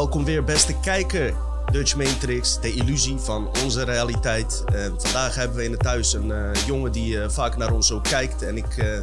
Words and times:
Welkom 0.00 0.24
weer, 0.24 0.44
beste 0.44 0.74
kijker. 0.80 1.34
Dutch 1.72 1.96
Matrix, 1.96 2.60
de 2.60 2.74
illusie 2.74 3.18
van 3.18 3.48
onze 3.64 3.84
realiteit. 3.84 4.64
Uh, 4.74 4.86
vandaag 4.96 5.34
hebben 5.34 5.56
we 5.56 5.64
in 5.64 5.70
het 5.70 5.80
thuis 5.80 6.12
een 6.12 6.28
uh, 6.28 6.50
jongen 6.66 6.92
die 6.92 7.14
uh, 7.14 7.28
vaak 7.28 7.56
naar 7.56 7.72
ons 7.72 7.92
ook 7.92 8.04
kijkt. 8.04 8.42
En 8.42 8.56
ik 8.56 9.02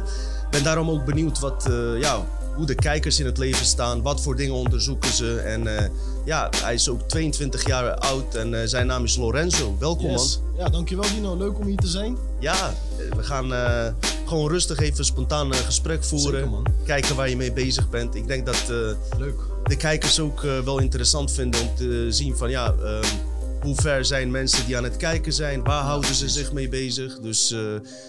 ben 0.50 0.62
daarom 0.62 0.90
ook 0.90 1.04
benieuwd 1.04 1.38
wat, 1.38 1.68
ja, 2.00 2.26
hoe 2.54 2.66
de 2.66 2.74
kijkers 2.74 3.20
in 3.20 3.26
het 3.26 3.38
leven 3.38 3.66
staan. 3.66 4.02
Wat 4.02 4.20
voor 4.20 4.36
dingen 4.36 4.54
onderzoeken 4.54 5.12
ze. 5.12 5.38
En 5.38 5.92
ja, 6.24 6.48
hij 6.62 6.74
is 6.74 6.88
ook 6.88 7.02
22 7.02 7.66
jaar 7.66 7.94
oud 7.94 8.34
en 8.34 8.68
zijn 8.68 8.86
naam 8.86 9.04
is 9.04 9.16
Lorenzo. 9.16 9.76
Welkom 9.78 10.10
yes. 10.10 10.40
man. 10.40 10.56
Ja, 10.64 10.68
dankjewel 10.68 11.10
Dino. 11.14 11.36
Leuk 11.36 11.58
om 11.58 11.66
hier 11.66 11.76
te 11.76 11.86
zijn. 11.86 12.16
Ja, 12.38 12.74
we 13.16 13.22
gaan 13.22 13.50
gewoon 14.26 14.50
rustig 14.50 14.78
even 14.78 15.04
spontaan 15.04 15.46
een 15.46 15.54
gesprek 15.54 16.04
voeren. 16.04 16.32
Zeker, 16.32 16.50
man. 16.50 16.66
Kijken 16.84 17.16
waar 17.16 17.28
je 17.28 17.36
mee 17.36 17.52
bezig 17.52 17.88
bent. 17.88 18.14
Ik 18.14 18.26
denk 18.26 18.46
dat 18.46 18.64
Leuk. 19.18 19.56
De 19.68 19.76
kijkers 19.76 20.20
ook 20.20 20.42
uh, 20.42 20.60
wel 20.60 20.78
interessant 20.78 21.32
vinden 21.32 21.60
om 21.60 21.74
te 21.74 22.06
zien 22.10 22.36
van 22.36 22.50
ja, 22.50 22.74
uh, 22.80 23.00
hoe 23.60 23.74
ver 23.74 24.04
zijn 24.04 24.30
mensen 24.30 24.66
die 24.66 24.76
aan 24.76 24.84
het 24.84 24.96
kijken 24.96 25.32
zijn, 25.32 25.64
waar 25.64 25.82
houden 25.82 26.14
ze 26.14 26.28
zich 26.28 26.52
mee 26.52 26.68
bezig. 26.68 27.20
Dus 27.20 27.52
uh, 27.52 27.60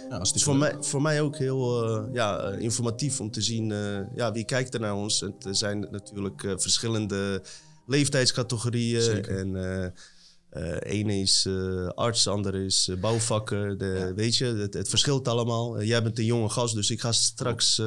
Ja, 0.10 0.20
het 0.20 0.36
is 0.36 0.44
voor 0.44 0.56
mij, 0.56 0.76
voor 0.80 1.02
mij 1.02 1.22
ook 1.22 1.38
heel 1.38 1.90
uh, 1.90 2.14
ja, 2.14 2.52
informatief 2.52 3.20
om 3.20 3.32
te 3.32 3.42
zien 3.42 3.74
ja, 4.16 4.32
wie 4.32 4.46
kijkt 4.46 4.74
er 4.74 4.80
naar 4.80 4.96
ons. 4.96 5.22
Er 5.22 5.56
zijn 5.56 5.88
natuurlijk 5.92 6.42
verschillende 6.42 7.42
leeftijdscategorieën. 7.86 9.02
Zeker. 9.02 9.38
En 9.38 9.94
ene 10.80 11.20
is 11.20 11.48
arts, 11.96 12.28
andere 12.28 12.66
is 12.66 12.90
bouwvakker. 13.02 13.78
De, 13.78 13.86
Ja. 13.86 14.14
Weet 14.14 14.36
je, 14.36 14.46
het, 14.46 14.74
het 14.74 14.90
verschilt 14.90 15.28
allemaal. 15.28 15.84
jij 15.84 16.04
bent 16.04 16.20
een 16.20 16.26
jonge 16.26 16.50
gast, 16.50 16.76
dus 16.76 16.90
ik 16.90 17.02
ga 17.02 17.12
straks 17.12 17.82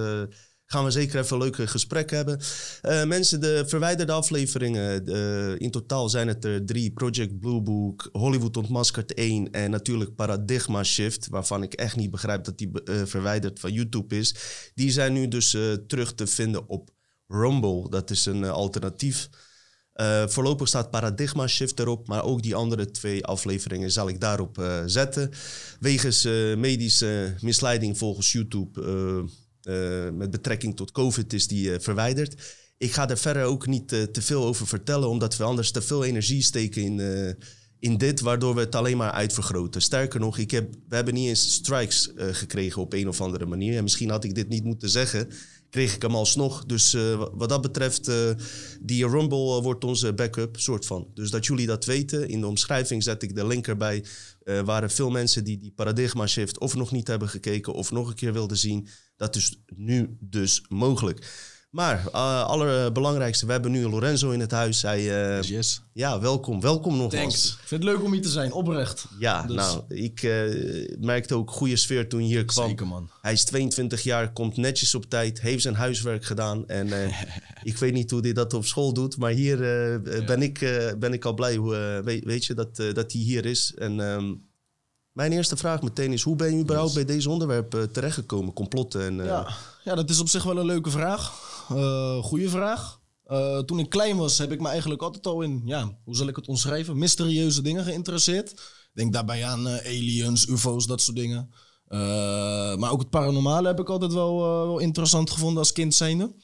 gaan 0.72 0.84
we 0.84 0.90
zeker 0.90 1.20
even 1.20 1.36
een 1.36 1.42
leuke 1.42 1.66
gesprek 1.66 2.10
hebben. 2.10 2.40
Uh, 2.82 3.04
mensen, 3.04 3.40
de 3.40 3.64
verwijderde 3.66 4.12
afleveringen. 4.12 5.10
Uh, 5.10 5.58
in 5.58 5.70
totaal 5.70 6.08
zijn 6.08 6.28
het 6.28 6.44
er 6.44 6.64
drie. 6.64 6.92
Project 6.92 7.38
Blue 7.38 7.60
Book, 7.60 8.08
Hollywood 8.12 8.56
Ontmaskerd 8.56 9.14
1 9.14 9.50
en 9.50 9.70
natuurlijk 9.70 10.14
Paradigma 10.14 10.82
Shift. 10.82 11.28
Waarvan 11.28 11.62
ik 11.62 11.72
echt 11.72 11.96
niet 11.96 12.10
begrijp 12.10 12.44
dat 12.44 12.58
die 12.58 12.70
uh, 12.84 13.02
verwijderd 13.04 13.60
van 13.60 13.72
YouTube 13.72 14.16
is. 14.16 14.34
Die 14.74 14.90
zijn 14.90 15.12
nu 15.12 15.28
dus 15.28 15.56
terug 15.86 16.14
te 16.14 16.26
vinden 16.26 16.68
op 16.68 16.90
Rumble. 17.26 17.90
Dat 17.90 18.10
is 18.10 18.26
een 18.26 18.44
alternatief. 18.44 19.28
Voorlopig 20.26 20.68
staat 20.68 20.90
Paradigma 20.90 21.46
Shift 21.46 21.78
erop, 21.78 22.08
maar 22.08 22.24
ook 22.24 22.42
die 22.42 22.54
andere 22.54 22.90
twee 22.90 23.24
afleveringen 23.24 23.90
zal 23.90 24.08
ik 24.08 24.20
daarop 24.20 24.82
zetten. 24.86 25.30
Wegens 25.80 26.24
medische 26.56 27.34
misleiding 27.40 27.98
volgens 27.98 28.32
YouTube 28.32 28.80
met 30.12 30.30
betrekking 30.30 30.76
tot 30.76 30.92
COVID 30.92 31.32
is 31.32 31.46
die 31.46 31.70
uh, 31.70 31.78
verwijderd. 31.78 32.42
Ik 32.78 32.92
ga 32.92 33.08
er 33.08 33.18
verder 33.18 33.44
ook 33.44 33.66
niet 33.66 33.92
uh, 33.92 34.02
te 34.02 34.22
veel 34.22 34.44
over 34.44 34.66
vertellen, 34.66 35.08
omdat 35.08 35.36
we 35.36 35.44
anders 35.44 35.70
te 35.70 35.82
veel 35.82 36.04
energie 36.04 36.42
steken 36.42 36.82
in, 36.82 37.36
in 37.78 37.98
dit, 37.98 38.20
waardoor 38.20 38.54
we 38.54 38.60
het 38.60 38.74
alleen 38.74 38.96
maar 38.96 39.10
uitvergroten. 39.10 39.82
Sterker 39.82 40.20
nog, 40.20 40.38
ik 40.38 40.50
heb, 40.50 40.74
we 40.88 40.94
hebben 40.94 41.14
niet 41.14 41.28
eens 41.28 41.52
strikes 41.52 42.10
gekregen 42.16 42.82
op 42.82 42.92
een 42.92 43.08
of 43.08 43.20
andere 43.20 43.46
manier. 43.46 43.76
En 43.76 43.82
misschien 43.82 44.10
had 44.10 44.24
ik 44.24 44.34
dit 44.34 44.48
niet 44.48 44.64
moeten 44.64 44.88
zeggen, 44.88 45.28
kreeg 45.70 45.94
ik 45.94 46.02
hem 46.02 46.14
alsnog. 46.14 46.64
Dus 46.64 46.96
wat 47.32 47.48
dat 47.48 47.62
betreft, 47.62 48.10
die 48.80 49.08
Rumble 49.08 49.62
wordt 49.62 49.84
onze 49.84 50.12
backup, 50.12 50.60
soort 50.60 50.86
van. 50.86 51.08
Dus 51.14 51.30
dat 51.30 51.46
jullie 51.46 51.66
dat 51.66 51.84
weten. 51.84 52.28
In 52.28 52.40
de 52.40 52.46
omschrijving 52.46 53.02
zet 53.02 53.22
ik 53.22 53.34
de 53.34 53.46
link 53.46 53.66
erbij. 53.66 54.04
Er 54.44 54.64
waren 54.64 54.90
veel 54.90 55.10
mensen 55.10 55.44
die 55.44 55.58
die 55.58 55.72
paradigma 55.72 56.26
shift 56.26 56.58
of 56.58 56.74
nog 56.74 56.92
niet 56.92 57.08
hebben 57.08 57.28
gekeken 57.28 57.72
of 57.72 57.90
nog 57.90 58.08
een 58.08 58.14
keer 58.14 58.32
wilden 58.32 58.56
zien. 58.56 58.88
Dat 59.22 59.36
is 59.36 59.62
nu 59.76 60.16
dus 60.20 60.62
mogelijk. 60.68 61.26
Maar 61.70 62.04
uh, 62.06 62.44
allerbelangrijkste, 62.44 63.46
we 63.46 63.52
hebben 63.52 63.70
nu 63.70 63.88
Lorenzo 63.88 64.30
in 64.30 64.40
het 64.40 64.50
huis. 64.50 64.82
Hij, 64.82 65.00
uh, 65.00 65.36
Yes, 65.36 65.48
yes. 65.48 65.80
Ja, 65.92 66.20
welkom. 66.20 66.60
Welkom 66.60 66.96
nogmaals. 66.96 67.14
Thanks. 67.22 67.44
Ik 67.62 67.68
vind 67.68 67.82
het 67.84 67.92
leuk 67.92 68.02
om 68.04 68.12
hier 68.12 68.22
te 68.22 68.28
zijn, 68.28 68.52
oprecht. 68.52 69.06
Ja, 69.18 69.42
Dus- 69.42 69.56
nou, 69.56 69.82
ik 69.88 70.22
uh, 70.22 70.96
merkte 71.00 71.34
ook 71.34 71.50
goede 71.50 71.76
sfeer 71.76 72.08
toen 72.08 72.20
je 72.20 72.26
hier 72.34 72.44
kwam. 72.44 72.68
Zeker, 72.68 72.86
man. 72.86 73.10
Hij 73.20 73.32
is 73.32 73.44
22 73.44 74.02
jaar, 74.02 74.32
komt 74.32 74.56
netjes 74.56 74.94
op 74.94 75.04
tijd, 75.04 75.40
heeft 75.40 75.62
zijn 75.62 75.74
huiswerk 75.74 76.24
gedaan. 76.24 76.68
En 76.68 76.92
eh, 77.04 77.22
ik 77.72 77.76
weet 77.76 77.92
niet 77.92 78.10
hoe 78.10 78.20
hij 78.20 78.32
dat 78.32 78.54
op 78.54 78.64
school 78.64 78.92
doet, 78.92 79.16
maar 79.16 79.30
hier 79.30 79.54
eh, 79.54 80.24
ben, 80.26 80.42
ik, 80.42 80.60
eh, 80.62 80.92
ben 80.98 81.12
ik 81.12 81.24
al 81.24 81.34
blij, 81.34 81.56
hoe, 81.56 81.76
eh, 81.76 82.04
weet, 82.04 82.24
weet 82.24 82.44
je, 82.44 82.54
dat, 82.54 82.78
eh, 82.78 82.94
dat 82.94 83.12
hij 83.12 83.20
hier 83.20 83.46
is. 83.46 83.74
En 83.76 84.00
ehm, 84.00 84.34
mijn 85.12 85.32
eerste 85.32 85.56
vraag 85.56 85.82
meteen 85.82 86.12
is, 86.12 86.22
hoe 86.22 86.36
ben 86.36 86.54
je 86.56 86.62
überhaupt 86.62 86.94
bij 86.94 87.04
deze 87.04 87.30
onderwerpen 87.30 87.92
terechtgekomen? 87.92 88.52
Complotten 88.52 89.02
en... 89.02 89.20
eh, 89.20 89.26
Ja, 89.26 89.48
ja, 89.84 89.94
dat 89.94 90.10
is 90.10 90.20
op 90.20 90.28
zich 90.28 90.42
wel 90.42 90.58
een 90.58 90.66
leuke 90.66 90.90
vraag. 90.90 91.32
Uh, 91.72 92.16
goeie 92.22 92.48
vraag. 92.48 93.00
Uh, 93.26 93.58
toen 93.58 93.78
ik 93.78 93.88
klein 93.90 94.16
was, 94.16 94.38
heb 94.38 94.52
ik 94.52 94.60
me 94.60 94.68
eigenlijk 94.68 95.02
altijd 95.02 95.26
al 95.26 95.40
in, 95.40 95.62
ja, 95.64 95.98
hoe 96.04 96.16
zal 96.16 96.26
ik 96.28 96.36
het 96.36 96.48
omschrijven? 96.48 96.98
Mysterieuze 96.98 97.62
dingen 97.62 97.84
geïnteresseerd. 97.84 98.60
Denk 98.92 99.12
daarbij 99.12 99.44
aan 99.46 99.68
aliens, 99.68 100.46
UFO's, 100.46 100.86
dat 100.86 101.00
soort 101.00 101.16
dingen. 101.16 101.50
Maar 102.78 102.90
ook 102.90 103.00
het 103.00 103.10
paranormale 103.10 103.66
heb 103.66 103.80
ik 103.80 103.88
altijd 103.88 104.12
wel, 104.12 104.38
wel 104.40 104.78
interessant 104.78 105.30
gevonden 105.30 105.58
als 105.58 105.72
kind 105.72 105.94
zijnde. 105.94 106.34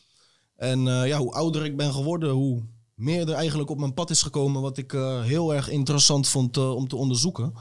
En 0.57 0.81
ja, 0.83 1.19
hoe 1.19 1.33
ouder 1.33 1.65
ik 1.65 1.77
ben 1.77 1.93
geworden, 1.93 2.31
hoe 2.31 2.67
meer 2.95 3.29
er 3.29 3.35
eigenlijk 3.35 3.71
op 3.71 3.79
mijn 3.79 3.95
pad 3.95 4.11
is 4.11 4.23
gekomen 4.23 4.63
wat 4.63 4.79
ik 4.79 4.93
heel 5.23 5.55
erg 5.55 5.69
interessant 5.69 6.29
vond 6.29 6.57
om 6.57 6.89
te 6.89 6.97
onderzoeken. 6.97 7.53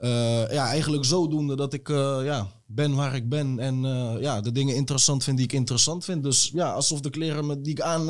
Uh, 0.00 0.52
ja, 0.52 0.66
eigenlijk 0.66 1.04
zodoende 1.04 1.56
dat 1.56 1.72
ik 1.72 1.88
uh, 1.88 2.18
ja, 2.24 2.46
ben 2.66 2.94
waar 2.94 3.14
ik 3.14 3.28
ben 3.28 3.58
en 3.58 3.84
uh, 3.84 4.20
ja, 4.20 4.40
de 4.40 4.52
dingen 4.52 4.74
interessant 4.74 5.24
vind 5.24 5.36
die 5.36 5.46
ik 5.46 5.52
interessant 5.52 6.04
vind. 6.04 6.22
Dus 6.22 6.50
ja, 6.54 6.72
alsof 6.72 7.00
de 7.00 7.10
kleren 7.10 7.46
me, 7.46 7.60
die, 7.60 7.72
ik 7.72 7.80
aan, 7.80 8.06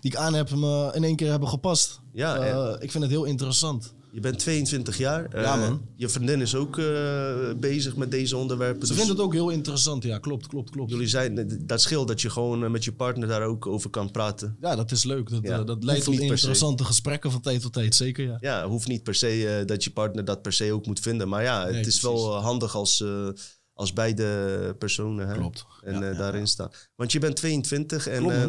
die 0.00 0.10
ik 0.10 0.16
aan 0.16 0.34
heb 0.34 0.50
me 0.50 0.90
in 0.94 1.04
één 1.04 1.16
keer 1.16 1.30
hebben 1.30 1.48
gepast. 1.48 2.00
Ja, 2.12 2.36
en- 2.36 2.80
ik 2.80 2.90
vind 2.90 3.02
het 3.02 3.12
heel 3.12 3.24
interessant. 3.24 3.92
Je 4.12 4.20
bent 4.20 4.38
22 4.38 4.96
jaar. 4.98 5.24
Eh, 5.24 5.42
Ja, 5.42 5.56
man. 5.56 5.80
Je 5.96 6.08
vriendin 6.08 6.40
is 6.40 6.54
ook 6.54 6.78
eh, 6.78 7.52
bezig 7.56 7.96
met 7.96 8.10
deze 8.10 8.36
onderwerpen. 8.36 8.86
Ze 8.86 8.92
dus 8.92 8.96
vinden 8.96 9.16
het 9.16 9.24
ook 9.24 9.32
heel 9.32 9.50
interessant, 9.50 10.02
ja, 10.02 10.18
klopt, 10.18 10.46
klopt, 10.46 10.70
klopt. 10.70 10.90
Jullie 10.90 11.06
zijn, 11.06 11.60
dat 11.66 11.80
scheelt 11.80 12.08
dat 12.08 12.20
je 12.20 12.30
gewoon 12.30 12.64
eh, 12.64 12.70
met 12.70 12.84
je 12.84 12.92
partner 12.92 13.28
daar 13.28 13.42
ook 13.42 13.66
over 13.66 13.90
kan 13.90 14.10
praten. 14.10 14.56
Ja, 14.60 14.76
dat 14.76 14.90
is 14.90 15.04
leuk. 15.04 15.30
Dat, 15.30 15.42
Ja, 15.42 15.58
eh, 15.58 15.66
dat 15.66 15.84
leidt 15.84 16.04
tot 16.04 16.14
se. 16.14 16.20
interessante 16.20 16.84
gesprekken 16.84 17.30
van 17.30 17.40
tijd 17.40 17.60
tot 17.60 17.72
tijd, 17.72 17.94
zeker 17.94 18.24
ja. 18.26 18.36
Ja, 18.40 18.66
hoeft 18.66 18.88
niet 18.88 19.02
per 19.02 19.14
se 19.14 19.48
eh, 19.58 19.66
dat 19.66 19.84
je 19.84 19.90
partner 19.90 20.24
dat 20.24 20.42
per 20.42 20.52
se 20.52 20.72
ook 20.72 20.86
moet 20.86 21.00
vinden. 21.00 21.28
Maar 21.28 21.42
ja, 21.42 21.64
het 21.64 21.72
Nee, 21.72 21.84
is 21.84 22.00
wel 22.00 22.34
eh, 22.36 22.42
handig 22.42 22.74
als, 22.74 23.00
eh, 23.02 23.28
als 23.74 23.92
beide 23.92 24.76
personen 24.78 25.28
hè, 25.28 25.34
Klopt. 25.34 25.64
en 25.82 25.94
Ja, 26.00 26.10
eh, 26.10 26.18
daarin 26.18 26.46
staan. 26.46 26.70
Want 26.96 27.12
je 27.12 27.18
bent 27.18 27.36
22 27.36 28.06
en 28.08 28.18
Klopt, 28.18 28.34
eh. 28.34 28.48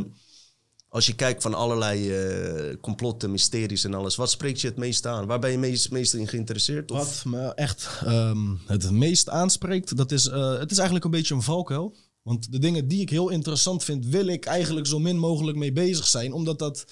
Als 0.94 1.06
je 1.06 1.16
kijkt 1.16 1.42
van 1.42 1.54
allerlei 1.54 2.12
eh, 2.12 2.76
complotten, 2.82 3.32
mysteries 3.32 3.84
en 3.84 3.94
alles, 3.94 4.16
wat 4.16 4.30
spreekt 4.32 4.62
je 4.62 4.68
het 4.68 4.78
meest 4.78 5.08
aan? 5.08 5.26
Waar 5.26 5.40
ben 5.40 5.52
je 5.52 5.58
meest, 5.58 5.92
meest 5.92 6.14
in 6.14 6.28
geïnteresseerd? 6.28 6.92
Of? 6.92 6.98
Wat 6.98 7.24
me 7.26 7.54
echt 7.54 8.02
ehm, 8.06 8.56
het 8.66 8.92
meest 8.92 9.30
aanspreekt, 9.30 9.98
dat 9.98 10.12
is, 10.12 10.28
eh, 10.28 10.60
het 10.60 10.72
is 10.72 10.78
eigenlijk 10.78 11.06
een 11.06 11.12
beetje 11.12 11.36
een 11.36 11.42
valkuil. 11.42 11.96
Want 12.22 12.52
de 12.52 12.60
dingen 12.60 12.88
die 12.88 13.02
ik 13.02 13.10
heel 13.10 13.30
interessant 13.30 13.84
vind, 13.84 14.06
wil 14.06 14.28
ik 14.28 14.46
eigenlijk 14.46 14.88
zo 14.88 15.00
min 15.00 15.18
mogelijk 15.18 15.58
mee 15.58 15.72
bezig 15.72 16.08
zijn. 16.08 16.34
Omdat 16.34 16.60
dat, 16.60 16.86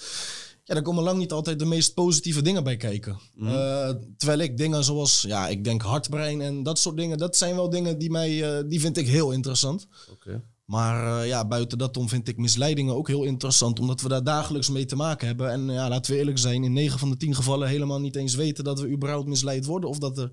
ja, 0.63 0.73
daar 0.73 0.83
komen 0.83 1.03
lang 1.03 1.17
niet 1.17 1.31
altijd 1.31 1.59
de 1.59 1.65
meest 1.65 1.93
positieve 1.93 2.41
dingen 2.41 2.63
bij 2.63 2.77
kijken. 2.77 3.19
Eh, 3.39 3.89
terwijl 4.17 4.39
ik 4.39 4.57
dingen 4.57 4.83
zoals, 4.83 5.21
ja, 5.21 5.47
ik 5.47 5.63
denk 5.63 5.81
hartbrein 5.81 6.41
en 6.41 6.63
dat 6.63 6.79
soort 6.79 6.97
dingen, 6.97 7.17
dat 7.17 7.37
zijn 7.37 7.55
wel 7.55 7.69
dingen 7.69 7.97
die 7.97 8.11
mij, 8.11 8.63
die 8.67 8.79
vind 8.79 8.97
ik 8.97 9.07
heel 9.07 9.31
interessant. 9.31 9.87
Oké. 10.11 10.43
Maar 10.71 11.21
eh, 11.21 11.27
ja, 11.27 11.47
buiten 11.47 11.77
dat 11.77 11.97
om 11.97 12.09
vind 12.09 12.27
ik 12.27 12.37
misleidingen 12.37 12.95
ook 12.95 13.07
heel 13.07 13.23
interessant, 13.23 13.79
omdat 13.79 14.01
we 14.01 14.07
daar 14.07 14.23
dagelijks 14.23 14.69
mee 14.69 14.85
te 14.85 14.95
maken 14.95 15.27
hebben. 15.27 15.51
En 15.51 15.65
ja, 15.65 15.89
laten 15.89 16.11
we 16.11 16.17
eerlijk 16.17 16.37
zijn, 16.37 16.63
in 16.63 16.73
9 16.73 16.99
van 16.99 17.09
de 17.09 17.17
10 17.17 17.35
gevallen 17.35 17.67
helemaal 17.67 17.99
niet 17.99 18.15
eens 18.15 18.35
weten 18.35 18.63
dat 18.63 18.79
we 18.79 18.89
überhaupt 18.89 19.27
misleid 19.27 19.65
worden 19.65 19.89
of 19.89 19.97
dat 19.97 20.17
er 20.17 20.31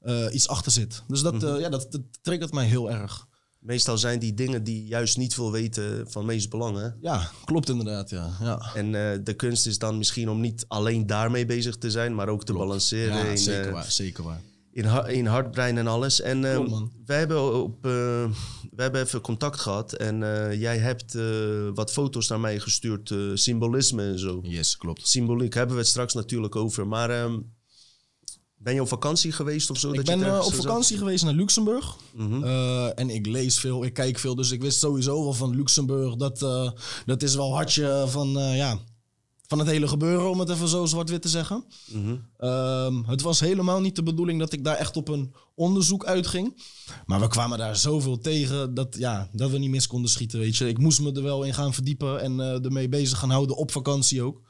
eh, 0.00 0.34
iets 0.34 0.48
achter 0.48 0.72
zit. 0.72 1.02
Dus 1.08 1.22
dat, 1.22 1.42
eh, 1.42 1.60
ja, 1.60 1.68
dat, 1.68 1.92
dat 1.92 2.02
triggert 2.22 2.52
mij 2.52 2.66
heel 2.66 2.90
erg. 2.90 3.28
Meestal 3.58 3.98
zijn 3.98 4.18
die 4.18 4.34
dingen 4.34 4.64
die 4.64 4.86
juist 4.86 5.16
niet 5.16 5.34
veel 5.34 5.52
weten 5.52 6.10
van 6.10 6.24
meest 6.24 6.50
belang. 6.50 6.76
Hè? 6.76 6.88
Ja, 7.00 7.30
klopt 7.44 7.68
inderdaad, 7.68 8.10
ja. 8.10 8.30
ja. 8.40 8.70
En 8.74 8.94
eh, 8.94 9.18
de 9.24 9.34
kunst 9.34 9.66
is 9.66 9.78
dan 9.78 9.98
misschien 9.98 10.30
om 10.30 10.40
niet 10.40 10.64
alleen 10.68 11.06
daarmee 11.06 11.46
bezig 11.46 11.76
te 11.76 11.90
zijn, 11.90 12.14
maar 12.14 12.28
ook 12.28 12.44
te 12.44 12.52
balanceren 12.52 13.16
Ja, 13.16 13.24
in, 13.24 13.38
zeker 13.38 13.66
eh, 13.66 13.72
waar, 13.72 13.90
zeker 13.90 14.24
waar. 14.24 14.40
In, 14.72 15.06
in 15.06 15.26
hartbrein 15.26 15.78
en 15.78 15.86
alles. 15.86 16.20
En 16.20 16.44
eh, 16.44 16.54
Klopt, 16.54 16.70
man. 16.70 16.92
wij, 17.06 17.18
hebben 17.18 17.62
op, 17.62 17.86
eh, 17.86 17.90
wij 18.70 18.84
hebben 18.84 19.00
even 19.02 19.20
contact 19.20 19.60
gehad 19.60 19.92
en 19.92 20.22
eh, 20.22 20.60
jij 20.60 20.78
hebt 20.78 21.14
eh, 21.14 21.24
wat 21.74 21.92
foto's 21.92 22.28
naar 22.28 22.40
mij 22.40 22.60
gestuurd, 22.60 23.10
eh, 23.10 23.18
symbolisme 23.34 24.02
en 24.02 24.18
zo. 24.18 24.40
Yes, 24.42 24.76
klopt. 24.76 25.08
Symboliek 25.08 25.54
hebben 25.54 25.74
we 25.74 25.80
het 25.80 25.90
straks 25.90 26.14
natuurlijk 26.14 26.56
over. 26.56 26.86
Maar 26.86 27.10
ehm, 27.10 27.38
ben 28.62 28.74
je 28.74 28.80
op 28.80 28.88
vakantie 28.88 29.32
geweest 29.32 29.70
of 29.70 29.78
zo? 29.78 29.88
Ik 29.90 29.96
dat 29.96 30.08
je 30.08 30.16
ben 30.16 30.26
ergens 30.26 30.46
op 30.46 30.54
vakantie 30.54 30.98
geweest 30.98 31.24
naar 31.24 31.34
Luxemburg. 31.34 31.96
Mhm. 32.12 32.44
En 32.94 33.10
ik 33.10 33.26
lees 33.26 33.60
veel, 33.60 33.84
ik 33.84 33.92
kijk 33.94 34.18
veel. 34.18 34.34
Dus 34.34 34.50
ik 34.50 34.62
wist 34.62 34.78
sowieso 34.78 35.22
wel 35.22 35.32
van 35.32 35.56
Luxemburg. 35.56 36.16
Dat, 36.16 36.42
eh, 36.42 36.70
dat 37.06 37.22
is 37.22 37.34
wel 37.34 37.54
hartje 37.54 38.04
van, 38.08 38.38
eh, 38.38 38.56
ja, 38.56 38.78
van 39.50 39.58
het 39.58 39.68
hele 39.68 39.88
gebeuren, 39.88 40.30
om 40.30 40.40
het 40.40 40.48
even 40.48 40.68
zo 40.68 40.86
zwart-wit 40.86 41.22
te 41.22 41.28
zeggen. 41.28 41.64
Mhm. 41.92 42.16
Ehm, 42.36 43.02
het 43.04 43.22
was 43.22 43.40
helemaal 43.40 43.80
niet 43.80 43.96
de 43.96 44.02
bedoeling 44.02 44.38
dat 44.38 44.52
ik 44.52 44.64
daar 44.64 44.76
echt 44.76 44.96
op 44.96 45.08
een 45.08 45.34
onderzoek 45.54 46.04
uitging. 46.04 46.62
Maar 47.06 47.20
we 47.20 47.28
kwamen 47.28 47.58
daar 47.58 47.76
zoveel 47.76 48.18
tegen 48.18 48.74
dat, 48.74 48.96
ja, 48.98 49.28
dat 49.32 49.50
we 49.50 49.58
niet 49.58 49.70
mis 49.70 49.86
konden 49.86 50.10
schieten, 50.10 50.38
weet 50.38 50.56
je. 50.56 50.68
Ik 50.68 50.78
moest 50.78 51.00
me 51.00 51.12
er 51.12 51.22
wel 51.22 51.42
in 51.42 51.54
gaan 51.54 51.74
verdiepen 51.74 52.20
en 52.20 52.40
eh, 52.40 52.64
ermee 52.64 52.88
bezig 52.88 53.18
gaan 53.18 53.30
houden 53.30 53.56
op 53.56 53.70
vakantie 53.70 54.22
ook. 54.22 54.40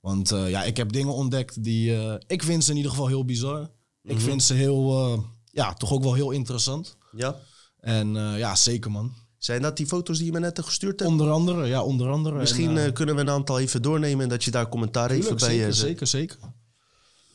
Want 0.00 0.30
eh, 0.32 0.50
ja, 0.50 0.62
ik 0.64 0.76
heb 0.76 0.92
dingen 0.92 1.14
ontdekt 1.14 1.62
die... 1.64 1.96
eh, 1.96 2.14
ik 2.26 2.42
vind 2.42 2.64
ze 2.64 2.70
in 2.70 2.76
ieder 2.76 2.90
geval 2.90 3.06
heel 3.06 3.24
bizar. 3.24 3.70
Ik 4.02 4.14
Mhm. 4.16 4.24
vind 4.24 4.42
ze 4.42 4.54
heel... 4.54 5.24
ja, 5.50 5.74
toch 5.74 5.92
ook 5.92 6.02
wel 6.02 6.14
heel 6.14 6.30
interessant. 6.30 6.96
Ja. 7.16 7.36
En 7.80 8.14
ja, 8.14 8.54
zeker 8.56 8.90
man. 8.90 9.14
Zijn 9.44 9.62
dat 9.62 9.76
die 9.76 9.86
foto's 9.86 10.16
die 10.16 10.26
je 10.26 10.32
me 10.32 10.38
net 10.38 10.60
gestuurd 10.64 11.00
hebt? 11.00 11.12
Onder 11.12 11.30
andere, 11.30 11.66
ja, 11.66 11.82
onder 11.82 12.08
andere. 12.08 12.38
Misschien 12.38 12.70
En, 12.70 12.76
eh, 12.76 12.86
eh, 12.86 12.92
kunnen 12.92 13.14
we 13.14 13.20
een 13.20 13.30
aantal 13.30 13.60
even 13.60 13.82
doornemen 13.82 14.22
en 14.22 14.28
dat 14.28 14.44
je 14.44 14.50
daar 14.50 14.68
commentaar 14.68 15.10
even 15.10 15.36
bij 15.36 15.48
zeker, 15.48 15.66
eh, 15.66 15.72
zeker, 15.72 16.06
zeker. 16.06 16.38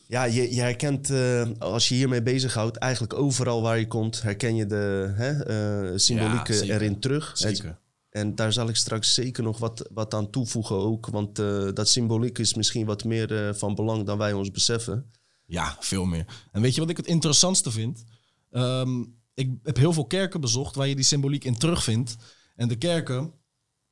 Ja, 0.06 0.24
je, 0.24 0.54
je 0.54 0.60
herkent, 0.60 1.12
als 1.58 1.88
je 1.88 1.94
hiermee 1.94 2.22
bezighoudt, 2.22 2.76
eigenlijk 2.76 3.14
overal 3.14 3.62
waar 3.62 3.78
je 3.78 3.86
komt, 3.86 4.22
herken 4.22 4.54
je 4.54 4.66
de 4.66 5.12
hè, 5.16 5.30
Ja, 5.30 5.98
zeker. 5.98 6.70
erin 6.70 7.00
terug. 7.00 7.30
Zeker. 7.34 7.78
En 8.10 8.34
daar 8.34 8.52
zal 8.52 8.68
ik 8.68 8.76
straks 8.76 9.14
zeker 9.14 9.42
nog 9.42 9.58
wat, 9.58 9.88
wat 9.92 10.14
aan 10.14 10.30
toevoegen 10.30 10.76
ook. 10.76 11.06
Want 11.06 11.36
dat 11.76 11.88
symboliek 11.88 12.38
is 12.38 12.54
misschien 12.54 12.86
wat 12.86 13.04
meer 13.04 13.54
van 13.56 13.74
belang 13.74 14.06
dan 14.06 14.18
wij 14.18 14.32
ons 14.32 14.50
beseffen. 14.50 15.10
Ja, 15.46 15.76
veel 15.80 16.04
meer. 16.04 16.24
En 16.52 16.62
weet 16.62 16.74
je 16.74 16.80
wat 16.80 16.90
ik 16.90 16.96
het 16.96 17.06
interessantste 17.06 17.70
vind? 17.70 18.04
Ehm, 18.50 19.02
ik 19.40 19.50
heb 19.62 19.76
heel 19.76 19.92
veel 19.92 20.06
kerken 20.06 20.40
bezocht 20.40 20.74
waar 20.74 20.88
je 20.88 20.94
die 20.94 21.04
symboliek 21.04 21.44
in 21.44 21.58
terugvindt. 21.58 22.16
En 22.56 22.68
de 22.68 22.76
kerken, 22.76 23.32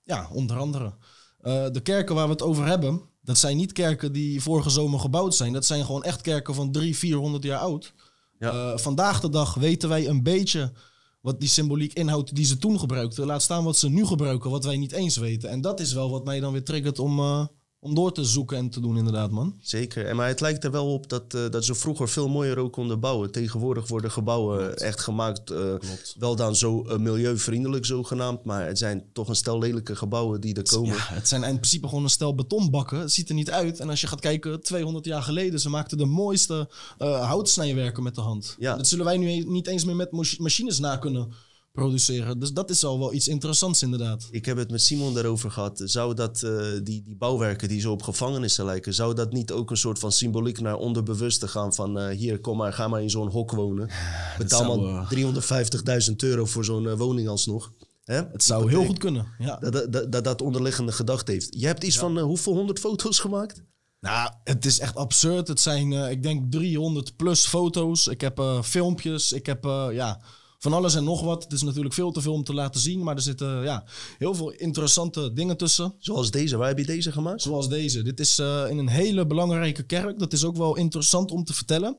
ja, 0.03 0.29
onder 0.33 0.57
andere. 0.59 0.95
eh, 1.39 1.67
de 1.71 1.81
kerken 1.81 2.15
waar 2.15 2.25
we 2.27 2.33
het 2.33 2.43
over 2.43 2.67
hebben, 2.67 3.01
dat 3.21 3.39
zijn 3.39 3.57
niet 3.57 3.73
kerken 3.73 4.13
die 4.13 4.43
vorige 4.43 4.71
zomer 4.71 5.01
gebouwd 5.01 5.35
zijn. 5.35 5.53
Dat 5.53 5.67
zijn 5.67 5.85
gewoon 5.85 6.03
echt 6.05 6.21
kerken 6.21 6.55
van 6.55 6.73
300, 6.73 7.01
400 7.01 7.45
jaar 7.45 7.59
oud. 7.59 7.93
Ja. 8.39 8.51
Eh, 8.73 8.79
vandaag 8.79 9.21
de 9.21 9.29
dag 9.29 9.55
weten 9.55 9.89
wij 9.89 10.09
een 10.09 10.23
beetje 10.23 10.73
wat 11.21 11.41
die 11.41 11.49
symboliek 11.49 11.93
inhoudt 11.93 12.35
die 12.35 12.45
ze 12.45 12.59
toen 12.59 12.79
gebruikten. 12.79 13.27
Laat 13.27 13.43
staan 13.43 13.65
wat 13.65 13.77
ze 13.77 13.89
nu 13.89 14.07
gebruiken, 14.07 14.51
wat 14.51 14.65
wij 14.65 14.77
niet 14.77 14.93
eens 14.93 15.17
weten. 15.17 15.51
En 15.51 15.61
dat 15.61 15.81
is 15.81 15.93
wel 15.93 16.11
wat 16.11 16.25
mij 16.25 16.41
dan 16.41 16.53
weer 16.53 16.65
triggert 16.65 16.99
om, 16.99 17.19
eh, 17.19 17.47
om 17.81 17.95
door 17.95 18.13
te 18.13 18.25
zoeken 18.25 18.57
en 18.57 18.71
te 18.71 18.81
doen, 18.81 18.97
inderdaad, 18.97 19.31
man. 19.31 19.55
Zeker. 19.61 20.07
En, 20.07 20.17
maar 20.17 20.29
het 20.29 20.41
lijkt 20.41 20.65
er 20.65 20.71
wel 20.71 20.93
op 20.93 21.09
dat, 21.09 21.35
eh, 21.35 21.51
dat 21.51 21.65
ze 21.65 21.75
vroeger 21.75 22.09
veel 22.09 22.29
mooier 22.29 22.59
ook 22.59 22.73
konden 22.73 23.01
bouwen. 23.01 23.31
Tegenwoordig 23.31 23.89
worden 23.89 24.11
gebouwen 24.11 24.77
echt 24.77 25.01
gemaakt, 25.01 25.51
eh, 25.51 25.75
wel 26.19 26.37
dan 26.37 26.57
zo 26.57 26.85
eh, 26.85 26.99
milieuvriendelijk 26.99 27.87
zogenaamd. 27.87 28.45
Maar 28.45 28.67
het 28.67 28.79
zijn 28.79 29.05
toch 29.13 29.29
een 29.29 29.37
stel 29.37 29.59
lelijke 29.59 29.97
gebouwen 29.97 30.41
die 30.41 30.55
er 30.55 30.63
komen. 30.63 30.95
Ja, 30.95 31.05
het 31.09 31.29
zijn 31.29 31.43
in 31.43 31.55
principe 31.55 31.89
gewoon 31.89 32.05
een 32.05 32.11
stel 32.11 32.35
betonbakken. 32.35 32.99
Het 32.99 33.13
ziet 33.13 33.29
er 33.29 33.35
niet 33.35 33.51
uit. 33.51 33.81
En 33.81 33.89
als 33.91 34.01
je 34.01 34.07
gaat 34.07 34.21
kijken, 34.21 34.61
200 34.63 35.05
jaar 35.05 35.23
geleden, 35.23 35.61
ze 35.61 35.69
maakten 35.69 35.99
de 35.99 36.05
mooiste 36.07 36.69
eh 36.99 37.27
houtsnijwerken 37.29 38.03
met 38.03 38.15
de 38.15 38.21
hand. 38.21 38.57
Ja. 38.59 38.77
Dat 38.77 38.87
zullen 38.87 39.05
wij 39.05 39.17
nu 39.17 39.29
e- 39.31 39.45
niet 39.47 39.67
eens 39.67 39.85
meer 39.85 39.97
met 39.97 40.11
mach- 40.11 40.39
machines 40.39 40.79
na 40.79 40.97
kunnen 40.97 41.33
produceren. 41.79 42.39
Dus 42.39 42.53
dat 42.53 42.71
is 42.71 42.85
al 42.85 42.99
wel 42.99 43.13
iets 43.13 43.29
interessants 43.29 43.83
inderdaad. 43.83 44.29
Ik 44.31 44.45
heb 44.45 44.57
het 44.57 44.71
met 44.71 44.83
Simon 44.83 45.15
daarover 45.15 45.51
gehad. 45.51 45.81
Zou 45.85 46.15
dat, 46.15 46.43
eh, 46.43 46.67
die, 46.83 47.03
die 47.03 47.17
bouwwerken 47.17 47.69
die 47.69 47.81
zo 47.81 47.93
op 47.93 48.03
gevangenissen 48.03 48.65
lijken, 48.65 48.95
zou 48.95 49.15
dat 49.15 49.33
niet 49.33 49.53
ook 49.53 49.71
een 49.71 49.77
soort 49.77 49.99
van 49.99 50.13
symboliek 50.13 50.61
naar 50.61 50.77
onderbewuste 50.77 51.49
gaan 51.49 51.75
van 51.75 51.99
eh, 51.99 52.17
hier, 52.17 52.41
kom 52.41 52.57
maar, 52.57 52.73
ga 52.73 52.89
maar 52.89 53.03
in 53.03 53.11
zo'n 53.11 53.29
hok 53.29 53.51
wonen. 53.51 53.91
Betaal 54.39 54.79
maar 54.79 55.09
eh, 55.11 56.09
350.000 56.09 56.15
euro 56.17 56.45
voor 56.45 56.65
zo'n 56.65 56.97
woning 56.97 57.29
alsnog. 57.29 57.73
Hè? 58.05 58.23
Het 58.33 58.43
zou 58.43 58.69
heel 58.69 58.85
goed 58.85 58.99
kunnen. 58.99 59.27
Ja. 59.39 59.57
Dat 59.57 59.93
dat, 60.13 60.25
dat, 60.25 60.43
onderliggende 60.43 60.93
gedachte 60.93 61.33
heeft. 61.33 61.49
Je 61.61 61.67
hebt 61.67 61.85
iets 61.85 61.99
van 61.99 62.19
hoeveel 62.19 62.55
honderd 62.55 62.79
foto's 62.79 63.19
gemaakt? 63.19 63.63
Nou, 64.01 64.33
het 64.45 64.65
is 64.65 64.79
echt 64.79 64.97
absurd. 64.97 65.49
Het 65.49 65.61
zijn, 65.61 65.93
ik 65.93 66.23
denk, 66.23 66.53
300 66.53 67.17
plus 67.17 67.47
foto's. 67.47 68.07
Ik 68.07 68.21
heb 68.21 68.43
filmpjes. 68.63 69.33
Ik 69.33 69.47
heb, 69.47 69.65
ja, 69.93 70.21
van 70.59 70.73
alles 70.73 70.95
en 70.95 71.05
nog 71.05 71.23
wat. 71.23 71.43
Het 71.43 71.53
is 71.53 71.63
natuurlijk 71.63 71.95
veel 71.95 72.13
te 72.13 72.21
veel 72.21 72.33
om 72.33 72.45
te 72.45 72.55
laten 72.55 72.81
zien. 72.81 73.03
Maar 73.03 73.17
er 73.17 73.23
zitten, 73.23 73.63
ja, 73.63 73.85
heel 74.19 74.35
veel 74.35 74.51
interessante 74.51 75.33
dingen 75.33 75.57
tussen. 75.57 75.95
Zoals 75.99 76.31
deze. 76.31 76.57
Waar 76.57 76.69
heb 76.69 76.79
je 76.79 76.87
deze 76.87 77.13
gemaakt? 77.13 77.43
Zoals 77.43 77.69
deze. 77.69 78.03
Dit 78.03 78.21
is 78.21 78.39
eh, 78.39 78.65
in 78.69 78.79
een 78.79 78.89
hele 78.89 79.27
belangrijke 79.27 79.83
kerk. 79.83 80.19
Dat 80.19 80.33
is 80.33 80.45
ook 80.45 80.57
wel 80.57 80.77
interessant 80.77 81.31
om 81.31 81.45
te 81.45 81.55
vertellen. 81.55 81.97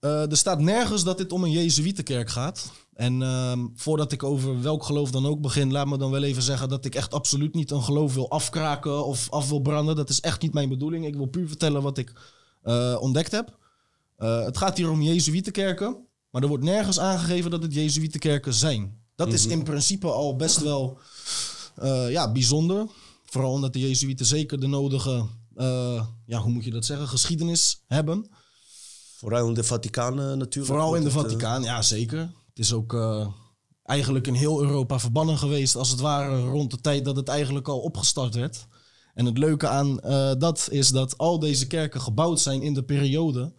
Eh, 0.00 0.30
er 0.30 0.36
staat 0.36 0.60
nergens 0.60 1.04
dat 1.04 1.18
dit 1.18 1.32
om 1.32 1.44
een 1.44 1.50
Jezuïetenkerk 1.50 2.30
gaat. 2.30 2.72
En 2.94 3.22
ehm, 3.22 3.66
voordat 3.74 4.12
ik 4.12 4.22
over 4.22 4.62
welk 4.62 4.84
geloof 4.84 5.10
dan 5.10 5.26
ook 5.26 5.40
begin, 5.40 5.72
laat 5.72 5.86
me 5.86 5.98
dan 5.98 6.10
wel 6.10 6.22
even 6.22 6.42
zeggen 6.42 6.68
dat 6.68 6.84
ik 6.84 6.94
echt 6.94 7.14
absoluut 7.14 7.54
niet 7.54 7.70
een 7.70 7.82
geloof 7.82 8.14
wil 8.14 8.30
afkraken 8.30 9.04
of 9.04 9.30
af 9.30 9.48
wil 9.48 9.60
branden. 9.60 9.96
Dat 9.96 10.08
is 10.08 10.20
echt 10.20 10.42
niet 10.42 10.52
mijn 10.52 10.68
bedoeling. 10.68 11.06
Ik 11.06 11.16
wil 11.16 11.26
puur 11.26 11.48
vertellen 11.48 11.82
wat 11.82 11.98
ik 11.98 12.12
eh, 12.62 12.96
ontdekt 13.00 13.30
heb. 13.30 13.60
Het 14.16 14.56
gaat 14.56 14.76
hier 14.76 14.90
om 14.90 15.02
Jezuïetenkerken, 15.02 16.06
maar 16.32 16.42
er 16.42 16.48
wordt 16.48 16.64
nergens 16.64 16.98
aangegeven 16.98 17.50
dat 17.50 17.62
het 17.62 17.74
Jezuïetenkerken 17.74 18.54
zijn. 18.54 19.00
Dat 19.14 19.32
is 19.32 19.46
in 19.46 19.62
principe 19.62 20.06
al 20.06 20.36
best 20.36 20.60
wel 20.60 20.98
eh, 21.74 22.10
ja, 22.10 22.32
bijzonder. 22.32 22.86
Vooral 23.24 23.52
omdat 23.52 23.72
de 23.72 23.80
Jezuïeten 23.80 24.26
zeker 24.26 24.60
de 24.60 24.66
nodige, 24.66 25.26
eh, 25.54 26.06
ja, 26.26 26.40
hoe 26.40 26.52
moet 26.52 26.64
je 26.64 26.70
dat 26.70 26.84
zeggen, 26.84 27.08
geschiedenis 27.08 27.82
hebben. 27.86 28.30
Vooral 29.16 29.48
in 29.48 29.54
de 29.54 29.64
Vaticaan 29.64 30.20
eh, 30.20 30.24
natuurlijk. 30.26 30.66
Vooral 30.66 30.94
in 30.94 31.04
de 31.04 31.10
Vaticaan, 31.10 31.62
ja 31.62 31.82
zeker. 31.82 32.18
Het 32.18 32.58
is 32.58 32.72
ook 32.72 32.96
eigenlijk 33.82 34.26
in 34.26 34.34
heel 34.34 34.62
Europa 34.62 34.98
verbannen 34.98 35.38
geweest, 35.38 35.76
als 35.76 35.90
het 35.90 36.00
ware 36.00 36.40
rond 36.40 36.70
de 36.70 36.80
tijd 36.80 37.04
dat 37.04 37.16
het 37.16 37.28
eigenlijk 37.28 37.68
al 37.68 37.78
opgestart 37.78 38.34
werd. 38.34 38.66
En 39.14 39.26
het 39.26 39.38
leuke 39.38 39.68
aan 39.68 39.96
dat 40.38 40.68
is 40.70 40.88
dat 40.88 41.18
al 41.18 41.38
deze 41.38 41.66
kerken 41.66 42.00
gebouwd 42.00 42.40
zijn 42.40 42.62
in 42.62 42.74
de 42.74 42.82
periode 42.82 43.52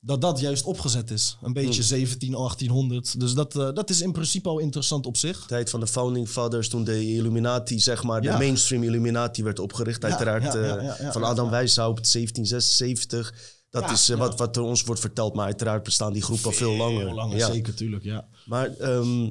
dat 0.00 0.20
dat 0.20 0.40
juist 0.40 0.64
opgezet 0.64 1.10
is. 1.10 1.36
Een 1.42 1.52
beetje 1.52 1.82
17, 1.82 2.34
1800. 2.34 3.20
Dus 3.20 3.32
dat, 3.32 3.56
eh, 3.56 3.72
dat 3.72 3.90
is 3.90 4.00
in 4.00 4.12
principe 4.12 4.48
al 4.48 4.58
interessant 4.58 5.06
op 5.06 5.16
zich. 5.16 5.44
tijd 5.46 5.70
van 5.70 5.80
de 5.80 5.86
founding 5.86 6.28
fathers, 6.28 6.68
toen 6.68 6.84
de 6.84 7.06
Illuminati, 7.06 7.80
zeg 7.80 8.02
maar, 8.02 8.22
Ja. 8.22 8.32
de 8.32 8.38
mainstream 8.38 8.82
Illuminati 8.82 9.42
werd 9.42 9.58
opgericht. 9.58 10.02
Ja, 10.02 10.08
Uiteraard 10.08 10.42
ja, 10.42 10.54
ja, 10.54 10.76
eh, 10.76 10.84
ja, 10.84 10.96
ja, 11.00 11.12
van 11.12 11.24
Adam 11.24 11.44
ja. 11.44 11.50
Weishaupt, 11.50 12.12
1776. 12.12 13.34
Dat 13.70 13.82
Ja, 13.82 13.90
is 13.92 14.08
eh, 14.08 14.16
ja. 14.16 14.22
wat, 14.22 14.38
wat 14.38 14.56
er 14.56 14.62
ons 14.62 14.82
wordt 14.82 15.00
verteld, 15.00 15.34
maar 15.34 15.44
uiteraard 15.44 15.82
bestaan 15.82 16.12
die 16.12 16.22
groepen 16.22 16.44
al 16.46 16.52
veel 16.52 16.76
langer. 16.76 17.04
Heel 17.06 17.14
langer, 17.14 17.36
ja. 17.36 17.52
zeker, 17.52 17.74
tuurlijk, 17.74 18.04
ja. 18.04 18.28
Maar 18.46 18.76
ehm, 18.76 19.30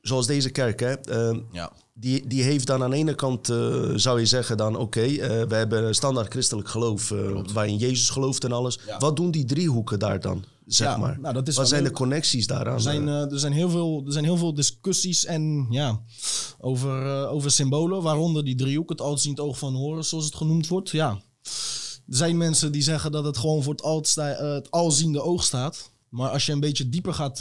zoals 0.00 0.26
deze 0.26 0.50
kerk, 0.50 0.80
hè, 0.80 0.92
ehm, 0.94 1.40
ja. 1.52 1.72
Die, 2.00 2.26
die 2.26 2.42
heeft 2.42 2.66
dan 2.66 2.82
aan 2.82 2.90
de 2.90 2.96
ene 2.96 3.14
kant, 3.14 3.48
eh, 3.48 3.90
zou 3.94 4.18
je 4.18 4.26
zeggen 4.26 4.56
dan, 4.56 4.76
oké, 4.76 5.00
eh, 5.00 5.42
we 5.42 5.54
hebben 5.54 5.94
standaard 5.94 6.32
christelijk 6.32 6.68
geloof, 6.68 7.10
eh, 7.10 7.40
waarin 7.52 7.76
Jezus 7.76 8.10
gelooft 8.10 8.44
en 8.44 8.52
alles. 8.52 8.78
Ja. 8.86 8.98
Wat 8.98 9.16
doen 9.16 9.30
die 9.30 9.44
driehoeken 9.44 9.98
daar 9.98 10.20
dan, 10.20 10.44
zeg 10.66 10.88
Ja, 10.88 10.96
maar? 10.96 11.20
nou, 11.20 11.34
dat 11.34 11.48
is 11.48 11.56
Wat 11.56 11.68
zijn 11.68 11.84
de 11.84 11.90
connecties 11.90 12.46
daaraan? 12.46 12.74
Er 12.74 12.80
zijn, 12.80 13.08
er, 13.08 13.38
zijn 13.38 13.52
heel 13.52 13.70
veel, 13.70 14.02
er 14.06 14.12
zijn 14.12 14.24
heel 14.24 14.36
veel 14.36 14.54
discussies 14.54 15.24
en, 15.24 15.66
ja, 15.70 16.00
over, 16.60 17.26
over 17.28 17.50
symbolen, 17.50 18.02
waaronder 18.02 18.44
die 18.44 18.54
driehoek, 18.56 18.88
het 18.88 19.00
alziend 19.00 19.40
oog 19.40 19.58
van 19.58 19.74
Horus, 19.74 20.08
zoals 20.08 20.24
het 20.24 20.34
genoemd 20.34 20.66
wordt. 20.68 20.90
Ja. 20.90 21.10
Er 22.08 22.16
zijn 22.16 22.36
mensen 22.36 22.72
die 22.72 22.82
zeggen 22.82 23.12
dat 23.12 23.24
het 23.24 23.38
gewoon 23.38 23.62
voor 23.62 23.72
het, 23.72 23.82
altsta- 23.82 24.36
het 24.54 24.70
alziende 24.70 25.22
oog 25.22 25.42
staat. 25.44 25.90
Maar 26.08 26.30
als 26.30 26.46
je 26.46 26.52
een 26.52 26.60
beetje 26.60 26.88
dieper 26.88 27.14
gaat, 27.14 27.38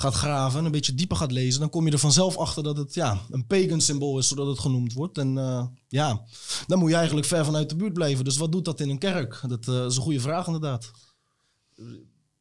gaat 0.00 0.14
graven, 0.14 0.64
een 0.64 0.70
beetje 0.70 0.94
dieper 0.94 1.16
gaat 1.16 1.32
lezen, 1.32 1.60
dan 1.60 1.70
kom 1.70 1.86
je 1.86 1.92
er 1.92 1.98
vanzelf 1.98 2.36
achter 2.36 2.62
dat 2.62 2.76
het 2.76 2.94
ja, 2.94 3.20
een 3.30 3.46
pagan 3.46 3.80
symbool 3.80 4.18
is, 4.18 4.28
zodat 4.28 4.46
het 4.46 4.58
genoemd 4.58 4.92
wordt. 4.92 5.18
En 5.18 5.38
eh, 5.38 5.66
ja, 5.88 6.24
dan 6.66 6.78
moet 6.78 6.90
je 6.90 6.96
eigenlijk 6.96 7.26
ver 7.26 7.44
vanuit 7.44 7.68
de 7.68 7.76
buurt 7.76 7.92
blijven. 7.92 8.24
Dus 8.24 8.36
wat 8.36 8.52
doet 8.52 8.64
dat 8.64 8.80
in 8.80 8.90
een 8.90 8.98
kerk? 8.98 9.40
Dat 9.48 9.68
eh, 9.68 9.84
is 9.84 9.96
een 9.96 10.02
goede 10.02 10.20
vraag 10.20 10.46
inderdaad. 10.46 10.90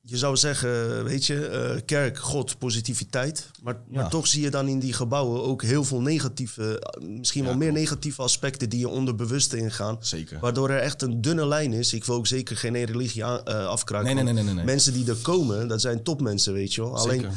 Je 0.10 0.18
zou 0.18 0.38
zeggen, 0.38 1.04
weet 1.04 1.26
je, 1.26 1.48
eh, 1.48 1.82
kerk, 1.86 2.18
God, 2.18 2.58
positiviteit. 2.58 3.52
Maar, 3.64 3.80
maar 3.90 4.10
toch 4.10 4.28
zie 4.28 4.42
je 4.42 4.50
dan 4.50 4.68
in 4.68 4.80
die 4.80 4.94
gebouwen 4.94 5.44
ook 5.44 5.62
heel 5.62 5.84
veel 5.84 6.02
negatieve, 6.02 6.92
misschien 7.02 7.44
wel 7.44 7.58
meer 7.58 7.72
negatieve 7.72 8.22
aspecten 8.22 8.70
die 8.70 8.80
je 8.80 8.90
onderbewust 8.90 9.54
ingaan. 9.54 9.98
Zeker. 10.00 10.40
Waardoor 10.40 10.70
er 10.70 10.80
echt 10.80 11.02
een 11.02 11.22
dunne 11.22 11.48
lijn 11.48 11.74
is. 11.74 11.94
Ik 11.94 12.06
wil 12.06 12.16
ook 12.16 12.28
zeker 12.28 12.58
geen 12.58 12.84
religie 12.84 13.26
aan, 13.26 13.46
eh, 13.46 13.66
afkraken. 13.66 14.16
Nee, 14.16 14.24
nee, 14.24 14.34
nee, 14.34 14.44
nee, 14.44 14.54
nee. 14.54 14.66
Mensen 14.66 14.94
die 14.94 15.10
er 15.10 15.18
komen, 15.22 15.68
dat 15.68 15.82
zijn 15.82 16.04
topmensen, 16.04 16.54
weet 16.54 16.74
je 16.74 16.82
wel. 16.82 16.98
Alleen, 16.98 17.22
Zeker. 17.22 17.36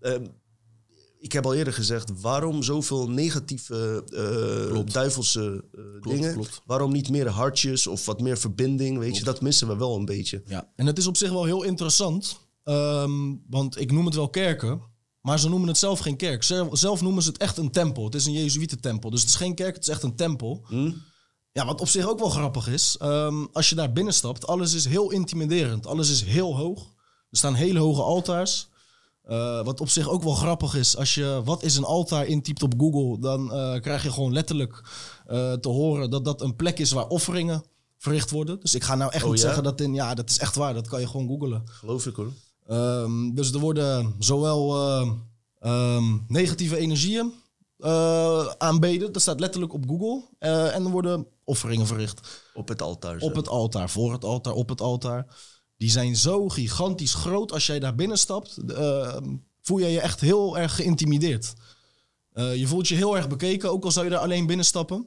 ehm, 0.00 0.24
ik 1.24 1.32
heb 1.32 1.44
al 1.46 1.54
eerder 1.54 1.72
gezegd, 1.72 2.20
waarom 2.20 2.62
zoveel 2.62 3.08
negatieve, 3.10 4.02
Klopt. 4.70 4.92
duivelse 4.92 5.64
eh, 5.74 5.80
dingen? 6.12 6.32
klopt. 6.32 6.60
Waarom 6.66 6.92
niet 6.92 7.10
meer 7.10 7.28
hartjes 7.28 7.86
of 7.86 8.06
wat 8.06 8.20
meer 8.20 8.38
verbinding? 8.38 8.98
Weet 8.98 9.16
je, 9.16 9.24
dat 9.24 9.40
missen 9.40 9.68
we 9.68 9.76
wel 9.76 9.96
een 9.96 10.04
beetje. 10.04 10.42
Ja, 10.46 10.68
en 10.76 10.86
het 10.86 10.98
is 10.98 11.06
op 11.06 11.16
zich 11.16 11.30
wel 11.30 11.44
heel 11.44 11.62
interessant. 11.62 12.40
ehm, 12.64 13.34
want 13.50 13.80
ik 13.80 13.92
noem 13.92 14.04
het 14.04 14.14
wel 14.14 14.28
kerken. 14.28 14.80
Maar 15.20 15.38
ze 15.38 15.48
noemen 15.48 15.68
het 15.68 15.78
zelf 15.78 15.98
geen 15.98 16.16
kerk. 16.16 16.42
Zelf, 16.42 16.78
zelf 16.78 17.00
noemen 17.02 17.22
ze 17.22 17.28
het 17.28 17.38
echt 17.38 17.56
een 17.56 17.70
tempel. 17.70 18.04
Het 18.04 18.14
is 18.14 18.26
een 18.26 18.32
Jezuïetentempel. 18.32 19.10
Dus 19.10 19.20
het 19.20 19.28
is 19.28 19.36
geen 19.36 19.54
kerk, 19.54 19.74
het 19.74 19.82
is 19.82 19.88
echt 19.92 20.02
een 20.02 20.16
tempel. 20.16 20.64
Hm? 20.68 20.92
Ja, 21.52 21.66
wat 21.66 21.80
op 21.80 21.88
zich 21.88 22.08
ook 22.08 22.18
wel 22.18 22.28
grappig 22.30 22.68
is. 22.68 22.96
ehm, 23.00 23.44
als 23.52 23.68
je 23.68 23.74
daar 23.74 23.92
binnenstapt, 23.92 24.46
alles 24.46 24.72
is 24.74 24.84
heel 24.84 25.10
intimiderend. 25.10 25.86
Alles 25.86 26.10
is 26.10 26.22
heel 26.22 26.56
hoog. 26.56 26.82
Er 27.30 27.36
staan 27.36 27.54
hele 27.54 27.78
hoge 27.78 28.02
altaars. 28.02 28.68
Eh, 29.24 29.64
wat 29.64 29.80
op 29.80 29.88
zich 29.88 30.08
ook 30.08 30.22
wel 30.22 30.34
grappig 30.34 30.74
is, 30.74 30.96
als 30.96 31.14
je 31.14 31.40
wat 31.44 31.62
is 31.62 31.76
een 31.76 31.84
altaar 31.84 32.26
intypt 32.26 32.62
op 32.62 32.74
Google, 32.78 33.20
dan 33.20 33.52
eh, 33.52 33.80
krijg 33.80 34.02
je 34.02 34.12
gewoon 34.12 34.32
letterlijk 34.32 34.82
eh, 35.26 35.52
te 35.52 35.68
horen 35.68 36.10
dat 36.10 36.24
dat 36.24 36.40
een 36.40 36.56
plek 36.56 36.78
is 36.78 36.92
waar 36.92 37.06
offeringen 37.06 37.64
verricht 37.98 38.30
worden. 38.30 38.60
Dus 38.60 38.74
ik 38.74 38.82
ga 38.82 38.94
nou 38.94 39.12
echt 39.12 39.24
Oh 39.24 39.30
niet 39.30 39.40
ja? 39.40 39.44
zeggen 39.46 39.64
dat 39.64 39.80
in, 39.80 39.94
ja, 39.94 40.14
dat 40.14 40.30
is 40.30 40.38
echt 40.38 40.54
waar, 40.54 40.74
dat 40.74 40.88
kan 40.88 41.00
je 41.00 41.06
gewoon 41.06 41.26
googlen. 41.26 41.62
Geloof 41.64 42.06
ik 42.06 42.14
hoor. 42.14 42.32
Ehm, 42.66 43.34
dus 43.34 43.52
er 43.52 43.58
worden 43.58 44.14
zowel 44.18 44.76
ehm, 45.60 46.16
negatieve 46.28 46.76
energieën 46.76 47.32
aanbeden, 48.58 49.12
dat 49.12 49.22
staat 49.22 49.40
letterlijk 49.40 49.72
op 49.72 49.84
Google. 49.88 50.22
En 50.38 50.84
er 50.84 50.90
worden 50.90 51.26
offeringen 51.44 51.86
verricht. 51.86 52.42
Op 52.54 52.68
het 52.68 52.82
altaar. 52.82 53.18
Op 53.18 53.34
het 53.34 53.48
altaar, 53.48 53.90
voor 53.90 54.12
het 54.12 54.24
altaar, 54.24 54.52
op 54.52 54.68
het 54.68 54.80
altaar. 54.80 55.26
Die 55.76 55.90
zijn 55.90 56.16
zo 56.16 56.48
gigantisch 56.48 57.14
groot. 57.14 57.52
Als 57.52 57.66
jij 57.66 57.78
daar 57.78 57.94
binnenstapt, 57.94 58.58
uh, 58.66 59.16
voel 59.60 59.78
je 59.78 59.86
je 59.86 60.00
echt 60.00 60.20
heel 60.20 60.58
erg 60.58 60.74
geïntimideerd. 60.74 61.52
Uh, 62.34 62.56
je 62.56 62.66
voelt 62.66 62.88
je 62.88 62.94
heel 62.94 63.16
erg 63.16 63.28
bekeken, 63.28 63.70
ook 63.70 63.84
al 63.84 63.90
zou 63.90 64.04
je 64.04 64.10
daar 64.10 64.20
alleen 64.20 64.46
binnenstappen. 64.46 65.06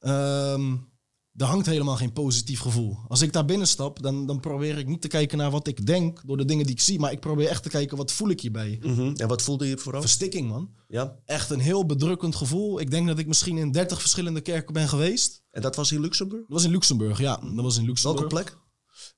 Um, 0.00 0.92
er 1.36 1.46
hangt 1.46 1.66
helemaal 1.66 1.96
geen 1.96 2.12
positief 2.12 2.60
gevoel. 2.60 2.98
Als 3.08 3.22
ik 3.22 3.32
daar 3.32 3.44
binnenstap, 3.44 4.02
dan, 4.02 4.26
dan 4.26 4.40
probeer 4.40 4.78
ik 4.78 4.86
niet 4.86 5.00
te 5.00 5.08
kijken 5.08 5.38
naar 5.38 5.50
wat 5.50 5.66
ik 5.66 5.86
denk 5.86 6.22
door 6.26 6.36
de 6.36 6.44
dingen 6.44 6.66
die 6.66 6.74
ik 6.74 6.80
zie. 6.80 6.98
Maar 6.98 7.12
ik 7.12 7.20
probeer 7.20 7.48
echt 7.48 7.62
te 7.62 7.68
kijken, 7.68 7.96
wat 7.96 8.12
voel 8.12 8.28
ik 8.28 8.40
hierbij? 8.40 8.78
Mm 8.82 9.12
En 9.16 9.28
wat 9.28 9.42
voelde 9.42 9.68
je 9.68 9.78
vooral? 9.78 10.00
Verstikking, 10.00 10.48
man. 10.48 10.70
Ja. 10.88 11.16
Echt 11.24 11.50
een 11.50 11.60
heel 11.60 11.86
bedrukkend 11.86 12.36
gevoel. 12.36 12.80
Ik 12.80 12.90
denk 12.90 13.06
dat 13.06 13.18
ik 13.18 13.26
misschien 13.26 13.58
in 13.58 13.72
30 13.72 14.00
verschillende 14.00 14.40
kerken 14.40 14.72
ben 14.72 14.88
geweest. 14.88 15.42
En 15.50 15.62
dat 15.62 15.76
was 15.76 15.92
in 15.92 16.00
Luxemburg? 16.00 16.42
Dat 16.42 16.52
was 16.52 16.64
in 16.64 16.70
Luxemburg, 16.70 17.18
ja. 17.18 17.36
Dat 17.36 17.64
was 17.64 17.76
in 17.76 17.84
Luxemburg. 17.84 18.30
Welke 18.30 18.44
plek? 18.44 18.58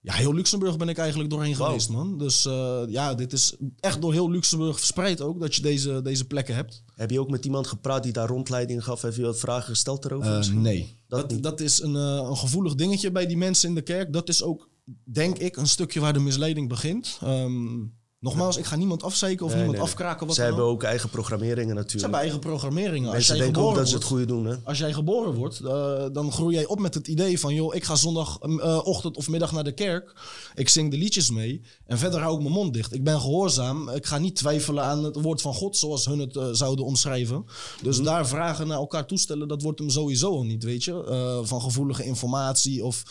Ja, 0.04 0.14
heel 0.14 0.34
Luxemburg 0.34 0.76
ben 0.76 0.88
ik 0.88 0.98
eigenlijk 0.98 1.30
doorheen 1.30 1.54
geweest, 1.54 1.88
man. 1.88 2.18
Dus 2.18 2.46
uh, 2.46 2.82
ja, 2.88 3.14
dit 3.14 3.32
is 3.32 3.54
echt 3.80 4.00
door 4.00 4.12
heel 4.12 4.30
Luxemburg 4.30 4.76
verspreid 4.78 5.20
ook, 5.20 5.40
dat 5.40 5.54
je 5.54 5.62
deze, 5.62 6.02
deze 6.02 6.26
plekken 6.26 6.54
hebt. 6.54 6.82
Heb 6.94 7.10
je 7.10 7.20
ook 7.20 7.30
met 7.30 7.44
iemand 7.44 7.66
gepraat 7.66 8.02
die 8.02 8.12
daar 8.12 8.28
rondleiding 8.28 8.84
gaf? 8.84 9.02
Heb 9.02 9.14
je 9.14 9.22
wat 9.22 9.38
vragen 9.38 9.68
gesteld 9.68 10.04
erover? 10.04 10.48
Uh, 10.48 10.54
nee. 10.54 10.96
Dat, 11.08 11.30
dat, 11.30 11.42
dat, 11.42 11.60
is 11.60 11.80
een, 11.82 11.94
uh, 11.94 12.26
een 12.28 12.36
gevoelig 12.36 12.74
dingetje 12.74 13.10
bij 13.10 13.26
die 13.26 13.36
mensen 13.36 13.68
in 13.68 13.74
de 13.74 13.82
kerk. 13.82 14.12
Dat 14.12 14.28
is 14.28 14.42
ook, 14.42 14.68
denk 15.04 15.38
ik, 15.38 15.56
een 15.56 15.66
stukje 15.66 16.00
waar 16.00 16.12
de 16.12 16.18
misleiding 16.18 16.68
begint. 16.68 17.18
Um, 17.22 17.94
Nogmaals, 18.24 18.56
ik 18.56 18.64
ga 18.64 18.76
niemand 18.76 19.02
afzeiken 19.02 19.46
of 19.46 19.54
niemand 19.54 19.78
afkraken. 19.78 20.26
Wat 20.26 20.36
Zij 20.36 20.44
hebben 20.44 20.64
ook 20.64 20.82
eigen 20.82 21.08
programmeringen 21.08 21.74
natuurlijk. 21.74 21.90
Ze 21.90 22.00
hebben 22.00 22.20
eigen 22.20 22.38
programmeringen. 22.38 23.10
Mensen 23.10 23.16
als 23.16 23.26
jij 23.26 23.38
denken 23.38 23.62
ook 23.62 23.74
dat 23.74 23.88
ze 23.88 23.94
het 23.94 24.04
goede 24.04 24.24
doen. 24.24 24.44
Hè? 24.44 24.56
Als 24.64 24.78
jij 24.78 24.92
geboren 24.92 25.34
wordt, 25.34 25.60
uh, 25.60 26.04
dan 26.12 26.32
groei 26.32 26.54
jij 26.54 26.66
op 26.66 26.80
met 26.80 26.94
het 26.94 27.08
idee 27.08 27.40
van... 27.40 27.54
joh, 27.54 27.74
ik 27.74 27.84
ga 27.84 27.94
zondagochtend 27.94 29.14
uh, 29.14 29.18
of 29.18 29.28
middag 29.28 29.52
naar 29.52 29.64
de 29.64 29.72
kerk. 29.72 30.12
Ik 30.54 30.68
zing 30.68 30.90
de 30.90 30.96
liedjes 30.96 31.30
mee. 31.30 31.62
En 31.86 31.98
verder 31.98 32.20
hou 32.20 32.34
ik 32.34 32.40
mijn 32.40 32.54
mond 32.54 32.74
dicht. 32.74 32.94
Ik 32.94 33.04
ben 33.04 33.20
gehoorzaam. 33.20 33.88
Ik 33.88 34.06
ga 34.06 34.18
niet 34.18 34.36
twijfelen 34.36 34.84
aan 34.84 35.04
het 35.04 35.20
woord 35.20 35.40
van 35.40 35.54
God, 35.54 35.76
zoals 35.76 36.04
hun 36.04 36.18
het 36.18 36.36
uh, 36.36 36.48
zouden 36.52 36.84
omschrijven. 36.84 37.44
Dus 37.82 37.98
mm. 37.98 38.04
daar 38.04 38.28
vragen 38.28 38.66
naar 38.66 38.78
elkaar 38.78 39.06
toestellen, 39.06 39.48
dat 39.48 39.62
wordt 39.62 39.78
hem 39.78 39.90
sowieso 39.90 40.30
al 40.30 40.44
niet, 40.44 40.64
weet 40.64 40.84
je. 40.84 41.42
van 41.44 41.62
gevoelige 41.62 42.04
informatie 42.04 42.84
of... 42.84 43.02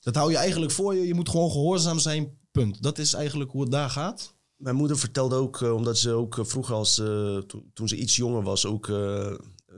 Dat 0.00 0.14
hou 0.14 0.30
je 0.30 0.36
eigenlijk 0.36 0.72
voor 0.72 0.94
je. 0.94 1.06
Je 1.06 1.14
moet 1.14 1.28
gewoon 1.28 1.50
gehoorzaam 1.50 1.98
zijn 1.98 2.40
Punt. 2.52 2.82
Dat 2.82 2.98
is 2.98 3.14
eigenlijk 3.14 3.50
hoe 3.50 3.62
het 3.62 3.70
daar 3.70 3.90
gaat. 3.90 4.34
Mijn 4.56 4.76
moeder 4.76 4.98
vertelde 4.98 5.36
ook, 5.36 5.60
uh, 5.60 5.74
omdat 5.74 5.98
ze 5.98 6.12
ook 6.12 6.36
uh, 6.36 6.44
vroeger 6.44 6.74
als, 6.74 6.94
to 6.94 7.64
toen 7.74 7.88
ze 7.88 7.96
iets 7.96 8.16
jonger 8.16 8.42
was, 8.42 8.66
ook 8.66 8.88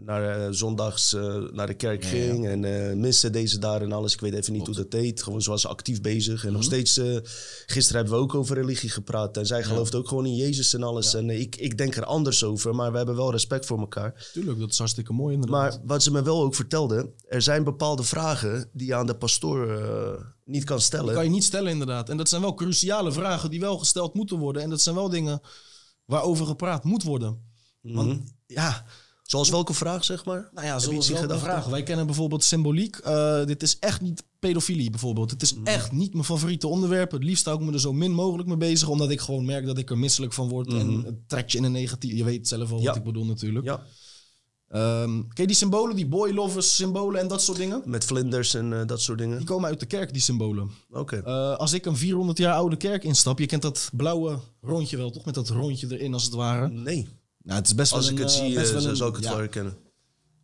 naar 0.00 0.54
zondags 0.54 1.12
naar 1.52 1.66
de 1.66 1.74
kerk 1.74 2.04
ging. 2.04 2.46
En 2.46 3.00
missen 3.00 3.32
deze 3.32 3.58
daar 3.58 3.82
en 3.82 3.92
alles. 3.92 4.12
Ik 4.12 4.20
weet 4.20 4.34
even 4.34 4.52
niet 4.52 4.66
hoe 4.66 4.74
dat 4.74 4.90
deed. 4.90 5.22
Gewoon 5.22 5.42
ze 5.42 5.50
was 5.50 5.66
actief 5.66 6.00
bezig. 6.00 6.44
En 6.44 6.52
nog 6.52 6.60
mhm. 6.60 6.70
steeds, 6.70 7.00
gisteren 7.66 8.00
hebben 8.00 8.18
we 8.18 8.24
ook 8.24 8.34
over 8.34 8.56
religie 8.56 8.90
gepraat. 8.90 9.36
En 9.36 9.46
zij 9.46 9.58
ja. 9.58 9.64
gelooft 9.64 9.94
ook 9.94 10.08
gewoon 10.08 10.26
in 10.26 10.36
Jezus 10.36 10.74
en 10.74 10.82
alles. 10.82 11.14
En 11.14 11.30
ik, 11.30 11.56
ik 11.56 11.78
denk 11.78 11.96
er 11.96 12.04
anders 12.04 12.44
over, 12.44 12.74
maar 12.74 12.90
we 12.90 12.96
hebben 12.96 13.16
wel 13.16 13.30
respect 13.30 13.66
voor 13.66 13.78
elkaar. 13.78 14.28
Tuurlijk, 14.32 14.58
dat 14.58 14.70
is 14.70 14.78
hartstikke 14.78 15.12
mooi 15.12 15.34
inderdaad. 15.34 15.72
Maar 15.72 15.86
wat 15.86 16.02
ze 16.02 16.10
me 16.10 16.22
wel 16.22 16.42
ook 16.42 16.54
vertelde, 16.54 17.12
er 17.28 17.42
zijn 17.42 17.64
bepaalde 17.64 18.02
vragen 18.02 18.70
die 18.72 18.86
je 18.86 18.94
aan 18.94 19.06
de 19.06 19.16
pastoor 19.16 19.82
niet 20.44 20.64
kan 20.64 20.80
stellen. 20.80 21.14
Kan 21.14 21.24
je 21.24 21.30
niet 21.30 21.44
stellen, 21.44 21.72
inderdaad. 21.72 22.08
En 22.08 22.16
dat 22.16 22.28
zijn 22.28 22.40
wel 22.40 22.54
cruciale 22.54 23.12
vragen 23.12 23.50
die 23.50 23.60
wel 23.60 23.78
gesteld 23.78 24.14
moeten 24.14 24.38
worden. 24.38 24.62
En 24.62 24.70
dat 24.70 24.80
zijn 24.80 24.94
wel 24.94 25.08
dingen 25.08 25.40
waarover 26.04 26.46
gepraat 26.46 26.84
moet 26.84 27.02
worden. 27.02 27.52
Want 27.80 28.08
mhm. 28.08 28.26
ja. 28.46 28.86
Zoals 29.26 29.50
welke 29.50 29.74
vraag, 29.74 30.04
zeg 30.04 30.24
maar? 30.24 30.48
Nou 30.52 30.66
ja, 30.66 30.78
zoals 30.78 31.08
welke 31.08 31.38
vraag. 31.38 31.66
Wij 31.66 31.82
kennen 31.82 32.06
bijvoorbeeld 32.06 32.44
symboliek. 32.44 33.00
Uh, 33.06 33.44
dit 33.44 33.62
is 33.62 33.78
echt 33.78 34.00
niet 34.00 34.24
pedofilie 34.38 34.90
bijvoorbeeld. 34.90 35.30
Het 35.30 35.42
is 35.42 35.54
echt 35.64 35.92
niet 35.92 36.12
mijn 36.12 36.24
favoriete 36.24 36.66
onderwerp. 36.66 37.10
Het 37.10 37.24
liefst 37.24 37.44
hou 37.44 37.58
ik 37.58 37.66
me 37.66 37.72
er 37.72 37.80
zo 37.80 37.92
min 37.92 38.12
mogelijk 38.12 38.48
mee 38.48 38.56
bezig. 38.56 38.88
Omdat 38.88 39.10
ik 39.10 39.20
gewoon 39.20 39.44
merk 39.44 39.66
dat 39.66 39.78
ik 39.78 39.90
er 39.90 39.98
misselijk 39.98 40.32
van 40.32 40.48
word. 40.48 40.72
En 40.72 40.90
mhm. 40.90 41.04
het 41.04 41.28
trekt 41.28 41.52
je 41.52 41.58
in 41.58 41.64
een 41.64 41.72
negatief... 41.72 42.16
Je 42.16 42.24
weet 42.24 42.48
zelf 42.48 42.70
wel 42.70 42.82
wat 42.82 42.96
ik 42.96 43.04
bedoel 43.04 43.24
natuurlijk. 43.24 43.64
Ja. 43.64 43.82
Um, 44.74 45.28
ken 45.28 45.42
je 45.42 45.46
die 45.46 45.56
symbolen, 45.56 45.96
die 45.96 46.06
boy 46.06 46.30
lovers 46.30 46.76
symbolen 46.76 47.20
en 47.20 47.28
dat 47.28 47.42
soort 47.42 47.58
dingen? 47.58 47.82
Met 47.84 48.04
vlinders 48.04 48.54
en 48.54 48.72
uh, 48.72 48.80
dat 48.86 49.00
soort 49.00 49.18
dingen? 49.18 49.36
Die 49.38 49.46
komen 49.46 49.68
uit 49.68 49.80
de 49.80 49.86
kerk, 49.86 50.12
die 50.12 50.22
symbolen. 50.22 50.70
Oké. 50.90 51.00
Okay. 51.00 51.18
Uh, 51.18 51.52
eh, 51.52 51.58
als 51.58 51.72
ik 51.72 51.86
een 51.86 51.96
400 51.96 52.38
jaar 52.38 52.54
oude 52.54 52.76
kerk 52.76 53.04
instap, 53.04 53.38
je 53.38 53.46
kent 53.46 53.62
dat 53.62 53.90
blauwe 53.92 54.38
rondje 54.60 54.96
wel, 54.96 55.10
toch? 55.10 55.24
Met 55.24 55.34
dat 55.34 55.48
rondje 55.48 55.86
erin, 55.90 56.12
als 56.12 56.24
het 56.24 56.34
ware. 56.34 56.68
Nee. 56.68 57.08
Nou, 57.44 57.58
het 57.58 57.66
is 57.66 57.74
best 57.74 57.92
als 57.92 58.04
wel 58.04 58.12
ik 58.12 58.18
een, 58.18 58.24
het 58.24 58.34
zie, 58.34 58.52
uh, 58.52 58.84
een, 58.84 58.96
zou 58.96 59.10
ik 59.10 59.16
het 59.16 59.24
ja. 59.24 59.30
wel 59.30 59.38
herkennen. 59.38 59.76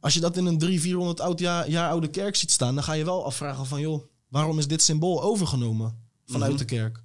Als 0.01 0.15
je 0.15 0.21
dat 0.21 0.37
in 0.37 0.47
een 0.47 0.59
300, 0.59 0.83
400 0.83 1.21
oud 1.21 1.39
jaar, 1.39 1.71
jaar, 1.71 1.91
oude 1.91 2.09
kerk 2.09 2.37
ziet 2.37 2.51
staan, 2.51 2.75
dan 2.75 2.85
ga 2.85 2.93
je 2.93 3.05
wel 3.05 3.25
afvragen 3.25 3.67
van, 3.67 3.81
joh, 3.81 4.05
waarom 4.29 4.59
is 4.59 4.67
dit 4.67 4.83
symbool 4.83 5.23
overgenomen 5.23 6.09
vanuit 6.27 6.51
-hmm. 6.51 6.59
de 6.59 6.65
kerk? 6.65 7.03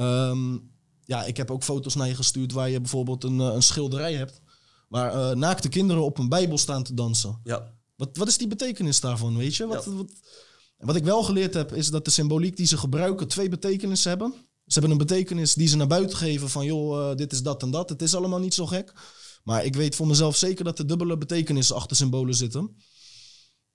Um, 0.00 0.70
ja, 1.04 1.24
ik 1.24 1.36
heb 1.36 1.50
ook 1.50 1.62
foto's 1.62 1.94
naar 1.94 2.08
je 2.08 2.14
gestuurd 2.14 2.52
waar 2.52 2.70
je 2.70 2.80
bijvoorbeeld 2.80 3.24
een, 3.24 3.38
een 3.38 3.62
schilderij 3.62 4.14
hebt 4.14 4.40
Waar 4.88 5.14
uh, 5.14 5.36
naakte 5.36 5.68
kinderen 5.68 6.02
op 6.02 6.18
een 6.18 6.28
bijbel 6.28 6.58
staan 6.58 6.82
te 6.82 6.94
dansen. 6.94 7.40
Ja. 7.44 7.74
Wat, 7.96 8.16
wat 8.16 8.28
is 8.28 8.38
die 8.38 8.48
betekenis 8.48 9.00
daarvan, 9.00 9.36
weet 9.36 9.56
je? 9.56 9.66
Wat, 9.66 9.84
wat, 9.84 10.10
wat 10.78 10.96
ik 10.96 11.04
wel 11.04 11.22
geleerd 11.22 11.54
heb, 11.54 11.72
is 11.72 11.90
dat 11.90 12.04
de 12.04 12.10
symboliek 12.10 12.56
die 12.56 12.66
ze 12.66 12.76
gebruiken 12.76 13.28
twee 13.28 13.48
betekenissen 13.48 14.10
hebben. 14.10 14.34
Ze 14.66 14.78
hebben 14.78 14.90
een 14.90 15.06
betekenis 15.06 15.54
die 15.54 15.68
ze 15.68 15.76
naar 15.76 15.86
buiten 15.86 16.16
geven 16.16 16.48
van, 16.48 16.64
joh, 16.64 17.16
dit 17.16 17.32
is 17.32 17.42
dat 17.42 17.62
en 17.62 17.70
dat. 17.70 17.88
Het 17.88 18.02
is 18.02 18.14
allemaal 18.14 18.38
niet 18.38 18.54
zo 18.54 18.66
gek. 18.66 18.92
Maar 19.48 19.64
ik 19.64 19.74
weet 19.74 19.94
voor 19.94 20.06
mezelf 20.06 20.36
zeker 20.36 20.64
dat 20.64 20.78
er 20.78 20.86
dubbele 20.86 21.18
betekenissen 21.18 21.76
achter 21.76 21.96
symbolen 21.96 22.34
zitten. 22.34 22.76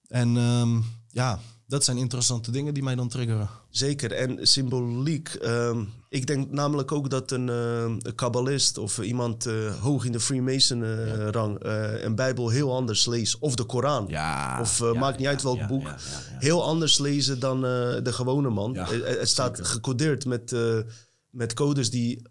En 0.08 0.36
um, 0.36 0.86
ja, 1.08 1.40
dat 1.68 1.84
zijn 1.84 1.98
interessante 1.98 2.52
dingen 2.52 2.74
die 2.74 2.84
mij 2.84 2.96
dan 2.96 3.10
triggeren. 3.10 3.50
Zeker. 3.70 4.12
En 4.12 4.48
symboliek. 4.48 5.38
Um, 5.44 5.90
ik 6.10 6.28
denk 6.28 6.52
namelijk 6.52 6.92
ook 6.92 7.10
dat 7.10 7.32
een, 7.32 7.48
uh, 7.48 7.82
een 7.82 8.16
kabbalist 8.16 8.78
of 8.78 9.00
iemand 9.00 9.48
uh, 9.48 9.76
hoog 9.82 10.06
in 10.06 10.12
de 10.12 10.20
Freemason-rang 10.20 11.66
uh, 11.66 11.72
ja. 11.72 12.04
een 12.04 12.16
Bijbel 12.16 12.50
heel 12.50 12.76
anders 12.76 13.06
leest. 13.06 13.40
Of 13.40 13.56
de 13.56 13.64
Koran. 13.64 14.06
Ja, 14.08 14.58
of 14.62 14.80
ja, 14.80 14.94
maakt 14.94 15.18
niet 15.18 15.28
uit 15.28 15.42
welk 15.42 15.68
boek. 15.68 15.94
Heel 16.40 16.64
anders 16.64 16.98
lezen 16.98 17.40
dan 17.40 17.62
de 17.62 18.14
gewone 18.14 18.50
man. 18.50 18.76
het 18.76 19.30
staat 19.30 19.56
zeker. 19.56 19.72
gecodeerd 19.72 20.26
met, 20.26 20.56
met 21.30 21.54
codes 21.54 21.90
die 21.90 22.22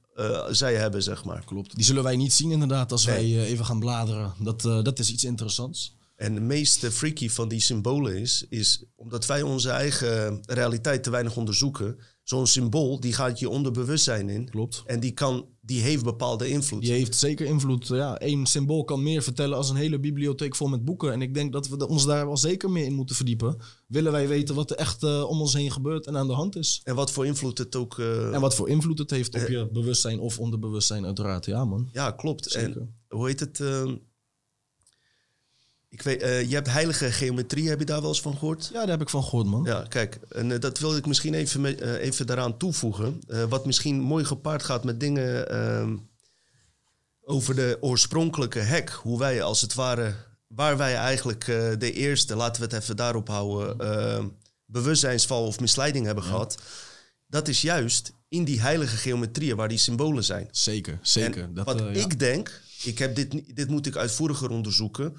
zij 0.51 0.75
hebben, 0.75 1.03
zeg 1.03 1.25
maar. 1.25 1.45
Klopt. 1.45 1.77
Die 1.77 1.85
zullen 1.85 2.03
wij 2.03 2.17
niet 2.17 2.33
zien 2.33 2.51
inderdaad 2.51 2.93
als 2.93 3.07
nee. 3.07 3.35
wij 3.35 3.45
even 3.45 3.65
gaan 3.65 3.81
bladeren. 3.81 4.35
Dat, 4.39 4.63
dat 4.63 4.99
is 4.99 5.11
iets 5.11 5.25
interessants. 5.25 5.97
En 6.17 6.35
het 6.35 6.43
meeste 6.43 6.91
freaky 6.91 7.29
van 7.29 7.49
die 7.49 7.61
symbolen 7.61 8.17
is, 8.17 8.47
is 8.49 8.85
omdat 8.97 9.27
wij 9.27 9.43
onze 9.43 9.71
eigen 9.71 10.41
realiteit 10.47 11.03
te 11.03 11.11
weinig 11.11 11.37
onderzoeken. 11.37 11.99
Zo'n 12.23 12.47
symbool, 12.47 13.01
die 13.01 13.13
gaat 13.13 13.39
je 13.39 13.49
onderbewustzijn 13.49 14.29
in. 14.29 14.51
Klopt. 14.51 14.83
En 14.87 15.01
die, 15.01 15.13
kan, 15.13 15.47
die 15.65 15.81
heeft 15.81 16.05
bepaalde 16.05 16.49
invloed. 16.49 16.81
Die 16.81 16.93
heeft 16.93 17.17
zeker 17.17 17.47
invloed. 17.47 17.87
Ja, 17.87 18.19
één 18.19 18.47
symbool 18.47 18.85
kan 18.85 19.03
meer 19.03 19.23
vertellen 19.23 19.57
als 19.57 19.71
een 19.71 19.77
hele 19.77 20.01
bibliotheek 20.01 20.57
vol 20.57 20.69
met 20.69 20.85
boeken. 20.85 21.13
En 21.13 21.23
ik 21.23 21.35
denk 21.35 21.53
dat 21.53 21.69
we 21.69 21.89
ons 21.89 22.07
daar 22.07 22.27
wel 22.27 22.37
zeker 22.37 22.71
meer 22.71 22.85
in 22.85 22.95
moeten 22.95 23.17
verdiepen. 23.17 23.57
Willen 23.87 24.13
wij 24.13 24.29
weten 24.29 24.55
wat 24.55 24.71
er 24.71 24.77
echt 24.77 25.03
uh, 25.03 25.25
om 25.29 25.41
ons 25.41 25.55
heen 25.55 25.71
gebeurt 25.71 26.07
en 26.07 26.17
aan 26.17 26.27
de 26.27 26.33
hand 26.33 26.57
is. 26.57 26.81
En 26.85 26.95
wat 26.95 27.11
voor 27.11 27.27
invloed 27.27 27.59
het 27.59 27.77
ook... 27.77 27.99
Uh, 27.99 28.35
en 28.35 28.41
wat 28.41 28.55
voor 28.55 28.69
invloed 28.69 28.99
het 28.99 29.11
heeft 29.11 29.35
op 29.35 29.41
uh, 29.41 29.49
je 29.49 29.69
bewustzijn 29.73 30.21
of 30.21 30.39
onderbewustzijn 30.39 31.05
uiteraard. 31.05 31.47
Ja 31.47 31.65
man. 31.65 31.89
Ja, 31.93 32.11
klopt. 32.11 32.51
Zeker. 32.51 32.81
En 32.81 32.95
hoe 33.09 33.27
heet 33.27 33.41
het... 33.41 33.63
Ik 35.93 36.03
weet, 36.03 36.23
uh, 36.23 36.43
je 36.43 36.55
hebt 36.55 36.71
heilige 36.71 37.13
geometrie, 37.13 37.69
heb 37.69 37.79
je 37.79 37.85
daar 37.85 38.01
wel 38.01 38.09
eens 38.09 38.21
van 38.21 38.33
gehoord? 38.33 38.69
Ja, 38.73 38.79
daar 38.79 38.89
heb 38.89 39.01
ik 39.01 39.09
van 39.09 39.23
gehoord, 39.23 39.47
man. 39.47 39.65
Ja, 39.65 39.85
kijk, 39.89 40.19
en 40.29 40.51
uh, 40.51 40.59
dat 40.59 40.79
wil 40.79 40.97
ik 40.97 41.07
misschien 41.07 41.35
even, 41.35 41.61
me, 41.61 41.81
uh, 41.81 42.05
even 42.05 42.27
daaraan 42.27 42.57
toevoegen. 42.57 43.21
wat 43.49 43.67
misschien 43.67 44.01
mooi 44.01 44.25
gepaard 44.25 44.63
gaat 44.63 44.85
met 44.85 45.01
dingen 45.01 45.49
ehm, 45.51 45.97
over 47.25 47.55
de 47.55 47.79
oorspronkelijke 47.81 48.59
hek. 48.59 48.91
Hoe 48.91 49.19
wij 49.19 49.43
als 49.43 49.61
het 49.61 49.75
ware, 49.75 50.15
waar 50.47 50.77
wij 50.77 50.95
eigenlijk 50.95 51.45
de 51.79 51.93
eerste, 51.93 52.37
laten 52.37 52.63
we 52.63 52.75
het 52.75 52.83
even 52.83 52.97
daarop 52.97 53.29
houden, 53.29 53.79
ehm, 53.79 54.27
bewustzijnsval 54.67 55.47
of 55.47 55.61
misleiding 55.61 56.07
hebben 56.07 56.25
ja. 56.25 56.31
gehad. 56.31 56.59
Dat 57.27 57.49
is 57.49 57.61
juist 57.61 58.13
in 58.29 58.45
die 58.45 58.61
heilige 58.61 58.97
geometrieën 58.97 59.57
waar 59.57 59.69
die 59.69 59.79
symbolen 59.79 60.25
zijn. 60.25 60.49
Zeker, 60.51 60.99
zeker. 61.03 61.43
En 61.43 61.55
dat, 61.55 61.65
wat 61.65 61.81
ik 61.81 62.19
denk, 62.19 62.61
ik 62.83 62.99
heb 62.99 63.15
dit, 63.15 63.57
dit 63.57 63.69
moet 63.69 63.87
ik 63.87 63.97
uitvoeriger 63.97 64.51
onderzoeken 64.51 65.17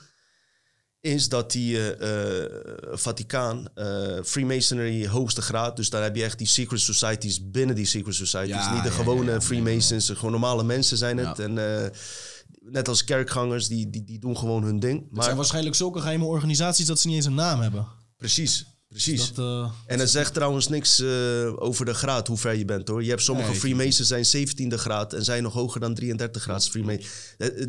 is 1.03 1.29
dat 1.29 1.51
die 1.51 1.97
uh, 1.99 2.45
Vaticaan, 2.91 3.67
uh, 3.75 4.23
Freemasonry 4.23 5.07
hoogste 5.07 5.41
graad, 5.41 5.75
dus 5.75 5.89
daar 5.89 6.03
heb 6.03 6.15
je 6.15 6.23
echt 6.23 6.37
die 6.37 6.47
secret 6.47 6.79
societies 6.79 7.49
binnen 7.49 7.75
die 7.75 7.85
secret 7.85 8.15
societies. 8.15 8.55
Ja, 8.55 8.73
niet 8.73 8.83
de 8.83 8.89
ja, 8.89 8.95
gewone 8.95 9.31
ja, 9.31 9.41
Freemasons, 9.41 10.09
gewoon 10.09 10.31
normale 10.31 10.63
mensen 10.63 10.97
zijn 10.97 11.17
het. 11.17 11.39
En 11.39 11.53
net 12.59 12.87
als 12.87 13.03
kerkgangers, 13.03 13.67
die, 13.67 13.89
die, 13.89 14.03
die 14.03 14.19
doen 14.19 14.37
gewoon 14.37 14.63
hun 14.63 14.79
ding. 14.79 15.07
Het 15.13 15.23
zijn 15.23 15.35
waarschijnlijk 15.35 15.75
zulke 15.75 15.99
geheime 15.99 16.25
organisaties 16.25 16.85
dat 16.85 16.99
ze 16.99 17.07
niet 17.07 17.15
eens 17.15 17.25
een 17.25 17.33
naam 17.33 17.59
hebben. 17.59 17.87
Precies. 18.17 18.65
Precies. 18.87 19.19
Dus 19.19 19.33
dat, 19.33 19.71
en 19.85 19.99
het 19.99 20.09
zegt 20.09 20.33
trouwens 20.33 20.67
niks 20.67 20.99
uh, 20.99 21.61
over 21.61 21.85
de 21.85 21.93
graad, 21.93 22.27
hoe 22.27 22.37
ver 22.37 22.55
je 22.55 22.65
bent 22.65 22.87
hoor. 22.87 23.03
Je 23.03 23.09
hebt 23.09 23.21
sommige 23.21 23.49
nee, 23.49 23.59
Freemasons 23.59 24.07
zijn 24.07 24.47
17e 24.47 24.73
graad 24.73 25.13
en 25.13 25.23
zijn 25.23 25.43
nog 25.43 25.53
hoger 25.53 25.79
dan 25.79 25.93
33 25.93 26.41
graad 26.41 26.69
Freemason. 26.69 27.05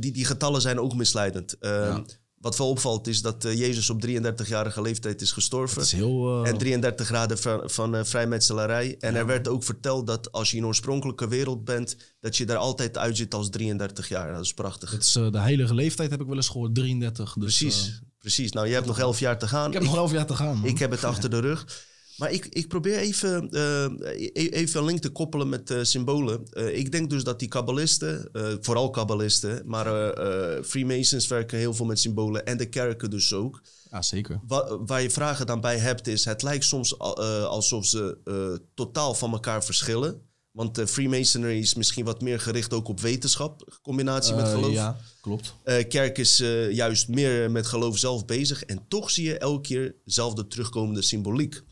Die, 0.00 0.12
die 0.12 0.24
getallen 0.24 0.60
zijn 0.60 0.80
ook 0.80 0.94
misleidend. 0.94 1.56
Uh, 1.60 1.98
wat 2.44 2.56
wel 2.56 2.68
opvalt 2.68 3.06
is 3.06 3.22
dat 3.22 3.44
eh, 3.44 3.58
Jezus 3.58 3.90
op 3.90 4.06
33-jarige 4.06 4.82
leeftijd 4.82 5.20
is 5.20 5.32
gestorven. 5.32 5.76
Dat 5.76 5.84
is 5.86 5.92
heel... 5.92 6.42
eh, 6.44 6.50
En 6.50 6.58
33 6.58 7.06
graden 7.06 7.38
van, 7.38 7.60
van 7.64 7.94
eh, 7.96 8.04
vrijmetselarij. 8.04 8.96
En 8.98 9.12
Ja. 9.12 9.18
er 9.18 9.26
werd 9.26 9.48
ook 9.48 9.62
verteld 9.64 10.06
dat 10.06 10.32
als 10.32 10.50
je 10.50 10.56
in 10.56 10.66
oorspronkelijke 10.66 11.28
wereld 11.28 11.64
bent, 11.64 11.96
dat 12.20 12.36
je 12.36 12.46
daar 12.46 12.56
altijd 12.56 12.98
uitziet 12.98 13.34
als 13.34 13.50
33 13.50 14.08
jaar. 14.08 14.32
Dat 14.32 14.44
is 14.44 14.54
prachtig. 14.54 14.90
het 14.90 15.02
is, 15.02 15.12
de 15.12 15.30
heilige 15.38 15.74
leeftijd 15.74 16.10
heb 16.10 16.20
ik 16.20 16.26
wel 16.26 16.36
eens 16.36 16.48
gehoord, 16.48 16.74
33. 16.74 17.32
Dus, 17.32 17.56
precies, 17.58 18.00
precies. 18.18 18.52
Nou, 18.52 18.66
je 18.66 18.72
hebt 18.74 18.86
nog 18.86 18.98
11 18.98 19.18
jaar 19.18 19.38
te 19.38 19.48
gaan. 19.48 19.66
ik 19.66 19.72
heb 19.72 19.82
nog 19.82 19.96
elf 19.96 20.12
jaar 20.12 20.26
te 20.26 20.34
gaan, 20.36 20.56
man. 20.58 20.68
Ik 20.68 20.78
heb 20.78 20.90
het 20.90 21.04
achter 21.04 21.30
de 21.30 21.38
rug. 21.40 21.66
Maar 22.16 22.32
ik, 22.32 22.46
ik 22.46 22.68
probeer 22.68 22.98
even, 22.98 23.50
eh, 23.50 23.84
e- 24.34 24.48
even 24.48 24.80
een 24.80 24.86
link 24.86 25.00
te 25.00 25.08
koppelen 25.10 25.48
met 25.48 25.70
eh, 25.70 25.78
symbolen. 25.82 26.42
Eh, 26.52 26.76
ik 26.78 26.92
denk 26.92 27.10
dus 27.10 27.24
dat 27.24 27.38
die 27.38 27.48
kabbalisten, 27.48 28.28
eh, 28.32 28.52
vooral 28.60 28.90
kabbalisten, 28.90 29.62
maar 29.66 29.86
eh, 29.86 30.56
eh, 30.56 30.64
Freemasons 30.64 31.26
werken 31.26 31.58
heel 31.58 31.74
veel 31.74 31.86
met 31.86 31.98
symbolen 31.98 32.46
en 32.46 32.56
de 32.56 32.68
kerken 32.68 33.10
dus 33.10 33.32
ook. 33.32 33.62
Ja, 33.90 34.02
zeker. 34.02 34.40
Wa- 34.46 34.78
waar 34.84 35.02
je 35.02 35.10
vragen 35.10 35.46
dan 35.46 35.60
bij 35.60 35.78
hebt 35.78 36.06
is, 36.06 36.24
het 36.24 36.42
lijkt 36.42 36.64
soms 36.64 36.98
al- 36.98 37.22
eh, 37.22 37.44
alsof 37.44 37.86
ze 37.86 38.18
eh, 38.24 38.66
totaal 38.74 39.14
van 39.14 39.32
elkaar 39.32 39.64
verschillen. 39.64 40.20
Want 40.50 40.78
eh, 40.78 40.86
Freemasonry 40.86 41.58
is 41.58 41.74
misschien 41.74 42.04
wat 42.04 42.20
meer 42.20 42.40
gericht 42.40 42.72
ook 42.72 42.88
op 42.88 43.00
wetenschap, 43.00 43.62
in 43.66 43.72
combinatie 43.82 44.34
met 44.34 44.44
Eh, 44.46 44.52
geloof. 44.52 44.72
Ja, 44.72 44.96
klopt. 45.20 45.54
Eh, 45.64 45.88
kerk 45.88 46.18
is 46.18 46.40
eh, 46.40 46.70
juist 46.70 47.08
meer 47.08 47.50
met 47.50 47.66
geloof 47.66 47.98
zelf 47.98 48.24
bezig. 48.24 48.64
En 48.64 48.84
toch 48.88 49.10
zie 49.10 49.24
je 49.24 49.38
elke 49.38 49.60
keer 49.68 49.94
dezelfde 50.04 50.46
terugkomende 50.46 51.02
symboliek. 51.02 51.62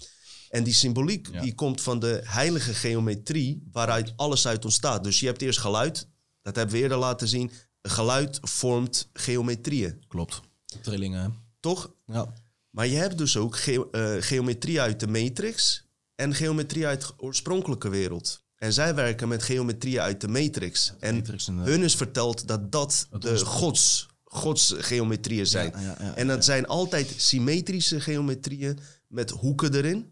En 0.53 0.65
die 0.65 0.75
symboliek 0.75 1.29
Ja. 1.33 1.41
die 1.41 1.55
komt 1.55 1.81
van 1.81 1.99
de 1.99 2.21
heilige 2.25 2.75
geometrie, 2.75 3.63
waaruit 3.73 4.13
alles 4.17 4.47
uit 4.47 4.65
ontstaat. 4.65 5.05
Dus 5.05 5.21
je 5.21 5.27
hebt 5.27 5.43
eerst 5.43 5.59
geluid, 5.59 6.07
dat 6.43 6.57
hebben 6.57 6.75
we 6.75 6.81
eerder 6.81 6.99
laten 6.99 7.29
zien. 7.29 7.51
Geluid 7.83 8.39
vormt 8.43 9.09
geometrieën, 9.13 10.05
Klopt. 10.09 10.41
Trillingen, 10.83 11.35
toch? 11.61 11.93
Ja. 12.07 12.33
Maar 12.71 12.87
je 12.87 12.97
hebt 12.97 13.19
dus 13.19 13.37
ook 13.37 13.57
ge- 13.57 13.89
eh, 13.91 14.15
geometrie 14.29 14.81
uit 14.81 15.01
de 15.01 15.07
matrix 15.07 15.85
en 16.15 16.35
geometrie 16.35 16.87
uit 16.87 17.01
de 17.01 17.13
oorspronkelijke 17.17 17.89
wereld. 17.89 18.45
En 18.57 18.73
zij 18.73 18.95
werken 18.95 19.29
met 19.29 19.43
geometrie 19.43 20.01
uit 20.01 20.21
de 20.21 20.29
matrix. 20.29 20.93
En 21.01 21.15
Matrix 21.15 21.47
hun 21.47 21.83
is 21.83 21.95
verteld 21.97 22.47
dat 22.49 22.73
dat 22.73 23.07
Het 23.11 23.23
de 23.23 23.39
gods, 23.45 24.07
gods 24.25 24.75
geometrieën 24.77 25.47
zijn. 25.47 25.71
Ja, 25.75 25.81
ja, 25.81 25.97
ja, 26.01 26.15
en 26.15 26.27
dat 26.27 26.45
zijn 26.45 26.67
altijd 26.67 27.15
symmetrische 27.17 28.01
geometrieën 28.01 28.79
met 29.09 29.31
hoeken 29.31 29.75
erin. 29.75 30.12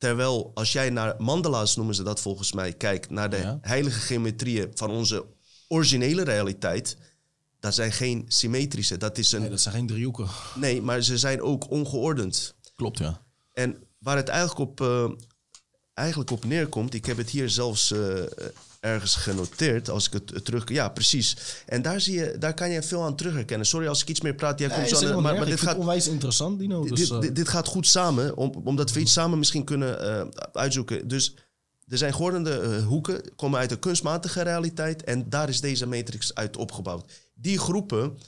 Terwijl 0.00 0.50
als 0.54 0.72
jij 0.72 0.90
naar 0.90 1.14
mandala's 1.18 1.76
noemen 1.76 1.94
ze 1.94 2.02
dat 2.02 2.20
volgens 2.20 2.52
mij, 2.52 2.72
kijkt 2.72 3.10
naar 3.10 3.30
de 3.30 3.36
Ja. 3.36 3.58
heilige 3.60 4.00
geometrieën 4.00 4.70
van 4.74 4.90
onze 4.90 5.24
originele 5.68 6.22
realiteit, 6.22 6.96
dat 7.60 7.74
zijn 7.74 7.92
geen 7.92 8.24
symmetrische. 8.28 8.96
Dat 8.96 9.18
is 9.18 9.32
een 9.32 9.40
Nee, 9.40 9.50
dat 9.50 9.60
zijn 9.60 9.74
geen 9.74 9.86
driehoeken. 9.86 10.26
Nee, 10.54 10.82
maar 10.82 11.02
ze 11.02 11.18
zijn 11.18 11.42
ook 11.42 11.70
ongeordend. 11.70 12.54
Klopt, 12.76 12.98
ja. 12.98 13.22
En 13.52 13.76
waar 13.98 14.16
het 14.16 14.28
eigenlijk 14.28 14.70
op, 14.70 14.80
eh, 14.80 15.10
eigenlijk 16.00 16.30
op 16.30 16.44
neerkomt, 16.44 16.94
ik 16.94 17.06
heb 17.06 17.16
het 17.16 17.30
hier 17.30 17.50
zelfs 17.50 17.92
eh, 17.92 17.98
ergens 18.80 19.14
genoteerd, 19.14 19.90
als 19.90 20.06
ik 20.06 20.12
het 20.12 20.32
eh, 20.32 20.40
terug... 20.40 20.68
Ja, 20.68 20.88
precies. 20.88 21.36
En 21.66 21.82
daar, 21.82 22.00
zie 22.00 22.14
je, 22.14 22.36
daar 22.38 22.54
kan 22.54 22.70
je 22.70 22.82
veel 22.82 23.02
aan 23.02 23.16
terug 23.16 23.34
herkennen. 23.34 23.66
Sorry 23.66 23.86
als 23.86 24.02
ik 24.02 24.08
iets 24.08 24.20
meer 24.20 24.34
praat, 24.34 24.58
jij 24.58 24.68
Nee, 24.68 24.76
komt 24.76 24.88
zo 24.88 25.20
maar, 25.20 25.22
maar 25.22 25.34
erg. 25.34 25.48
dit 25.48 25.60
gaat, 25.60 25.76
onwijs 25.76 26.08
interessant, 26.08 26.58
Dino. 26.58 26.84
Dus, 26.84 26.98
dit, 26.98 27.10
eh, 27.10 27.20
dit, 27.20 27.36
dit 27.36 27.48
gaat 27.48 27.66
goed 27.66 27.86
samen, 27.86 28.36
om, 28.36 28.60
omdat 28.64 28.92
we 28.92 29.00
iets 29.00 29.12
samen 29.12 29.38
misschien 29.38 29.64
kunnen 29.64 30.00
eh, 30.00 30.26
uitzoeken. 30.52 31.08
Dus 31.08 31.34
er 31.90 31.98
zijn 31.98 32.14
geordende 32.14 32.58
eh, 32.58 32.86
hoeken, 32.86 33.34
komen 33.36 33.58
uit 33.58 33.68
de 33.68 33.78
kunstmatige 33.78 34.42
realiteit 34.42 35.04
en 35.04 35.28
daar 35.28 35.48
is 35.48 35.60
deze 35.60 35.86
matrix 35.86 36.34
uit 36.34 36.56
opgebouwd. 36.56 37.12
Die 37.34 37.58
groepen 37.58 38.18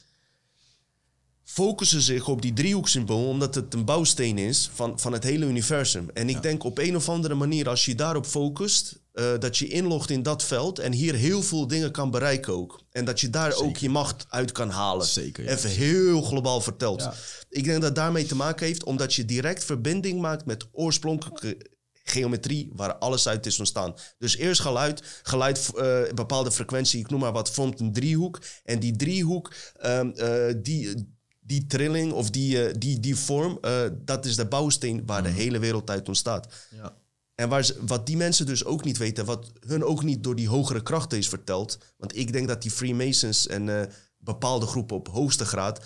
focussen 1.53 2.01
zich 2.01 2.29
op 2.29 2.43
die 2.43 2.53
driehoeksymbool 2.53 3.29
omdat 3.29 3.55
het 3.55 3.75
een 3.75 3.85
bouwsteen 3.85 4.39
is 4.39 4.71
van, 4.75 4.99
van 5.01 5.13
het 5.13 5.23
hele 5.23 5.47
universum. 5.47 6.11
En 6.15 6.29
ik 6.29 6.43
denk 6.43 6.65
op 6.65 6.79
een 6.79 6.97
of 6.97 7.09
andere 7.09 7.35
manier, 7.35 7.69
als 7.69 7.85
je 7.85 7.95
daarop 7.95 8.27
focust, 8.27 9.01
eh, 9.13 9.39
dat 9.39 9.57
je 9.57 9.69
inlogt 9.69 10.11
in 10.11 10.23
dat 10.23 10.43
veld 10.43 10.79
en 10.79 10.93
hier 10.93 11.15
heel 11.15 11.43
veel 11.43 11.67
dingen 11.67 11.91
kan 11.91 12.11
bereiken 12.11 12.53
ook. 12.53 12.81
En 12.91 13.05
dat 13.05 13.21
je 13.21 13.31
daar 13.31 13.55
ook 13.55 13.77
je 13.77 13.89
macht 13.89 14.27
uit 14.29 14.53
kan 14.53 14.71
halen. 14.71 15.07
Zeker, 15.07 15.45
ja. 15.45 15.51
Even 15.51 15.71
heel 15.71 16.23
globaal 16.23 16.61
verteld. 16.61 17.01
Ja. 17.01 17.15
Ik 17.49 17.65
denk 17.65 17.77
dat 17.77 17.85
het 17.85 17.95
daarmee 17.95 18.27
te 18.27 18.37
maken 18.37 18.67
heeft 18.67 18.85
omdat 18.85 19.15
je 19.15 19.25
direct 19.25 19.65
verbinding 19.65 20.21
maakt 20.21 20.45
met 20.45 20.67
oorspronkelijke 20.73 21.57
geometrie 22.05 22.71
waar 22.75 22.95
alles 22.95 23.29
uit 23.29 23.47
is 23.47 23.59
ontstaan. 23.59 23.95
Dus 24.19 24.37
eerst 24.37 24.61
geluid, 24.61 25.03
geluid 25.23 25.71
eh, 25.77 26.01
bepaalde 26.15 26.53
frequentie, 26.53 27.01
ik 27.01 27.11
noem 27.11 27.21
maar 27.21 27.33
wat, 27.33 27.51
vormt 27.51 27.81
een 27.81 27.93
driehoek. 27.93 28.39
En 28.65 28.79
die 28.79 28.97
driehoek, 28.97 29.55
ehm, 29.77 30.11
eh, 30.11 30.55
die, 30.57 31.11
die 31.45 31.67
trilling 31.67 32.13
of 32.13 32.31
die, 32.31 32.67
eh, 32.67 32.75
die, 32.79 33.01
die 33.01 33.17
vorm, 33.17 33.59
eh, 33.61 33.81
dat 34.05 34.25
is 34.25 34.37
de 34.37 34.47
bouwsteen 34.47 35.03
waar 35.07 35.23
de 35.23 35.29
hele 35.29 35.59
wereld 35.59 35.91
uit 35.91 36.09
ontstaat. 36.09 36.67
ja. 36.71 37.01
En 37.35 37.49
waar 37.49 37.65
ze, 37.65 37.77
wat 37.87 38.07
die 38.07 38.17
mensen 38.17 38.47
dus 38.47 38.65
ook 38.65 38.85
niet 38.85 38.99
weten, 38.99 39.25
wat 39.25 39.53
hun 39.67 39.85
ook 39.85 40.03
niet 40.03 40.25
door 40.25 40.35
die 40.37 40.49
hogere 40.49 40.83
krachten 40.83 41.19
is 41.19 41.29
verteld. 41.29 41.79
Want 41.97 42.17
ik 42.17 42.33
denk 42.33 42.49
dat 42.49 42.63
die 42.63 42.71
Freemasons 42.71 43.47
en 43.47 43.81
eh, 43.81 43.87
bepaalde 44.19 44.67
groepen 44.67 44.97
op 44.97 45.09
hoogste 45.09 45.45
graad, 45.45 45.85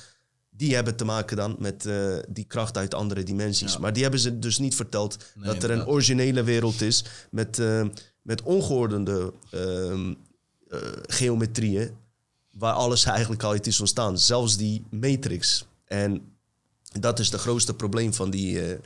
die 0.50 0.74
hebben 0.74 0.96
te 0.96 1.04
maken 1.04 1.36
dan 1.36 1.56
met 1.58 1.88
die 2.28 2.44
kracht 2.44 2.76
uit 2.76 2.94
andere 2.94 3.22
dimensies. 3.22 3.72
Ja. 3.72 3.78
Maar 3.78 3.92
die 3.92 4.02
hebben 4.02 4.20
ze 4.20 4.38
dus 4.38 4.58
niet 4.58 4.74
verteld 4.74 5.16
Nee, 5.34 5.52
dat 5.52 5.62
er 5.62 5.70
een 5.70 5.86
originele 5.86 6.42
wereld 6.42 6.80
is 6.80 7.04
met, 7.30 7.60
met 8.22 8.42
ongeordende 8.42 9.32
ehm, 9.50 10.14
eh, 10.68 10.78
geometrieën, 11.02 11.90
waar 12.58 12.72
alles 12.72 13.04
eigenlijk 13.16 13.42
al 13.42 13.54
is 13.54 13.80
ontstaan. 13.80 14.18
Zelfs 14.18 14.56
die 14.56 14.84
matrix. 14.90 15.64
En 15.84 16.32
dat 17.00 17.18
is 17.18 17.30
het 17.30 17.40
grootste 17.40 17.74
probleem 17.74 18.14
van 18.14 18.30
die, 18.30 18.60
eh, 18.60 18.78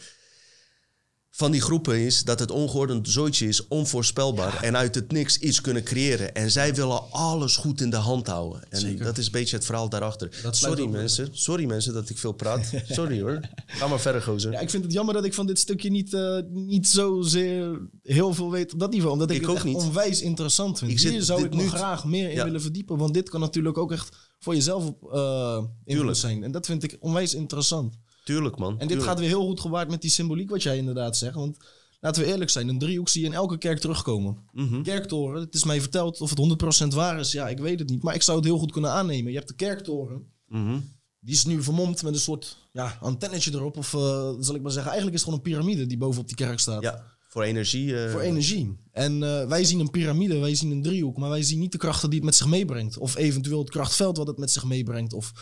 van 1.33 1.51
die 1.51 1.61
groepen 1.61 1.99
is 2.01 2.23
dat 2.25 2.39
het 2.39 2.51
ongeordend 2.51 3.09
zooitje 3.09 3.49
is, 3.49 3.69
onvoorspelbaar. 3.69 4.63
En 4.63 4.77
uit 4.77 4.95
het 4.95 5.13
niks 5.13 5.39
iets 5.39 5.61
kunnen 5.61 5.83
creëren. 5.83 6.35
En 6.35 6.51
zij 6.51 6.75
willen 6.75 7.11
alles 7.13 7.57
goed 7.57 7.81
in 7.81 7.91
de 7.91 7.97
hand 7.97 8.27
houden. 8.27 8.63
En 8.71 8.81
Zeker. 8.81 9.05
dat 9.05 9.19
is 9.19 9.27
een 9.27 9.33
beetje 9.33 9.57
het 9.57 9.65
verhaal 9.65 9.89
daarachter. 9.89 10.39
Dat 10.43 10.57
Sorry 10.57 10.87
mensen, 10.87 11.29
sorry 11.33 11.65
mensen 11.65 11.93
dat 11.95 12.09
ik 12.09 12.19
veel 12.19 12.33
praat. 12.33 12.71
Sorry 12.89 13.21
hoor. 13.23 13.41
Ga 13.67 13.87
maar 13.89 14.01
verder 14.01 14.23
gozer. 14.23 14.53
Ja, 14.53 14.59
ik 14.61 14.71
vind 14.71 14.85
het 14.85 14.93
jammer 14.93 15.15
dat 15.15 15.25
ik 15.25 15.35
van 15.35 15.47
dit 15.47 15.59
stukje 15.59 15.91
niet, 15.91 16.15
eh, 16.15 16.39
niet 16.51 16.89
zozeer 16.89 17.89
heel 18.03 18.35
veel 18.35 18.51
weet 18.51 18.73
op 18.73 18.79
dat 18.79 18.91
niveau. 18.91 19.13
Omdat 19.13 19.31
ik, 19.31 19.35
Ik 19.37 19.41
het 19.41 19.51
ook 19.51 19.57
echt 19.57 19.65
niet. 19.65 19.77
onwijs 19.77 20.21
interessant 20.21 20.79
vind. 20.79 20.91
Ik 20.91 20.99
zit 20.99 21.11
Hier 21.13 21.23
zou 21.23 21.45
ik 21.45 21.55
me 21.55 21.63
nu- 21.63 21.69
graag 21.69 22.05
meer 22.05 22.29
in 22.29 22.35
Ja. 22.37 22.45
willen 22.45 22.61
verdiepen. 22.63 22.97
Want 22.97 23.15
dit 23.15 23.29
kan 23.29 23.41
natuurlijk 23.41 23.79
ook 23.79 23.93
echt 23.93 24.17
voor 24.39 24.55
jezelf 24.55 24.85
op 24.87 25.13
eh 25.13 25.65
Tuurlijk. 25.85 26.17
zijn. 26.17 26.43
En 26.45 26.51
dat 26.53 26.67
vind 26.67 26.83
ik 26.83 26.97
onwijs 27.01 27.35
interessant. 27.35 27.95
Tuurlijk 28.25 28.59
man. 28.59 28.71
En 28.73 28.79
dit 28.79 28.89
tuurlijk. 28.89 29.09
gaat 29.09 29.19
weer 29.19 29.29
heel 29.29 29.47
goed 29.47 29.61
gewaard 29.61 29.91
met 29.91 30.01
die 30.01 30.11
symboliek 30.11 30.51
wat 30.51 30.63
jij 30.63 30.77
inderdaad 30.77 31.17
zegt. 31.17 31.35
Want 31.35 31.57
laten 32.01 32.23
we 32.23 32.29
eerlijk 32.29 32.51
zijn, 32.51 32.69
een 32.69 32.79
driehoek 32.79 33.09
zie 33.09 33.21
je 33.21 33.27
in 33.27 33.33
elke 33.35 33.59
kerk 33.59 33.79
terugkomen. 33.79 34.37
Mhm. 34.53 34.83
Kerktoren, 34.83 35.41
het 35.41 35.55
is 35.55 35.65
mij 35.65 35.81
verteld 35.81 36.21
of 36.21 36.31
het 36.31 36.39
100% 36.39 36.95
waar 36.95 37.19
is. 37.19 37.33
Ja, 37.33 37.49
ik 37.49 37.59
weet 37.59 37.79
het 37.79 37.89
niet. 37.91 38.03
Maar 38.03 38.15
ik 38.15 38.23
zou 38.23 38.37
het 38.37 38.47
heel 38.47 38.59
goed 38.59 38.73
kunnen 38.73 38.91
aannemen. 38.91 39.31
Je 39.33 39.37
hebt 39.37 39.49
de 39.49 39.55
kerktoren. 39.55 40.23
Mhm. 40.49 40.79
Die 41.21 41.35
is 41.35 41.45
nu 41.45 41.63
vermomd 41.63 42.03
met 42.03 42.15
een 42.15 42.21
soort 42.21 42.57
ja, 42.73 42.99
antennetje 43.01 43.51
erop. 43.53 43.77
Of 43.77 43.95
eh, 43.95 44.33
zal 44.41 44.55
ik 44.55 44.63
maar 44.63 44.73
zeggen, 44.73 44.91
eigenlijk 44.93 45.15
is 45.17 45.25
het 45.25 45.31
gewoon 45.35 45.35
een 45.35 45.41
piramide 45.65 45.87
die 45.87 45.99
bovenop 45.99 46.27
die 46.27 46.37
kerk 46.37 46.59
staat. 46.59 46.83
Ja, 46.83 47.05
voor 47.29 47.43
energie. 47.43 48.05
eh, 48.05 48.11
Voor 48.11 48.21
energie. 48.21 48.77
En 48.93 49.23
eh, 49.23 49.47
wij 49.49 49.65
zien 49.65 49.81
een 49.81 49.91
piramide, 49.91 50.39
wij 50.39 50.55
zien 50.55 50.71
een 50.71 50.83
driehoek. 50.83 51.17
Maar 51.17 51.31
wij 51.31 51.43
zien 51.43 51.59
niet 51.59 51.73
de 51.73 51.79
krachten 51.79 52.09
die 52.11 52.19
het 52.19 52.27
met 52.29 52.37
zich 52.37 52.47
meebrengt. 52.47 52.99
Of 52.99 53.17
eventueel 53.17 53.59
het 53.59 53.71
krachtveld 53.71 54.17
wat 54.17 54.27
het 54.27 54.39
met 54.39 54.51
zich 54.51 54.65
meebrengt. 54.65 55.13
Of 55.13 55.33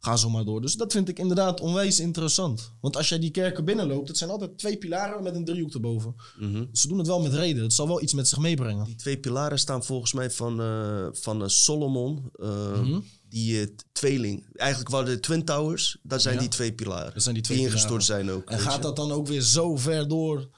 ga 0.00 0.16
zo 0.16 0.30
maar 0.30 0.44
door. 0.44 0.60
Dus 0.60 0.74
dat 0.74 0.92
vind 0.92 1.08
ik 1.08 1.18
inderdaad 1.18 1.60
onwijs 1.60 2.00
interessant. 2.00 2.72
Want 2.80 2.96
als 2.96 3.08
jij 3.08 3.18
die 3.18 3.30
kerken 3.30 3.64
binnenloopt, 3.64 4.08
het 4.08 4.16
zijn 4.18 4.30
altijd 4.30 4.58
twee 4.58 4.76
pilaren 4.76 5.22
met 5.22 5.34
een 5.34 5.44
driehoek 5.44 5.74
erboven. 5.74 6.14
mhm. 6.38 6.64
Ze 6.72 6.88
doen 6.88 6.98
het 6.98 7.06
wel 7.06 7.20
met 7.22 7.34
reden. 7.34 7.62
Het 7.62 7.72
zal 7.72 7.86
wel 7.86 8.02
iets 8.02 8.12
met 8.12 8.28
zich 8.28 8.38
meebrengen. 8.38 8.84
Die 8.84 8.94
twee 8.96 9.18
pilaren 9.18 9.58
staan 9.58 9.84
volgens 9.84 10.12
mij 10.12 10.30
van, 10.30 10.60
eh, 10.60 11.06
van 11.12 11.42
eh, 11.42 11.48
Solomon. 11.48 12.30
eh, 12.32 12.80
Mhm. 12.80 13.00
Die 13.28 13.74
tweeling. 13.92 14.46
Eigenlijk 14.54 14.90
waren 14.90 15.06
de 15.08 15.20
Twin 15.20 15.44
Towers. 15.44 15.98
Dat 16.02 16.22
zijn 16.22 16.34
Ja. 16.34 16.40
die 16.40 16.48
twee 16.48 16.72
pilaren. 16.72 17.12
Dat 17.14 17.22
zijn 17.22 17.34
die 17.34 17.44
twee 17.44 17.58
ingestort 17.58 17.82
pilaren. 18.06 18.26
zijn 18.26 18.30
ook. 18.30 18.50
En 18.50 18.58
gaat 18.58 18.74
je. 18.74 18.80
dat 18.80 18.96
dan 18.96 19.12
ook 19.12 19.26
weer 19.26 19.40
zo 19.42 19.76
ver 19.76 20.08
door 20.08 20.48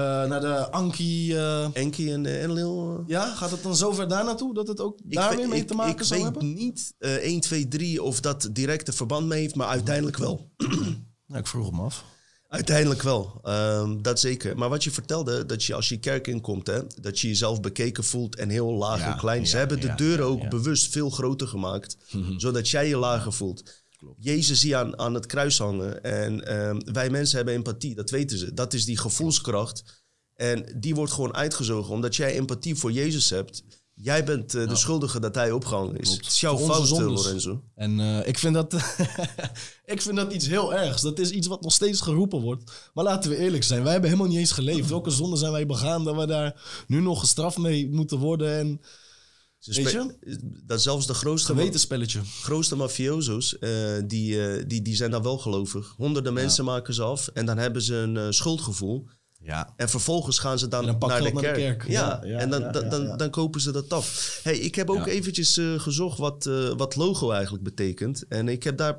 naar 0.00 0.40
de 0.40 0.70
Anki... 0.70 1.34
eh, 1.36 1.66
Enki 1.72 2.12
en 2.12 2.26
Enlil? 2.26 2.96
eh? 2.98 3.08
ja, 3.08 3.34
gaat 3.34 3.50
het 3.50 3.62
dan 3.62 3.76
zo 3.76 3.92
ver 3.92 4.08
daar 4.08 4.24
naartoe 4.24 4.54
dat 4.54 4.68
het 4.68 4.80
ook 4.80 4.98
Ik 5.08 5.14
daar 5.14 5.28
weet- 5.28 5.38
weer 5.38 5.48
mee 5.48 5.60
ik- 5.60 5.66
te 5.66 5.74
maken 5.74 5.92
ik 6.00 6.02
zou 6.02 6.22
weet 6.22 6.30
hebben? 6.32 6.54
niet 6.54 6.94
eh 6.98 7.14
1, 7.14 7.40
2, 7.40 7.68
3 7.68 8.02
of 8.02 8.20
dat 8.20 8.48
directe 8.52 8.92
verband 8.92 9.26
mee 9.26 9.40
heeft, 9.40 9.54
maar 9.54 9.68
uiteindelijk 9.68 10.16
wel. 10.16 10.50
Ja, 11.26 11.36
ik 11.38 11.46
vroeg 11.46 11.70
hem 11.70 11.80
af. 11.80 12.04
Uiteindelijk 12.48 13.02
wel, 13.02 13.38
Ehm, 13.42 14.02
dat 14.02 14.20
zeker. 14.20 14.58
Maar 14.58 14.68
wat 14.68 14.84
je 14.84 14.90
vertelde, 14.90 15.46
dat 15.46 15.64
je 15.64 15.74
als 15.74 15.88
je 15.88 15.98
kerk 15.98 16.26
inkomt, 16.26 16.66
hè, 16.66 16.80
dat 17.00 17.20
je 17.20 17.28
jezelf 17.28 17.60
bekeken 17.60 18.04
voelt 18.04 18.36
en 18.36 18.48
heel 18.48 18.72
laag 18.72 18.98
Ja, 18.98 19.12
en 19.12 19.18
klein. 19.18 19.46
Ze 19.46 19.52
ja, 19.52 19.58
hebben 19.58 19.80
de 19.80 19.86
ja, 19.86 19.94
deuren 19.94 20.24
ja, 20.24 20.30
ook 20.30 20.42
ja. 20.42 20.48
bewust 20.48 20.92
veel 20.92 21.10
groter 21.10 21.46
gemaakt, 21.48 21.96
zodat 22.36 22.68
jij 22.68 22.88
je 22.88 22.96
lager 22.96 23.32
voelt. 23.32 23.83
Jezus 24.18 24.60
zie 24.60 24.76
aan, 24.76 24.98
aan 24.98 25.14
het 25.14 25.26
kruis 25.26 25.58
hangen 25.58 26.02
en 26.02 26.46
ehm, 26.46 26.80
wij 26.92 27.10
mensen 27.10 27.36
hebben 27.36 27.54
empathie, 27.54 27.94
dat 27.94 28.10
weten 28.10 28.38
ze. 28.38 28.54
Dat 28.54 28.72
is 28.74 28.84
die 28.84 28.98
gevoelskracht 28.98 30.02
en 30.34 30.76
die 30.80 30.94
wordt 30.94 31.12
gewoon 31.12 31.34
uitgezogen. 31.34 31.94
Omdat 31.94 32.16
jij 32.16 32.34
empathie 32.34 32.74
voor 32.74 32.92
Jezus 32.92 33.30
hebt, 33.30 33.62
Jij 33.94 34.24
bent 34.24 34.54
eh, 34.54 34.68
de 34.68 34.76
schuldige 34.76 35.20
dat 35.20 35.34
hij 35.34 35.50
opgehangen 35.50 35.96
is. 35.96 36.08
Klopt. 36.08 36.24
Het 36.24 36.32
is 36.32 36.40
jouw 36.40 36.56
Voor 36.56 36.76
onze 36.76 36.86
fout, 36.86 37.00
eh. 37.00 37.14
Lorenzo. 37.14 37.62
En 37.74 38.00
eh, 38.00 38.28
ik, 38.28 38.38
vind 38.38 38.54
dat, 38.54 38.74
ik 39.94 40.02
vind 40.02 40.16
dat 40.16 40.32
iets 40.32 40.46
heel 40.46 40.74
ergs. 40.74 41.02
Dat 41.02 41.18
is 41.18 41.30
iets 41.30 41.46
wat 41.46 41.62
nog 41.62 41.72
steeds 41.72 42.00
geroepen 42.00 42.40
wordt. 42.40 42.90
Maar 42.94 43.04
laten 43.04 43.30
we 43.30 43.36
eerlijk 43.36 43.64
zijn. 43.64 43.82
Wij 43.82 43.92
hebben 43.92 44.10
helemaal 44.10 44.30
niet 44.30 44.40
eens 44.40 44.52
geleefd. 44.52 44.88
Welke 44.88 45.10
zonde 45.10 45.36
zijn 45.36 45.52
wij 45.52 45.66
begaan 45.66 46.04
dat 46.04 46.16
we 46.16 46.26
daar 46.26 46.84
nu 46.86 47.00
nog 47.00 47.20
gestraft 47.20 47.58
mee 47.58 47.88
moeten 47.90 48.18
worden? 48.18 48.58
En 48.58 48.80
Ze 49.64 49.82
Weet 49.82 49.88
spe- 49.88 50.38
Dat 50.66 50.82
zelfs 50.82 51.06
de 51.06 51.14
grootste, 51.14 51.52
gewetenspelletje. 51.54 52.20
grootste 52.42 52.76
mafioso's, 52.76 53.58
eh, 53.58 53.70
die, 54.06 54.46
eh, 54.46 54.64
die, 54.66 54.82
die 54.82 54.96
zijn 54.96 55.10
dan 55.10 55.22
wel 55.22 55.38
gelovig. 55.38 55.94
Honderden 55.96 56.32
mensen 56.32 56.64
maken 56.64 56.94
ze 56.94 57.02
af 57.02 57.28
en 57.28 57.46
dan 57.46 57.58
hebben 57.58 57.82
ze 57.82 57.94
een 57.94 58.16
eh, 58.16 58.26
schuldgevoel. 58.30 59.08
Ja. 59.40 59.72
En 59.76 59.88
vervolgens 59.88 60.38
gaan 60.38 60.58
ze 60.58 60.68
dan 60.68 60.86
dan 60.86 60.98
naar, 60.98 61.18
de 61.22 61.22
naar 61.22 61.32
de 61.32 61.40
kerk. 61.40 61.54
kerk. 61.56 61.88
Ja, 61.88 62.20
Ja, 62.22 62.28
ja, 62.28 62.38
en 62.38 62.50
dan, 62.50 62.72
dan, 62.72 62.88
dan, 62.88 63.16
dan 63.16 63.30
kopen 63.30 63.60
ze 63.60 63.72
dat 63.72 63.92
af. 63.92 64.40
Hey, 64.42 64.58
ik 64.58 64.74
heb 64.74 64.90
ook 64.90 65.06
eventjes 65.06 65.60
gezocht 65.76 66.18
wat, 66.18 66.44
wat 66.76 66.96
logo 66.96 67.30
eigenlijk 67.30 67.64
betekent. 67.64 68.24
En 68.28 68.48
ik 68.48 68.62
heb 68.62 68.76
daar 68.76 68.98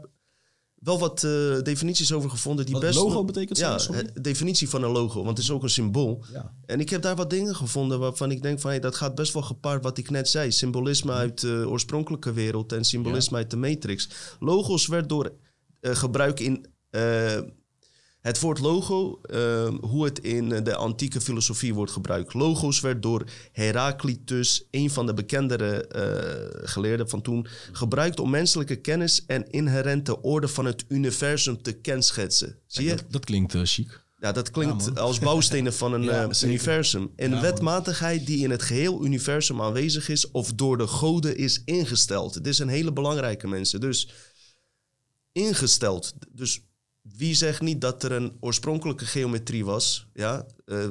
wel 0.85 0.99
wat 0.99 1.23
eh, 1.23 1.61
definities 1.61 2.13
over 2.13 2.29
gevonden 2.29 2.65
die 2.65 2.73
Wat 2.73 2.83
best... 2.83 2.95
logo 2.97 3.23
betekent, 3.23 3.57
Ja, 3.57 3.77
sorry? 3.77 4.01
eh, 4.01 4.21
definitie 4.21 4.69
van 4.69 4.83
een 4.83 4.91
logo, 4.91 5.15
want 5.23 5.37
het 5.37 5.45
is 5.47 5.51
ook 5.51 5.63
een 5.63 5.69
symbool. 5.69 6.23
Ja. 6.33 6.53
En 6.65 6.79
ik 6.79 6.89
heb 6.89 7.01
daar 7.01 7.15
wat 7.15 7.29
dingen 7.29 7.55
gevonden 7.55 7.99
waarvan 7.99 8.31
ik 8.31 8.41
denk 8.41 8.59
van... 8.59 8.69
Hey, 8.69 8.79
dat 8.79 8.95
gaat 8.95 9.15
best 9.15 9.33
wel 9.33 9.41
gepaard 9.41 9.83
wat 9.83 9.97
ik 9.97 10.09
net 10.09 10.29
zei. 10.29 10.51
Symbolisme 10.51 11.11
uit 11.11 11.41
de 11.41 11.65
oorspronkelijke 11.69 12.33
wereld 12.33 12.71
en 12.73 12.83
symbolisme 12.85 13.37
uit 13.37 13.49
de 13.51 13.57
Matrix. 13.57 14.09
Logos 14.39 14.87
werd 14.87 15.09
door 15.09 15.31
eh, 15.79 15.95
gebruik 15.95 16.39
in... 16.39 16.65
eh, 16.89 17.37
het 18.25 18.39
woord 18.39 18.59
logo, 18.59 19.19
eh, 19.21 19.67
hoe 19.81 20.05
het 20.05 20.19
in 20.19 20.49
de 20.49 20.75
antieke 20.75 21.21
filosofie 21.21 21.73
wordt 21.73 21.91
gebruikt. 21.91 22.33
Logos 22.33 22.79
werd 22.79 23.01
door 23.01 23.23
Heraclitus, 23.51 24.67
een 24.71 24.89
van 24.89 25.05
de 25.05 25.13
bekendere 25.13 25.87
eh, 25.87 26.69
geleerden 26.69 27.09
van 27.09 27.21
toen, 27.21 27.47
gebruikt 27.71 28.19
om 28.19 28.29
menselijke 28.29 28.75
kennis 28.75 29.25
en 29.25 29.49
inherente 29.49 30.21
orde 30.21 30.47
van 30.47 30.65
het 30.65 30.85
universum 30.87 31.61
te 31.61 31.71
kenschetsen. 31.73 32.59
Zie 32.67 32.85
je? 32.85 32.95
Dat, 32.95 33.05
dat 33.09 33.25
klinkt 33.25 33.55
eh, 33.55 33.61
chic. 33.63 34.03
Ja, 34.19 34.31
dat 34.31 34.51
klinkt 34.51 34.91
Ja, 34.93 35.01
als 35.01 35.19
bouwstenen 35.19 35.73
van 35.73 35.93
een 35.93 36.03
Ja, 36.13 36.29
eh, 36.29 36.41
universum. 36.41 37.11
Ja, 37.15 37.27
man. 37.27 37.41
wetmatigheid 37.41 38.25
die 38.25 38.43
in 38.43 38.49
het 38.49 38.61
geheel 38.61 39.05
universum 39.05 39.61
aanwezig 39.61 40.09
is 40.09 40.31
of 40.31 40.53
door 40.53 40.77
de 40.77 40.87
goden 40.87 41.37
is 41.37 41.61
ingesteld. 41.65 42.33
Dit 42.33 42.47
is 42.47 42.59
een 42.59 42.67
hele 42.67 42.93
belangrijke 42.93 43.47
mensen. 43.47 43.79
Dus 43.79 44.09
ingesteld. 45.31 46.13
Dus 46.31 46.64
wie 47.13 47.35
zegt 47.35 47.61
niet 47.61 47.81
dat 47.81 48.03
er 48.03 48.11
een 48.11 48.37
oorspronkelijke 48.39 49.05
geometrie 49.05 49.65
was, 49.65 50.07
ja, 50.13 50.45
eh, 50.65 50.83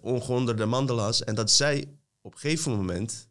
ongehonderde 0.00 0.66
mandala's, 0.66 1.24
en 1.24 1.34
dat 1.34 1.50
zij 1.50 1.88
op 2.20 2.32
een 2.32 2.38
gegeven 2.38 2.72
moment, 2.72 3.28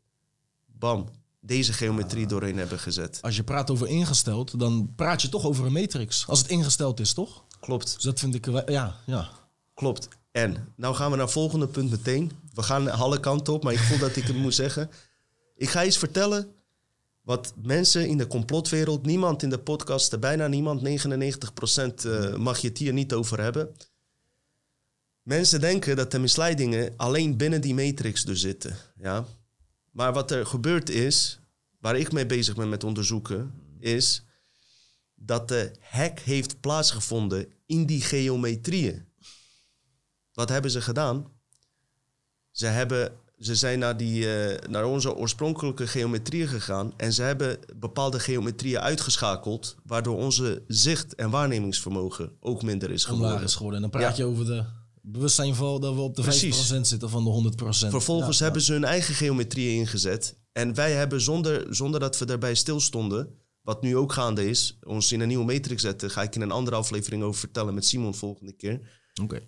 bam, 0.65 1.09
deze 1.39 1.73
geometrie 1.73 2.27
doorheen 2.27 2.57
hebben 2.57 2.79
gezet. 2.79 3.19
Als 3.21 3.35
je 3.35 3.43
praat 3.43 3.71
over 3.71 3.87
ingesteld, 3.87 4.59
dan 4.59 4.93
praat 4.95 5.21
je 5.21 5.29
toch 5.29 5.45
over 5.45 5.65
een 5.65 5.71
matrix. 5.71 6.27
Als 6.27 6.39
het 6.39 6.49
ingesteld 6.49 6.99
is, 6.99 7.13
toch? 7.13 7.43
Klopt. 7.59 7.93
Dus 7.93 8.03
dat 8.03 8.19
vind 8.19 8.35
ik... 8.35 8.69
Ja, 8.69 8.95
ja. 9.05 9.29
Klopt. 9.73 10.07
En 10.31 10.73
nou 10.75 10.95
gaan 10.95 11.09
we 11.09 11.15
naar 11.15 11.25
het 11.25 11.33
volgende 11.33 11.67
punt 11.67 11.89
meteen. 11.89 12.31
We 12.53 12.63
gaan 12.63 12.89
alle 12.89 13.19
kanten 13.19 13.53
op, 13.53 13.63
maar 13.63 13.73
ik 13.73 13.79
voel 13.79 13.97
dat 13.97 14.15
ik 14.15 14.23
het 14.23 14.35
moet 14.35 14.53
zeggen. 14.53 14.89
Ik 15.55 15.69
ga 15.69 15.83
iets 15.83 15.97
vertellen 15.97 16.53
wat 17.23 17.53
mensen 17.61 18.07
in 18.07 18.17
de 18.17 18.27
complotwereld, 18.27 19.05
niemand 19.05 19.43
in 19.43 19.49
de 19.49 19.59
podcast, 19.59 20.19
bijna 20.19 20.47
niemand, 20.47 20.81
99% 20.81 22.05
eh, 22.05 22.35
mag 22.35 22.59
je 22.59 22.67
het 22.67 22.77
hier 22.77 22.93
niet 22.93 23.13
over 23.13 23.41
hebben. 23.41 23.75
Mensen 25.21 25.61
denken 25.61 25.95
dat 25.95 26.11
de 26.11 26.19
misleidingen 26.19 26.93
alleen 26.97 27.37
binnen 27.37 27.61
die 27.61 27.73
matrix 27.73 28.23
dus 28.23 28.41
zitten. 28.41 28.77
Ja? 28.95 29.25
Maar 29.91 30.13
wat 30.13 30.31
er 30.31 30.45
gebeurd 30.45 30.89
is, 30.89 31.39
waar 31.79 31.97
ik 31.97 32.11
mee 32.11 32.25
bezig 32.25 32.55
ben 32.55 32.69
met 32.69 32.83
onderzoeken, 32.83 33.53
is 33.79 34.23
dat 35.15 35.47
de 35.47 35.71
hack 35.79 36.19
heeft 36.19 36.59
plaatsgevonden 36.59 37.53
in 37.65 37.85
die 37.85 38.01
geometrieën. 38.01 39.05
Wat 40.33 40.49
hebben 40.49 40.71
ze 40.71 40.81
gedaan? 40.81 41.31
Ze, 42.51 42.65
hebben, 42.65 43.17
ze 43.43 43.55
zijn 43.55 43.79
naar, 43.79 43.97
die, 43.97 44.33
eh, 44.35 44.69
naar 44.69 44.85
onze 44.85 45.15
oorspronkelijke 45.15 45.87
geometrieën 45.87 46.47
gegaan 46.47 46.93
en 46.97 47.13
ze 47.13 47.21
hebben 47.21 47.59
bepaalde 47.75 48.19
geometrieën 48.19 48.79
uitgeschakeld, 48.79 49.75
waardoor 49.85 50.17
onze 50.17 50.63
zicht- 50.67 51.15
en 51.15 51.29
waarnemingsvermogen 51.29 52.31
ook 52.39 52.61
minder 52.63 52.91
is 52.91 53.05
Omlaag 53.05 53.19
geworden. 53.21 53.47
is 53.47 53.55
geworden. 53.55 53.83
En 53.83 53.89
dan 53.89 53.99
praat 53.99 54.17
Ja. 54.17 54.23
je 54.23 54.29
over 54.29 54.45
de 54.45 54.63
bewustzijn 55.01 55.55
van 55.55 55.81
dat 55.81 55.93
we 55.95 56.01
op 56.01 56.15
de 56.15 56.21
Precies. 56.21 56.55
5% 56.55 56.87
zitten 56.87 57.09
van 57.09 57.23
de 57.23 57.29
100%. 57.29 57.91
Vervolgens 57.91 58.37
Ja, 58.37 58.43
hebben 58.43 58.61
ze 58.61 58.71
hun 58.73 58.83
eigen 58.83 59.13
geometrieën 59.15 59.79
ingezet. 59.79 60.35
En 60.51 60.73
wij 60.73 60.91
hebben 60.93 61.21
zonder, 61.21 61.65
zonder 61.75 61.99
dat 61.99 62.17
we 62.17 62.25
daarbij 62.25 62.55
stilstonden, 62.55 63.27
wat 63.61 63.81
nu 63.81 63.97
ook 63.97 64.13
gaande 64.13 64.49
is, 64.49 64.77
ons 64.83 65.11
in 65.11 65.19
een 65.19 65.27
nieuwe 65.27 65.45
matrix 65.45 65.81
zetten. 65.81 66.09
Ga 66.11 66.21
ik 66.21 66.35
in 66.35 66.41
een 66.41 66.51
andere 66.51 66.75
aflevering 66.75 67.23
over 67.23 67.39
vertellen 67.39 67.73
met 67.73 67.85
Simon 67.85 68.15
volgende 68.15 68.53
keer. 68.53 69.01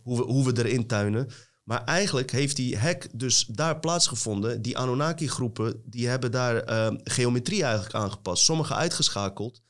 Hoe 0.03 0.17
we, 0.17 0.23
hoe 0.23 0.45
we 0.53 0.63
erin 0.65 0.87
tuinen. 0.87 1.27
Maar 1.65 1.83
eigenlijk 1.83 2.31
heeft 2.31 2.55
die 2.55 2.77
hack 2.77 3.07
dus 3.13 3.45
daar 3.49 3.79
plaatsgevonden. 3.79 4.61
Die 4.61 4.77
Anunnaki-groepen, 4.77 5.81
die 5.85 6.07
hebben 6.07 6.31
daar 6.31 6.57
eh, 6.57 6.93
geometrie 7.03 7.63
eigenlijk 7.63 7.95
aangepast. 7.95 8.43
Sommige 8.43 8.73
uitgeschakeld. 8.73 9.61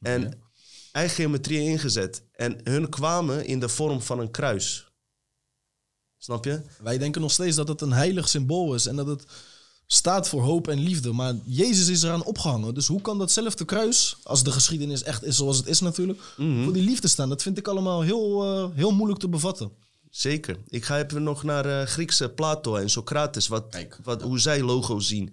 En 0.00 0.40
eigen 0.92 1.14
geometrie 1.14 1.60
ingezet. 1.60 2.22
En 2.32 2.60
hun 2.64 2.88
kwamen 2.88 3.46
in 3.46 3.60
de 3.60 3.68
vorm 3.68 4.00
van 4.02 4.18
een 4.18 4.30
kruis. 4.30 4.88
Snap 6.18 6.44
je? 6.44 6.60
Wij 6.82 6.98
denken 6.98 7.20
nog 7.20 7.32
steeds 7.32 7.56
dat 7.56 7.68
het 7.68 7.80
een 7.80 7.92
heilig 7.92 8.28
symbool 8.28 8.74
is 8.74 8.86
en 8.86 8.96
dat 8.96 9.06
het 9.06 9.24
staat 9.86 10.28
voor 10.28 10.42
hoop 10.42 10.68
en 10.68 10.78
liefde. 10.78 11.12
Maar 11.12 11.34
Jezus 11.44 11.88
is 11.88 12.02
eraan 12.02 12.24
opgehangen. 12.24 12.74
Dus 12.74 12.86
hoe 12.86 13.00
kan 13.00 13.18
datzelfde 13.18 13.64
kruis, 13.64 14.16
als 14.22 14.42
de 14.42 14.52
geschiedenis 14.52 15.02
echt 15.02 15.24
is 15.24 15.36
zoals 15.36 15.56
het 15.56 15.66
is 15.66 15.80
natuurlijk, 15.80 16.20
Mhm. 16.36 16.62
voor 16.64 16.72
die 16.72 16.82
liefde 16.82 17.08
staan? 17.08 17.28
Dat 17.28 17.42
vind 17.42 17.58
ik 17.58 17.68
allemaal 17.68 18.00
heel, 18.02 18.42
eh, 18.44 18.76
heel 18.76 18.90
moeilijk 18.92 19.20
te 19.20 19.28
bevatten. 19.28 19.70
Zeker. 20.10 20.56
Ik 20.68 20.84
ga 20.84 21.02
even 21.02 21.22
nog 21.22 21.42
naar 21.42 21.66
eh, 21.66 21.86
Griekse 21.86 22.30
Plato 22.30 22.76
en 22.76 22.90
Socrates, 22.90 23.48
wat, 23.48 23.66
Kijk. 23.70 23.98
wat, 24.02 24.22
hoe 24.22 24.38
zij 24.38 24.62
logo's 24.62 25.06
zien. 25.06 25.32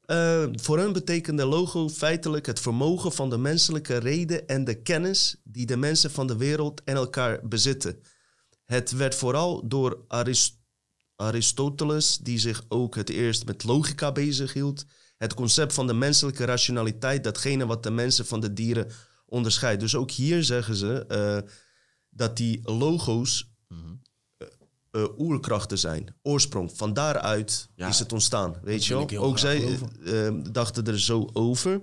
Eh, 0.00 0.46
voor 0.52 0.78
hun 0.78 0.92
betekende 0.92 1.44
logo 1.44 1.88
feitelijk 1.88 2.46
het 2.46 2.60
vermogen 2.60 3.12
van 3.12 3.30
de 3.30 3.38
menselijke 3.38 3.96
reden 3.96 4.46
en 4.46 4.64
de 4.64 4.82
kennis 4.82 5.36
die 5.44 5.66
de 5.66 5.76
mensen 5.76 6.10
van 6.10 6.26
de 6.26 6.36
wereld 6.36 6.84
en 6.84 6.96
elkaar 6.96 7.40
bezitten. 7.48 8.00
Het 8.64 8.90
werd 8.90 9.14
vooral 9.14 9.68
door 9.68 10.04
Aris- 10.08 10.60
Aristoteles, 11.16 12.16
die 12.16 12.38
zich 12.38 12.64
ook 12.68 12.94
het 12.94 13.10
eerst 13.10 13.46
met 13.46 13.64
logica 13.64 14.12
bezighield, 14.12 14.84
het 15.16 15.34
concept 15.34 15.72
van 15.72 15.86
de 15.86 15.94
menselijke 15.94 16.44
rationaliteit, 16.44 17.24
datgene 17.24 17.66
wat 17.66 17.82
de 17.82 17.90
mensen 17.90 18.26
van 18.26 18.40
de 18.40 18.52
dieren 18.52 18.90
onderscheidt. 19.26 19.80
Dus 19.80 19.94
ook 19.94 20.10
hier 20.10 20.44
zeggen 20.44 20.76
ze 20.76 21.06
eh, 21.06 21.50
dat 22.10 22.36
die 22.36 22.60
logo's 22.62 23.54
eh, 24.96 25.18
oerkrachten 25.18 25.78
zijn. 25.78 26.14
Oorsprong. 26.22 26.72
Van 26.74 26.92
daaruit 26.92 27.68
Ja, 27.74 27.88
is 27.88 27.98
het 27.98 28.12
ontstaan. 28.12 28.54
Weet 28.62 28.84
je 28.84 28.94
wel? 28.94 29.18
Ook 29.18 29.38
zij 29.38 29.78
eh, 30.04 30.26
eh, 30.26 30.34
dachten 30.52 30.86
er 30.86 31.00
zo 31.00 31.28
over. 31.32 31.82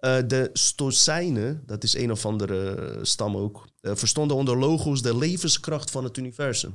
De 0.00 0.50
Stocijnen, 0.52 1.62
dat 1.66 1.84
is 1.84 1.94
een 1.94 2.10
of 2.10 2.26
andere 2.26 2.98
stam 3.02 3.36
ook, 3.36 3.68
verstonden 3.80 4.36
onder 4.36 4.58
logo's 4.58 5.02
de 5.02 5.16
levenskracht 5.16 5.90
van 5.90 6.04
het 6.04 6.16
universum. 6.16 6.74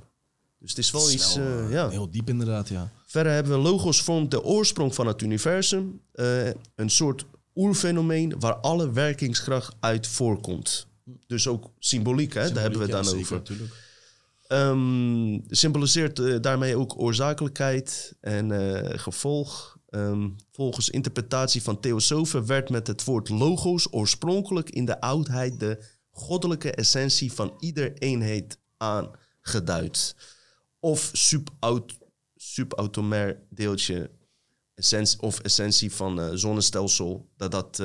Dus 0.59 0.69
het 0.69 0.77
is 0.79 0.91
wel 0.91 1.11
iets. 1.11 1.31
Snel, 1.31 1.69
ja. 1.69 1.89
Heel 1.89 2.11
diep 2.11 2.29
inderdaad, 2.29 2.69
ja. 2.69 2.91
Verder 3.05 3.31
hebben 3.31 3.53
we 3.53 3.57
logos 3.57 4.01
vormt 4.01 4.31
de 4.31 4.43
oorsprong 4.43 4.95
van 4.95 5.07
het 5.07 5.21
universum. 5.21 6.01
een 6.75 6.89
soort 6.89 7.25
oerfenomeen 7.55 8.39
waar 8.39 8.55
alle 8.55 8.91
werkingskracht 8.91 9.75
uit 9.79 10.07
voorkomt. 10.07 10.87
Dus 11.27 11.47
ook 11.47 11.71
symboliek, 11.79 12.33
hè? 12.33 12.51
daar 12.51 12.61
hebben 12.61 12.79
we 12.79 12.93
het 12.93 13.05
dan 13.05 13.19
over. 13.19 13.41
Ehm, 14.53 15.39
symboliseert 15.47 16.19
eh, 16.19 16.35
daarmee 16.41 16.77
ook 16.77 16.99
oorzakelijkheid 17.01 18.15
en 18.21 18.51
eh, 18.51 18.99
gevolg. 18.99 19.77
Ehm, 19.89 20.29
volgens 20.51 20.89
interpretatie 20.89 21.61
van 21.61 21.79
theosofen 21.79 22.45
werd 22.45 22.69
met 22.69 22.87
het 22.87 23.03
woord 23.03 23.29
logos 23.29 23.93
oorspronkelijk 23.93 24.69
in 24.69 24.85
de 24.85 25.01
oudheid 25.01 25.59
de 25.59 25.83
goddelijke 26.09 26.71
essentie 26.71 27.33
van 27.33 27.53
ieder 27.59 27.93
eenheid 27.93 28.57
aangeduid. 28.77 30.15
Of 30.79 31.09
subaut, 31.13 31.97
subatomair 32.35 33.43
deeltje 33.49 34.11
essentie, 34.75 35.21
of 35.21 35.39
essentie 35.39 35.93
van 35.93 36.21
eh, 36.21 36.29
zonnestelsel. 36.33 37.29
Dat 37.37 37.51
dat 37.51 37.83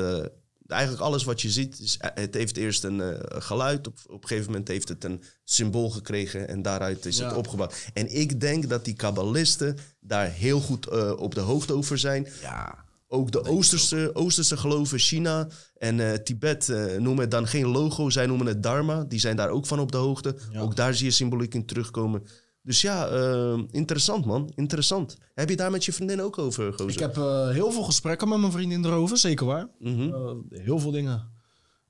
eigenlijk 0.70 1.02
alles 1.02 1.24
wat 1.24 1.40
je 1.40 1.50
ziet, 1.50 1.81
is, 1.81 1.96
eh, 1.96 2.11
het 2.14 2.35
heeft 2.35 2.57
eerst 2.57 2.85
een 2.85 3.00
eh, 3.00 3.40
geluid. 3.42 3.87
Op, 3.87 3.98
op 4.07 4.22
een 4.22 4.28
gegeven 4.28 4.50
moment 4.50 4.68
heeft 4.68 4.88
het 4.88 5.04
een 5.04 5.22
symbool 5.44 5.90
gekregen 5.90 6.48
en 6.48 6.62
daaruit 6.62 7.07
is 7.07 7.18
het 7.18 7.35
opgebouwd. 7.35 7.90
En 7.92 8.16
ik 8.16 8.40
denk 8.40 8.68
dat 8.68 8.85
die 8.85 8.94
kabbalisten 8.94 9.76
daar 10.00 10.31
heel 10.31 10.61
goed 10.61 10.87
eh, 10.87 11.12
op 11.16 11.35
de 11.35 11.40
hoogte 11.40 11.72
over 11.72 11.98
zijn. 11.98 12.28
Ja. 12.40 12.87
Ook 13.11 13.33
de 13.33 13.44
Oosterse, 13.44 14.11
Oosterse 14.12 14.57
geloven, 14.57 14.98
China 14.98 15.48
en 15.78 16.24
Tibet 16.24 16.68
noemen 16.98 17.18
het 17.18 17.31
dan 17.31 17.46
geen 17.46 17.66
logo, 17.66 18.11
zij 18.11 18.26
noemen 18.26 18.46
het 18.46 18.62
Dharma. 18.62 19.04
Die 19.04 19.20
zijn 19.20 19.37
daar 19.37 19.48
ook 19.48 19.66
van 19.66 19.78
op 19.78 19.92
de 19.92 19.98
hoogte. 19.98 20.37
Ja. 20.52 20.61
Ook 20.61 20.76
daar 20.76 20.94
zie 20.94 21.07
je 21.07 21.12
symboliek 21.12 21.54
in 21.54 21.66
terugkomen. 21.66 22.22
Dus 22.68 22.81
ja, 22.81 23.09
eh, 23.09 23.59
interessant 23.70 24.24
man, 24.24 24.52
interessant. 24.54 25.16
Heb 25.35 25.48
je 25.48 25.57
daar 25.57 25.70
met 25.70 25.85
je 25.85 25.92
vriendin 25.92 26.22
ook 26.22 26.38
over, 26.38 26.72
gozer? 26.72 26.90
Ik 26.90 26.98
heb 26.98 27.16
eh, 27.16 27.48
heel 27.48 27.72
veel 27.72 27.83
gesprekken 27.83 28.28
met 28.28 28.38
mijn 28.38 28.52
vriendin 28.52 28.85
erover, 28.85 29.18
zeker 29.18 29.46
waar. 29.46 29.68
Mhm. 29.78 30.12
Eh, 30.12 30.33
heel 30.48 30.78
veel 30.78 30.90
dingen. 30.90 31.31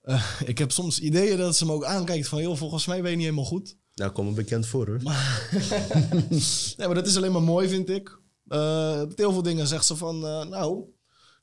Ik 0.44 0.58
heb 0.58 0.72
soms 0.72 1.00
ideeën 1.00 1.38
dat 1.38 1.56
ze 1.56 1.66
me 1.66 1.72
ook 1.72 1.84
aankijkt 1.84 2.28
van... 2.28 2.42
joh, 2.42 2.56
volgens 2.56 2.86
mij 2.86 3.00
ben 3.02 3.10
je 3.10 3.16
niet 3.16 3.24
helemaal 3.24 3.44
goed. 3.44 3.76
Nou, 3.94 4.12
kom 4.12 4.26
me 4.26 4.32
bekend 4.32 4.66
voor 4.66 4.86
hoor. 4.86 5.00
Nee, 6.76 6.86
maar 6.86 6.94
dat 6.94 7.06
is 7.06 7.16
alleen 7.16 7.32
maar 7.32 7.42
mooi, 7.42 7.68
vind 7.68 7.88
ik. 7.88 8.18
Heel 9.14 9.32
veel 9.32 9.42
dingen 9.42 9.66
zegt 9.66 9.84
ze 9.84 9.96
van... 9.96 10.18
nou, 10.48 10.84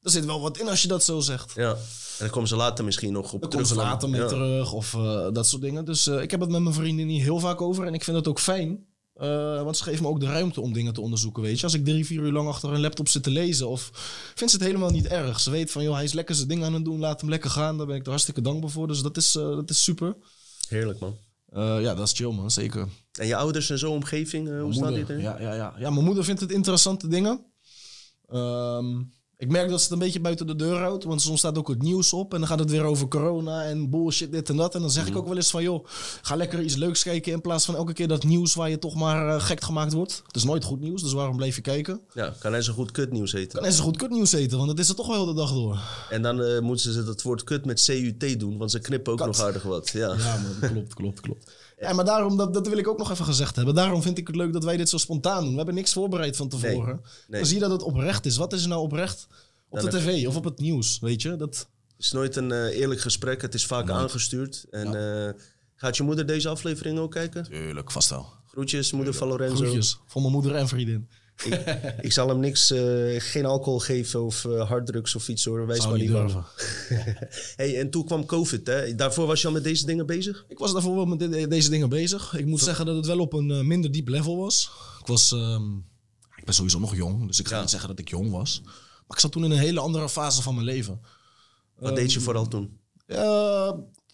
er 0.01 0.11
zit 0.11 0.25
wel 0.25 0.41
wat 0.41 0.57
in 0.57 0.69
als 0.69 0.81
je 0.81 0.87
dat 0.87 1.03
zo 1.03 1.19
zegt. 1.19 1.53
Ja. 1.55 1.71
En 1.71 1.77
dan 2.19 2.29
komen 2.29 2.49
ze 2.49 2.55
later 2.55 2.85
misschien 2.85 3.13
nog 3.13 3.33
op 3.33 3.41
Dan 3.41 3.49
terug. 3.49 3.67
komen 3.67 3.83
ze 3.83 3.89
later 3.89 4.09
mee 4.09 4.21
ja. 4.21 4.27
terug 4.27 4.73
of 4.73 4.91
dat 5.33 5.47
soort 5.47 5.61
dingen. 5.61 5.85
Dus 5.85 6.07
ik 6.07 6.31
heb 6.31 6.39
het 6.39 6.49
met 6.49 6.61
mijn 6.61 6.75
vriendin 6.75 7.07
niet 7.07 7.21
heel 7.21 7.39
vaak 7.39 7.61
over. 7.61 7.85
En 7.85 7.93
ik 7.93 8.03
vind 8.03 8.17
het 8.17 8.27
ook 8.27 8.39
fijn. 8.39 8.85
Eh, 9.15 9.63
want 9.63 9.77
ze 9.77 9.83
geeft 9.83 10.01
me 10.01 10.07
ook 10.07 10.19
de 10.19 10.25
ruimte 10.25 10.61
om 10.61 10.73
dingen 10.73 10.93
te 10.93 11.01
onderzoeken, 11.01 11.43
weet 11.43 11.57
je. 11.57 11.63
Als 11.63 11.73
ik 11.73 11.85
drie, 11.85 12.05
vier 12.05 12.21
uur 12.21 12.31
lang 12.31 12.47
achter 12.47 12.73
een 12.73 12.79
laptop 12.79 13.07
zit 13.07 13.23
te 13.23 13.29
lezen... 13.29 13.67
of 13.67 13.89
vindt 14.35 14.53
ze 14.53 14.57
het 14.57 14.67
helemaal 14.67 14.89
niet 14.89 15.07
erg. 15.07 15.39
Ze 15.39 15.51
weet 15.51 15.71
van, 15.71 15.83
joh, 15.83 15.93
hij 15.93 16.03
is 16.03 16.13
lekker 16.13 16.35
zijn 16.35 16.47
ding 16.47 16.63
aan 16.63 16.73
het 16.73 16.85
doen. 16.85 16.99
Laat 16.99 17.21
hem 17.21 17.29
lekker 17.29 17.49
gaan. 17.49 17.77
Daar 17.77 17.85
ben 17.85 17.95
ik 17.95 18.03
er 18.03 18.09
hartstikke 18.09 18.41
dankbaar 18.41 18.69
voor. 18.69 18.87
Dus 18.87 19.01
dat 19.01 19.17
is, 19.17 19.35
eh, 19.35 19.43
dat 19.43 19.69
is 19.69 19.83
super. 19.83 20.15
Heerlijk 20.67 20.99
man. 20.99 21.17
Eh, 21.49 21.81
ja, 21.81 21.95
dat 21.95 22.07
is 22.07 22.13
chill, 22.13 22.31
man. 22.31 22.51
Zeker. 22.51 22.87
En 23.11 23.27
je 23.27 23.35
ouders 23.35 23.69
en 23.69 23.79
zo, 23.79 23.91
omgeving, 23.91 24.59
hoe 24.59 24.73
staat 24.73 24.93
dit 24.93 25.09
er? 25.09 25.19
ja, 25.19 25.41
ja, 25.41 25.53
ja. 25.53 25.73
ja, 25.77 25.89
mijn 25.89 26.05
moeder 26.05 26.23
vindt 26.23 26.41
het 26.41 26.51
interessante 26.51 27.07
dingen. 27.07 27.45
Ehm, 28.27 29.01
ik 29.37 29.49
merk 29.51 29.69
dat 29.69 29.77
ze 29.79 29.83
het 29.83 29.93
een 29.93 29.99
beetje 29.99 30.19
buiten 30.19 30.47
de 30.47 30.55
deur 30.55 30.77
houdt. 30.77 31.03
Want 31.03 31.21
soms 31.21 31.39
staat 31.39 31.57
ook 31.57 31.67
het 31.67 31.81
nieuws 31.81 32.13
op. 32.13 32.33
En 32.33 32.39
dan 32.39 32.47
gaat 32.47 32.59
het 32.59 32.71
weer 32.71 32.83
over 32.83 33.07
corona 33.07 33.63
en 33.63 33.89
bullshit, 33.89 34.31
dit 34.31 34.49
en 34.49 34.55
dat. 34.55 34.75
En 34.75 34.81
dan 34.81 34.91
zeg 34.91 35.03
Mhm. 35.03 35.11
ik 35.11 35.17
ook 35.19 35.27
wel 35.27 35.35
eens 35.35 35.49
van... 35.49 35.63
joh, 35.63 35.85
ga 36.21 36.35
lekker 36.35 36.61
iets 36.61 36.75
leuks 36.75 37.03
kijken... 37.03 37.31
in 37.31 37.41
plaats 37.41 37.65
van 37.65 37.75
elke 37.75 37.93
keer 37.93 38.07
dat 38.07 38.23
nieuws 38.23 38.53
waar 38.55 38.69
je 38.69 38.79
toch 38.79 38.95
maar 38.95 39.35
eh, 39.35 39.41
gek 39.41 39.63
gemaakt 39.63 39.93
wordt. 39.93 40.21
Het 40.27 40.35
is 40.35 40.43
nooit 40.43 40.63
goed 40.63 40.79
nieuws, 40.79 41.01
dus 41.01 41.13
waarom 41.13 41.35
blijf 41.35 41.55
je 41.55 41.61
kijken? 41.61 42.01
Ja, 42.13 42.33
kan 42.39 42.51
hij 42.51 42.61
zo 42.61 42.73
goed 42.73 42.91
kutnieuws 42.91 43.33
eten. 43.33 43.59
Kan 43.59 43.67
eens 43.67 43.79
goed 43.79 43.97
kutnieuws 43.97 44.31
eten, 44.31 44.57
want 44.57 44.69
het 44.69 44.79
is 44.79 44.89
er 44.89 44.95
toch 44.95 45.07
wel 45.07 45.25
de 45.25 45.33
dag 45.33 45.51
door. 45.53 45.79
En 46.09 46.21
dan 46.21 46.41
eh, 46.43 46.59
moeten 46.59 46.93
ze 46.93 47.03
dat 47.03 47.21
woord 47.21 47.43
kut 47.43 47.65
met 47.65 47.83
CUT 47.85 48.39
doen, 48.39 48.57
want 48.57 48.71
ze 48.71 48.79
knippen 48.79 49.11
ook 49.11 49.17
Kat. 49.17 49.27
nog 49.27 49.39
aardig 49.41 49.63
wat. 49.63 49.89
Ja. 49.89 50.15
Ja, 50.17 50.39
klopt, 50.67 50.93
klopt, 50.93 51.19
klopt. 51.19 51.51
Ja, 51.79 51.93
maar 51.93 52.05
daarom, 52.05 52.37
dat, 52.37 52.53
dat 52.53 52.67
wil 52.67 52.77
ik 52.77 52.87
ook 52.87 52.97
nog 52.97 53.11
even 53.11 53.25
gezegd 53.25 53.55
hebben. 53.55 53.75
Daarom 53.75 54.01
vind 54.01 54.17
ik 54.17 54.27
het 54.27 54.35
leuk 54.35 54.53
dat 54.53 54.63
wij 54.63 54.77
dit 54.77 54.89
zo 54.89 54.97
spontaan 54.97 55.41
doen. 55.41 55.49
We 55.51 55.55
hebben 55.57 55.75
niks 55.75 55.93
voorbereid 55.93 56.35
van 56.35 56.49
tevoren. 56.49 57.01
nee. 57.27 57.39
Dan 57.39 57.45
zie 57.45 57.55
je 57.55 57.61
dat 57.61 57.71
het 57.71 57.81
oprecht 57.81 58.25
is. 58.25 58.37
Wat 58.37 58.53
is 58.53 58.63
er 58.63 58.69
nou 58.69 58.81
oprecht 58.81 59.27
op 59.69 59.79
Dan 59.79 59.89
de 59.89 59.97
tv 59.97 60.27
of 60.27 60.35
op 60.35 60.43
het 60.43 60.59
nieuws, 60.59 60.99
weet 60.99 61.21
je? 61.21 61.35
Dat, 61.35 61.55
Het 61.95 62.05
is 62.05 62.11
nooit 62.11 62.35
een 62.35 62.51
eh, 62.51 62.79
eerlijk 62.79 63.01
gesprek, 63.01 63.41
het 63.41 63.53
is 63.53 63.65
vaak 63.65 63.89
aangestuurd. 63.89 64.65
En 64.69 64.87
eh, 65.27 65.33
gaat 65.75 65.97
je 65.97 66.03
moeder 66.03 66.25
deze 66.25 66.49
aflevering 66.49 66.99
ook 66.99 67.11
kijken? 67.11 67.43
Tuurlijk, 67.43 67.91
vast 67.91 68.09
wel. 68.09 68.27
Groetjes, 68.47 68.91
moeder 68.91 69.13
van 69.13 69.27
Lorenzo. 69.27 69.55
Groetjes 69.55 69.99
voor 70.05 70.21
mijn 70.21 70.33
moeder 70.33 70.55
en 70.55 70.67
vriendin. 70.67 71.09
Ik, 71.43 71.53
ik 72.01 72.11
zal 72.11 72.27
hem 72.29 72.39
niks, 72.39 72.71
eh, 72.71 73.15
geen 73.17 73.45
alcohol 73.45 73.79
geven 73.79 74.23
of 74.23 74.45
eh, 74.45 74.67
harddrugs 74.69 75.15
of 75.15 75.27
iets 75.29 75.45
hoor. 75.45 75.67
Wijs 75.67 75.79
Zou 75.81 75.89
maar 75.91 76.01
niet 76.01 76.11
bang. 76.11 76.33
Hey, 77.55 77.79
en 77.79 77.89
toen 77.89 78.05
kwam 78.05 78.25
COVID, 78.25 78.67
hè? 78.67 78.95
Daarvoor 78.95 79.27
was 79.27 79.41
je 79.41 79.47
al 79.47 79.53
met 79.53 79.63
deze 79.63 79.85
dingen 79.85 80.05
bezig? 80.05 80.45
Ik 80.47 80.57
was 80.57 80.73
daarvoor 80.73 80.95
wel 80.95 81.05
met 81.05 81.19
de- 81.19 81.47
deze 81.47 81.69
dingen 81.69 81.89
bezig. 81.89 82.33
Ik 82.37 82.45
moet 82.45 82.59
zeggen 82.59 82.85
dat 82.85 82.95
het 82.95 83.05
wel 83.05 83.19
op 83.19 83.33
een 83.33 83.51
eh, 83.51 83.61
minder 83.61 83.91
diep 83.91 84.07
level 84.07 84.37
was. 84.37 84.71
Ik 84.99 85.07
was... 85.07 85.31
ehm, 85.31 85.75
ik 86.35 86.45
ben 86.45 86.53
sowieso 86.53 86.79
nog 86.79 86.95
jong, 86.95 87.27
dus 87.27 87.39
ik 87.39 87.47
ga 87.47 87.55
Ja. 87.55 87.61
niet 87.61 87.69
zeggen 87.69 87.89
dat 87.89 87.99
ik 87.99 88.09
jong 88.09 88.31
was. 88.31 88.61
Maar 88.63 89.17
ik 89.17 89.19
zat 89.19 89.31
toen 89.31 89.43
in 89.43 89.51
een 89.51 89.57
hele 89.57 89.79
andere 89.79 90.09
fase 90.09 90.41
van 90.41 90.53
mijn 90.53 90.65
leven. 90.65 91.01
Wat 91.79 91.95
deed 91.95 92.13
je 92.13 92.19
vooral 92.19 92.47
toen? 92.47 92.79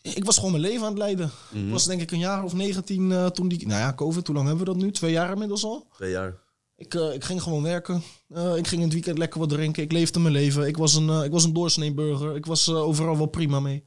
Ik 0.02 0.26
was 0.26 0.36
gewoon 0.36 0.52
mijn 0.52 0.64
leven 0.64 0.82
aan 0.82 0.90
het 0.90 0.98
leiden. 0.98 1.32
Mhm. 1.54 1.66
Ik 1.66 1.72
was 1.72 1.86
denk 1.86 2.02
ik 2.02 2.12
een 2.12 2.20
jaar 2.20 2.44
of 2.44 2.54
19 2.54 3.12
eh, 3.12 3.26
toen 3.26 3.48
die... 3.48 3.68
Nou 3.68 3.80
ja, 3.80 3.94
COVID, 3.94 4.28
hoe 4.28 4.36
lang 4.36 4.48
hebben 4.48 4.66
we 4.66 4.72
dat 4.74 4.82
nu? 4.82 4.92
Twee 4.92 5.12
jaar 5.12 5.32
inmiddels 5.32 5.64
al. 5.64 5.88
Twee 5.96 6.12
jaar. 6.12 6.38
Ik, 6.82 6.94
eh, 6.94 7.14
ik 7.14 7.24
ging 7.24 7.42
gewoon 7.42 7.64
werken. 7.64 8.04
Eh, 8.28 8.56
ik 8.56 8.68
ging 8.68 8.82
in 8.82 8.88
het 8.88 8.94
weekend 8.94 9.18
lekker 9.18 9.40
wat 9.40 9.50
drinken. 9.50 9.84
Ik 9.84 9.92
leefde 9.92 10.20
mijn 10.20 10.34
leven. 10.34 10.68
Ik 10.68 10.78
was 10.78 10.94
een, 10.94 11.10
eh, 11.10 11.24
ik 11.24 11.32
was 11.32 11.44
een 11.44 11.54
doorsnee 11.54 11.94
burger. 11.94 12.36
Ik 12.36 12.46
was 12.46 12.70
overal 12.70 13.18
wel 13.18 13.26
prima 13.26 13.60
mee. 13.60 13.84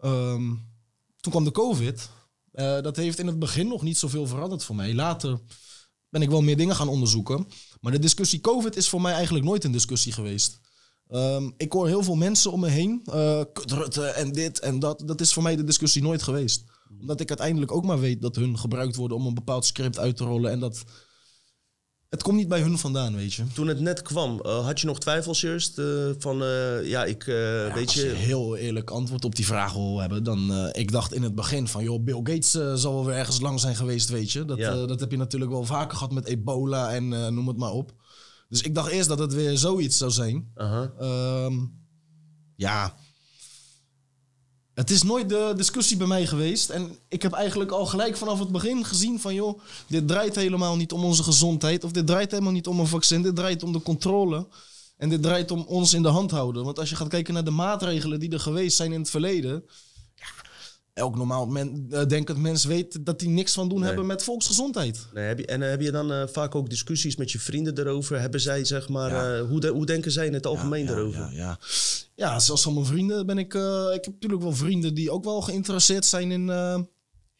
Ehm, 0.00 0.54
toen 1.20 1.32
kwam 1.32 1.44
de 1.44 1.50
COVID. 1.50 2.08
Dat 2.82 2.96
heeft 2.96 3.18
in 3.18 3.26
het 3.26 3.38
begin 3.38 3.68
nog 3.68 3.82
niet 3.82 3.98
zoveel 3.98 4.26
veranderd 4.26 4.64
voor 4.64 4.76
mij. 4.76 4.94
Later 4.94 5.38
ben 6.08 6.22
ik 6.22 6.30
wel 6.30 6.42
meer 6.42 6.56
dingen 6.56 6.74
gaan 6.74 6.88
onderzoeken. 6.88 7.46
Maar 7.80 7.92
de 7.92 7.98
discussie 7.98 8.40
COVID 8.40 8.76
is 8.76 8.88
voor 8.88 9.00
mij 9.00 9.12
eigenlijk 9.12 9.44
nooit 9.44 9.64
een 9.64 9.72
discussie 9.72 10.12
geweest. 10.12 10.60
Ehm, 11.08 11.50
ik 11.56 11.72
hoor 11.72 11.86
heel 11.86 12.02
veel 12.02 12.14
mensen 12.14 12.52
om 12.52 12.60
me 12.60 12.68
heen. 12.68 13.02
en 14.14 14.32
dit 14.32 14.58
en 14.58 14.78
dat. 14.78 15.02
Dat 15.06 15.20
is 15.20 15.32
voor 15.32 15.42
mij 15.42 15.56
de 15.56 15.64
discussie 15.64 16.02
nooit 16.02 16.22
geweest. 16.22 16.64
Omdat 17.00 17.20
ik 17.20 17.28
uiteindelijk 17.28 17.72
ook 17.72 17.84
maar 17.84 18.00
weet 18.00 18.22
dat 18.22 18.36
hun 18.36 18.58
gebruikt 18.58 18.96
worden 18.96 19.16
om 19.16 19.26
een 19.26 19.34
bepaald 19.34 19.64
script 19.64 19.98
uit 19.98 20.16
te 20.16 20.24
rollen. 20.24 20.50
En 20.50 20.60
dat... 20.60 20.84
Het 22.08 22.22
komt 22.22 22.36
niet 22.36 22.48
bij 22.48 22.60
hun 22.60 22.78
vandaan, 22.78 23.14
weet 23.14 23.34
je. 23.34 23.44
Toen 23.54 23.66
het 23.66 23.80
net 23.80 24.02
kwam, 24.02 24.40
eh, 24.40 24.64
had 24.64 24.80
je 24.80 24.86
nog 24.86 24.98
twijfels 25.00 25.42
eerst? 25.42 25.78
eh, 25.78 25.86
van, 26.18 26.42
eh, 26.42 26.88
ja, 26.88 27.04
ik, 27.04 27.26
eh, 27.26 27.74
weet 27.74 27.86
Als 27.86 27.94
je 27.94 28.06
je... 28.06 28.12
heel 28.12 28.56
eerlijk 28.56 28.90
antwoord 28.90 29.24
op 29.24 29.34
die 29.34 29.46
vraag 29.46 29.72
wil 29.72 29.98
hebben, 30.00 30.22
dan 30.24 30.52
ik 30.72 30.92
dacht 30.92 31.12
in 31.14 31.22
het 31.22 31.34
begin 31.34 31.68
van, 31.68 31.82
joh, 31.82 32.04
Bill 32.04 32.16
Gates 32.22 32.50
zal 32.80 32.94
wel 32.94 33.04
weer 33.04 33.14
ergens 33.14 33.40
lang 33.40 33.60
zijn 33.60 33.76
geweest, 33.76 34.08
weet 34.08 34.32
je. 34.32 34.44
Dat, 34.44 34.58
Ja. 34.58 34.86
dat 34.86 35.00
heb 35.00 35.10
je 35.10 35.16
natuurlijk 35.16 35.50
wel 35.50 35.64
vaker 35.64 35.96
gehad 35.96 36.12
met 36.12 36.26
ebola 36.26 36.92
en 36.94 37.08
noem 37.08 37.48
het 37.48 37.56
maar 37.56 37.72
op. 37.72 37.92
Dus 38.48 38.62
ik 38.62 38.74
dacht 38.74 38.90
eerst 38.90 39.08
dat 39.08 39.18
het 39.18 39.34
weer 39.34 39.58
zoiets 39.58 39.98
zou 39.98 40.10
zijn. 40.10 40.52
Ehm, 40.98 41.54
ja. 42.56 42.94
Het 44.78 44.90
is 44.90 45.02
nooit 45.02 45.28
de 45.28 45.52
discussie 45.56 45.96
bij 45.96 46.06
mij 46.06 46.26
geweest. 46.26 46.70
En 46.70 46.98
ik 47.08 47.22
heb 47.22 47.32
eigenlijk 47.32 47.70
al 47.70 47.86
gelijk 47.86 48.16
vanaf 48.16 48.38
het 48.38 48.48
begin 48.48 48.84
gezien 48.84 49.20
van... 49.20 49.34
joh, 49.34 49.60
dit 49.86 50.08
draait 50.08 50.34
helemaal 50.34 50.76
niet 50.76 50.92
om 50.92 51.04
onze 51.04 51.22
gezondheid. 51.22 51.84
Of 51.84 51.90
dit 51.90 52.06
draait 52.06 52.30
helemaal 52.30 52.52
niet 52.52 52.66
om 52.66 52.80
een 52.80 52.86
vaccin. 52.86 53.22
Dit 53.22 53.36
draait 53.36 53.62
om 53.62 53.72
de 53.72 53.82
controle. 53.82 54.46
En 54.96 55.08
dit 55.08 55.22
draait 55.22 55.50
om 55.50 55.64
ons 55.66 55.94
in 55.94 56.02
de 56.02 56.08
hand 56.08 56.30
houden. 56.30 56.64
Want 56.64 56.78
als 56.78 56.90
je 56.90 56.96
gaat 56.96 57.08
kijken 57.08 57.34
naar 57.34 57.44
de 57.44 57.50
maatregelen 57.50 58.20
die 58.20 58.30
er 58.30 58.40
geweest 58.40 58.76
zijn 58.76 58.92
in 58.92 59.00
het 59.00 59.10
verleden... 59.10 59.64
elk 60.98 61.16
normaal 61.16 61.46
men, 61.46 61.86
eh, 61.90 62.06
denkend 62.06 62.38
mens 62.38 62.64
weet 62.64 63.06
dat 63.06 63.18
die 63.18 63.28
niks 63.28 63.52
van 63.52 63.68
doen 63.68 63.78
Nee. 63.78 63.88
hebben 63.88 64.06
met 64.06 64.22
volksgezondheid. 64.22 65.06
Nee, 65.14 65.24
heb 65.26 65.38
je, 65.38 65.46
en 65.46 65.60
heb 65.60 65.80
je 65.80 65.90
dan 65.90 66.12
eh, 66.12 66.22
vaak 66.26 66.54
ook 66.54 66.70
discussies 66.70 67.16
met 67.16 67.32
je 67.32 67.38
vrienden 67.38 67.78
erover? 67.78 68.20
Hebben 68.20 68.40
zij, 68.40 68.64
zeg 68.64 68.88
maar, 68.88 69.10
Ja. 69.10 69.34
eh, 69.36 69.48
hoe, 69.48 69.60
de- 69.60 69.68
hoe 69.68 69.86
denken 69.86 70.10
zij 70.12 70.26
in 70.26 70.34
het 70.34 70.46
algemeen 70.46 70.84
ja, 70.84 70.90
erover? 70.92 71.20
Ja, 71.20 71.30
ja. 71.32 71.58
ja, 72.14 72.38
zelfs 72.40 72.62
van 72.62 72.74
mijn 72.74 72.86
vrienden 72.86 73.26
ben 73.26 73.38
ik... 73.38 73.54
ik 73.94 74.04
heb 74.04 74.12
natuurlijk 74.12 74.42
wel 74.42 74.54
vrienden 74.54 74.94
die 74.94 75.10
ook 75.10 75.24
wel 75.24 75.40
geïnteresseerd 75.40 76.06
zijn 76.06 76.30
in... 76.32 76.46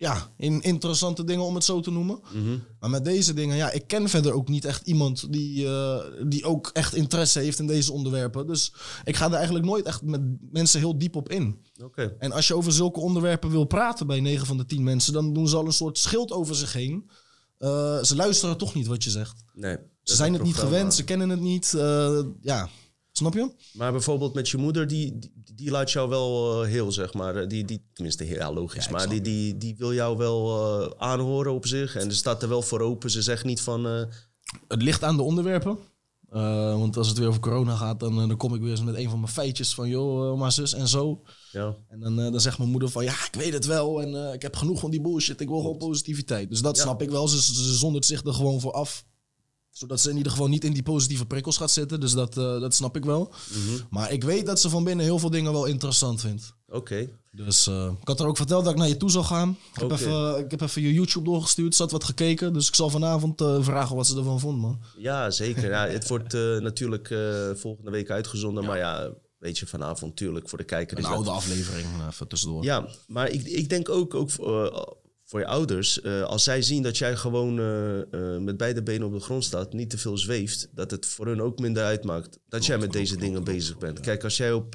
ja, 0.00 0.32
in 0.36 0.60
interessante 0.62 1.24
dingen 1.24 1.44
om 1.44 1.54
het 1.54 1.64
zo 1.64 1.80
te 1.80 1.90
noemen. 1.90 2.20
Mhm. 2.32 2.58
Maar 2.80 2.90
met 2.90 3.04
deze 3.04 3.34
dingen, 3.34 3.56
ja, 3.56 3.70
ik 3.70 3.86
ken 3.86 4.08
verder 4.08 4.32
ook 4.32 4.48
niet 4.48 4.64
echt 4.64 4.86
iemand 4.86 5.32
die, 5.32 5.66
eh, 5.66 5.98
die 6.26 6.44
ook 6.44 6.70
echt 6.72 6.94
interesse 6.94 7.38
heeft 7.38 7.58
in 7.58 7.66
deze 7.66 7.92
onderwerpen. 7.92 8.46
Dus 8.46 8.72
ik 9.04 9.16
ga 9.16 9.26
er 9.26 9.32
eigenlijk 9.32 9.64
nooit 9.64 9.86
echt 9.86 10.02
met 10.02 10.20
mensen 10.52 10.80
heel 10.80 10.98
diep 10.98 11.16
op 11.16 11.28
in. 11.28 11.64
En 12.18 12.32
als 12.32 12.46
je 12.48 12.54
over 12.56 12.72
zulke 12.72 13.00
onderwerpen 13.00 13.50
wil 13.50 13.64
praten 13.64 14.06
bij 14.06 14.20
9 14.20 14.46
van 14.46 14.56
de 14.56 14.64
10 14.66 14.82
mensen, 14.82 15.12
dan 15.12 15.32
doen 15.32 15.48
ze 15.48 15.56
al 15.56 15.66
een 15.66 15.72
soort 15.72 15.98
schild 15.98 16.32
over 16.32 16.54
zich 16.54 16.72
heen. 16.72 17.10
Eh, 17.58 18.02
ze 18.02 18.16
luisteren 18.16 18.56
toch 18.56 18.74
niet 18.74 18.86
wat 18.86 19.04
je 19.04 19.10
zegt. 19.10 19.44
Nee. 19.52 19.76
Ze 20.02 20.14
zijn 20.14 20.32
het 20.32 20.42
niet 20.42 20.54
gewend, 20.56 20.94
ze 20.94 21.04
kennen 21.04 21.28
het 21.28 21.40
niet. 21.40 21.74
eh, 21.74 22.20
ja, 22.40 22.68
snap 23.12 23.34
je? 23.34 23.50
Maar 23.72 23.92
bijvoorbeeld 23.92 24.34
met 24.34 24.48
je 24.48 24.56
moeder, 24.56 24.86
die, 24.86 25.18
die, 25.58 25.70
laat 25.70 25.90
jou 25.90 26.08
wel 26.08 26.62
eh, 26.62 26.68
heel, 26.68 26.92
zeg 26.92 27.14
maar. 27.14 27.36
eh, 27.36 27.48
Die, 27.48 27.64
die, 27.64 27.82
tenminste, 27.92 28.24
heel 28.24 28.36
ja, 28.36 28.52
logisch. 28.52 28.84
Ja, 28.84 28.90
maar 28.90 29.08
die, 29.08 29.20
die, 29.20 29.56
die 29.58 29.74
wil 29.76 29.94
jou 29.94 30.16
wel 30.16 30.42
eh, 30.82 30.90
aanhoren 30.98 31.52
op 31.52 31.66
zich. 31.66 31.96
En 31.96 32.10
ze 32.10 32.16
staat 32.16 32.42
er 32.42 32.48
wel 32.48 32.62
voor 32.62 32.80
open. 32.80 33.10
Ze 33.10 33.22
zegt 33.22 33.44
niet 33.44 33.60
van... 33.60 33.84
Het 34.68 34.82
ligt 34.82 35.04
aan 35.04 35.16
de 35.16 35.22
onderwerpen. 35.22 35.78
Want 36.78 36.96
als 36.96 37.08
het 37.08 37.18
weer 37.18 37.28
over 37.28 37.40
corona 37.40 37.76
gaat, 37.76 38.00
dan, 38.00 38.16
dan 38.16 38.36
kom 38.36 38.54
ik 38.54 38.60
weer 38.60 38.70
eens 38.70 38.82
met 38.82 38.96
een 38.96 39.10
van 39.10 39.20
mijn 39.20 39.32
feitjes 39.32 39.74
van... 39.74 39.88
joh, 39.88 40.38
maar 40.38 40.52
zus 40.52 40.74
en 40.74 40.88
zo. 40.88 41.22
ja. 41.52 41.76
En 41.88 42.00
dan, 42.00 42.16
dan 42.16 42.40
zegt 42.40 42.58
mijn 42.58 42.70
moeder 42.70 42.88
van, 42.88 43.04
ja, 43.04 43.12
ik 43.12 43.34
weet 43.38 43.52
het 43.52 43.64
wel. 43.66 44.02
En 44.02 44.32
ik 44.32 44.42
heb 44.42 44.56
genoeg 44.56 44.80
van 44.80 44.90
die 44.90 45.00
bullshit. 45.00 45.40
Ik 45.40 45.48
wil 45.48 45.60
gewoon 45.60 45.76
positiviteit. 45.78 46.48
Dus 46.50 46.62
dat 46.62 46.76
Ja. 46.76 46.82
snap 46.82 47.02
ik 47.02 47.10
wel. 47.10 47.28
Ze, 47.28 47.42
ze 47.42 47.74
zondert 47.74 48.04
zich 48.06 48.24
er 48.24 48.34
gewoon 48.34 48.60
voor 48.60 48.72
af. 48.72 49.04
Zodat 49.78 50.00
ze 50.00 50.10
in 50.10 50.16
ieder 50.16 50.32
geval 50.32 50.48
niet 50.48 50.64
in 50.64 50.72
die 50.72 50.82
positieve 50.82 51.26
prikkels 51.26 51.56
gaat 51.56 51.70
zitten. 51.70 52.00
Dus 52.00 52.12
dat, 52.12 52.36
eh, 52.36 52.60
dat 52.60 52.74
snap 52.74 52.96
ik 52.96 53.04
wel. 53.04 53.32
Mhm. 53.50 53.82
Maar 53.90 54.12
ik 54.12 54.24
weet 54.24 54.46
dat 54.46 54.60
ze 54.60 54.68
van 54.70 54.84
binnen 54.84 55.04
heel 55.04 55.18
veel 55.18 55.30
dingen 55.30 55.52
wel 55.52 55.64
interessant 55.64 56.20
vindt. 56.20 56.54
Oké. 56.68 57.08
Dus 57.30 57.66
eh, 57.66 57.90
ik 58.00 58.08
had 58.08 58.20
er 58.20 58.26
ook 58.26 58.36
verteld 58.36 58.64
dat 58.64 58.72
ik 58.72 58.78
naar 58.78 58.88
je 58.88 58.96
toe 58.96 59.10
zou 59.10 59.24
gaan. 59.24 59.56
Ik, 59.74 59.80
heb, 59.80 59.90
even, 59.90 60.38
ik 60.38 60.50
heb 60.50 60.60
even 60.60 60.82
je 60.82 60.92
YouTube 60.92 61.24
doorgestuurd, 61.24 61.74
zat 61.74 61.90
wat 61.90 62.04
gekeken. 62.04 62.52
Dus 62.52 62.68
ik 62.68 62.74
zal 62.74 62.90
vanavond 62.90 63.40
eh, 63.40 63.62
vragen 63.62 63.96
wat 63.96 64.06
ze 64.06 64.16
ervan 64.16 64.40
vond, 64.40 64.58
man. 64.60 64.80
Ja, 64.96 65.30
zeker. 65.30 65.70
Ja, 65.70 65.86
het 65.86 66.08
wordt 66.08 66.34
eh, 66.34 66.58
natuurlijk 66.58 67.10
eh, 67.10 67.50
volgende 67.54 67.90
week 67.90 68.10
uitgezonden. 68.10 68.64
Maar 68.64 68.78
ja, 68.78 69.10
weet 69.38 69.58
je, 69.58 69.66
vanavond 69.66 70.00
natuurlijk 70.00 70.48
voor 70.48 70.58
de 70.58 70.64
kijker. 70.64 70.96
Een 70.96 71.02
is 71.02 71.08
dat- 71.08 71.16
oude 71.16 71.30
aflevering, 71.30 71.86
eh, 72.00 72.06
even 72.10 72.28
tussendoor. 72.28 72.64
Ja, 72.64 72.88
maar 73.06 73.30
ik, 73.30 73.42
ik 73.42 73.68
denk 73.68 73.88
ook, 73.88 74.14
ook 74.14 74.30
voor, 75.28 75.40
je 75.40 75.46
ouders, 75.46 76.00
eh, 76.00 76.22
als 76.22 76.44
zij 76.44 76.62
zien 76.62 76.82
dat 76.82 76.98
jij 76.98 77.16
gewoon 77.16 77.58
eh, 77.58 77.98
eh, 78.00 78.40
met 78.40 78.56
beide 78.56 78.82
benen 78.82 79.06
op 79.06 79.12
de 79.12 79.20
grond 79.20 79.44
staat, 79.44 79.72
niet 79.72 79.90
te 79.90 79.98
veel 79.98 80.18
zweeft, 80.18 80.68
dat 80.74 80.90
het 80.90 81.06
voor 81.06 81.26
hun 81.26 81.42
ook 81.42 81.58
minder 81.58 81.84
uitmaakt 81.84 82.38
dat 82.48 82.66
jij 82.66 82.76
met 82.78 82.84
klopt, 82.88 82.98
deze 82.98 83.16
klopt, 83.16 83.26
dingen 83.26 83.44
bezig 83.44 83.78
bent. 83.78 83.96
ja. 83.96 84.02
Kijk, 84.02 84.24
als 84.24 84.36
jij 84.36 84.52
op, 84.52 84.74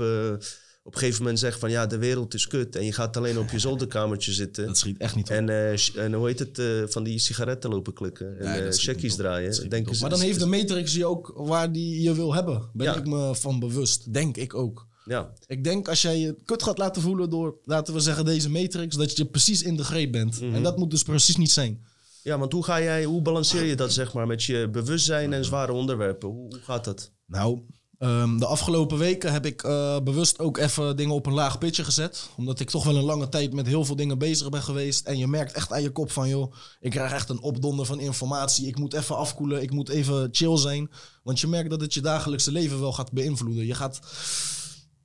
op 0.84 0.94
een 0.94 1.00
gegeven 1.00 1.22
moment 1.22 1.40
zegt 1.40 1.60
van 1.60 1.72
ja, 1.72 1.88
de 1.88 1.98
wereld 1.98 2.34
is 2.34 2.48
kut. 2.48 2.76
En 2.76 2.86
je 2.86 2.94
gaat 2.94 3.18
alleen 3.18 3.38
op 3.38 3.50
je 3.50 3.60
zolderkamertje 3.68 4.32
zitten. 4.32 4.66
Dat 4.66 4.78
schiet 4.78 4.98
echt 4.98 5.16
niet 5.16 5.30
op. 5.30 5.36
En, 5.36 5.50
en 5.96 6.14
hoe 6.14 6.28
heet 6.28 6.40
het, 6.40 6.92
van 6.92 7.04
die 7.04 7.20
sigaretten 7.20 7.70
lopen 7.70 7.94
klikken. 7.94 8.40
En 8.40 8.74
schiet 8.74 8.90
checkies 8.90 9.16
draaien. 9.16 9.70
Denken 9.70 9.96
ze, 9.96 10.02
maar 10.02 10.10
dan 10.10 10.22
heeft 10.22 10.40
de 10.40 10.46
Matrix 10.46 10.94
je 10.94 11.06
ook 11.06 11.34
waar 11.36 11.72
die 11.72 12.02
je 12.02 12.14
wil 12.14 12.34
hebben. 12.34 12.70
Ben 12.74 12.86
Ja. 12.86 12.96
ik 12.96 13.06
me 13.06 13.36
van 13.36 13.60
bewust. 13.60 14.14
Denk 14.14 14.38
ik 14.38 14.54
ook. 14.54 14.88
Ja, 15.06 15.34
Ik 15.48 15.64
denk 15.64 15.88
als 15.88 16.02
jij 16.02 16.18
je 16.20 16.36
kut 16.46 16.64
gaat 16.64 16.78
laten 16.78 17.02
voelen 17.02 17.30
door, 17.30 17.56
laten 17.64 17.94
we 17.94 18.00
zeggen, 18.00 18.26
deze 18.26 18.50
Matrix, 18.50 18.96
dat 18.96 19.18
je 19.18 19.26
precies 19.26 19.64
in 19.64 19.76
de 19.78 19.84
greep 19.84 20.12
bent. 20.12 20.42
Mhm. 20.42 20.56
En 20.56 20.64
dat 20.64 20.78
moet 20.78 20.92
dus 20.92 21.04
precies 21.04 21.36
niet 21.38 21.52
zijn. 21.52 21.86
ja, 22.24 22.38
want 22.38 22.52
hoe 22.52 22.64
ga 22.64 22.82
jij, 22.82 23.04
hoe 23.04 23.22
balanceer 23.22 23.64
je 23.64 23.76
dat 23.76 23.94
zeg 23.94 24.14
maar 24.14 24.28
met 24.28 24.44
je 24.44 24.70
bewustzijn 24.72 25.34
en 25.34 25.46
zware 25.46 25.72
onderwerpen? 25.74 26.30
Hoe, 26.30 26.48
hoe 26.50 26.60
gaat 26.64 26.86
dat? 26.86 27.12
Nou, 27.26 27.60
ehm, 28.00 28.38
de 28.38 28.46
afgelopen 28.46 28.98
weken 28.98 29.32
heb 29.32 29.46
ik 29.46 29.64
eh, 29.64 30.00
bewust 30.00 30.40
ook 30.40 30.58
even 30.58 30.96
dingen 30.96 31.16
op 31.16 31.26
een 31.26 31.34
laag 31.34 31.58
pitje 31.58 31.84
gezet. 31.84 32.30
Omdat 32.38 32.60
ik 32.60 32.70
toch 32.70 32.84
wel 32.84 32.96
een 32.96 33.04
lange 33.04 33.30
tijd 33.30 33.54
met 33.54 33.68
heel 33.68 33.86
veel 33.86 33.96
dingen 33.96 34.18
bezig 34.18 34.50
ben 34.50 34.62
geweest. 34.64 35.06
En 35.06 35.18
je 35.18 35.28
merkt 35.28 35.54
echt 35.54 35.72
aan 35.72 35.82
je 35.82 35.90
kop 35.92 36.12
van, 36.12 36.30
joh, 36.30 36.54
ik 36.80 36.92
krijg 36.92 37.12
echt 37.12 37.30
een 37.30 37.42
opdonder 37.42 37.86
van 37.86 38.00
informatie. 38.00 38.68
Ik 38.68 38.78
moet 38.78 38.94
even 38.94 39.18
afkoelen, 39.18 39.62
ik 39.62 39.72
moet 39.72 39.90
even 39.90 40.30
chill 40.32 40.58
zijn. 40.58 40.92
Want 41.24 41.40
je 41.40 41.48
merkt 41.48 41.70
dat 41.70 41.82
het 41.82 41.94
je 41.94 42.02
dagelijkse 42.02 42.52
leven 42.52 42.80
wel 42.80 42.94
gaat 42.94 43.12
beïnvloeden. 43.12 43.66
Je 43.66 43.76
gaat 43.76 44.00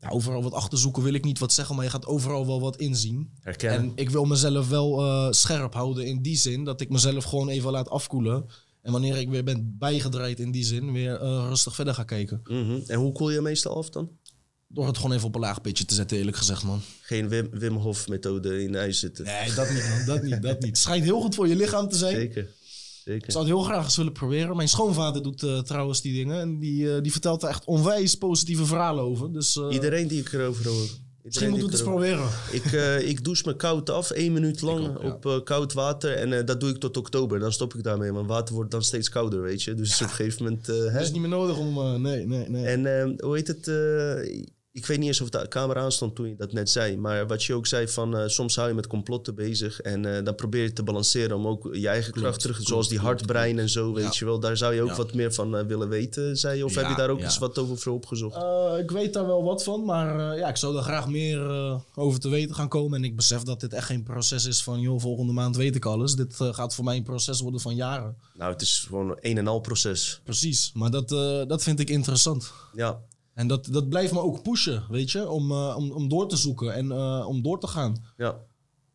ja, 0.00 0.08
overal 0.08 0.42
wat 0.42 0.52
achterzoeken, 0.52 1.02
wil 1.02 1.14
ik 1.14 1.24
niet 1.24 1.38
wat 1.38 1.52
zeggen, 1.52 1.74
maar 1.74 1.84
je 1.84 1.90
gaat 1.90 2.06
overal 2.06 2.46
wel 2.46 2.60
wat 2.60 2.76
inzien. 2.76 3.30
Herkennen. 3.40 3.78
En 3.78 3.92
ik 3.94 4.10
wil 4.10 4.24
mezelf 4.24 4.68
wel 4.68 5.00
eh, 5.00 5.32
scherp 5.32 5.74
houden 5.74 6.06
in 6.06 6.22
die 6.22 6.36
zin, 6.36 6.64
dat 6.64 6.80
ik 6.80 6.88
mezelf 6.90 7.24
gewoon 7.24 7.48
even 7.48 7.70
laat 7.70 7.90
afkoelen. 7.90 8.46
En 8.82 8.92
wanneer 8.92 9.16
ik 9.16 9.28
weer 9.28 9.44
ben 9.44 9.76
bijgedraaid 9.78 10.40
in 10.40 10.50
die 10.50 10.64
zin, 10.64 10.92
weer 10.92 11.20
eh, 11.20 11.46
rustig 11.48 11.74
verder 11.74 11.94
ga 11.94 12.04
kijken. 12.04 12.40
Mhm. 12.44 12.80
En 12.86 12.98
hoe 12.98 13.12
koel 13.12 13.30
je 13.30 13.40
meestal 13.40 13.76
af 13.76 13.90
dan? 13.90 14.10
Door 14.68 14.86
het 14.86 14.96
gewoon 14.96 15.12
even 15.12 15.26
op 15.26 15.34
een 15.34 15.40
laag 15.40 15.60
pitje 15.60 15.84
te 15.84 15.94
zetten, 15.94 16.16
eerlijk 16.16 16.36
gezegd, 16.36 16.62
man. 16.62 16.80
Geen 17.00 17.28
Wim, 17.28 17.48
Wim 17.50 17.76
Hof 17.76 18.08
methode 18.08 18.62
in 18.62 18.72
de 18.72 18.78
ijs 18.78 18.98
zitten. 18.98 19.24
Nee, 19.24 19.54
dat 19.54 19.70
niet, 19.70 19.88
man. 19.88 20.04
Dat 20.06 20.22
niet, 20.22 20.42
dat 20.42 20.60
niet. 20.60 20.68
Het 20.68 20.78
schijnt 20.78 21.04
heel 21.04 21.20
goed 21.20 21.34
voor 21.34 21.48
je 21.48 21.56
lichaam 21.56 21.88
te 21.88 21.96
zijn. 21.96 22.14
Zeker. 22.14 22.48
Ik 23.14 23.30
zou 23.30 23.44
het 23.44 23.54
heel 23.54 23.62
graag 23.62 23.84
eens 23.84 23.96
willen 23.96 24.12
proberen. 24.12 24.56
Mijn 24.56 24.68
schoonvader 24.68 25.22
doet 25.22 25.42
eh, 25.42 25.58
trouwens 25.58 26.00
die 26.00 26.14
dingen. 26.14 26.40
En 26.40 26.58
die, 26.58 26.94
eh, 26.94 27.02
die 27.02 27.12
vertelt 27.12 27.42
er 27.42 27.48
echt 27.48 27.64
onwijs 27.64 28.14
positieve 28.14 28.66
verhalen 28.66 29.04
over. 29.04 29.32
Dus 29.32 29.56
eh, 29.56 29.66
Iedereen 29.70 30.08
die 30.08 30.20
ik 30.20 30.32
erover 30.32 30.68
hoor. 30.68 30.88
misschien 31.22 31.50
we 31.50 31.56
ik 31.56 31.62
het 31.62 31.72
eens 31.72 31.82
proberen. 31.82 32.28
Ik, 32.52 32.64
ik 33.02 33.24
douche 33.24 33.42
me 33.46 33.56
koud 33.56 33.90
af, 33.90 34.10
één 34.10 34.32
minuut 34.32 34.60
lang 34.60 34.86
ook, 34.88 35.02
ja. 35.02 35.34
op 35.34 35.44
koud 35.44 35.72
water. 35.72 36.14
En 36.14 36.46
dat 36.46 36.60
doe 36.60 36.70
ik 36.70 36.78
tot 36.78 36.96
oktober. 36.96 37.38
Dan 37.38 37.52
stop 37.52 37.74
ik 37.74 37.82
daarmee, 37.82 38.12
want 38.12 38.28
water 38.28 38.54
wordt 38.54 38.70
dan 38.70 38.82
steeds 38.82 39.08
kouder, 39.08 39.42
weet 39.42 39.62
je. 39.62 39.74
Dus 39.74 39.94
op 39.94 40.00
een 40.00 40.14
gegeven 40.14 40.42
moment... 40.44 40.66
hè? 40.66 40.92
Dat 40.92 41.02
is 41.02 41.10
niet 41.10 41.20
meer 41.20 41.30
nodig 41.30 41.58
om... 41.58 42.02
nee, 42.02 42.26
nee, 42.26 42.48
nee. 42.48 42.66
En 42.66 43.14
hoe 43.20 43.34
heet 43.36 43.46
het? 43.46 43.66
Ik 44.78 44.86
weet 44.86 44.98
niet 44.98 45.06
eens 45.06 45.20
of 45.20 45.28
de 45.28 45.48
camera 45.48 45.80
aanstond 45.80 46.14
toen 46.14 46.28
je 46.28 46.34
dat 46.36 46.52
net 46.52 46.70
zei. 46.70 46.96
Maar 46.96 47.26
wat 47.26 47.44
je 47.44 47.54
ook 47.54 47.66
zei 47.66 47.88
van 47.88 48.16
eh, 48.16 48.26
soms 48.28 48.56
hou 48.56 48.68
je 48.68 48.74
met 48.74 48.86
complotten 48.86 49.34
bezig. 49.34 49.80
En 49.80 50.16
eh, 50.16 50.24
dan 50.24 50.34
probeer 50.34 50.62
je 50.62 50.72
te 50.72 50.82
balanceren 50.82 51.36
om 51.36 51.46
ook 51.46 51.68
je 51.72 51.88
eigen 51.88 52.12
kracht 52.12 52.40
terug... 52.40 52.54
klopt, 52.56 52.68
zoals 52.70 52.88
die 52.88 52.98
klopt, 52.98 53.12
hartbrein 53.14 53.58
en 53.58 53.68
zo, 53.68 53.92
weet 53.92 54.04
Ja. 54.04 54.10
je 54.12 54.24
wel. 54.24 54.40
Daar 54.40 54.56
zou 54.56 54.74
je 54.74 54.82
ook 54.82 54.88
Ja. 54.88 54.96
wat 54.96 55.14
meer 55.14 55.32
van 55.34 55.56
eh, 55.56 55.66
willen 55.66 55.88
weten, 55.88 56.36
zei 56.36 56.56
je. 56.56 56.64
Of 56.64 56.74
heb 56.74 56.88
je 56.88 56.94
daar 56.94 57.10
ook 57.10 57.18
ja. 57.18 57.24
eens 57.24 57.38
wat 57.38 57.58
over 57.58 57.78
voor 57.78 57.92
opgezocht? 57.92 58.36
Eh, 58.36 58.78
ik 58.78 58.90
weet 58.90 59.12
daar 59.12 59.26
wel 59.26 59.42
wat 59.42 59.62
van, 59.64 59.84
maar 59.84 60.32
eh, 60.32 60.38
ja, 60.38 60.48
ik 60.48 60.56
zou 60.56 60.74
daar 60.74 60.82
graag 60.82 61.08
meer 61.08 61.50
eh, 61.50 61.80
over 61.94 62.20
te 62.20 62.28
weten 62.28 62.54
gaan 62.54 62.68
komen. 62.68 62.98
En 62.98 63.04
ik 63.04 63.16
besef 63.16 63.42
dat 63.42 63.60
dit 63.60 63.72
echt 63.72 63.86
geen 63.86 64.02
proces 64.02 64.44
is 64.44 64.62
van, 64.62 64.80
joh, 64.80 65.00
volgende 65.00 65.32
maand 65.32 65.56
weet 65.56 65.74
ik 65.76 65.84
alles. 65.84 66.14
Dit 66.14 66.40
eh, 66.40 66.54
gaat 66.54 66.74
voor 66.74 66.84
mij 66.84 66.96
een 66.96 67.02
proces 67.02 67.40
worden 67.40 67.60
van 67.60 67.74
jaren. 67.74 68.16
Nou, 68.34 68.52
het 68.52 68.62
is 68.62 68.84
gewoon 68.86 69.16
een 69.20 69.38
en 69.38 69.46
al 69.48 69.60
proces. 69.60 70.20
Precies, 70.24 70.70
maar 70.74 70.90
dat, 70.90 71.12
eh, 71.12 71.42
dat 71.46 71.62
vind 71.62 71.80
ik 71.80 71.90
interessant. 71.90 72.52
Ja, 72.74 73.00
En 73.38 73.46
dat, 73.46 73.66
dat 73.70 73.88
blijft 73.88 74.12
me 74.12 74.20
ook 74.20 74.42
pushen, 74.42 74.84
weet 74.88 75.10
je, 75.10 75.28
om, 75.28 75.50
eh, 75.50 75.74
om, 75.76 75.90
om 75.90 76.08
door 76.08 76.28
te 76.28 76.36
zoeken 76.36 76.74
en 76.74 76.92
eh, 76.92 77.24
om 77.28 77.42
door 77.42 77.60
te 77.60 77.66
gaan. 77.66 78.04
ja. 78.16 78.46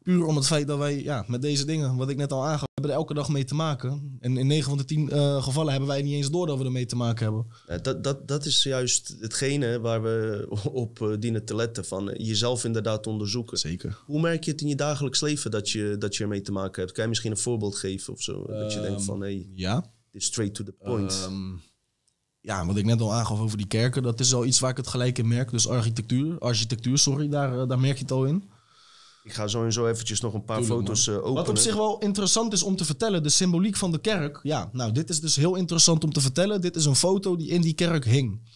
Puur 0.02 0.26
om 0.26 0.36
het 0.36 0.46
feit 0.48 0.68
dat 0.68 0.78
wij 0.78 1.04
ja, 1.04 1.24
met 1.28 1.42
deze 1.42 1.66
dingen, 1.66 1.96
wat 1.96 2.10
ik 2.10 2.18
net 2.18 2.32
al 2.32 2.46
aangaf, 2.46 2.68
hebben 2.74 2.92
er 2.92 2.98
elke 2.98 3.14
dag 3.14 3.30
mee 3.30 3.44
te 3.44 3.56
maken. 3.56 4.18
En 4.20 4.38
in 4.38 4.48
9 4.48 4.70
van 4.70 4.78
de 4.78 4.86
10 4.86 5.10
eh, 5.10 5.44
gevallen 5.44 5.72
hebben 5.72 5.90
wij 5.90 6.02
niet 6.02 6.14
eens 6.14 6.30
door 6.32 6.48
dat 6.48 6.58
we 6.58 6.64
ermee 6.66 6.86
te 6.86 6.96
maken 6.96 7.24
hebben. 7.24 7.46
Ja, 7.68 7.78
dat, 7.78 8.04
dat, 8.04 8.28
dat 8.28 8.46
is 8.46 8.64
juist 8.64 9.16
hetgene 9.20 9.80
waar 9.80 10.02
we 10.02 10.48
op 10.84 11.16
dienen 11.20 11.46
te 11.46 11.56
letten. 11.56 11.86
Van 11.86 12.12
jezelf 12.18 12.64
inderdaad 12.64 13.08
onderzoeken. 13.08 13.58
Zeker. 13.58 14.02
Hoe 14.06 14.22
merk 14.22 14.44
je 14.44 14.52
het 14.52 14.62
in 14.62 14.68
je 14.68 14.76
dagelijks 14.76 15.22
leven 15.22 15.52
dat 15.52 15.70
je, 15.70 15.96
dat 16.00 16.16
je 16.16 16.24
ermee 16.24 16.42
te 16.42 16.52
maken 16.52 16.82
hebt? 16.82 16.94
Kan 16.94 17.04
je 17.04 17.10
misschien 17.10 17.32
een 17.32 17.38
voorbeeld 17.38 17.76
geven 17.76 18.14
of 18.14 18.22
zo? 18.22 18.46
dat 18.48 18.74
je 18.74 18.82
denkt 18.82 19.04
van, 19.04 19.22
hey, 19.22 19.50
Ja. 19.54 19.92
straight 20.14 20.56
to 20.56 20.64
the 20.64 20.72
point. 20.84 21.12
Ehm, 21.28 21.52
ja, 22.44 22.66
wat 22.66 22.78
ik 22.78 22.86
net 22.86 23.02
al 23.02 23.14
aangaf 23.14 23.40
over 23.40 23.58
die 23.58 23.68
kerken, 23.68 24.04
dat 24.04 24.20
is 24.20 24.34
al 24.34 24.46
iets 24.46 24.60
waar 24.60 24.72
ik 24.72 24.78
het 24.78 24.88
gelijk 24.88 25.18
in 25.18 25.28
merk. 25.28 25.52
Dus 25.52 25.68
architectuur, 25.68 26.40
architectuur, 26.40 26.98
sorry, 26.98 27.30
daar, 27.30 27.60
eh, 27.60 27.68
daar 27.68 27.80
merk 27.80 27.96
je 27.96 28.02
het 28.02 28.12
al 28.12 28.26
in. 28.26 28.52
Ik 29.24 29.34
ga 29.34 29.48
zo 29.48 29.64
en 29.64 29.74
zo 29.74 29.88
eventjes 29.88 30.22
nog 30.22 30.34
een 30.34 30.44
paar 30.46 30.60
Tuurlijk, 30.62 30.80
foto's 30.80 31.08
eh, 31.08 31.16
openen. 31.16 31.34
Wat 31.34 31.50
op 31.50 31.58
zich 31.58 31.76
wel 31.76 31.98
interessant 31.98 32.54
is 32.54 32.64
om 32.64 32.76
te 32.76 32.86
vertellen, 32.86 33.24
de 33.24 33.30
symboliek 33.30 33.76
van 33.76 33.92
de 33.92 34.00
kerk. 34.00 34.40
Ja, 34.44 34.70
nou, 34.74 34.92
dit 34.92 35.10
is 35.10 35.20
dus 35.20 35.36
heel 35.36 35.56
interessant 35.56 36.04
om 36.04 36.14
te 36.14 36.22
vertellen. 36.22 36.62
Dit 36.62 36.76
is 36.76 36.86
een 36.86 36.96
foto 36.96 37.36
die 37.36 37.48
in 37.50 37.62
die 37.62 37.74
kerk 37.74 38.06
hing. 38.06 38.52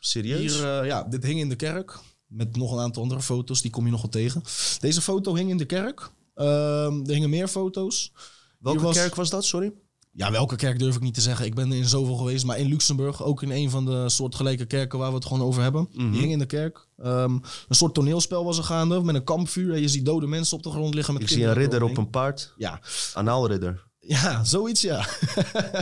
Serieus? 0.00 0.54
Hier, 0.56 0.78
eh, 0.80 0.86
ja, 0.86 1.02
dit 1.02 1.22
hing 1.22 1.40
in 1.40 1.48
de 1.48 1.56
kerk. 1.56 1.98
Met 2.26 2.56
nog 2.56 2.72
een 2.72 2.78
aantal 2.78 3.02
andere 3.02 3.22
foto's, 3.22 3.62
die 3.62 3.70
kom 3.70 3.84
je 3.84 3.90
nog 3.90 4.00
wel 4.02 4.10
tegen. 4.10 4.42
Deze 4.80 5.00
foto 5.00 5.34
hing 5.34 5.50
in 5.50 5.56
de 5.56 5.64
kerk. 5.64 6.10
Ehm, 6.34 7.00
er 7.06 7.12
hingen 7.12 7.30
meer 7.30 7.48
foto's. 7.48 8.12
Welke 8.58 8.82
was- 8.82 8.96
kerk 8.96 9.14
was 9.14 9.30
dat, 9.30 9.44
sorry? 9.44 9.72
Ja, 10.16 10.30
welke 10.30 10.56
kerk 10.56 10.78
durf 10.78 10.94
ik 10.94 11.00
niet 11.00 11.14
te 11.14 11.20
zeggen. 11.20 11.46
Ik 11.46 11.54
ben 11.54 11.70
er 11.70 11.76
in 11.76 11.84
zoveel 11.84 12.16
geweest. 12.16 12.44
Maar 12.44 12.58
in 12.58 12.68
Luxemburg, 12.68 13.22
ook 13.22 13.42
in 13.42 13.50
een 13.50 13.70
van 13.70 13.84
de 13.84 14.08
soortgelijke 14.08 14.66
kerken 14.66 14.98
waar 14.98 15.08
we 15.08 15.14
het 15.14 15.24
gewoon 15.24 15.42
over 15.42 15.62
hebben. 15.62 15.88
Mhm. 15.92 16.10
Die 16.10 16.20
hing 16.20 16.32
in 16.32 16.38
de 16.38 16.46
kerk. 16.46 16.86
Ehm, 16.96 17.32
een 17.68 17.74
soort 17.74 17.94
toneelspel 17.94 18.44
was 18.44 18.58
er 18.58 18.64
gaande 18.64 19.02
met 19.02 19.14
een 19.14 19.24
kampvuur. 19.24 19.74
En 19.74 19.80
je 19.80 19.88
ziet 19.88 20.04
dode 20.04 20.26
mensen 20.26 20.56
op 20.56 20.62
de 20.62 20.70
grond 20.70 20.94
liggen 20.94 21.14
met 21.14 21.22
Ik 21.22 21.28
zie 21.28 21.44
een 21.44 21.52
ridder 21.52 21.82
op 21.82 21.96
een 21.96 22.10
paard. 22.10 22.52
Ja, 22.56 22.80
Anaalridder. 23.14 23.84
ja, 23.98 24.44
zoiets 24.44 24.80
ja. 24.80 25.06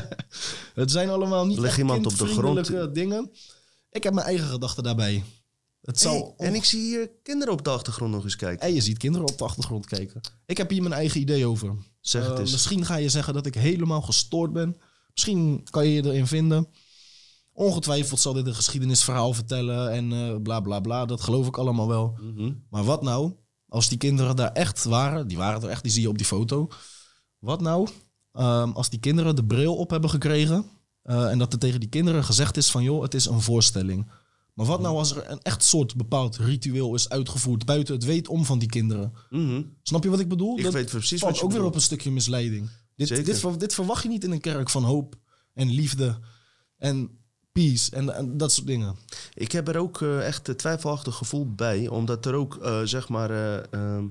het 0.75 0.91
zijn 0.91 1.11
allemaal 1.11 1.47
niet 1.47 1.63
echt 1.63 1.79
iemand 1.79 2.07
op 2.07 2.19
de 2.19 2.27
grond? 2.27 2.95
dingen. 2.95 3.31
Ik 3.91 4.03
heb 4.03 4.15
mijn 4.15 4.27
eigen 4.27 4.47
gedachten 4.47 4.83
daarbij. 4.83 5.25
Het 5.81 6.01
zal 6.01 6.35
en 6.37 6.55
ik 6.55 6.65
zie 6.65 6.81
hier 6.81 7.11
kinderen 7.23 7.53
op 7.53 7.65
de 7.65 7.71
achtergrond 7.71 8.13
nog 8.13 8.25
eens 8.25 8.37
kijken. 8.37 8.67
En 8.67 8.75
je 8.75 8.81
ziet 8.81 8.99
kinderen 8.99 9.29
op 9.29 9.39
de 9.39 9.45
achtergrond 9.45 9.87
kijken. 9.87 10.21
Ik 10.47 10.57
heb 10.57 10.71
hier 10.71 10.83
mijn 10.83 10.95
eigen 10.95 11.21
idee 11.21 11.47
over. 11.47 11.77
Zeg 12.07 12.23
het 12.25 12.33
Eh, 12.35 12.41
eens. 12.41 12.53
Misschien 12.53 12.85
ga 12.85 12.97
je 12.97 13.09
zeggen 13.09 13.35
dat 13.35 13.47
ik 13.47 13.55
helemaal 13.55 14.03
gestoord 14.03 14.53
ben. 14.53 14.77
Misschien 15.15 15.67
kan 15.71 15.87
je 15.87 15.93
je 15.95 16.05
erin 16.05 16.27
vinden. 16.27 16.67
Ongetwijfeld 17.53 18.21
zal 18.21 18.33
dit 18.33 18.47
een 18.47 18.55
geschiedenisverhaal 18.55 19.33
vertellen 19.35 19.91
en 19.93 20.13
eh, 20.13 20.43
bla 20.43 20.61
bla 20.61 20.81
bla. 20.81 21.05
Dat 21.05 21.21
geloof 21.21 21.47
ik 21.47 21.57
allemaal 21.59 21.89
wel. 21.89 22.19
Mhm. 22.21 22.53
Maar 22.71 22.85
wat 22.85 23.03
nou 23.03 23.33
als 23.69 23.89
die 23.89 23.99
kinderen 23.99 24.37
daar 24.37 24.53
echt 24.53 24.85
waren? 24.85 25.29
Die 25.29 25.37
waren 25.37 25.63
er 25.63 25.69
echt, 25.69 25.83
die 25.83 25.93
zie 25.93 26.03
je 26.03 26.09
op 26.09 26.17
die 26.19 26.27
foto. 26.27 26.69
Wat 27.39 27.61
nou 27.61 27.89
ehm, 28.33 28.71
als 28.71 28.91
die 28.91 29.01
kinderen 29.01 29.37
de 29.37 29.45
bril 29.45 29.77
op 29.77 29.91
hebben 29.91 30.11
gekregen 30.11 30.65
eh, 31.03 31.31
en 31.31 31.39
dat 31.39 31.53
er 31.53 31.59
tegen 31.59 31.81
die 31.81 31.89
kinderen 31.89 32.25
gezegd 32.25 32.57
is 32.57 32.71
van 32.71 32.83
joh, 32.83 33.03
het 33.03 33.15
is 33.15 33.27
een 33.27 33.41
voorstelling. 33.41 34.11
Maar 34.55 34.67
wat 34.67 34.81
nou 34.81 34.97
als 34.97 35.17
er 35.17 35.31
een 35.31 35.43
echt 35.43 35.63
soort 35.63 35.97
bepaald 35.97 36.37
ritueel 36.37 36.95
is 36.95 37.09
uitgevoerd 37.09 37.65
buiten 37.65 37.95
het 37.95 38.05
weet 38.05 38.29
om 38.29 38.45
van 38.45 38.59
die 38.59 38.69
kinderen? 38.69 39.13
Mhm. 39.31 39.63
Snap 39.83 40.03
je 40.03 40.11
wat 40.11 40.21
ik 40.21 40.29
bedoel? 40.29 40.59
Ik 40.59 40.65
dat 40.65 40.73
weet 40.73 40.91
precies 40.91 41.21
wat 41.21 41.39
je 41.39 41.45
ook 41.45 41.53
weer 41.53 41.65
op 41.65 41.75
een 41.75 41.81
stukje 41.81 42.11
misleiding. 42.11 42.71
Dit, 42.97 43.09
dit, 43.09 43.61
dit 43.61 43.75
verwacht 43.75 44.03
je 44.03 44.09
niet 44.09 44.25
in 44.25 44.31
een 44.31 44.41
kerk 44.41 44.71
van 44.71 44.85
hoop 44.85 45.15
en 45.55 45.71
liefde 45.71 46.19
en 46.77 47.19
peace 47.53 47.91
en, 47.91 48.15
en 48.15 48.37
dat 48.37 48.53
soort 48.53 48.67
dingen. 48.67 48.97
Ik 49.35 49.53
heb 49.53 49.69
er 49.69 49.77
ook 49.77 50.03
eh, 50.03 50.27
echt 50.27 50.49
een 50.49 50.57
twijfelachtig 50.57 51.15
gevoel 51.15 51.55
bij. 51.55 51.89
Omdat 51.89 52.27
er 52.27 52.35
ook, 52.35 52.57
eh, 52.57 52.81
zeg 52.83 53.09
maar... 53.09 53.31
eh, 53.71 54.03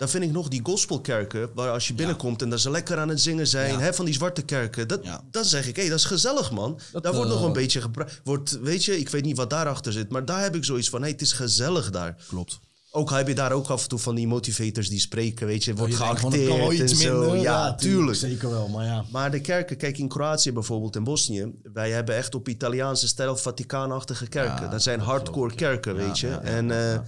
daar 0.00 0.08
vind 0.08 0.24
ik 0.24 0.32
nog 0.32 0.48
die 0.48 0.60
gospelkerken, 0.62 1.50
waar 1.54 1.70
als 1.70 1.88
je 1.88 1.94
binnenkomt 1.94 2.42
en 2.42 2.50
dat 2.50 2.60
ze 2.60 2.70
lekker 2.70 2.98
aan 2.98 3.08
het 3.08 3.20
zingen 3.20 3.46
zijn, 3.46 3.80
hè, 3.80 3.94
van 3.94 4.04
die 4.04 4.14
zwarte 4.14 4.42
kerken. 4.42 4.88
Dat. 4.88 5.00
Dan 5.30 5.44
zeg 5.44 5.68
ik, 5.68 5.76
hé, 5.76 5.88
dat 5.88 5.98
is 5.98 6.04
gezellig, 6.04 6.50
man. 6.50 6.80
Dat, 6.92 7.02
daar 7.02 7.14
wordt 7.14 7.30
eh, 7.30 7.36
nog 7.36 7.46
een 7.46 7.52
beetje 7.52 7.80
gebruikt. 7.80 8.20
Wordt, 8.24 8.58
weet 8.60 8.84
je, 8.84 8.98
ik 8.98 9.08
weet 9.08 9.24
niet 9.24 9.36
wat 9.36 9.50
daarachter 9.50 9.92
zit, 9.92 10.10
maar 10.10 10.24
daar 10.24 10.42
heb 10.42 10.54
ik 10.54 10.64
zoiets 10.64 10.88
van, 10.88 11.02
hé, 11.02 11.08
het 11.08 11.20
is 11.20 11.32
gezellig 11.32 11.90
daar. 11.90 12.16
Klopt. 12.28 12.60
Ook 12.90 13.10
heb 13.10 13.28
je 13.28 13.34
daar 13.34 13.52
ook 13.52 13.68
af 13.68 13.82
en 13.82 13.88
toe 13.88 13.98
van 13.98 14.14
die 14.14 14.26
motivators 14.26 14.88
die 14.88 15.00
spreken, 15.00 15.46
weet 15.46 15.64
je, 15.64 15.74
wordt 15.74 15.92
Je 15.92 15.98
denkt 15.98 16.20
van, 16.20 16.32
geacteerd 16.32 16.90
en 16.90 16.96
zo. 16.96 17.20
minder. 17.20 17.40
ja, 17.40 17.74
tuurlijk. 17.74 18.18
Zeker 18.18 18.50
wel, 18.50 18.68
maar 18.68 18.84
ja. 18.84 19.04
Maar 19.10 19.30
de 19.30 19.40
kerken, 19.40 19.76
kijk 19.76 19.98
in 19.98 20.08
Kroatië 20.08 20.52
bijvoorbeeld, 20.52 20.96
in 20.96 21.04
Bosnië, 21.04 21.52
wij 21.72 21.90
hebben 21.90 22.16
echt 22.16 22.34
op 22.34 22.48
Italiaanse 22.48 23.08
stijl 23.08 23.36
Vaticaanachtige 23.36 24.26
kerken. 24.28 24.64
Ja, 24.64 24.70
dat 24.70 24.82
zijn 24.82 24.98
dat 24.98 25.08
hardcore 25.08 25.54
kerken, 25.54 25.96
weet 25.96 26.18
je. 26.18 26.28
ja, 26.28 26.40
en 26.40 26.92
eh. 26.92 27.00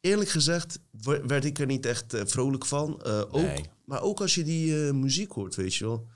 Eerlijk 0.00 0.30
gezegd 0.30 0.78
werd 1.26 1.44
ik 1.44 1.58
er 1.58 1.66
niet 1.66 1.86
echt 1.86 2.14
eh, 2.14 2.20
vrolijk 2.26 2.66
van. 2.66 3.02
Eh, 3.02 3.18
ook, 3.18 3.42
Nee. 3.42 3.64
Maar 3.84 4.02
ook 4.02 4.20
als 4.20 4.34
je 4.34 4.44
die 4.44 4.86
eh, 4.86 4.92
muziek 4.92 5.32
hoort, 5.32 5.54
weet 5.54 5.74
je 5.74 5.84
wel. 5.84 6.06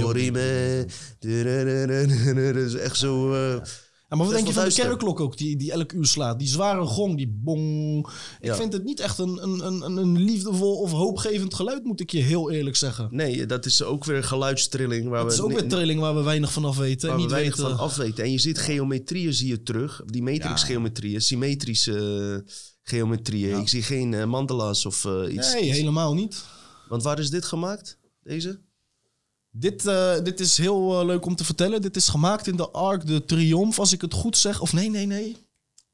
Dorime, 0.00 0.86
dat 2.52 2.56
is 2.56 2.74
echt 2.74 2.96
zo... 2.98 3.34
Ja, 4.08 4.16
maar 4.16 4.26
wat 4.26 4.34
denk 4.34 4.46
je 4.46 4.52
van 4.52 4.64
de 4.68 4.74
kerkklok 4.74 5.20
ook, 5.20 5.36
die, 5.36 5.56
die 5.56 5.72
elk 5.72 5.92
uur 5.92 6.06
slaat? 6.06 6.38
Die 6.38 6.48
zware 6.48 6.84
gong, 6.84 7.16
die 7.16 7.28
bong. 7.42 8.06
Ik 8.40 8.46
Ja. 8.46 8.54
vind 8.56 8.72
het 8.72 8.84
niet 8.84 9.00
echt 9.00 9.18
een, 9.18 9.42
een, 9.42 9.66
een, 9.66 9.96
een 9.96 10.18
liefdevol 10.22 10.76
of 10.80 10.90
hoopgevend 10.90 11.54
geluid, 11.54 11.84
moet 11.84 12.00
ik 12.00 12.10
je 12.10 12.18
heel 12.18 12.50
eerlijk 12.50 12.76
zeggen. 12.76 13.08
Nee, 13.10 13.46
dat 13.46 13.66
is 13.66 13.82
ook 13.82 14.04
weer 14.04 14.24
geluidstrilling 14.24 15.08
waar 15.08 15.24
Het 15.24 15.32
is 15.32 15.40
ook 15.40 15.52
weer 15.52 15.68
trilling 15.68 16.00
waar 16.00 16.14
we 16.14 16.22
weinig 16.22 16.52
van 16.52 16.64
af 16.64 16.76
weten. 16.76 17.08
waar 17.08 17.18
en 17.18 17.24
we 17.24 17.30
weinig 17.30 17.56
weten. 17.56 17.70
van 17.70 17.80
afweten. 17.80 18.24
En 18.24 18.32
je 18.32 18.38
ziet 18.38 18.58
geometrieën 18.58 19.34
zie 19.34 19.48
je 19.48 19.62
terug. 19.62 20.02
Die 20.06 20.22
matrix-geometrieën, 20.22 21.20
symmetrische 21.20 22.44
geometrieën. 22.90 23.58
Ik 23.60 23.68
zie 23.68 23.82
geen 23.82 24.14
eh, 24.14 24.24
mandala's 24.24 24.86
of 24.86 25.04
eh, 25.04 25.32
iets. 25.34 25.52
Nee, 25.52 25.72
helemaal 25.72 26.14
niet. 26.14 26.44
Want 26.88 27.02
waar 27.02 27.18
is 27.18 27.30
dit 27.30 27.44
gemaakt? 27.44 27.98
Deze? 28.22 28.60
Dit, 29.50 29.86
eh, 29.86 30.14
dit 30.22 30.40
is 30.40 30.56
heel 30.56 31.06
leuk 31.06 31.24
om 31.26 31.36
te 31.36 31.44
vertellen. 31.44 31.82
Dit 31.82 31.96
is 31.96 32.08
gemaakt 32.08 32.46
in 32.46 32.56
de 32.56 32.70
Arc 32.70 33.06
de 33.06 33.24
Triomphe, 33.24 33.80
als 33.80 33.92
ik 33.92 34.00
het 34.00 34.14
goed 34.14 34.36
zeg. 34.36 34.60
Of 34.60 34.72
nee, 34.72 34.90
nee, 34.90 35.06
nee. 35.06 35.36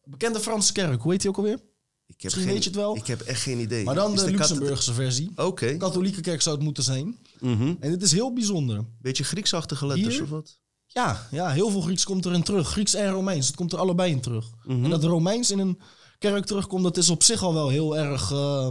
Bekende 0.04 0.40
Franse 0.40 0.72
kerk, 0.72 1.02
hoe 1.02 1.12
heet 1.12 1.20
die 1.20 1.30
ook 1.30 1.36
alweer? 1.36 1.58
Ik 2.06 2.22
heb 2.22 2.22
Misschien 2.22 2.52
weet 2.52 2.62
je 2.64 2.70
het 2.70 2.78
wel. 2.78 2.96
Ik 2.96 3.06
heb 3.06 3.20
echt 3.20 3.42
geen 3.42 3.58
idee. 3.58 3.84
Maar 3.84 3.94
dan 3.94 4.12
Is 4.12 4.20
de, 4.20 4.24
kathed- 4.24 4.38
Luxemburgse 4.48 4.92
versie. 4.92 5.30
Oké. 5.36 5.76
Katholieke 5.76 6.20
kerk 6.20 6.42
zou 6.42 6.54
het 6.54 6.64
moeten 6.64 6.82
zijn. 6.84 7.16
Mhm. 7.40 7.74
En 7.80 7.90
dit 7.90 8.02
is 8.02 8.12
heel 8.12 8.32
bijzonder. 8.32 8.84
Beetje 9.00 9.24
Grieksachtige 9.24 9.86
letters 9.86 10.14
Hier? 10.14 10.22
of 10.22 10.28
wat? 10.28 10.58
Ja, 10.86 11.28
ja, 11.30 11.50
heel 11.50 11.70
veel 11.70 11.80
Grieks 11.80 12.04
komt 12.04 12.26
erin 12.26 12.42
terug. 12.42 12.68
Grieks 12.68 12.94
en 12.94 13.10
Romeins, 13.10 13.46
het 13.46 13.56
komt 13.56 13.72
er 13.72 13.78
allebei 13.78 14.10
in 14.12 14.20
terug. 14.20 14.50
Mhm. 14.64 14.84
En 14.84 14.90
dat 14.90 15.04
Romeins 15.04 15.50
in 15.50 15.58
een 15.58 15.78
kerk 16.18 16.46
terugkomt, 16.46 16.82
dat 16.82 16.96
is 16.96 17.10
op 17.10 17.22
zich 17.22 17.42
al 17.42 17.54
wel 17.54 17.68
heel 17.68 17.96
erg 17.96 18.30
eh, 18.30 18.68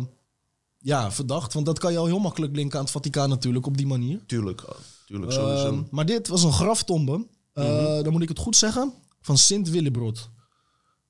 ja, 0.77 1.11
verdacht. 1.11 1.53
Want 1.53 1.65
dat 1.65 1.79
kan 1.79 1.91
je 1.91 1.97
al 1.97 2.05
heel 2.05 2.19
makkelijk 2.19 2.55
linken 2.55 2.77
aan 2.77 2.83
het 2.83 2.93
Vaticaan 2.93 3.29
natuurlijk, 3.29 3.65
op 3.65 3.77
die 3.77 3.87
manier. 3.87 4.23
Tuurlijk. 4.25 4.69
oh, 4.69 4.75
Tuurlijk, 5.05 5.31
sowieso. 5.31 5.67
Ehm, 5.67 5.81
maar 5.91 6.05
dit 6.05 6.27
was 6.27 6.43
een 6.43 6.53
graftombe, 6.53 7.27
eh, 7.53 8.01
dan 8.01 8.11
moet 8.11 8.21
ik 8.21 8.29
het 8.29 8.39
goed 8.39 8.55
zeggen, 8.55 8.93
van 9.21 9.37
Sint 9.37 9.69
Willebrod. 9.69 10.29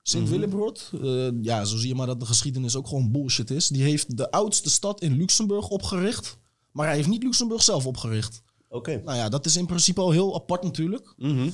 Sint 0.01 0.29
Willebrod, 0.29 0.91
eh, 1.01 1.27
ja, 1.41 1.65
zo 1.65 1.77
zie 1.77 1.87
je 1.87 1.95
maar 1.95 2.07
dat 2.07 2.19
de 2.19 2.25
geschiedenis 2.25 2.75
ook 2.75 2.87
gewoon 2.87 3.11
bullshit 3.11 3.51
is. 3.51 3.67
Die 3.67 3.83
heeft 3.83 4.17
de 4.17 4.31
oudste 4.31 4.69
stad 4.69 5.01
in 5.01 5.17
Luxemburg 5.17 5.69
opgericht. 5.69 6.37
Maar 6.71 6.87
hij 6.87 6.95
heeft 6.95 7.07
niet 7.07 7.23
Luxemburg 7.23 7.63
zelf 7.63 7.85
opgericht. 7.85 8.41
Oké. 8.69 9.01
Nou 9.05 9.17
ja, 9.17 9.29
dat 9.29 9.45
is 9.45 9.55
in 9.55 9.65
principe 9.65 10.01
al 10.01 10.11
heel 10.11 10.35
apart 10.35 10.63
natuurlijk. 10.63 11.13
Mhm. 11.17 11.49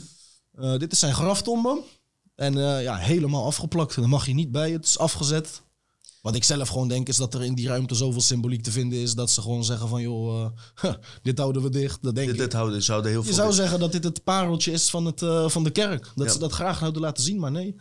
Eh, 0.52 0.78
dit 0.78 0.92
is 0.92 1.00
zijn 1.00 1.14
graftombe. 1.14 1.82
En 2.42 2.58
eh, 2.58 2.84
ja, 2.84 2.96
helemaal 2.96 3.46
afgeplakt. 3.46 3.96
Daar 3.96 4.10
mag 4.10 4.26
je 4.26 4.34
niet 4.34 4.52
bij. 4.52 4.72
Het 4.72 4.86
is 4.86 4.98
afgezet. 5.00 5.62
Wat 6.22 6.36
ik 6.36 6.44
zelf 6.44 6.70
gewoon 6.70 6.88
denk 6.88 7.08
is 7.08 7.18
dat 7.18 7.34
er 7.34 7.44
in 7.44 7.56
die 7.56 7.68
ruimte 7.68 7.96
zoveel 7.96 8.22
symboliek 8.22 8.64
te 8.64 8.72
vinden 8.72 9.00
is... 9.00 9.14
dat 9.14 9.30
ze 9.32 9.42
gewoon 9.42 9.64
zeggen 9.64 9.88
van, 9.88 10.02
joh, 10.02 10.52
eh, 10.82 10.94
dit 11.24 11.38
houden 11.38 11.62
we 11.62 11.70
dicht. 11.70 11.98
Dat 12.02 12.16
denk 12.16 12.28
Dit, 12.28 12.36
ik. 12.36 12.42
dit 12.42 12.54
houden, 12.54 12.84
zouden 12.84 13.12
heel 13.12 13.20
Je 13.20 13.26
veel... 13.26 13.36
zou 13.36 13.54
zeggen 13.54 13.80
dat 13.80 13.92
dit 13.92 14.04
het 14.04 14.24
pareltje 14.24 14.72
is 14.72 14.90
van, 14.90 15.06
het, 15.06 15.22
eh, 15.22 15.50
van 15.50 15.64
de 15.64 15.70
kerk. 15.72 16.12
Dat 16.16 16.26
Ja. 16.28 16.32
ze 16.34 16.40
dat 16.40 16.52
graag 16.52 16.78
zouden 16.78 17.02
laten 17.02 17.24
zien, 17.24 17.40
maar 17.40 17.52
nee. 17.52 17.76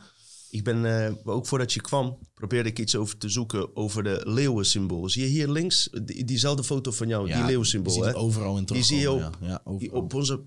Ik 0.50 0.64
ben, 0.64 1.18
ook 1.24 1.46
voordat 1.46 1.72
je 1.72 1.80
kwam, 1.80 2.18
probeerde 2.34 2.68
ik 2.68 2.78
iets 2.78 2.96
over 2.96 3.18
te 3.18 3.28
zoeken 3.28 3.76
over 3.76 4.02
de 4.02 4.20
leeuwensymbool. 4.24 5.08
Zie 5.08 5.22
je 5.22 5.28
hier 5.28 5.48
links, 5.48 5.88
die, 6.04 6.24
diezelfde 6.24 6.64
foto 6.64 6.90
van 6.90 7.08
jou, 7.08 7.26
die 7.32 7.44
leeuwensymbool, 7.44 7.94
Je 7.94 7.98
hè? 8.00 8.06
ziet 8.06 8.14
het 8.14 8.24
overal 8.24 8.56
in 8.56 8.64
Die 8.64 8.82
zie 8.82 8.98
je 8.98 9.10
op, 9.10 9.38
Ja, 9.40 9.62
die 9.78 9.92
op 9.92 10.14
onze 10.14 10.40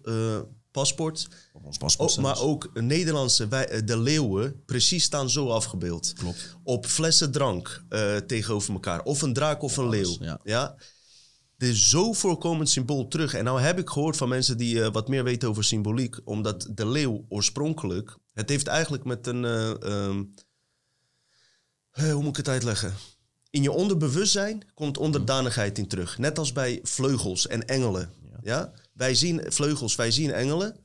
paspoort. 0.73 1.27
Op 1.53 1.65
ons 1.65 1.77
paspoort 1.77 2.11
Oh, 2.17 2.17
maar 2.17 2.39
ook 2.41 2.69
Nederlandse, 2.73 3.47
wij, 3.47 3.67
eh, 3.67 3.81
de 3.85 3.97
leeuwen, 3.97 4.63
precies 4.65 5.03
staan 5.03 5.29
zo 5.29 5.49
afgebeeld. 5.49 6.13
Klopt. 6.13 6.57
Op 6.63 6.85
flessen 6.85 7.31
drank 7.31 7.83
eh, 7.89 8.15
tegenover 8.17 8.73
elkaar. 8.73 9.03
Of 9.03 9.21
een 9.21 9.33
draak 9.33 9.61
of 9.61 9.77
een 9.77 9.89
leeuw. 9.89 10.17
ja. 10.19 10.39
Ja. 10.43 10.75
Dit 11.57 11.69
is 11.71 11.89
zo 11.89 12.13
voorkomend 12.13 12.69
symbool 12.69 13.07
terug. 13.07 13.33
En 13.33 13.43
nou 13.43 13.61
heb 13.61 13.79
ik 13.79 13.89
gehoord 13.89 14.17
van 14.17 14.29
mensen 14.29 14.57
die 14.57 14.83
eh, 14.83 14.91
wat 14.91 15.07
meer 15.07 15.23
weten 15.23 15.49
over 15.49 15.63
symboliek. 15.63 16.15
Omdat 16.23 16.67
de 16.71 16.87
leeuw 16.87 17.25
oorspronkelijk... 17.29 18.17
Het 18.33 18.49
heeft 18.49 18.67
eigenlijk 18.67 19.03
met 19.03 19.27
een... 19.27 19.45
eh, 19.45 19.81
ehm, 19.83 20.23
eh, 21.91 22.11
hoe 22.11 22.21
moet 22.21 22.29
ik 22.29 22.37
het 22.37 22.47
uitleggen? 22.47 22.93
In 23.49 23.61
je 23.63 23.71
onderbewustzijn 23.71 24.65
komt 24.73 24.97
onderdanigheid 24.97 25.77
in 25.77 25.87
terug. 25.87 26.17
Net 26.17 26.39
als 26.39 26.51
bij 26.51 26.79
vleugels 26.83 27.47
en 27.47 27.67
engelen. 27.67 28.09
Ja. 28.41 28.71
Wij 28.93 29.15
zien 29.15 29.41
vleugels, 29.47 29.95
wij 29.95 30.11
zien 30.11 30.31
engelen. 30.31 30.75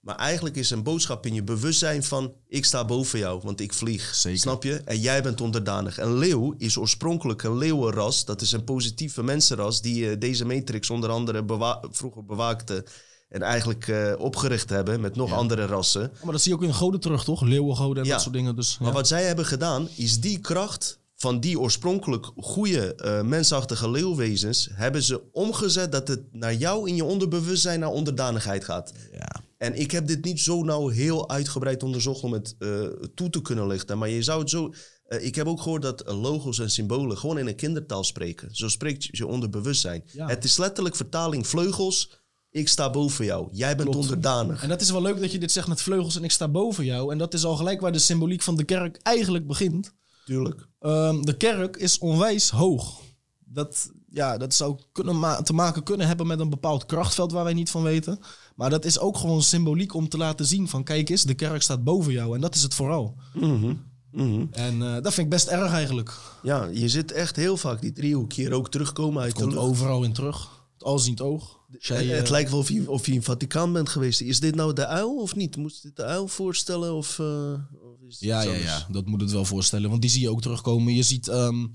Maar 0.00 0.16
eigenlijk 0.16 0.56
is 0.56 0.70
een 0.70 0.82
boodschap 0.82 1.26
in 1.26 1.34
je 1.34 1.42
bewustzijn 1.42 2.04
van... 2.04 2.32
ik 2.48 2.64
sta 2.64 2.84
boven 2.84 3.18
jou, 3.18 3.40
want 3.44 3.60
ik 3.60 3.72
vlieg. 3.72 4.14
Zeker. 4.14 4.38
Snap 4.38 4.62
je? 4.62 4.74
En 4.84 5.00
jij 5.00 5.22
bent 5.22 5.40
onderdanig. 5.40 5.98
Een 5.98 6.18
leeuw 6.18 6.54
is 6.58 6.76
oorspronkelijk 6.76 7.42
een 7.42 7.56
leeuwenras. 7.58 8.24
Dat 8.24 8.40
is 8.40 8.52
een 8.52 8.64
positieve 8.64 9.22
mensenras... 9.22 9.80
die 9.82 10.10
eh, 10.10 10.16
deze 10.18 10.44
matrix 10.44 10.90
onder 10.90 11.10
andere 11.10 11.44
bewa- 11.44 11.82
vroeger 11.90 12.24
bewaakte... 12.24 12.84
en 13.28 13.42
eigenlijk 13.42 13.88
eh, 13.88 14.12
opgericht 14.18 14.68
hebben 14.70 15.00
met 15.00 15.16
nog 15.16 15.32
andere 15.32 15.66
rassen. 15.66 16.12
Maar 16.22 16.32
dat 16.32 16.40
zie 16.42 16.52
je 16.52 16.58
ook 16.58 16.64
in 16.64 16.74
goden 16.74 17.00
terug, 17.00 17.24
toch? 17.24 17.40
Leeuwengoden 17.42 18.02
en 18.02 18.08
Ja. 18.08 18.12
dat 18.14 18.22
soort 18.22 18.34
dingen. 18.34 18.56
Dus, 18.56 18.78
Maar 18.78 18.92
wat 18.92 19.08
zij 19.08 19.24
hebben 19.24 19.46
gedaan, 19.46 19.88
is 19.96 20.20
die 20.20 20.38
kracht 20.38 20.98
van 21.20 21.40
die 21.40 21.60
oorspronkelijk 21.60 22.26
goede 22.36 22.94
eh, 22.94 23.22
mensachtige 23.22 23.90
leeuwwezens... 23.90 24.68
hebben 24.72 25.02
ze 25.02 25.22
omgezet 25.32 25.92
dat 25.92 26.08
het 26.08 26.20
naar 26.32 26.54
jou 26.54 26.88
in 26.88 26.96
je 26.96 27.04
onderbewustzijn 27.04 27.80
naar 27.80 27.88
onderdanigheid 27.90 28.64
gaat. 28.64 28.92
ja. 29.12 29.42
En 29.58 29.74
ik 29.80 29.90
heb 29.90 30.06
dit 30.06 30.24
niet 30.24 30.40
zo 30.40 30.62
nou 30.62 30.94
heel 30.94 31.28
uitgebreid 31.30 31.82
onderzocht 31.82 32.22
om 32.22 32.32
het 32.32 32.54
eh, 32.58 32.80
toe 33.14 33.30
te 33.30 33.42
kunnen 33.42 33.66
lichten. 33.66 33.98
Maar 33.98 34.08
je 34.08 34.22
zou 34.22 34.40
het 34.40 34.50
zo... 34.50 34.72
eh, 35.04 35.24
ik 35.24 35.34
heb 35.34 35.46
ook 35.46 35.60
gehoord 35.60 35.82
dat 35.82 36.02
logos 36.06 36.58
en 36.58 36.70
symbolen 36.70 37.18
gewoon 37.18 37.38
in 37.38 37.46
een 37.46 37.54
kindertaal 37.54 38.04
spreken. 38.04 38.48
Zo 38.52 38.68
spreekt 38.68 39.08
je 39.16 39.26
onderbewustzijn. 39.26 40.04
Ja. 40.12 40.26
Het 40.26 40.44
is 40.44 40.56
letterlijk 40.58 40.96
vertaling 40.96 41.46
vleugels. 41.46 42.10
Ik 42.50 42.68
sta 42.68 42.90
boven 42.90 43.24
jou. 43.24 43.48
Jij 43.52 43.76
bent 43.76 43.88
Klopt. 43.88 44.04
onderdanig. 44.04 44.62
En 44.62 44.68
dat 44.68 44.80
is 44.80 44.90
wel 44.90 45.02
leuk 45.02 45.20
dat 45.20 45.32
je 45.32 45.38
dit 45.38 45.52
zegt 45.52 45.68
met 45.68 45.82
vleugels 45.82 46.16
en 46.16 46.24
ik 46.24 46.30
sta 46.30 46.48
boven 46.48 46.84
jou. 46.84 47.12
En 47.12 47.18
dat 47.18 47.34
is 47.34 47.44
al 47.44 47.56
gelijk 47.56 47.80
waar 47.80 47.92
de 47.92 47.98
symboliek 47.98 48.42
van 48.42 48.56
de 48.56 48.64
kerk 48.64 48.98
eigenlijk 49.02 49.46
begint. 49.46 49.92
Tuurlijk. 50.30 50.68
Ehm, 50.80 51.20
de 51.22 51.36
kerk 51.36 51.76
is 51.76 51.98
onwijs 51.98 52.50
hoog. 52.50 53.00
Dat, 53.44 53.90
ja, 54.10 54.36
dat 54.36 54.54
zou 54.54 54.78
kunnen 54.92 55.18
ma- 55.18 55.42
te 55.42 55.52
maken 55.52 55.82
kunnen 55.82 56.06
hebben 56.06 56.26
met 56.26 56.40
een 56.40 56.50
bepaald 56.50 56.86
krachtveld 56.86 57.32
waar 57.32 57.44
wij 57.44 57.52
niet 57.52 57.70
van 57.70 57.82
weten. 57.82 58.18
Maar 58.56 58.70
dat 58.70 58.84
is 58.84 58.98
ook 58.98 59.16
gewoon 59.16 59.42
symboliek 59.42 59.94
om 59.94 60.08
te 60.08 60.16
laten 60.16 60.46
zien 60.46 60.68
van 60.68 60.84
kijk 60.84 61.08
eens, 61.08 61.22
de 61.22 61.34
kerk 61.34 61.62
staat 61.62 61.84
boven 61.84 62.12
jou. 62.12 62.34
En 62.34 62.40
dat 62.40 62.54
is 62.54 62.62
het 62.62 62.74
vooral. 62.74 63.16
Mhm. 63.34 63.74
Mhm. 64.10 64.46
En 64.50 64.82
eh, 64.82 64.92
dat 64.92 65.14
vind 65.14 65.26
ik 65.26 65.28
best 65.28 65.48
erg 65.48 65.72
eigenlijk. 65.72 66.18
Ja, 66.42 66.64
je 66.72 66.88
zit 66.88 67.12
echt 67.12 67.36
heel 67.36 67.56
vaak 67.56 67.80
die 67.80 67.92
driehoek 67.92 68.32
hier 68.32 68.52
ook 68.52 68.70
terugkomen 68.70 69.22
uit 69.22 69.32
Komt 69.32 69.56
overal 69.56 70.02
in 70.02 70.12
terug. 70.12 70.59
Het 70.84 71.20
oog. 71.20 71.58
Als 71.74 71.86
jij, 71.86 72.02
Het, 72.02 72.10
eh, 72.10 72.16
het 72.16 72.30
lijkt 72.30 72.50
wel 72.50 72.58
of 72.58 72.68
je, 72.68 72.90
of 72.90 73.06
je 73.06 73.12
in 73.12 73.22
Vaticaan 73.22 73.72
bent 73.72 73.88
geweest. 73.88 74.20
Is 74.20 74.40
dit 74.40 74.54
nou 74.54 74.72
de 74.72 74.86
uil 74.86 75.16
of 75.16 75.34
niet? 75.34 75.56
Moest 75.56 75.82
dit 75.82 75.96
de 75.96 76.04
uil 76.04 76.28
voorstellen? 76.28 76.94
Of, 76.94 77.18
eh, 77.18 77.52
of 77.72 78.06
is 78.08 78.14
het 78.14 78.20
Ja, 78.20 78.42
ja, 78.42 78.52
ja, 78.52 78.86
dat 78.90 79.06
moet 79.06 79.20
het 79.20 79.30
wel 79.30 79.44
voorstellen. 79.44 79.90
Want 79.90 80.02
die 80.02 80.10
zie 80.10 80.20
je 80.20 80.30
ook 80.30 80.42
terugkomen. 80.42 80.94
Je 80.94 81.02
ziet 81.02 81.28
ehm, 81.28 81.66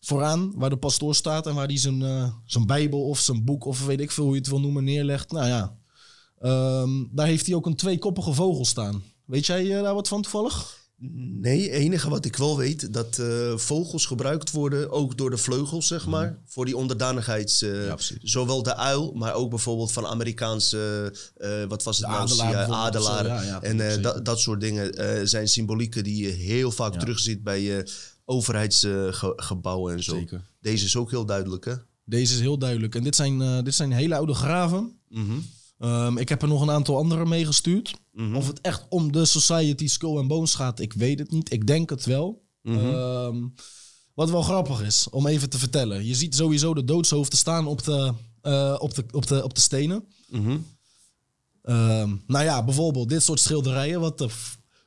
vooraan 0.00 0.52
waar 0.54 0.70
de 0.70 0.76
pastoor 0.76 1.14
staat 1.14 1.46
en 1.46 1.54
waar 1.54 1.66
hij 1.66 1.78
zijn, 1.78 2.02
eh, 2.02 2.34
zijn 2.44 2.66
bijbel 2.66 3.08
of 3.08 3.18
zijn 3.18 3.44
boek 3.44 3.64
of 3.64 3.84
weet 3.84 4.00
ik 4.00 4.10
veel 4.10 4.24
hoe 4.24 4.32
je 4.32 4.38
het 4.38 4.48
wil 4.48 4.60
noemen 4.60 4.84
neerlegt. 4.84 5.30
Nou 5.32 5.46
ja, 5.46 5.80
Ehm, 6.42 7.04
daar 7.10 7.26
heeft 7.26 7.46
hij 7.46 7.54
ook 7.54 7.66
een 7.66 7.76
tweekoppige 7.76 8.32
vogel 8.32 8.64
staan. 8.64 9.02
Weet 9.24 9.46
jij 9.46 9.76
eh, 9.76 9.82
daar 9.82 9.94
wat 9.94 10.08
van 10.08 10.22
toevallig? 10.22 10.80
Nee, 11.40 11.70
enige 11.70 12.08
wat 12.10 12.24
ik 12.24 12.36
wel 12.36 12.56
weet, 12.56 12.92
dat 12.92 13.18
eh, 13.18 13.56
vogels 13.56 14.06
gebruikt 14.06 14.50
worden, 14.50 14.90
ook 14.90 15.16
door 15.16 15.30
de 15.30 15.36
vleugels, 15.36 15.86
zeg 15.86 16.06
maar, 16.06 16.38
voor 16.46 16.64
die 16.64 16.76
onderdanigheids... 16.76 17.62
eh, 17.62 17.86
Ja, 17.86 17.96
zowel 18.22 18.62
de 18.62 18.76
uil, 18.76 19.12
maar 19.12 19.34
ook 19.34 19.50
bijvoorbeeld 19.50 19.92
van 19.92 20.06
Amerikaanse, 20.06 21.12
eh, 21.36 21.64
wat 21.68 21.82
was 21.82 21.98
het 21.98 22.06
De 22.06 22.12
nou? 22.12 22.22
adelaar 22.24 22.50
Ja, 22.50 22.52
bijvoorbeeld, 22.56 22.86
adelaren. 22.86 23.24
zo, 23.40 23.46
ja, 23.46 23.60
ja, 23.62 23.62
en 23.62 24.02
dat, 24.02 24.24
dat 24.24 24.40
soort 24.40 24.60
dingen 24.60 25.28
zijn 25.28 25.48
symbolieken 25.48 26.04
die 26.04 26.22
je 26.22 26.28
heel 26.32 26.70
vaak 26.70 26.98
terugziet 26.98 27.42
bij 27.42 27.86
overheidsgebouwen 28.24 29.92
en 29.94 30.02
zo. 30.02 30.14
Zeker. 30.14 30.42
Deze 30.60 30.84
is 30.84 30.96
ook 30.96 31.10
heel 31.10 31.24
duidelijk, 31.26 31.64
hè? 31.64 31.74
Deze 32.04 32.34
is 32.34 32.40
heel 32.40 32.58
duidelijk. 32.58 32.94
En 32.94 33.02
dit 33.02 33.16
zijn, 33.16 33.64
dit 33.64 33.74
zijn 33.74 33.92
hele 33.92 34.14
oude 34.16 34.34
graven. 34.34 34.92
Mhm. 35.08 35.38
Ehm, 35.82 36.16
ik 36.18 36.28
heb 36.28 36.42
er 36.42 36.48
nog 36.48 36.60
een 36.62 36.70
aantal 36.70 36.96
andere 36.96 37.26
meegestuurd. 37.26 37.94
Mhm. 38.12 38.36
Of 38.36 38.46
het 38.46 38.60
echt 38.60 38.86
om 38.88 39.12
de 39.12 39.24
Society 39.24 39.86
Skull 39.88 40.16
and 40.18 40.28
Bones 40.28 40.54
gaat, 40.54 40.80
ik 40.80 40.92
weet 40.92 41.18
het 41.18 41.30
niet. 41.30 41.52
Ik 41.52 41.66
denk 41.66 41.90
het 41.90 42.04
wel. 42.04 42.44
Mhm. 42.62 42.78
Ehm, 42.78 43.46
wat 44.14 44.30
wel 44.30 44.42
grappig 44.42 44.82
is, 44.82 45.06
om 45.10 45.26
even 45.26 45.50
te 45.50 45.58
vertellen. 45.58 46.04
Je 46.04 46.14
ziet 46.14 46.34
sowieso 46.34 46.74
de 46.74 46.84
doodshoofden 46.84 47.38
staan 47.38 47.66
op 47.66 47.84
de, 47.84 48.12
eh, 48.40 48.76
op 48.78 48.94
de, 48.94 49.04
op 49.10 49.26
de, 49.26 49.44
op 49.44 49.54
de 49.54 49.60
stenen. 49.60 50.04
Mhm. 50.28 50.58
Ehm, 51.62 52.16
nou 52.26 52.44
ja, 52.44 52.64
bijvoorbeeld 52.64 53.08
dit 53.08 53.22
soort 53.22 53.40
schilderijen. 53.40 54.00
Wat 54.00 54.18
de 54.18 54.28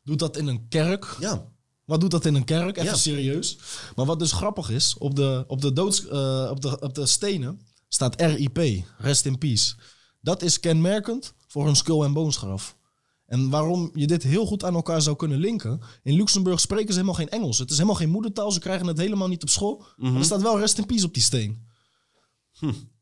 doet 0.03 0.19
dat 0.19 0.37
in 0.37 0.47
een 0.47 0.67
kerk? 0.67 1.17
Ja. 1.19 1.47
Wat 1.85 2.01
doet 2.01 2.11
dat 2.11 2.25
in 2.25 2.35
een 2.35 2.43
kerk? 2.43 2.77
Even 2.77 2.89
Ja. 2.89 2.95
serieus. 2.95 3.57
Maar 3.95 4.05
wat 4.05 4.19
dus 4.19 4.31
grappig 4.31 4.69
is, 4.69 4.95
op 4.97 5.15
de, 5.15 5.43
op 5.47 5.61
de, 5.61 5.73
doods, 5.73 6.07
eh, 6.07 6.47
op 6.51 6.61
de, 6.61 6.79
op 6.79 6.93
de 6.93 7.05
stenen 7.05 7.59
staat 7.87 8.21
RIP, 8.21 8.83
Rest 8.97 9.25
in 9.25 9.37
Peace. 9.37 9.75
Dat 10.25 10.41
is 10.41 10.59
kenmerkend 10.59 11.33
voor 11.47 11.67
een 11.67 11.75
skull- 11.75 12.03
en 12.03 12.13
bones 12.13 12.37
graf. 12.37 12.77
En 13.25 13.49
waarom 13.49 13.91
je 13.93 14.07
dit 14.07 14.23
heel 14.23 14.45
goed 14.45 14.63
aan 14.63 14.75
elkaar 14.75 15.01
zou 15.01 15.15
kunnen 15.15 15.37
linken. 15.37 15.81
In 16.03 16.15
Luxemburg 16.15 16.59
spreken 16.59 16.87
ze 16.87 16.93
helemaal 16.93 17.13
geen 17.13 17.29
Engels. 17.29 17.57
Het 17.57 17.69
is 17.69 17.75
helemaal 17.75 17.97
geen 17.97 18.09
moedertaal. 18.09 18.51
Ze 18.51 18.59
krijgen 18.59 18.87
het 18.87 18.97
helemaal 18.97 19.27
niet 19.27 19.41
op 19.41 19.49
school. 19.49 19.85
Maar 19.97 20.15
er 20.15 20.23
staat 20.23 20.41
wel 20.41 20.59
Rest 20.59 20.77
in 20.77 20.85
Peace 20.85 21.05
op 21.05 21.13
die 21.13 21.23
steen. 21.23 21.67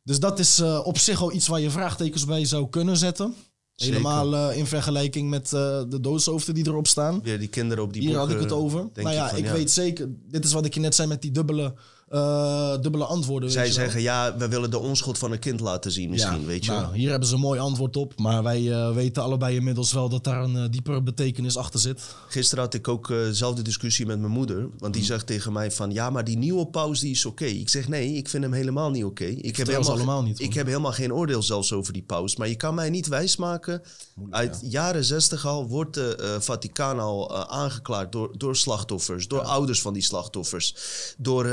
Dus 0.03 0.19
dat 0.19 0.39
is 0.39 0.59
eh, 0.59 0.81
op 0.83 0.97
zich 0.97 1.21
al 1.21 1.31
iets 1.31 1.47
waar 1.47 1.59
je 1.59 1.69
vraagtekens 1.69 2.25
bij 2.25 2.45
zou 2.45 2.69
kunnen 2.69 2.97
zetten. 2.97 3.35
Zeker. 3.75 3.95
Helemaal 3.95 4.35
eh, 4.35 4.57
in 4.57 4.65
vergelijking 4.65 5.29
met 5.29 5.53
eh, 5.53 5.81
de 5.89 5.99
doodshoofden 6.01 6.53
die 6.53 6.67
erop 6.67 6.87
staan. 6.87 7.21
Weer 7.21 7.39
die 7.39 7.47
kinderen 7.47 7.83
op 7.83 7.93
die 7.93 8.01
Hier 8.01 8.17
had 8.17 8.29
ik 8.29 8.39
het 8.39 8.51
over. 8.51 8.89
Nou 8.93 9.11
ja, 9.11 9.29
van, 9.29 9.37
ik 9.37 9.45
weet 9.45 9.71
zeker, 9.71 10.09
dit 10.09 10.45
is 10.45 10.53
wat 10.53 10.65
ik 10.65 10.73
je 10.73 10.79
net 10.79 10.95
zei 10.95 11.07
met 11.07 11.21
die 11.21 11.31
dubbele, 11.31 11.73
eh, 12.09 12.81
dubbele 12.81 13.05
antwoorden. 13.05 13.51
Zij 13.51 13.71
zeggen, 13.71 14.01
ja, 14.01 14.37
we 14.37 14.47
willen 14.47 14.69
de 14.69 14.79
onschuld 14.79 15.17
van 15.17 15.31
een 15.31 15.39
kind 15.39 15.59
laten 15.59 15.91
zien 15.91 16.09
misschien, 16.09 16.39
Ja, 16.41 16.45
weet 16.45 16.65
je 16.65 16.71
nou, 16.71 16.97
hier 16.97 17.09
hebben 17.09 17.27
ze 17.27 17.33
een 17.33 17.39
mooi 17.39 17.59
antwoord 17.59 17.97
op. 17.97 18.19
Maar 18.19 18.43
wij 18.43 18.71
eh, 18.71 18.93
weten 18.93 19.23
allebei 19.23 19.55
inmiddels 19.55 19.93
wel 19.93 20.09
dat 20.09 20.23
daar 20.23 20.43
een 20.43 20.57
eh, 20.57 20.63
diepere 20.69 21.01
betekenis 21.01 21.57
achter 21.57 21.79
zit. 21.79 22.01
Gisteren 22.27 22.63
had 22.63 22.73
ik 22.73 22.87
ook 22.87 23.07
dezelfde 23.07 23.61
discussie 23.61 24.05
met 24.05 24.19
mijn 24.19 24.31
moeder. 24.31 24.57
Want 24.59 24.81
Mm. 24.81 24.91
die 24.91 25.03
zegt 25.03 25.27
tegen 25.27 25.53
mij 25.53 25.71
van... 25.71 25.91
Ja, 25.91 26.09
maar 26.09 26.23
die 26.23 26.37
nieuwe 26.37 26.67
paus 26.67 26.99
die 26.99 27.11
is 27.11 27.25
oké. 27.25 27.45
Ik 27.45 27.69
zeg 27.69 27.87
nee, 27.87 28.13
ik 28.13 28.29
vind 28.29 28.43
hem 28.43 28.53
helemaal 28.53 28.89
niet 28.91 29.03
oké. 29.03 29.25
Ik, 29.25 29.55
heb 29.57 29.67
helemaal, 29.67 29.91
allemaal 29.91 30.23
niet, 30.23 30.39
ik 30.39 30.45
hoor. 30.45 30.55
heb 30.55 30.65
helemaal 30.67 30.91
geen 30.91 31.13
oordeel 31.13 31.43
zelfs 31.43 31.73
over 31.73 31.93
die 31.93 32.03
paus. 32.03 32.35
Maar 32.35 32.47
je 32.47 32.55
kan 32.55 32.75
mij 32.75 32.89
niet 32.89 33.07
wijsmaken... 33.07 33.81
Uit 34.29 34.59
jaren 34.63 35.03
zestig 35.03 35.45
al 35.45 35.67
wordt 35.67 35.93
de 35.93 36.37
Vaticaan 36.39 36.99
al 36.99 37.47
aangeklaard 37.49 38.11
door, 38.11 38.31
door 38.37 38.55
slachtoffers. 38.55 39.27
Door 39.27 39.41
ouders 39.41 39.81
van 39.81 39.93
die 39.93 40.01
slachtoffers. 40.03 40.75
Door 41.17 41.45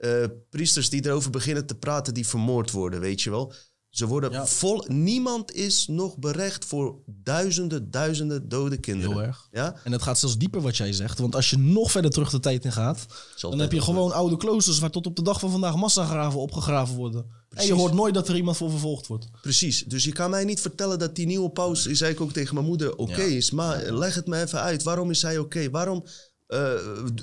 eh, 0.00 0.10
priesters 0.50 0.90
die 0.90 1.06
erover 1.06 1.30
beginnen 1.30 1.66
te 1.66 1.74
praten 1.74 2.14
die 2.14 2.26
vermoord 2.26 2.70
worden, 2.70 3.00
weet 3.00 3.22
je 3.22 3.30
wel. 3.30 3.52
Ze 3.88 4.06
worden 4.06 4.30
Ja. 4.32 4.46
vol... 4.46 4.84
Niemand 4.88 5.52
is 5.54 5.86
nog 5.86 6.16
berecht 6.18 6.64
voor 6.64 6.98
duizenden, 7.06 7.90
duizenden 7.90 8.48
dode 8.48 8.76
kinderen. 8.76 9.12
Heel 9.16 9.22
erg. 9.22 9.48
Ja? 9.52 9.74
En 9.84 9.92
het 9.92 10.02
gaat 10.02 10.18
zelfs 10.18 10.38
dieper 10.38 10.60
wat 10.60 10.76
jij 10.76 10.92
zegt. 10.92 11.18
Want 11.18 11.34
als 11.34 11.50
je 11.50 11.58
nog 11.58 11.90
verder 11.90 12.10
terug 12.10 12.30
de 12.30 12.40
tijd 12.40 12.64
in 12.64 12.72
gaat... 12.72 13.06
Zal 13.36 13.50
dan 13.50 13.58
heb 13.58 13.72
je 13.72 13.80
gewoon 13.80 14.12
oude 14.12 14.36
kloosters... 14.36 14.78
waar 14.78 14.90
tot 14.90 15.06
op 15.06 15.16
de 15.16 15.22
dag 15.22 15.40
van 15.40 15.50
vandaag 15.50 15.76
massagraven 15.76 16.40
opgegraven 16.40 16.96
worden. 16.96 17.26
En 17.54 17.66
je 17.66 17.72
hoort 17.74 17.94
nooit 17.94 18.14
dat 18.14 18.28
er 18.28 18.36
iemand 18.36 18.56
voor 18.56 18.70
vervolgd 18.70 19.06
wordt. 19.06 19.26
Precies. 19.42 19.84
Dus 19.84 20.04
je 20.04 20.12
kan 20.12 20.30
mij 20.30 20.44
niet 20.44 20.60
vertellen 20.60 20.98
dat 20.98 21.14
die 21.16 21.26
nieuwe 21.26 21.50
paus, 21.50 21.82
die 21.82 21.94
zei 21.94 22.12
ik 22.12 22.20
ook 22.20 22.32
tegen 22.32 22.54
mijn 22.54 22.66
moeder, 22.66 22.96
oké 22.96 23.20
Ja. 23.22 23.36
is. 23.36 23.50
Maar 23.50 23.92
leg 23.92 24.14
het 24.14 24.26
me 24.26 24.40
even 24.40 24.60
uit. 24.60 24.82
Waarom 24.82 25.10
is 25.10 25.22
hij 25.22 25.38
oké? 25.38 25.70
Waarom 25.70 26.04
eh, 26.48 26.72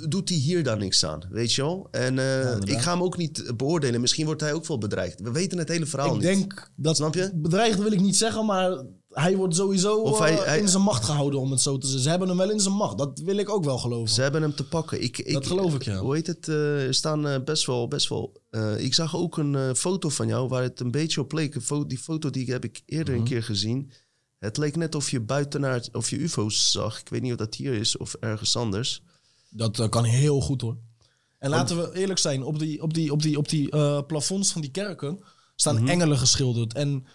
doet 0.09 0.29
hij 0.29 0.37
hier 0.37 0.63
dan 0.63 0.77
niks 0.79 1.05
aan? 1.05 1.21
Weet 1.29 1.53
je 1.53 1.61
wel? 1.61 1.87
En 1.91 2.19
eh, 2.19 2.57
ik 2.63 2.81
ga 2.81 2.91
hem 2.91 3.03
ook 3.03 3.17
niet 3.17 3.51
beoordelen. 3.57 4.01
Misschien 4.01 4.25
wordt 4.25 4.41
hij 4.41 4.53
ook 4.53 4.65
wel 4.67 4.77
bedreigd. 4.77 5.21
We 5.21 5.31
weten 5.31 5.57
het 5.57 5.69
hele 5.69 5.85
verhaal 5.85 6.07
ik 6.07 6.13
niet. 6.13 6.21
denk 6.23 6.71
dat... 6.75 6.95
Snap 6.95 7.13
je? 7.15 7.31
Bedreigd 7.35 7.79
wil 7.79 7.91
ik 7.91 8.01
niet 8.01 8.15
zeggen, 8.17 8.45
maar... 8.45 8.83
Hij 9.09 9.35
wordt 9.35 9.55
sowieso 9.55 9.95
Of 9.97 10.13
eh, 10.13 10.19
hij- 10.19 10.33
hij- 10.45 10.59
in 10.59 10.67
zijn 10.67 10.83
macht 10.83 11.05
gehouden, 11.05 11.39
om 11.39 11.51
het 11.51 11.61
zo 11.61 11.77
te 11.77 11.85
zeggen. 11.85 12.03
Ze 12.03 12.09
hebben 12.09 12.27
hem 12.27 12.37
wel 12.37 12.49
in 12.51 12.59
zijn 12.59 12.73
macht. 12.75 12.97
Dat 12.97 13.19
wil 13.19 13.37
ik 13.37 13.49
ook 13.49 13.63
wel 13.63 13.77
geloven. 13.77 14.13
Ze 14.13 14.21
hebben 14.21 14.41
hem 14.41 14.55
te 14.55 14.67
pakken. 14.67 15.01
Ik, 15.03 15.17
ik, 15.17 15.33
Dat 15.33 15.47
geloof 15.47 15.73
ik, 15.75 15.83
ja. 15.83 15.97
Hoe 15.97 16.15
heet 16.15 16.27
het? 16.27 16.47
eh, 16.47 16.85
er 16.87 16.93
staan 16.93 17.27
eh, 17.27 17.43
best 17.43 17.65
wel... 17.65 17.87
Best 17.87 18.09
wel 18.09 18.41
eh, 18.49 18.79
ik 18.83 18.93
zag 18.93 19.15
ook 19.15 19.37
een 19.37 19.55
eh, 19.55 19.73
foto 19.73 20.09
van 20.09 20.27
jou 20.27 20.47
waar 20.47 20.61
het 20.63 20.79
een 20.79 20.91
beetje 20.91 21.21
op 21.21 21.31
leek. 21.31 21.57
Die 21.87 21.97
foto 21.97 22.29
die 22.29 22.51
heb 22.51 22.63
ik 22.63 22.81
eerder 22.85 23.13
Mhm. 23.13 23.23
een 23.23 23.29
keer 23.29 23.43
gezien. 23.43 23.91
Het 24.39 24.57
leek 24.57 24.75
net 24.75 24.95
of 24.95 25.09
je 25.11 25.19
buitenaard, 25.21 25.89
of 25.95 26.09
je 26.09 26.17
ufo's 26.17 26.71
zag. 26.71 26.99
Ik 26.99 27.09
weet 27.09 27.21
niet 27.21 27.31
of 27.31 27.37
dat 27.37 27.55
hier 27.55 27.73
is 27.73 27.97
of 27.97 28.13
ergens 28.19 28.55
anders. 28.55 29.01
Dat 29.55 29.79
eh, 29.79 29.89
kan 29.89 30.03
heel 30.03 30.41
goed 30.41 30.61
hoor. 30.61 30.77
En 31.39 31.49
laten 31.49 31.77
we 31.77 31.97
eerlijk 31.99 32.19
zijn, 32.19 32.43
op 32.43 32.59
die, 32.59 32.81
op 32.81 32.93
die, 32.93 33.11
op 33.11 33.21
die, 33.21 33.37
op 33.37 33.49
die 33.49 33.71
eh, 33.71 33.99
plafonds 34.07 34.51
van 34.51 34.61
die 34.61 34.71
kerken 34.71 35.19
staan 35.55 35.75
Mhm. 35.75 35.87
engelen 35.87 36.17
geschilderd 36.17 36.73
en 36.73 37.05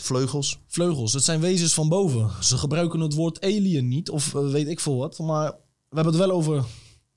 Vleugels. 0.00 0.58
vleugels. 0.66 1.12
Het 1.12 1.22
zijn 1.24 1.40
wezens 1.40 1.74
van 1.74 1.88
boven. 1.88 2.30
Ze 2.44 2.58
gebruiken 2.58 3.00
het 3.00 3.14
woord 3.14 3.40
alien 3.40 3.88
niet, 3.88 4.10
of 4.10 4.34
eh, 4.34 4.50
weet 4.50 4.68
ik 4.68 4.80
veel 4.80 4.96
wat. 4.96 5.18
Maar 5.18 5.50
we 5.88 5.94
hebben 5.96 6.12
het 6.14 6.22
wel 6.26 6.30
over 6.36 6.64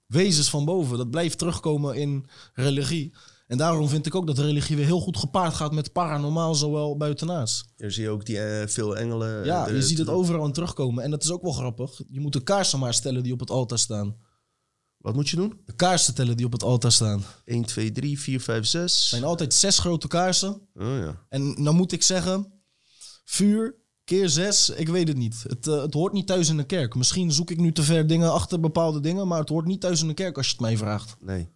wezens 0.07 0.49
van 0.49 0.65
boven. 0.65 0.97
Dat 0.97 1.09
blijft 1.11 1.37
terugkomen 1.37 1.95
in 1.95 2.25
religie. 2.53 3.13
En 3.47 3.57
daarom 3.57 3.87
vind 3.89 4.05
ik 4.05 4.15
ook 4.15 4.27
dat 4.27 4.37
religie 4.37 4.75
weer 4.75 4.85
heel 4.85 4.99
goed 5.01 5.17
gepaard 5.17 5.53
gaat 5.53 5.71
met 5.73 5.91
paranormaal, 5.91 6.55
zowel 6.55 6.97
buitenaars. 6.97 7.65
Hier 7.77 7.91
zie 7.91 8.03
je 8.03 8.09
ook 8.09 8.25
die, 8.25 8.37
veel 8.67 8.97
engelen. 8.97 9.45
Ja, 9.45 9.67
je 9.67 9.81
ziet 9.81 9.97
het 9.97 10.09
overal 10.09 10.51
terugkomen. 10.51 11.03
En 11.03 11.11
dat 11.11 11.23
is 11.23 11.31
ook 11.31 11.41
wel 11.41 11.51
grappig. 11.51 12.01
Je 12.09 12.19
moet 12.19 12.33
de 12.33 12.43
kaarsen 12.43 12.79
maar 12.79 12.93
stellen 12.93 13.23
die 13.23 13.33
op 13.33 13.39
het 13.39 13.49
altaar 13.49 13.79
staan. 13.79 14.15
Wat 15.01 15.15
moet 15.15 15.29
je 15.29 15.35
doen? 15.35 15.61
De 15.65 15.73
kaarsen 15.75 16.13
tellen 16.15 16.37
die 16.37 16.45
op 16.45 16.51
het 16.51 16.63
altaar 16.63 16.91
staan. 16.91 17.23
1, 17.45 17.65
2, 17.65 17.91
3, 17.91 18.19
4, 18.19 18.41
5, 18.41 18.65
6. 18.65 18.81
Het 18.81 18.91
zijn 18.91 19.23
altijd 19.23 19.53
zes 19.53 19.79
grote 19.79 20.07
kaarsen. 20.07 20.61
Oh 20.73 20.97
ja. 20.97 21.25
En 21.29 21.63
nou 21.63 21.75
moet 21.75 21.91
ik 21.91 22.03
zeggen, 22.03 22.61
vuur 23.25 23.75
keer 24.03 24.29
zes, 24.29 24.69
ik 24.69 24.89
weet 24.89 25.07
het 25.07 25.17
niet. 25.17 25.43
Het, 25.47 25.67
eh, 25.67 25.81
het 25.81 25.93
hoort 25.93 26.13
niet 26.13 26.27
thuis 26.27 26.49
in 26.49 26.57
de 26.57 26.63
kerk. 26.63 26.95
Misschien 26.95 27.31
zoek 27.31 27.51
ik 27.51 27.57
nu 27.57 27.71
te 27.71 27.83
ver 27.83 28.07
dingen 28.07 28.33
achter 28.33 28.59
bepaalde 28.59 28.99
dingen, 28.99 29.27
maar 29.27 29.39
het 29.39 29.49
hoort 29.49 29.65
niet 29.65 29.81
thuis 29.81 30.01
in 30.01 30.07
de 30.07 30.13
kerk 30.13 30.37
als 30.37 30.45
je 30.45 30.51
het 30.51 30.61
mij 30.61 30.77
vraagt. 30.77 31.15
Nee. 31.19 31.49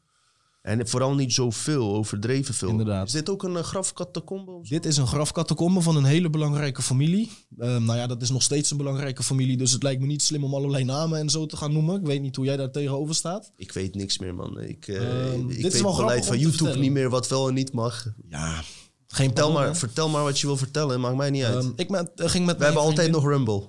En 0.66 0.88
vooral 0.88 1.16
niet 1.16 1.34
zoveel, 1.34 1.96
overdreven 1.96 2.54
veel. 2.54 2.70
Inderdaad. 2.70 3.08
Is 3.08 3.14
dit 3.14 3.30
ook 3.30 3.44
een 3.44 3.56
uh? 3.56 4.42
Dit 4.62 4.86
is 4.86 4.98
een 4.98 5.08
grafcatacombe 5.08 5.82
van 5.82 5.96
een 5.96 6.04
hele 6.04 6.30
belangrijke 6.30 6.82
familie. 6.82 7.32
Eh, 7.58 7.78
nou 7.78 7.98
ja, 7.98 8.08
dat 8.08 8.22
is 8.22 8.30
nog 8.30 8.44
steeds 8.44 8.72
een 8.72 8.78
belangrijke 8.78 9.24
familie, 9.24 9.58
dus 9.58 9.72
het 9.72 9.84
lijkt 9.84 10.02
me 10.02 10.08
niet 10.08 10.22
slim 10.22 10.44
om 10.44 10.54
allerlei 10.54 10.84
namen 10.84 11.20
en 11.20 11.30
zo 11.30 11.46
te 11.46 11.58
gaan 11.58 11.74
noemen. 11.74 12.00
Ik 12.00 12.06
weet 12.06 12.22
niet 12.22 12.36
hoe 12.36 12.46
jij 12.46 12.58
daar 12.58 12.72
tegenover 12.72 13.16
staat. 13.16 13.52
Ik 13.56 13.72
weet 13.72 13.96
niks 13.96 14.20
meer, 14.20 14.36
man. 14.36 14.60
Ik, 14.60 14.88
Ehm, 14.88 15.40
ik 15.40 15.48
dit 15.48 15.58
is 15.58 15.74
weet 15.74 15.82
wel 15.82 15.96
beleid 15.96 16.26
van 16.26 16.40
YouTube 16.40 16.78
niet 16.78 16.92
meer 16.92 17.10
wat 17.10 17.28
wel 17.28 17.48
en 17.48 17.54
niet 17.54 17.74
mag. 17.74 18.06
Ja, 18.30 18.62
geen 19.08 19.26
Vertel 19.26 19.52
maar, 19.52 19.68
hè. 19.68 19.76
vertel 19.76 20.10
maar 20.10 20.24
wat 20.24 20.40
je 20.40 20.48
wil 20.48 20.58
vertellen, 20.58 21.00
maakt 21.00 21.18
mij 21.18 21.30
niet 21.30 21.44
uit. 21.44 21.64
Ehm, 21.64 21.72
ik 21.76 21.90
met, 21.90 22.12
eh, 22.16 22.30
ging 22.30 22.46
met 22.46 22.58
We 22.58 22.64
hebben 22.64 22.82
altijd 22.82 23.12
nog 23.12 23.24
Rumble. 23.28 23.64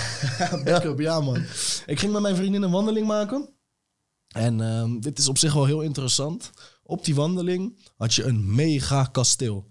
Backup, 0.64 1.00
ja 1.00 1.20
man. 1.20 1.44
Ik 1.86 1.98
ging 1.98 2.12
met 2.12 2.22
mijn 2.22 2.36
vriendin 2.36 2.62
een 2.62 2.70
wandeling 2.70 3.06
maken. 3.06 3.48
En 4.36 4.60
ehm, 4.60 5.00
dit 5.00 5.18
is 5.18 5.28
op 5.28 5.38
zich 5.38 5.52
wel 5.52 5.64
heel 5.64 5.80
interessant. 5.80 6.50
Op 6.82 7.04
die 7.04 7.14
wandeling 7.14 7.90
had 7.96 8.14
je 8.14 8.24
een 8.24 8.54
mega 8.54 9.04
kasteel. 9.04 9.66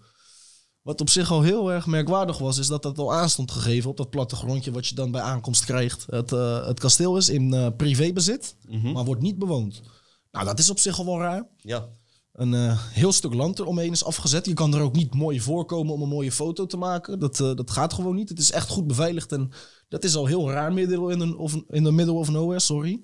Wat 0.82 1.00
op 1.00 1.10
zich 1.10 1.30
al 1.30 1.42
heel 1.42 1.72
erg 1.72 1.86
merkwaardig 1.86 2.38
was, 2.38 2.58
is 2.58 2.66
dat 2.66 2.82
dat 2.82 2.98
al 2.98 3.14
aanstond 3.14 3.50
gegeven 3.50 3.90
op 3.90 3.96
dat 3.96 4.10
plattegrondje 4.10 4.70
wat 4.70 4.86
je 4.86 4.94
dan 4.94 5.10
bij 5.10 5.20
aankomst 5.20 5.64
krijgt. 5.64 6.06
Het, 6.10 6.32
eh, 6.32 6.66
het 6.66 6.80
kasteel 6.80 7.16
is 7.16 7.28
in 7.28 7.54
eh, 7.54 7.66
privébezit, 7.76 8.56
maar 8.92 9.04
wordt 9.04 9.22
niet 9.22 9.38
bewoond. 9.38 9.82
Nou, 10.30 10.44
dat 10.44 10.58
is 10.58 10.70
op 10.70 10.78
zich 10.78 10.98
al 10.98 11.04
wel 11.04 11.20
raar. 11.20 11.46
Ja. 11.56 11.88
Een 12.32 12.54
eh, 12.54 12.80
heel 12.80 13.12
stuk 13.12 13.34
land 13.34 13.58
eromheen 13.58 13.92
is 13.92 14.04
afgezet. 14.04 14.46
Je 14.46 14.54
kan 14.54 14.74
er 14.74 14.80
ook 14.80 14.94
niet 14.94 15.14
mooi 15.14 15.40
voorkomen 15.40 15.94
om 15.94 16.02
een 16.02 16.08
mooie 16.08 16.32
foto 16.32 16.66
te 16.66 16.76
maken. 16.76 17.18
Dat, 17.18 17.36
dat 17.36 17.70
gaat 17.70 17.92
gewoon 17.92 18.14
niet. 18.14 18.28
Het 18.28 18.38
is 18.38 18.50
echt 18.50 18.68
goed 18.68 18.86
beveiligd 18.86 19.32
en 19.32 19.52
dat 19.88 20.04
is 20.04 20.16
al 20.16 20.26
heel 20.26 20.50
raar 20.50 20.72
middel 20.72 21.08
in, 21.08 21.20
een, 21.20 21.36
of, 21.36 21.56
in 21.68 21.84
de 21.84 21.92
middle 21.92 22.14
of 22.14 22.30
nowhere, 22.30 22.60
sorry. 22.60 23.00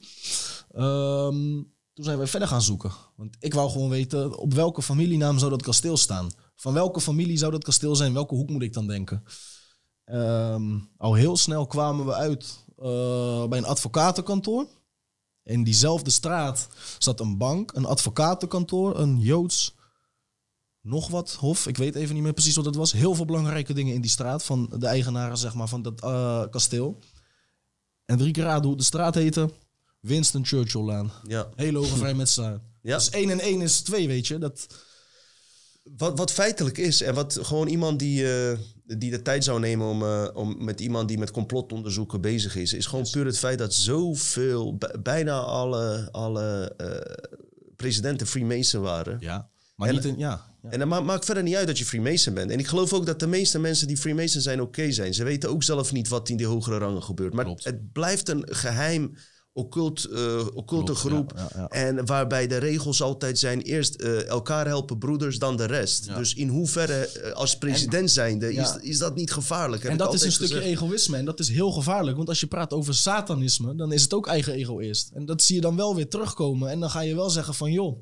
Ehm, 0.73 1.63
toen 1.93 2.05
zijn 2.05 2.19
we 2.19 2.27
verder 2.27 2.49
gaan 2.49 2.63
zoeken. 2.63 2.93
Want 3.17 3.37
ik 3.39 3.55
wou 3.55 3.71
gewoon 3.71 3.89
weten 3.89 4.39
op 4.39 4.55
welke 4.55 4.83
familienaam 4.83 5.39
zou 5.39 5.51
dat 5.51 5.63
kasteel 5.63 5.97
staan. 5.97 6.31
Van 6.55 6.73
welke 6.73 7.01
familie 7.01 7.37
zou 7.37 7.53
dat 7.53 7.65
kasteel 7.65 7.97
zijn? 7.97 8.13
Welke 8.13 8.35
hoek 8.35 8.51
moet 8.51 8.63
ik 8.63 8.73
dan 8.73 8.87
denken? 8.87 9.23
Ehm, 10.05 10.79
al 10.97 11.15
heel 11.15 11.37
snel 11.37 11.67
kwamen 11.67 12.07
we 12.07 12.15
uit 12.15 12.65
eh, 12.77 13.47
bij 13.47 13.59
een 13.59 13.65
advocatenkantoor. 13.65 14.67
In 15.43 15.65
diezelfde 15.65 16.11
straat 16.11 16.69
zat 16.99 17.21
een 17.21 17.39
bank, 17.39 17.73
een 17.75 17.85
advocatenkantoor, 17.85 18.99
een 18.99 19.19
Joods 19.19 19.75
nog 20.81 21.09
wat 21.09 21.33
hof. 21.33 21.67
Ik 21.67 21.77
weet 21.77 21.95
even 21.95 22.15
niet 22.15 22.23
meer 22.23 22.33
precies 22.33 22.57
wat 22.57 22.65
het 22.65 22.75
was. 22.75 22.93
Heel 22.93 23.15
veel 23.15 23.25
belangrijke 23.25 23.73
dingen 23.73 23.95
in 23.95 24.01
die 24.01 24.11
straat 24.11 24.45
van 24.45 24.73
de 24.79 24.87
eigenaren 24.87 25.39
zeg 25.39 25.55
maar, 25.55 25.69
van 25.69 25.83
dat 25.83 26.03
eh, 26.03 26.45
kasteel. 26.51 26.99
En 28.05 28.19
drie 28.19 28.33
keer 28.33 28.45
raden 28.45 28.67
hoe 28.67 28.77
de 28.77 28.83
straat 28.83 29.15
heette. 29.15 29.51
Winston 30.07 30.47
Churchill 30.47 30.81
Laan. 30.83 31.13
ja. 31.27 31.49
Hele 31.57 31.79
hoge 31.79 31.97
vrijmetselaar. 31.97 32.61
Ja. 32.83 32.97
Dus 32.97 33.11
één 33.11 33.31
en 33.31 33.41
één 33.41 33.61
is 33.61 33.81
twee, 33.81 34.07
weet 34.09 34.27
je. 34.27 34.39
Dat, 34.39 34.67
Wat, 35.97 36.19
wat 36.19 36.33
feitelijk 36.33 36.79
is, 36.79 37.03
en 37.03 37.15
wat 37.15 37.39
gewoon 37.43 37.69
iemand 37.69 37.99
die, 37.99 38.33
eh, 38.51 38.59
die 38.99 39.11
de 39.11 39.23
tijd 39.23 39.45
zou 39.45 39.61
nemen 39.61 39.87
om, 39.87 40.03
eh, 40.03 40.29
om 40.35 40.65
met 40.65 40.81
iemand 40.81 41.09
die 41.09 41.19
met 41.19 41.31
complotonderzoeken 41.31 42.21
bezig 42.21 42.57
is, 42.57 42.73
is 42.73 42.87
gewoon 42.87 43.07
puur 43.11 43.27
het 43.27 43.39
feit 43.39 43.59
dat 43.59 43.75
zoveel, 43.75 44.79
bijna 45.03 45.39
alle, 45.41 46.09
alle 46.13 46.75
eh, 46.77 47.15
presidenten 47.77 48.27
Freemason 48.27 48.83
waren. 48.83 49.17
ja. 49.21 49.51
Maar 49.77 49.89
En- 49.89 49.95
niet 49.95 50.05
in, 50.05 50.19
ja. 50.19 50.55
ja. 50.63 50.71
En 50.71 50.79
dat 50.79 50.89
ma- 50.89 51.01
maakt 51.01 51.25
verder 51.25 51.43
niet 51.43 51.55
uit 51.55 51.67
dat 51.67 51.79
je 51.79 51.85
Freemason 51.85 52.35
bent. 52.35 52.51
En 52.51 52.59
ik 52.59 52.67
geloof 52.67 52.93
ook 52.93 53.07
dat 53.07 53.21
de 53.21 53.27
meeste 53.27 53.59
mensen 53.59 53.87
die 53.87 53.97
Freemason 53.97 54.41
zijn 54.41 54.61
oké 54.61 54.93
zijn. 54.93 55.15
Ze 55.15 55.25
weten 55.25 55.51
ook 55.51 55.63
zelf 55.63 55.93
niet 55.93 56.09
wat 56.09 56.29
in 56.29 56.37
die 56.37 56.47
hogere 56.47 56.79
rangen 56.79 57.03
gebeurt. 57.03 57.33
Maar 57.33 57.45
Klopt. 57.45 57.65
het 57.65 57.93
blijft 57.93 58.29
een 58.29 58.43
geheim 58.51 59.15
occult, 59.53 60.05
eh, 60.05 60.47
occulte 60.55 60.93
Klopt, 60.93 60.99
groep. 60.99 61.33
ja, 61.37 61.49
ja, 61.55 61.61
ja. 61.61 61.69
En 61.69 62.07
waarbij 62.07 62.47
de 62.47 62.57
regels 62.57 63.03
altijd 63.03 63.39
zijn: 63.39 63.61
eerst 63.61 63.95
eh, 63.95 64.27
elkaar 64.27 64.67
helpen 64.67 64.99
broeders, 64.99 65.39
dan 65.39 65.57
de 65.57 65.65
rest. 65.65 66.15
Dus 66.17 66.35
in 66.35 66.49
hoeverre, 66.49 66.95
eh, 67.07 67.33
als 67.33 67.59
president 67.59 68.11
zijnde, 68.11 68.55
is, 68.55 68.77
is 68.81 68.99
dat 68.99 69.15
niet 69.15 69.33
gevaarlijk? 69.33 69.85
En 69.85 69.97
dat 69.97 70.15
is 70.15 70.23
een 70.23 70.33
stukje 70.33 70.55
gezegd. 70.55 70.73
egoïsme. 70.73 71.17
En 71.17 71.25
dat 71.25 71.41
is 71.41 71.49
heel 71.49 71.73
gevaarlijk. 71.73 72.17
Want 72.17 72.29
als 72.29 72.41
je 72.41 72.47
praat 72.47 72.73
over 72.73 72.95
satanisme, 72.95 73.75
dan 73.75 73.93
is 73.93 74.03
het 74.03 74.15
ook 74.15 74.27
eigen 74.27 74.53
ego 74.53 74.81
eerst. 74.81 75.11
En 75.15 75.27
dat 75.27 75.43
zie 75.43 75.55
je 75.55 75.61
dan 75.61 75.77
wel 75.77 75.95
weer 75.95 76.09
terugkomen. 76.09 76.71
En 76.71 76.81
dan 76.81 76.91
ga 76.91 77.01
je 77.01 77.15
wel 77.15 77.31
zeggen 77.31 77.55
van, 77.55 77.73
joh, 77.73 77.99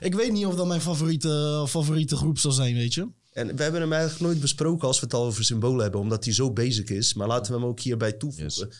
ik 0.00 0.14
weet 0.14 0.32
niet 0.32 0.46
of 0.46 0.54
dat 0.54 0.66
mijn 0.66 0.80
favoriete, 0.80 1.64
favoriete 1.68 2.16
groep 2.16 2.38
zal 2.38 2.52
zijn, 2.52 2.74
weet 2.74 2.94
je. 2.94 3.08
En 3.32 3.56
we 3.56 3.62
hebben 3.62 3.80
hem 3.80 3.92
eigenlijk 3.92 4.22
nooit 4.22 4.40
besproken 4.40 4.86
als 4.86 5.00
we 5.00 5.04
het 5.04 5.14
al 5.14 5.24
over 5.24 5.44
symbolen 5.44 5.82
hebben, 5.82 6.00
omdat 6.00 6.24
hij 6.24 6.34
zo 6.34 6.52
basic 6.52 6.90
is. 6.90 7.14
Maar 7.14 7.26
laten 7.26 7.52
we 7.52 7.58
hem 7.58 7.68
ook 7.68 7.80
hierbij 7.80 8.12
toevoegen. 8.12 8.70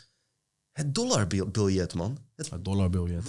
Het 0.79 0.95
dollarbiljet, 0.95 1.95
man. 1.95 2.18
Het 2.37 2.51
Het 2.51 2.64
dollarbiljet. 2.64 3.22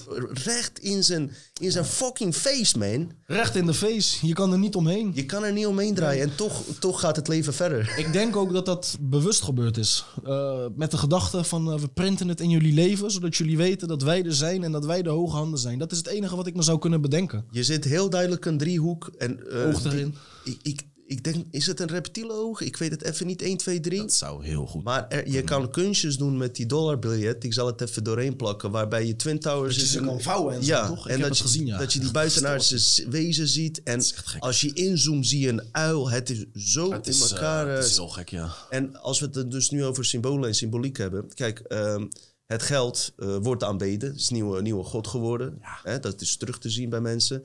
recht 0.44 0.80
in 0.80 1.04
zijn, 1.04 1.32
in 1.62 1.72
zijn 1.72 1.86
fucking 1.86 2.36
face, 2.36 2.78
man. 2.78 3.12
Recht 3.26 3.56
in 3.56 3.66
de 3.66 3.74
face. 3.74 4.28
Je 4.28 4.34
kan 4.34 4.52
er 4.52 4.58
niet 4.60 4.76
omheen. 4.76 5.12
Je 5.16 5.26
kan 5.26 5.44
er 5.44 5.54
niet 5.54 5.66
omheen 5.66 5.96
draaien 5.96 6.24
en 6.30 6.36
toch, 6.36 6.64
toch 6.80 7.00
gaat 7.00 7.16
het 7.16 7.28
leven 7.28 7.54
verder. 7.54 7.94
Ik 7.98 8.14
denk 8.14 8.36
ook 8.36 8.54
dat 8.54 8.66
dat 8.66 8.98
bewust 9.00 9.42
gebeurd 9.42 9.78
is. 9.78 10.06
Eh, 10.24 10.66
met 10.76 10.92
de 10.92 10.98
gedachte 10.98 11.44
van 11.44 11.72
eh, 11.72 11.80
we 11.80 11.88
printen 11.88 12.28
het 12.28 12.42
in 12.42 12.50
jullie 12.50 12.74
leven, 12.74 13.12
zodat 13.12 13.36
jullie 13.36 13.58
weten 13.58 13.88
dat 13.88 14.02
wij 14.02 14.24
er 14.24 14.34
zijn 14.36 14.64
en 14.64 14.72
dat 14.72 14.86
wij 14.86 15.02
de 15.02 15.10
hoge 15.10 15.36
handen 15.36 15.60
zijn. 15.60 15.78
Dat 15.80 15.92
is 15.92 15.98
het 15.98 16.08
enige 16.08 16.36
wat 16.36 16.48
ik 16.48 16.56
me 16.56 16.62
zou 16.62 16.80
kunnen 16.80 17.02
bedenken. 17.02 17.46
Je 17.52 17.64
zit 17.64 17.84
heel 17.84 18.10
duidelijk 18.10 18.46
een 18.46 18.58
driehoek. 18.58 19.12
En, 19.18 19.50
eh, 19.52 19.68
Oog 19.68 19.84
erin. 19.86 20.16
die- 20.44 20.54
ik, 20.54 20.60
ik, 20.62 20.82
ik 21.10 21.24
denk, 21.24 21.46
is 21.52 21.66
het 21.66 21.80
een 21.80 21.88
reptiele 21.88 22.34
oog? 22.34 22.62
Ik 22.62 22.78
weet 22.78 22.92
het 22.92 23.04
even 23.04 23.28
niet, 23.28 23.42
1, 23.42 23.58
2, 23.58 23.80
3. 23.80 24.00
Dat 24.00 24.14
zou 24.14 24.46
heel 24.46 24.66
goed. 24.66 24.84
Maar 24.84 25.08
er- 25.08 25.30
je 25.30 25.44
kan 25.44 25.72
kunstjes 25.72 26.18
doen 26.18 26.38
met 26.38 26.56
die 26.56 26.66
dollarbiljet. 26.66 27.44
Ik 27.44 27.54
zal 27.54 27.66
het 27.68 27.82
even 27.82 28.04
doorheen 28.04 28.36
plakken. 28.36 28.72
Waarbij 28.72 29.06
je 29.06 29.16
Twin 29.16 29.40
Towers... 29.40 29.76
je 29.76 29.82
is 29.82 29.92
ze 29.92 29.98
een- 29.98 30.06
kan 30.06 30.22
vouwen 30.22 30.54
en 30.56 30.64
zo, 30.64 30.72
ja, 30.72 30.88
toch? 30.88 31.00
Ik 31.00 31.06
en 31.06 31.12
heb 31.12 31.20
dat, 31.20 31.30
het 31.30 31.38
je, 31.38 31.44
gezien, 31.44 31.66
ja. 31.66 31.78
dat 31.78 31.94
je 31.94 32.00
die 32.00 32.12
buitenaardse 32.12 33.10
wezen 33.10 33.48
ziet. 33.48 33.84
En 33.84 34.02
als 34.40 34.62
je 34.62 34.74
inzoomt 34.74 35.28
zie 35.28 35.40
je 35.40 35.48
een 35.50 35.64
uil. 35.72 36.10
Het 36.10 36.30
is 36.30 36.46
zo 36.54 36.92
het 36.92 37.08
in 37.08 37.14
is, 37.14 37.32
elkaar... 37.32 37.66
eh, 37.68 37.74
het 37.74 37.84
eh, 37.84 37.90
is 37.90 37.96
heel 37.98 38.08
gek, 38.10 38.30
ja. 38.30 38.54
En 38.70 38.96
als 39.02 39.20
we 39.20 39.30
het 39.32 39.52
dus 39.52 39.70
nu 39.70 39.86
over 39.86 40.06
symbolen 40.06 40.48
en 40.50 40.56
symboliek 40.56 40.98
hebben. 40.98 41.34
Kijk, 41.34 41.60
ehm, 41.60 42.08
het 42.46 42.62
geld 42.64 43.14
eh, 43.18 43.38
wordt 43.42 43.64
aanbeden. 43.64 44.10
Het 44.10 44.20
is 44.20 44.30
nieuwe, 44.30 44.62
nieuwe 44.62 44.84
god 44.84 45.08
geworden. 45.08 45.58
Hè, 45.84 46.00
dat 46.00 46.22
is 46.22 46.36
terug 46.36 46.60
te 46.60 46.70
zien 46.70 46.90
bij 46.90 47.02
mensen. 47.02 47.44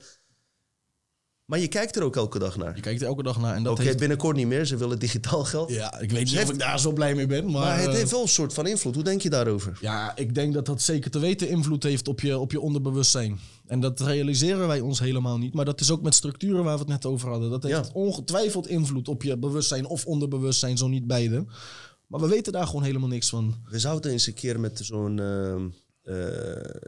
Maar 1.45 1.59
je 1.59 1.67
kijkt 1.67 1.95
er 1.95 2.03
ook 2.03 2.15
elke 2.15 2.39
dag 2.39 2.57
naar. 2.57 2.75
Je 2.75 2.81
kijkt 2.81 3.01
er 3.01 3.07
elke 3.07 3.23
dag 3.23 3.39
naar 3.39 3.55
en 3.55 3.63
dat 3.63 3.73
Oké, 3.73 3.81
heeft... 3.83 3.97
binnenkort 3.97 4.35
niet 4.35 4.47
meer. 4.47 4.65
Ze 4.65 4.77
willen 4.77 4.99
digitaal 4.99 5.43
geld. 5.43 5.69
Ja, 5.69 5.99
ik 5.99 6.11
weet 6.11 6.19
niet 6.25 6.33
heeft- 6.33 6.47
of 6.47 6.53
ik 6.53 6.59
daar 6.59 6.79
zo 6.79 6.91
blij 6.93 7.15
mee 7.15 7.25
ben, 7.27 7.43
maar... 7.51 7.61
Maar 7.61 7.79
het 7.79 7.87
eh, 7.87 7.93
heeft 7.93 8.11
wel 8.11 8.21
een 8.21 8.27
soort 8.27 8.53
van 8.53 8.67
invloed. 8.67 8.95
Hoe 8.95 9.03
denk 9.03 9.21
je 9.21 9.29
daarover? 9.29 9.77
Ja, 9.81 10.15
ik 10.15 10.35
denk 10.35 10.53
dat 10.53 10.65
dat 10.65 10.81
zeker 10.81 11.11
te 11.11 11.19
weten 11.19 11.49
invloed 11.49 11.83
heeft 11.83 12.07
op 12.07 12.19
je, 12.19 12.37
op 12.39 12.51
je 12.51 12.59
onderbewustzijn. 12.59 13.39
En 13.67 13.79
dat 13.79 13.99
realiseren 13.99 14.67
wij 14.67 14.79
ons 14.79 14.99
helemaal 14.99 15.37
niet. 15.37 15.53
Maar 15.53 15.65
dat 15.65 15.81
is 15.81 15.91
ook 15.91 16.01
met 16.01 16.15
structuren 16.15 16.63
waar 16.63 16.73
we 16.73 16.79
het 16.79 16.87
net 16.89 17.05
over 17.05 17.29
hadden. 17.29 17.49
Dat 17.49 17.63
heeft 17.63 17.75
Ja. 17.75 17.91
ongetwijfeld 17.93 18.67
invloed 18.67 19.07
op 19.07 19.23
je 19.23 19.37
bewustzijn 19.37 19.85
of 19.85 20.05
onderbewustzijn, 20.05 20.77
zo 20.77 20.87
niet 20.87 21.07
beide. 21.07 21.45
Maar 22.07 22.19
we 22.19 22.27
weten 22.27 22.53
daar 22.53 22.65
gewoon 22.67 22.83
helemaal 22.83 23.09
niks 23.09 23.29
van. 23.29 23.55
We 23.69 23.79
zouden 23.79 24.11
eens 24.11 24.27
een 24.27 24.33
keer 24.33 24.59
met 24.59 24.79
zo'n 24.83 25.19
ehm, 25.19 25.63
eh, 26.05 26.15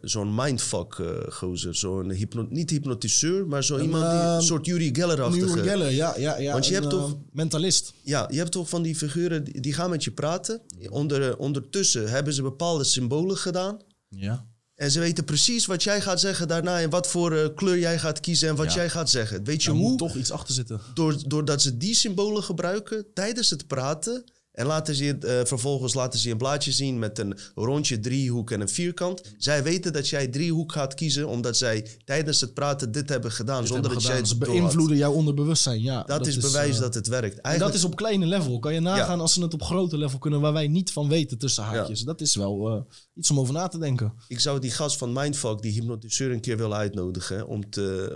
zo'n 0.01 0.35
mindfuck 0.35 0.93
eh, 0.99 1.07
gozer. 1.29 1.75
Zo'n 1.75 2.11
hypno 2.11 2.45
niet 2.49 2.69
hypnotiseur, 2.69 3.47
maar 3.47 3.63
zo 3.63 3.79
iemand 3.79 4.03
die 4.03 4.19
ehm, 4.19 4.35
een 4.35 4.41
soort 4.41 4.65
Yuri 4.65 4.89
Geller-achtige... 4.95 5.45
Nieuwe 5.45 5.61
Geller, 5.69 5.91
ja, 5.91 6.13
ja, 6.17 6.37
ja. 6.37 6.51
Want 6.51 6.65
je 6.67 6.75
een, 6.75 6.81
hebt 6.81 6.93
toch- 6.93 7.11
eh, 7.11 7.17
mentalist. 7.31 7.93
Ja, 8.01 8.27
je 8.31 8.37
hebt 8.37 8.51
toch 8.51 8.69
van 8.69 8.81
die 8.81 8.95
figuren, 8.95 9.43
die, 9.43 9.61
die 9.61 9.73
gaan 9.73 9.89
met 9.89 10.03
je 10.03 10.11
praten. 10.11 10.61
Onder, 10.89 11.37
ondertussen 11.37 12.09
hebben 12.09 12.33
ze 12.33 12.41
bepaalde 12.41 12.83
symbolen 12.83 13.37
gedaan. 13.37 13.79
Ja. 14.09 14.45
En 14.75 14.91
ze 14.91 14.99
weten 14.99 15.23
precies 15.23 15.65
wat 15.65 15.83
jij 15.83 16.01
gaat 16.01 16.19
zeggen 16.19 16.47
daarna 16.47 16.81
en 16.81 16.89
wat 16.89 17.07
voor 17.07 17.31
eh, 17.33 17.47
kleur 17.55 17.79
jij 17.79 17.99
gaat 17.99 18.19
kiezen 18.19 18.49
en 18.49 18.55
wat 18.55 18.67
Ja. 18.73 18.75
jij 18.75 18.89
gaat 18.89 19.09
zeggen. 19.09 19.43
Weet 19.43 19.63
je 19.63 19.69
hoe? 19.71 19.79
moet 19.79 19.97
toch 19.97 20.15
iets 20.15 20.31
achter 20.31 20.53
zitten. 20.53 20.79
Door, 20.93 21.15
doordat 21.27 21.61
ze 21.61 21.77
die 21.77 21.95
symbolen 21.95 22.43
gebruiken 22.43 23.05
tijdens 23.13 23.49
het 23.49 23.67
praten. 23.67 24.23
En 24.57 24.65
laten 24.65 24.95
ze, 24.95 25.17
eh, 25.17 25.45
vervolgens 25.45 25.93
laten 25.93 26.19
ze 26.19 26.29
een 26.29 26.37
blaadje 26.37 26.71
zien 26.71 26.99
met 26.99 27.19
een 27.19 27.37
rondje, 27.55 27.99
driehoek 27.99 28.51
en 28.51 28.61
een 28.61 28.69
vierkant. 28.69 29.21
Zij 29.37 29.63
weten 29.63 29.93
dat 29.93 30.07
jij 30.07 30.27
driehoek 30.27 30.71
gaat 30.71 30.93
kiezen, 30.93 31.27
omdat 31.27 31.57
zij 31.57 31.87
tijdens 32.05 32.41
het 32.41 32.53
praten 32.53 32.91
dit 32.91 33.09
hebben 33.09 33.31
gedaan. 33.31 33.67
zonder 33.67 33.75
Hebben 33.75 33.93
dat 33.93 34.01
jij 34.01 34.15
gedaan. 34.17 34.37
het 34.37 34.47
Ze 34.47 34.51
beïnvloeden 34.51 34.97
jouw 34.97 35.11
onderbewustzijn, 35.11 35.81
ja. 35.81 36.03
Dat, 36.03 36.27
is 36.27 36.37
bewijs 36.37 36.75
eh, 36.75 36.81
dat 36.81 36.93
het 36.93 37.07
werkt. 37.07 37.41
En 37.41 37.59
dat 37.59 37.73
is 37.73 37.83
op 37.83 37.95
kleine 37.95 38.25
level. 38.25 38.59
Kan 38.59 38.73
je 38.73 38.79
nagaan 38.79 39.21
als 39.21 39.33
ze 39.33 39.41
het 39.41 39.53
op 39.53 39.61
grote 39.61 39.97
level 39.97 40.19
kunnen 40.19 40.41
waar 40.41 40.53
wij 40.53 40.67
niet 40.67 40.91
van 40.91 41.09
weten 41.09 41.37
tussen 41.37 41.63
haakjes. 41.63 42.01
Dat 42.01 42.21
is 42.21 42.35
wel 42.35 42.69
eh, 42.69 42.81
iets 43.15 43.31
om 43.31 43.39
over 43.39 43.53
na 43.53 43.67
te 43.67 43.77
denken. 43.77 44.13
Ik 44.27 44.39
zou 44.39 44.59
die 44.59 44.71
gast 44.71 44.97
van 44.97 45.13
Mindfuck, 45.13 45.61
die 45.61 45.71
hypnotiseur, 45.71 46.31
een 46.31 46.41
keer 46.41 46.57
willen 46.57 46.77
uitnodigen. 46.77 47.47
Om, 47.47 47.69
te, 47.69 48.13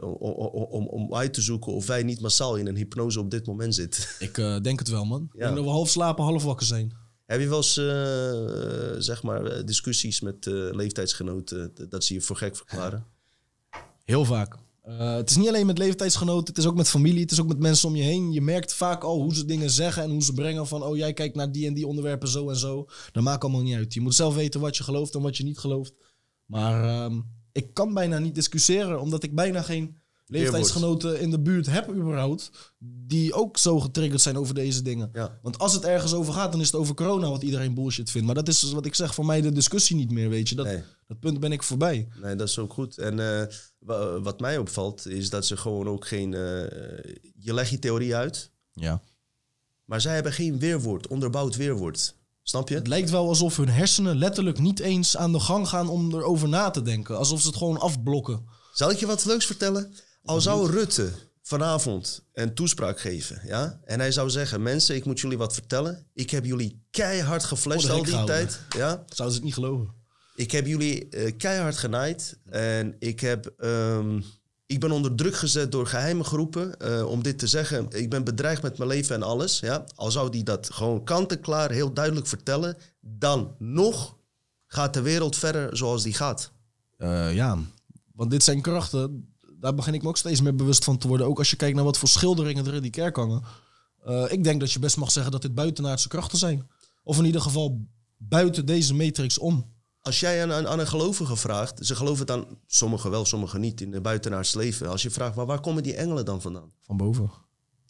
om, 0.69 0.87
om, 0.87 1.15
uit 1.15 1.33
te 1.33 1.41
zoeken 1.41 1.73
of 1.73 1.87
wij 1.87 2.03
niet 2.03 2.21
massaal 2.21 2.55
in 2.55 2.67
een 2.67 2.75
hypnose 2.75 3.19
op 3.19 3.31
dit 3.31 3.45
moment 3.45 3.75
zitten. 3.75 4.03
Ik 4.19 4.35
denk 4.61 4.79
het 4.79 4.89
wel, 4.89 5.05
man. 5.05 5.21
Ik 5.21 5.39
Ja. 5.39 5.43
denk 5.43 5.55
dat 5.55 5.65
we 5.65 5.71
half 5.71 5.89
slapen, 5.89 6.23
half 6.31 6.43
wakker 6.43 6.65
zijn. 6.65 6.93
Heb 7.25 7.39
je 7.39 7.47
wel 7.47 7.57
eens 7.57 7.77
eh, 7.77 9.01
zeg 9.01 9.23
maar, 9.23 9.45
eh, 9.45 9.65
discussies 9.65 10.21
met 10.21 10.47
eh, 10.47 10.53
leeftijdsgenoten 10.53 11.73
dat 11.89 12.03
ze 12.03 12.13
je 12.13 12.21
voor 12.21 12.35
gek 12.35 12.55
verklaren? 12.55 13.05
Heel 14.03 14.25
vaak. 14.25 14.55
Het 14.81 15.29
is 15.29 15.35
niet 15.35 15.47
alleen 15.47 15.65
met 15.65 15.77
leeftijdsgenoten, 15.77 16.47
het 16.47 16.57
is 16.57 16.65
ook 16.65 16.75
met 16.75 16.89
familie, 16.89 17.21
het 17.21 17.31
is 17.31 17.41
ook 17.41 17.47
met 17.47 17.59
mensen 17.59 17.89
om 17.89 17.95
je 17.95 18.03
heen. 18.03 18.31
Je 18.31 18.41
merkt 18.41 18.73
vaak 18.73 19.03
al 19.03 19.21
hoe 19.21 19.35
ze 19.35 19.45
dingen 19.45 19.69
zeggen 19.69 20.03
en 20.03 20.09
hoe 20.09 20.23
ze 20.23 20.33
brengen 20.33 20.67
van... 20.67 20.83
oh, 20.83 20.97
jij 20.97 21.13
kijkt 21.13 21.35
naar 21.35 21.51
die 21.51 21.67
en 21.67 21.73
die 21.73 21.87
onderwerpen 21.87 22.27
zo 22.27 22.49
en 22.49 22.55
zo. 22.55 22.87
Dat 23.11 23.23
maakt 23.23 23.43
allemaal 23.43 23.61
niet 23.61 23.75
uit. 23.75 23.93
Je 23.93 24.01
moet 24.01 24.15
zelf 24.15 24.35
weten 24.35 24.59
wat 24.59 24.77
je 24.77 24.83
gelooft 24.83 25.15
en 25.15 25.21
wat 25.21 25.37
je 25.37 25.43
niet 25.43 25.57
gelooft. 25.57 25.93
Maar 26.45 26.83
ehm, 26.83 27.21
ik 27.51 27.73
kan 27.73 27.93
bijna 27.93 28.19
niet 28.19 28.35
discussiëren, 28.35 29.01
omdat 29.01 29.23
ik 29.23 29.35
bijna 29.35 29.61
geen 29.61 30.00
leeftijdsgenoten 30.31 31.19
in 31.19 31.29
de 31.31 31.39
buurt 31.39 31.65
heb 31.65 31.89
überhaupt... 31.89 32.51
die 32.79 33.33
ook 33.33 33.57
zo 33.57 33.79
getriggerd 33.79 34.21
zijn 34.21 34.37
over 34.37 34.53
deze 34.53 34.81
dingen. 34.81 35.09
Ja. 35.13 35.39
Want 35.41 35.57
als 35.59 35.73
het 35.73 35.83
ergens 35.83 36.13
over 36.13 36.33
gaat, 36.33 36.51
dan 36.51 36.61
is 36.61 36.65
het 36.67 36.75
over 36.75 36.95
corona 36.95 37.29
wat 37.29 37.41
iedereen 37.43 37.73
bullshit 37.73 38.11
vindt. 38.11 38.25
Maar 38.25 38.35
dat 38.35 38.47
is 38.47 38.59
dus 38.59 38.71
wat 38.71 38.85
ik 38.85 38.95
zeg, 38.95 39.13
voor 39.13 39.25
mij 39.25 39.41
de 39.41 39.51
discussie 39.51 39.95
niet 39.95 40.11
meer, 40.11 40.29
weet 40.29 40.49
je. 40.49 40.55
Dat, 40.55 40.65
Nee. 40.65 40.83
dat 41.07 41.19
punt 41.19 41.39
ben 41.39 41.51
ik 41.51 41.63
voorbij. 41.63 42.07
Nee, 42.21 42.35
dat 42.35 42.47
is 42.47 42.59
ook 42.59 42.73
goed. 42.73 42.97
En 42.97 43.39
eh, 43.39 43.47
wa- 43.79 44.19
wat 44.19 44.39
mij 44.39 44.57
opvalt, 44.57 45.07
is 45.07 45.29
dat 45.29 45.45
ze 45.45 45.57
gewoon 45.57 45.87
ook 45.87 46.07
geen... 46.07 46.33
eh, 46.33 46.39
je 47.35 47.53
legt 47.53 47.69
je 47.69 47.79
theorie 47.79 48.15
uit, 48.15 48.51
Ja. 48.73 49.01
maar 49.85 50.01
zij 50.01 50.13
hebben 50.13 50.33
geen 50.33 50.59
weerwoord, 50.59 51.07
onderbouwd 51.07 51.55
weerwoord. 51.55 52.15
Snap 52.43 52.69
je? 52.69 52.75
Het 52.75 52.87
lijkt 52.87 53.09
wel 53.09 53.27
alsof 53.27 53.57
hun 53.57 53.69
hersenen 53.69 54.17
letterlijk 54.17 54.59
niet 54.59 54.79
eens 54.79 55.17
aan 55.17 55.31
de 55.31 55.39
gang 55.39 55.67
gaan 55.67 55.89
om 55.89 56.13
erover 56.15 56.49
na 56.49 56.69
te 56.69 56.81
denken. 56.81 57.17
Alsof 57.17 57.41
ze 57.41 57.47
het 57.47 57.55
gewoon 57.57 57.79
afblokken. 57.79 58.45
Zal 58.73 58.89
ik 58.91 58.97
je 58.97 59.05
wat 59.05 59.25
leuks 59.25 59.45
vertellen? 59.45 59.93
Al 60.23 60.41
zou 60.41 60.71
Rutte 60.71 61.11
vanavond 61.41 62.23
een 62.33 62.53
toespraak 62.53 62.99
geven, 62.99 63.41
ja? 63.45 63.79
En 63.83 63.99
hij 63.99 64.11
zou 64.11 64.29
zeggen, 64.29 64.61
mensen, 64.61 64.95
ik 64.95 65.05
moet 65.05 65.19
jullie 65.19 65.37
wat 65.37 65.53
vertellen. 65.53 66.05
Ik 66.13 66.29
heb 66.29 66.45
jullie 66.45 66.83
keihard 66.91 67.43
geflasht 67.43 67.87
de 67.87 67.91
al 67.91 68.03
die 68.03 68.23
tijd, 68.23 68.59
ja? 68.69 68.87
Zouden 68.87 69.15
ze 69.15 69.23
het 69.23 69.43
niet 69.43 69.53
geloven? 69.53 69.93
Ik 70.35 70.51
heb 70.51 70.65
jullie 70.65 71.09
eh, 71.09 71.37
keihard 71.37 71.77
genaaid 71.77 72.37
en 72.49 72.95
ik, 72.99 73.19
heb, 73.19 73.53
ehm, 73.57 74.21
ik 74.65 74.79
ben 74.79 74.91
onder 74.91 75.15
druk 75.15 75.35
gezet 75.35 75.71
door 75.71 75.87
geheime 75.87 76.23
groepen 76.23 76.79
eh, 76.79 77.05
om 77.05 77.23
dit 77.23 77.39
te 77.39 77.47
zeggen. 77.47 77.87
Ik 77.89 78.09
ben 78.09 78.23
bedreigd 78.23 78.61
met 78.61 78.77
mijn 78.77 78.89
leven 78.89 79.15
en 79.15 79.23
alles. 79.23 79.59
Ja? 79.59 79.83
Al 79.95 80.11
zou 80.11 80.29
die 80.29 80.43
dat 80.43 80.69
gewoon 80.73 81.03
kant-en-klaar 81.03 81.71
heel 81.71 81.93
duidelijk 81.93 82.27
vertellen, 82.27 82.77
dan 82.99 83.55
nog 83.57 84.17
gaat 84.67 84.93
de 84.93 85.01
wereld 85.01 85.35
verder 85.35 85.77
zoals 85.77 86.03
die 86.03 86.13
gaat. 86.13 86.51
Eh, 86.97 87.33
ja, 87.35 87.57
want 88.13 88.31
dit 88.31 88.43
zijn 88.43 88.61
krachten. 88.61 89.30
Daar 89.61 89.75
begin 89.75 89.93
ik 89.93 90.01
me 90.01 90.07
ook 90.07 90.17
steeds 90.17 90.41
meer 90.41 90.55
bewust 90.55 90.83
van 90.83 90.97
te 90.97 91.07
worden. 91.07 91.27
Ook 91.27 91.37
als 91.37 91.49
je 91.49 91.55
kijkt 91.55 91.75
naar 91.75 91.83
wat 91.83 91.97
voor 91.97 92.07
schilderingen 92.07 92.65
er 92.65 92.73
in 92.73 92.81
die 92.81 92.91
kerk 92.91 93.15
hangen. 93.15 93.43
Eh, 94.03 94.31
ik 94.31 94.43
denk 94.43 94.59
dat 94.59 94.71
je 94.71 94.79
best 94.79 94.97
mag 94.97 95.11
zeggen 95.11 95.31
dat 95.31 95.41
dit 95.41 95.55
buitenaardse 95.55 96.07
krachten 96.07 96.37
zijn. 96.37 96.69
Of 97.03 97.17
in 97.17 97.25
ieder 97.25 97.41
geval 97.41 97.85
buiten 98.17 98.65
deze 98.65 98.93
matrix 98.93 99.37
om. 99.37 99.73
Als 100.01 100.19
jij 100.19 100.43
aan, 100.43 100.51
aan, 100.51 100.67
aan 100.67 100.79
een 100.79 100.87
gelovige 100.87 101.35
vraagt, 101.35 101.85
ze 101.85 101.95
geloven 101.95 102.25
dan, 102.25 102.57
sommigen 102.67 103.09
wel, 103.09 103.25
sommigen 103.25 103.61
niet, 103.61 103.81
in 103.81 103.91
de 103.91 104.01
buitenaards 104.01 104.53
leven. 104.53 104.89
Als 104.89 105.01
je 105.01 105.09
vraagt, 105.09 105.35
maar 105.35 105.45
waar 105.45 105.61
komen 105.61 105.83
die 105.83 105.95
engelen 105.95 106.25
dan 106.25 106.41
vandaan? 106.41 106.71
Van 106.79 106.97
boven. 106.97 107.31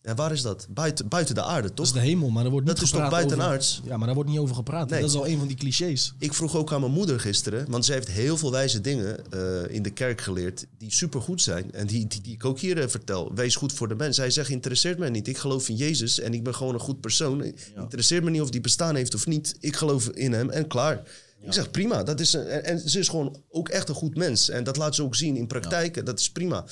En 0.02 0.16
waar 0.16 0.32
is 0.32 0.41
dat? 0.41 0.68
Buiten, 0.70 1.08
buiten 1.08 1.36
de 1.36 1.41
aarde, 1.43 1.68
Dat 1.68 1.76
toch? 1.76 1.86
is 1.86 1.91
de 1.91 1.99
hemel, 1.99 2.30
maar 2.30 2.41
daar 2.41 2.52
wordt 2.52 2.68
niet 2.68 2.76
Dat 2.76 2.86
is 2.86 2.91
toch 2.91 3.10
buitenaards? 3.10 3.78
Over, 3.78 3.89
ja, 3.89 3.97
maar 3.97 4.06
daar 4.06 4.16
wordt 4.16 4.30
niet 4.30 4.39
over 4.39 4.56
gepraat. 4.56 4.89
Nee. 4.89 5.02
Dat 5.02 5.10
is 5.10 5.16
al 5.16 5.28
een 5.28 5.38
van 5.38 5.47
die 5.47 5.58
clichés. 5.58 6.14
Ik 6.20 6.34
vroeg 6.34 6.56
ook 6.56 6.74
aan 6.74 6.80
mijn 6.80 6.91
moeder 6.91 7.20
gisteren, 7.20 7.66
want 7.70 7.86
zij 7.86 7.95
heeft 7.95 8.08
heel 8.08 8.38
veel 8.38 8.52
wijze 8.52 8.82
dingen 8.82 9.32
eh, 9.32 9.76
in 9.76 9.84
de 9.84 9.89
kerk 9.89 10.22
geleerd 10.22 10.66
die 10.78 10.93
supergoed 10.93 11.41
zijn. 11.41 11.72
En 11.72 11.88
die, 11.88 12.08
die, 12.08 12.22
die 12.22 12.34
ik 12.34 12.45
ook 12.45 12.60
hier 12.60 12.82
eh, 12.82 12.88
vertel. 12.88 13.34
Wees 13.34 13.56
goed 13.56 13.74
voor 13.74 13.88
de 13.88 13.95
mens. 13.95 14.16
Zij 14.16 14.30
zegt, 14.30 14.49
interesseert 14.49 14.97
mij 14.97 15.10
niet. 15.10 15.28
Ik 15.28 15.38
geloof 15.38 15.70
in 15.70 15.76
Jezus 15.76 16.20
en 16.20 16.34
ik 16.34 16.43
ben 16.43 16.56
gewoon 16.56 16.74
een 16.74 16.80
goed 16.80 17.02
persoon. 17.02 17.54
Interesseert 17.76 18.24
me 18.24 18.30
niet 18.30 18.41
of 18.41 18.49
die 18.49 18.62
bestaan 18.62 18.95
heeft 18.95 19.14
of 19.14 19.28
niet. 19.28 19.56
Ik 19.60 19.76
geloof 19.76 20.08
in 20.08 20.34
hem 20.34 20.49
en 20.49 20.68
klaar. 20.68 21.04
Ik 21.41 21.54
zeg, 21.54 21.72
prima. 21.72 22.04
Dat 22.04 22.20
is 22.20 22.34
een, 22.34 22.47
en, 22.47 22.89
ze 22.89 22.99
is 22.99 23.08
gewoon 23.08 23.41
ook 23.49 23.70
echt 23.70 23.89
een 23.89 23.95
goed 23.95 24.16
mens. 24.16 24.49
En 24.49 24.64
dat 24.64 24.78
laat 24.78 24.95
ze 24.95 25.04
ook 25.04 25.16
zien 25.16 25.36
in 25.36 25.47
praktijk. 25.47 26.06
Dat 26.06 26.20
is 26.20 26.32
prima. 26.32 26.66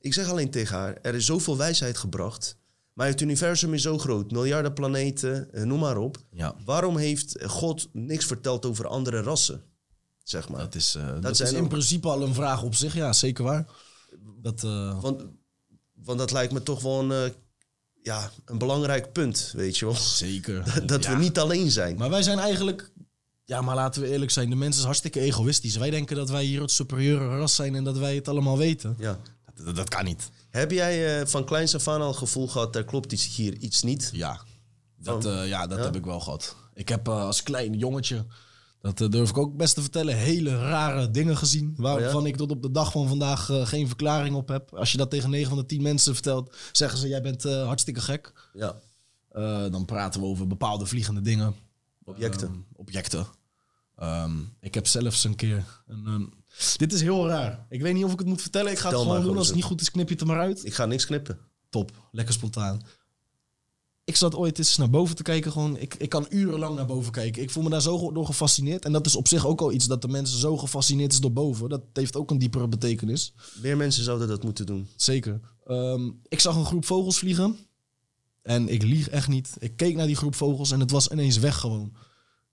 Ik 0.00 0.14
zeg 0.14 0.28
alleen 0.28 0.50
tegen 0.50 0.76
haar, 0.76 0.98
er 1.02 1.14
is 1.14 1.26
zoveel 1.26 1.56
wijsheid 1.56 1.96
gebracht. 1.96 2.56
Maar 2.92 3.06
het 3.06 3.20
universum 3.20 3.74
is 3.74 3.82
zo 3.82 3.98
groot. 3.98 4.30
Miljarden 4.30 4.72
planeten, 4.72 5.52
eh, 5.52 5.62
noem 5.62 5.78
maar 5.80 5.96
op. 5.96 6.16
Ja. 6.32 6.54
Waarom 6.64 6.96
heeft 6.96 7.44
God 7.46 7.88
niks 7.92 8.24
verteld 8.24 8.66
over 8.66 8.86
andere 8.86 9.22
rassen? 9.22 9.62
Zeg 10.22 10.48
maar. 10.48 10.60
Dat 10.60 10.74
is, 10.74 10.94
eh, 10.94 11.20
dat 11.20 11.36
zijn 11.36 11.48
is 11.48 11.54
in 11.54 11.62
ook- 11.62 11.68
principe 11.68 12.08
al 12.08 12.22
een 12.22 12.34
vraag 12.34 12.62
op 12.62 12.74
zich. 12.74 12.94
Ja, 12.94 13.12
zeker 13.12 13.44
waar. 13.44 13.66
Dat, 14.42 14.64
eh, 14.64 15.00
Want, 15.02 15.22
want 15.94 16.18
dat 16.18 16.30
lijkt 16.32 16.52
me 16.52 16.62
toch 16.62 16.82
wel 16.82 17.10
een, 17.12 17.32
ja, 18.02 18.30
een 18.44 18.58
belangrijk 18.58 19.12
punt, 19.12 19.52
weet 19.56 19.78
je 19.78 19.84
wel. 19.84 19.94
zeker. 19.94 20.64
Dat 20.86 21.04
Ja. 21.04 21.12
we 21.12 21.18
niet 21.22 21.38
alleen 21.38 21.70
zijn. 21.70 21.96
Maar 21.96 22.10
wij 22.10 22.22
zijn 22.22 22.38
eigenlijk... 22.38 22.90
Ja, 23.44 23.60
maar 23.60 23.74
laten 23.74 24.02
we 24.02 24.08
eerlijk 24.08 24.30
zijn. 24.30 24.50
De 24.50 24.56
mens 24.56 24.76
is 24.78 24.84
hartstikke 24.84 25.20
egoïstisch. 25.20 25.76
Wij 25.76 25.90
denken 25.90 26.16
dat 26.16 26.30
wij 26.30 26.44
hier 26.44 26.60
het 26.60 26.70
superieure 26.70 27.38
ras 27.38 27.54
zijn 27.54 27.74
en 27.74 27.84
dat 27.84 27.98
wij 27.98 28.14
het 28.14 28.28
allemaal 28.28 28.58
weten. 28.58 28.94
Ja. 28.98 29.18
Dat, 29.64 29.76
dat 29.76 29.88
kan 29.88 30.04
niet. 30.04 30.30
Heb 30.50 30.70
jij 30.70 31.20
eh, 31.20 31.26
van 31.26 31.44
kleins 31.44 31.74
af 31.74 31.88
aan 31.88 32.00
al 32.00 32.08
het 32.08 32.16
gevoel 32.16 32.48
gehad, 32.48 32.76
er 32.76 32.84
klopt 32.84 33.12
iets 33.12 33.36
hier 33.36 33.56
iets 33.56 33.82
niet? 33.82 34.10
Ja, 34.12 34.40
dat, 34.96 35.22
Van- 35.22 35.32
eh, 35.32 35.48
ja, 35.48 35.66
dat 35.66 35.78
Ja? 35.78 35.84
heb 35.84 35.96
ik 35.96 36.04
wel 36.04 36.20
gehad. 36.20 36.56
Ik 36.74 36.88
heb 36.88 37.08
eh, 37.08 37.20
als 37.24 37.42
klein 37.42 37.72
jongetje, 37.78 38.26
Dat 38.80 38.96
durf 39.12 39.30
ik 39.30 39.38
ook 39.38 39.56
best 39.56 39.74
te 39.74 39.80
vertellen. 39.80 40.16
Hele 40.16 40.56
rare 40.58 41.10
dingen 41.10 41.36
gezien. 41.36 41.74
Waarvan 41.76 42.26
ik 42.26 42.36
tot 42.36 42.50
op 42.50 42.62
de 42.62 42.70
dag 42.70 42.92
van 42.92 43.08
vandaag 43.08 43.50
geen 43.62 43.86
verklaring 43.86 44.34
op 44.34 44.48
heb. 44.48 44.74
Als 44.74 44.92
je 44.92 44.98
dat 44.98 45.10
tegen 45.10 45.30
9 45.30 45.48
van 45.48 45.58
de 45.58 45.66
10 45.66 45.82
mensen 45.82 46.14
vertelt, 46.14 46.56
zeggen 46.72 46.98
ze: 46.98 47.08
Jij 47.08 47.22
bent 47.22 47.42
hartstikke 47.42 48.00
gek. 48.00 48.32
Ja. 48.52 48.74
Dan 49.70 49.84
praten 49.84 50.20
we 50.20 50.26
over 50.26 50.46
bepaalde 50.46 50.86
vliegende 50.86 51.20
dingen. 51.20 51.54
Objecten. 52.04 52.48
Ehm, 52.48 52.58
objecten. 52.76 53.26
Ehm, 54.00 54.32
ik 54.60 54.74
heb 54.74 54.86
zelfs 54.86 55.24
een 55.24 55.34
keer. 55.36 55.64
Een, 55.86 56.06
een- 56.06 56.32
dit 56.76 56.92
is 56.92 57.00
heel 57.00 57.28
raar. 57.28 57.66
Ik 57.68 57.82
weet 57.82 57.94
niet 57.94 58.04
of 58.04 58.12
ik 58.12 58.18
het 58.18 58.28
moet 58.28 58.42
vertellen. 58.42 58.72
Ik 58.72 58.78
ga 58.78 58.88
het 58.88 58.98
gewoon 58.98 59.22
doen. 59.22 59.36
Als 59.36 59.46
het 59.46 59.56
niet 59.56 59.64
goed 59.64 59.80
is, 59.80 59.90
knip 59.90 60.06
je 60.06 60.12
het 60.12 60.20
er 60.22 60.26
maar 60.28 60.38
uit. 60.40 60.64
Ik 60.64 60.74
ga 60.74 60.86
niks 60.86 61.06
knippen. 61.06 61.38
Top. 61.68 61.90
Lekker 62.12 62.34
spontaan. 62.34 62.82
Ik 64.04 64.16
zat 64.16 64.34
ooit 64.34 64.58
eens 64.58 64.76
naar 64.76 64.90
boven 64.90 65.16
te 65.16 65.22
kijken. 65.22 65.52
Gewoon, 65.52 65.76
ik, 65.76 65.94
ik 65.94 66.08
kan 66.08 66.26
urenlang 66.30 66.76
naar 66.76 66.86
boven 66.86 67.12
kijken. 67.12 67.42
Ik 67.42 67.50
voel 67.50 67.62
me 67.62 67.70
daar 67.70 67.82
zo 67.82 68.12
door 68.12 68.26
gefascineerd. 68.26 68.84
En 68.84 68.92
dat 68.92 69.06
is 69.06 69.16
op 69.16 69.28
zich 69.28 69.46
ook 69.46 69.60
al 69.60 69.72
iets 69.72 69.86
dat 69.86 70.02
de 70.02 70.08
mensen 70.08 70.38
zo 70.38 70.56
gefascineerd 70.56 71.12
is 71.12 71.20
door 71.20 71.32
boven. 71.32 71.68
Dat 71.68 71.82
heeft 71.92 72.16
ook 72.16 72.30
een 72.30 72.38
diepere 72.38 72.68
betekenis. 72.68 73.32
Meer 73.62 73.76
mensen 73.76 74.04
zouden 74.04 74.28
dat 74.28 74.42
moeten 74.42 74.66
doen. 74.66 74.88
Zeker. 74.96 75.40
Ehm, 75.66 76.10
ik 76.28 76.40
zag 76.40 76.56
een 76.56 76.64
groep 76.66 76.84
vogels 76.84 77.18
vliegen. 77.18 77.56
En 78.42 78.68
ik 78.68 78.82
lieg 78.82 79.08
echt 79.08 79.28
niet. 79.28 79.56
Ik 79.58 79.76
keek 79.76 79.96
naar 79.96 80.06
die 80.06 80.16
groep 80.16 80.34
vogels 80.34 80.70
en 80.70 80.80
het 80.80 80.90
was 80.90 81.08
ineens 81.08 81.38
weg 81.38 81.56
gewoon. 81.58 81.92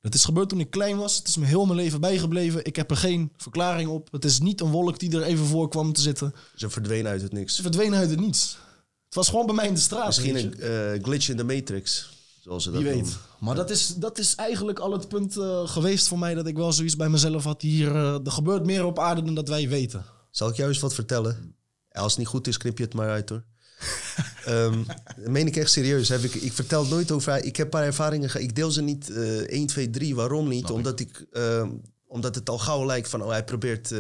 Het 0.08 0.16
is 0.16 0.26
gebeurd 0.26 0.50
toen 0.50 0.60
ik 0.60 0.70
klein 0.70 0.98
was. 0.98 1.18
Het 1.18 1.28
is 1.28 1.38
me 1.38 1.46
heel 1.46 1.66
mijn 1.66 1.78
leven 1.78 2.00
bijgebleven. 2.02 2.66
Ik 2.66 2.76
heb 2.76 2.92
er 2.92 2.98
geen 2.98 3.32
verklaring 3.38 3.90
op. 3.90 4.12
Het 4.12 4.26
is 4.26 4.40
niet 4.40 4.62
een 4.62 4.72
wolk 4.72 5.00
die 5.00 5.16
er 5.16 5.24
even 5.24 5.46
voor 5.46 5.70
kwam 5.70 5.94
te 5.94 6.02
zitten. 6.02 6.34
Ze 6.56 6.70
verdwenen 6.70 7.12
uit 7.12 7.22
het 7.22 7.32
Ze 7.32 7.38
niks. 7.38 7.60
verdwenen 7.60 8.00
uit 8.00 8.10
het 8.10 8.20
niets. 8.20 8.58
Het 9.06 9.16
was 9.16 9.30
gewoon 9.30 9.46
bij 9.46 9.56
mij 9.56 9.68
in 9.68 9.74
de 9.74 9.80
straat. 9.80 10.06
Misschien 10.06 10.36
een 10.36 10.60
eh, 10.60 11.04
glitch 11.04 11.30
in 11.30 11.38
de 11.38 11.44
matrix. 11.44 12.10
Zoals 12.42 12.64
ze 12.64 12.72
dat 12.72 12.82
Wie 12.82 12.90
weet. 12.92 13.02
noemen. 13.02 13.20
Maar 13.40 13.56
dat 13.56 13.70
is, 13.70 13.88
dat 13.96 14.18
is 14.18 14.36
eigenlijk 14.36 14.80
al 14.80 14.92
het 14.92 15.08
punt 15.08 15.38
eh, 15.38 15.68
geweest 15.68 16.08
voor 16.08 16.20
mij 16.20 16.34
dat 16.34 16.48
ik 16.48 16.56
wel 16.56 16.74
zoiets 16.74 16.96
bij 16.96 17.10
mezelf 17.10 17.44
had. 17.44 17.62
Hier, 17.62 17.96
eh, 17.96 18.14
er 18.26 18.32
gebeurt 18.32 18.66
meer 18.66 18.86
op 18.86 19.00
aarde 19.00 19.24
dan 19.24 19.36
dat 19.36 19.48
wij 19.48 19.70
weten. 19.70 20.06
Zal 20.32 20.50
ik 20.50 20.56
jou 20.56 20.70
eens 20.70 20.80
wat 20.80 20.94
vertellen? 20.94 21.56
Als 21.92 22.10
het 22.12 22.18
niet 22.18 22.28
goed 22.28 22.48
is, 22.48 22.58
knip 22.58 22.78
je 22.78 22.84
het 22.84 22.94
maar 22.94 23.10
uit 23.10 23.30
hoor. 23.30 23.44
Dat 24.46 25.28
meen 25.28 25.48
ik 25.48 25.56
echt 25.56 25.72
serieus. 25.72 26.10
Heb 26.10 26.22
ik, 26.22 26.34
ik 26.34 26.54
vertel 26.54 26.86
nooit 26.86 27.12
over. 27.12 27.44
Ik 27.44 27.56
heb 27.56 27.66
een 27.66 27.72
paar 27.72 27.84
ervaringen. 27.84 28.30
ge- 28.30 28.42
Ik 28.42 28.56
deel 28.56 28.72
ze 28.72 28.82
niet 28.82 29.10
eh 29.10 29.40
1, 29.40 29.68
2, 29.68 29.90
3. 29.90 30.16
Waarom 30.16 30.48
niet? 30.48 30.70
Omdat, 30.70 31.00
ik, 31.00 31.26
ehm, 31.32 31.70
omdat 32.08 32.36
het 32.36 32.50
al 32.50 32.58
gauw 32.60 32.86
lijkt 32.86 33.10
van... 33.10 33.22
Oh, 33.24 33.30
hij 33.30 33.44
probeert 33.44 33.92
eh 33.92 34.00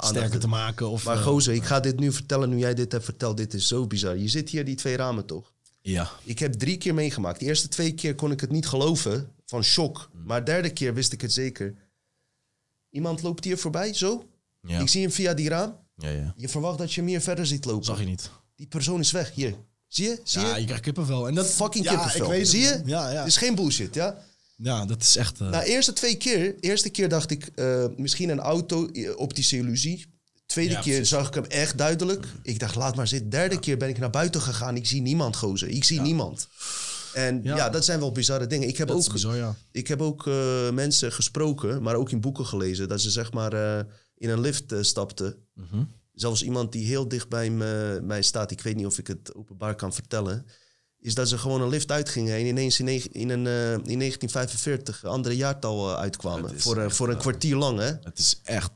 Sterker 0.00 0.38
te 0.40 0.48
maken. 0.48 0.88
Of, 0.88 1.04
Maar 1.04 1.16
eh, 1.16 1.22
gozer, 1.22 1.54
ik 1.54 1.64
ga 1.64 1.80
dit 1.80 1.98
nu 1.98 2.12
vertellen. 2.12 2.48
Nu 2.48 2.58
jij 2.58 2.74
dit 2.74 2.92
hebt 2.92 3.04
verteld, 3.04 3.36
dit 3.36 3.54
is 3.54 3.66
zo 3.66 3.86
bizar. 3.86 4.16
Je 4.16 4.28
zit 4.28 4.50
hier 4.50 4.64
die 4.64 4.74
twee 4.76 4.96
ramen 4.96 5.26
toch? 5.26 5.52
ja. 5.80 6.10
Ik 6.24 6.38
heb 6.38 6.52
drie 6.52 6.76
keer 6.76 6.94
meegemaakt. 6.94 7.40
De 7.40 7.46
eerste 7.46 7.68
twee 7.68 7.92
keer 7.94 8.14
kon 8.14 8.30
ik 8.30 8.40
het 8.40 8.50
niet 8.50 8.66
geloven. 8.66 9.28
Van 9.46 9.64
shock. 9.64 10.08
Hmm. 10.12 10.22
Maar 10.26 10.44
de 10.44 10.50
derde 10.50 10.70
keer 10.70 10.94
wist 10.94 11.12
ik 11.12 11.20
het 11.20 11.32
zeker. 11.32 11.74
Iemand 12.90 13.22
loopt 13.22 13.44
hier 13.44 13.58
voorbij, 13.58 13.94
zo. 13.94 14.28
Ja. 14.62 14.80
Ik 14.80 14.88
zie 14.88 15.02
hem 15.02 15.10
via 15.10 15.34
die 15.34 15.48
raam. 15.48 15.76
ja, 15.96 16.08
ja. 16.10 16.34
Je 16.36 16.48
verwacht 16.48 16.78
dat 16.78 16.92
je 16.92 17.00
hem 17.00 17.08
hier 17.10 17.20
verder 17.20 17.46
ziet 17.46 17.64
lopen. 17.64 17.84
Zag 17.84 17.98
je 17.98 18.04
niet. 18.04 18.30
Die 18.62 18.70
persoon 18.70 19.00
is 19.00 19.10
weg. 19.10 19.32
Hier. 19.34 19.54
Zie 19.88 20.08
je? 20.08 20.20
Zie 20.24 20.40
Ja, 20.40 20.54
je? 20.54 20.58
je 20.60 20.64
krijgt 20.64 20.82
kippenvel. 20.84 21.28
En 21.28 21.34
dat, 21.34 21.46
Fucking 21.50 21.84
ja, 21.84 21.90
kippenvel. 21.90 22.22
Ik 22.24 22.30
weet 22.30 22.38
het. 22.40 22.48
Zie 22.48 22.60
je? 22.60 22.80
Ja, 22.84 23.10
ja. 23.10 23.18
Het 23.18 23.26
is 23.26 23.36
geen 23.36 23.54
bullshit, 23.54 23.94
ja? 23.94 24.18
ja, 24.56 24.84
dat 24.86 25.02
is 25.02 25.16
echt... 25.16 25.40
eh, 25.40 25.48
Nou, 25.48 25.64
eerste 25.64 25.92
twee 25.92 26.16
keer. 26.16 26.54
Eerste 26.60 26.88
keer 26.90 27.08
dacht 27.08 27.30
ik 27.30 27.46
eh, 27.54 27.84
misschien 27.96 28.28
een 28.28 28.40
auto, 28.40 28.86
eh, 28.86 29.16
optische 29.16 29.56
illusie. 29.56 30.06
Tweede 30.46 30.72
Ja, 30.72 30.80
keer 30.80 30.92
precies. 30.94 31.08
zag 31.08 31.28
ik 31.28 31.34
hem 31.34 31.44
echt 31.44 31.78
duidelijk. 31.78 32.26
Ik 32.42 32.58
dacht, 32.58 32.74
laat 32.74 32.96
maar 32.96 33.08
zitten. 33.08 33.30
Derde 33.30 33.58
keer 33.58 33.76
ben 33.76 33.88
ik 33.88 33.98
naar 33.98 34.10
buiten 34.10 34.40
gegaan. 34.40 34.76
Ik 34.76 34.86
zie 34.86 35.00
niemand, 35.02 35.36
gozer. 35.36 35.68
Ik 35.68 35.84
zie 35.84 36.00
niemand. 36.00 36.48
En 37.14 37.40
ja. 37.42 37.68
Dat 37.70 37.84
zijn 37.84 37.98
wel 38.00 38.12
bizarre 38.12 38.46
dingen. 38.46 38.68
Ik 38.68 38.76
heb 38.76 38.88
dat 38.88 38.96
ook, 39.06 39.12
bizar, 39.12 39.36
ja. 39.36 39.54
ik 39.72 39.88
heb 39.88 40.00
ook 40.00 40.24
mensen 40.72 41.12
gesproken, 41.12 41.82
maar 41.82 41.94
ook 41.94 42.10
in 42.10 42.20
boeken 42.20 42.46
gelezen. 42.46 42.88
Dat 42.88 43.00
ze 43.00 43.10
zeg 43.10 43.32
maar 43.32 43.52
in 44.16 44.28
een 44.30 44.40
lift 44.40 44.74
stapten. 44.80 45.36
Mhm. 45.54 45.82
Zelfs 46.22 46.42
iemand 46.42 46.72
die 46.72 46.86
heel 46.86 47.08
dicht 47.08 47.28
bij 47.28 47.50
me, 47.50 48.00
mij 48.02 48.22
staat. 48.22 48.50
Ik 48.50 48.60
weet 48.60 48.76
niet 48.76 48.86
of 48.86 48.98
ik 48.98 49.06
het 49.06 49.34
openbaar 49.34 49.74
kan 49.74 49.92
vertellen. 49.92 50.46
Is 51.00 51.14
dat 51.14 51.28
ze 51.28 51.38
gewoon 51.38 51.62
een 51.62 51.68
lift 51.68 51.90
uitgingen 51.90 52.34
en 52.36 52.46
ineens 52.46 52.78
in, 52.78 52.84
negen- 52.84 53.12
in, 53.12 53.28
een, 53.28 53.46
eh, 53.46 53.72
in 53.72 53.98
1945 53.98 55.02
een 55.02 55.10
andere 55.10 55.36
jaartal 55.36 55.90
eh, 55.90 55.96
uitkwamen. 55.96 56.60
Voor, 56.60 56.76
een- 56.76 56.84
echt, 56.86 56.96
voor 56.96 57.08
een 57.08 57.14
eh, 57.14 57.20
kwartier 57.20 57.56
lang, 57.56 57.78
hè? 57.78 57.84
Het 58.02 58.18
is 58.18 58.40
echt... 58.44 58.70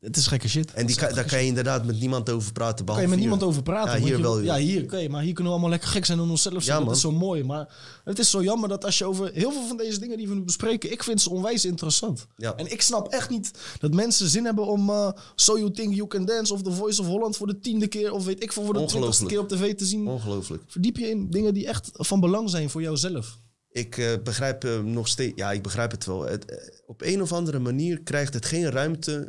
Het 0.00 0.16
is 0.16 0.26
gekke 0.26 0.48
shit. 0.48 0.72
En 0.72 0.86
die, 0.86 0.96
kan- 0.96 1.14
daar 1.14 1.24
kan 1.24 1.38
je 1.40 1.46
inderdaad 1.46 1.84
met 1.86 2.00
niemand 2.00 2.30
over 2.30 2.52
praten. 2.52 2.84
Kan 2.84 2.94
je 2.94 3.00
met 3.02 3.10
hier. 3.10 3.18
niemand 3.18 3.42
over 3.42 3.62
praten? 3.62 3.92
Ja, 4.00 4.06
hier 4.06 4.16
je- 4.16 4.22
wel. 4.22 4.40
Ja, 4.40 4.56
hier, 4.56 4.82
oké. 4.82 5.08
maar 5.08 5.22
hier 5.22 5.32
kunnen 5.32 5.44
we 5.44 5.50
allemaal 5.50 5.70
lekker 5.70 5.88
gek 5.88 6.04
zijn 6.04 6.18
en 6.18 6.28
onszelf 6.30 6.62
zijn. 6.62 6.78
Ja, 6.78 6.84
dat 6.84 6.94
is 6.94 7.00
zo 7.00 7.12
mooi. 7.12 7.44
Maar 7.44 7.74
het 8.04 8.18
is 8.18 8.30
zo 8.30 8.42
jammer 8.42 8.68
dat 8.68 8.84
als 8.84 8.98
je 8.98 9.04
over 9.04 9.30
heel 9.32 9.52
veel 9.52 9.66
van 9.66 9.76
deze 9.76 10.00
dingen 10.00 10.16
die 10.16 10.28
we 10.28 10.34
nu 10.34 10.40
bespreken... 10.42 10.92
Ik 10.92 11.02
vind 11.02 11.20
ze 11.20 11.30
onwijs 11.30 11.64
interessant. 11.64 12.26
Ja. 12.36 12.54
En 12.56 12.70
ik 12.72 12.82
snap 12.82 13.08
echt 13.08 13.30
niet 13.30 13.50
dat 13.78 13.94
mensen 13.94 14.28
zin 14.28 14.44
hebben 14.44 14.66
om... 14.66 14.90
eh 14.90 15.08
so 15.34 15.58
You 15.58 15.70
Think 15.70 15.94
You 15.94 16.08
Can 16.08 16.24
Dance 16.24 16.52
of 16.54 16.62
The 16.62 16.72
Voice 16.72 17.00
of 17.00 17.06
Holland 17.06 17.36
voor 17.36 17.46
de 17.46 17.58
tiende 17.60 17.86
keer... 17.86 18.12
of 18.12 18.24
weet 18.24 18.42
ik 18.42 18.52
veel, 18.52 18.64
voor 18.64 18.74
de 18.74 18.84
twintigste 18.84 19.24
keer 19.26 19.38
op 19.40 19.48
tv 19.48 19.74
te 19.74 19.84
zien. 19.84 20.06
Ongelooflijk. 20.08 20.62
Verdiep 20.66 20.96
je 20.96 21.08
in 21.10 21.30
dingen 21.30 21.54
die 21.54 21.66
echt 21.66 21.90
van 21.92 22.20
belang 22.20 22.50
zijn 22.50 22.70
voor 22.70 22.82
jouzelf. 22.82 23.38
Ik 23.72 23.98
eh, 23.98 24.12
begrijp 24.24 24.64
eh, 24.64 24.80
nog 24.80 25.08
steeds, 25.08 25.32
ja, 25.36 25.52
ik 25.52 25.62
begrijp 25.62 25.90
het 25.90 26.04
wel. 26.04 26.22
Het, 26.22 26.44
eh, 26.44 26.56
op 26.86 27.02
een 27.02 27.22
of 27.22 27.32
andere 27.32 27.58
manier 27.58 28.02
krijgt 28.02 28.34
het 28.34 28.46
geen 28.46 28.70
ruimte 28.70 29.28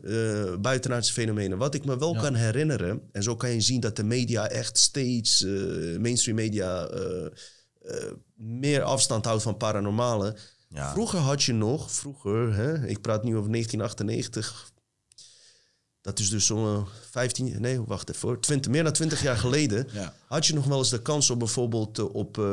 buitenaardse 0.62 1.14
fenomenen. 1.14 1.58
Wat 1.58 1.76
ik 1.76 1.86
me 1.86 1.98
wel 1.98 2.16
kan 2.16 2.36
herinneren, 2.36 3.02
en 3.12 3.24
zo 3.24 3.36
kan 3.36 3.50
je 3.50 3.62
zien 3.62 3.80
dat 3.80 3.96
de 3.96 4.04
media 4.04 4.48
echt 4.50 4.78
steeds, 4.78 5.46
mainstream 6.00 6.36
media, 6.36 6.90
meer 8.36 8.82
afstand 8.82 9.26
houdt 9.26 9.44
van 9.44 9.58
paranormale. 9.58 10.36
Ja. 10.68 10.92
Vroeger 10.92 11.20
had 11.20 11.44
je 11.44 11.54
nog, 11.54 11.92
vroeger, 11.92 12.54
hè, 12.56 12.88
ik 12.88 13.02
praat 13.02 13.24
nu 13.24 13.38
over 13.38 13.52
1998. 13.52 14.71
Dat 16.02 16.20
is 16.20 16.30
dus 16.30 16.46
zo'n 16.46 16.86
15, 17.12 17.56
nee, 17.62 17.82
wacht 17.82 18.10
even 18.10 18.28
hoor. 18.28 18.40
20, 18.40 18.72
meer 18.72 18.84
dan 18.84 18.94
20 18.94 19.22
jaar 19.22 19.38
geleden 19.38 19.88
Ja. 19.94 20.14
had 20.28 20.46
je 20.46 20.54
nog 20.54 20.66
wel 20.66 20.78
eens 20.78 20.90
de 20.90 21.02
kans 21.02 21.30
om 21.30 21.38
bijvoorbeeld 21.38 22.00
eh, 22.00 22.14
op 22.16 22.38
eh, 22.38 22.46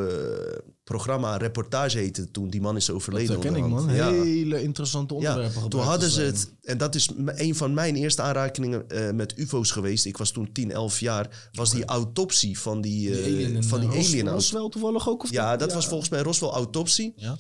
programma 0.85 1.37
Reportage 1.37 1.99
heette 1.99 2.31
toen 2.31 2.51
die 2.51 2.61
man 2.61 2.77
is 2.77 2.91
overleden. 2.91 3.35
Dat 3.35 3.45
ken 3.45 3.57
ik, 3.57 3.67
man. 3.67 3.95
Ja. 3.95 4.11
Hele 4.13 4.63
interessante 4.63 5.15
onderwerpen. 5.15 5.63
Ja, 5.63 5.69
toen 5.69 5.81
hadden 5.81 6.11
ze 6.11 6.21
het, 6.23 6.53
en 6.63 6.79
dat 6.79 6.95
is 6.95 7.09
een 7.27 7.55
van 7.55 7.75
mijn 7.75 7.97
eerste 7.97 8.23
aanrakingen 8.23 8.89
eh, 8.89 9.11
met 9.11 9.39
UFO's 9.39 9.71
geweest. 9.71 10.05
Ik 10.05 10.17
was 10.17 10.31
toen 10.31 10.53
10, 10.53 10.71
11 10.71 11.01
jaar. 11.01 11.49
Was 11.53 11.71
die 11.71 11.85
autopsie 11.85 12.59
van 12.59 12.81
die, 12.81 13.11
Die 13.11 13.19
eh, 13.21 13.25
alien 13.25 13.55
in, 13.55 13.65
van 13.65 13.81
die 13.81 13.89
eh, 13.89 13.95
Ros- 13.97 14.07
alien. 14.13 14.29
Roswell 14.29 14.69
toevallig 14.69 15.09
ook? 15.09 15.23
Of 15.23 15.31
ja, 15.31 15.57
dat 15.57 15.73
was 15.73 15.87
volgens 15.87 16.09
mij 16.11 16.21
Roswell 16.21 16.49
autopsie. 16.51 17.13
Ja. 17.17 17.37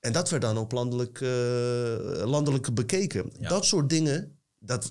En 0.00 0.12
dat 0.12 0.30
werd 0.30 0.42
dan 0.42 0.58
op 0.58 0.72
landelijk, 0.72 1.20
eh, 1.20 2.26
landelijk 2.26 2.74
bekeken. 2.74 3.32
Dat 3.40 3.64
soort 3.64 3.88
dingen, 3.88 4.38
dat 4.58 4.90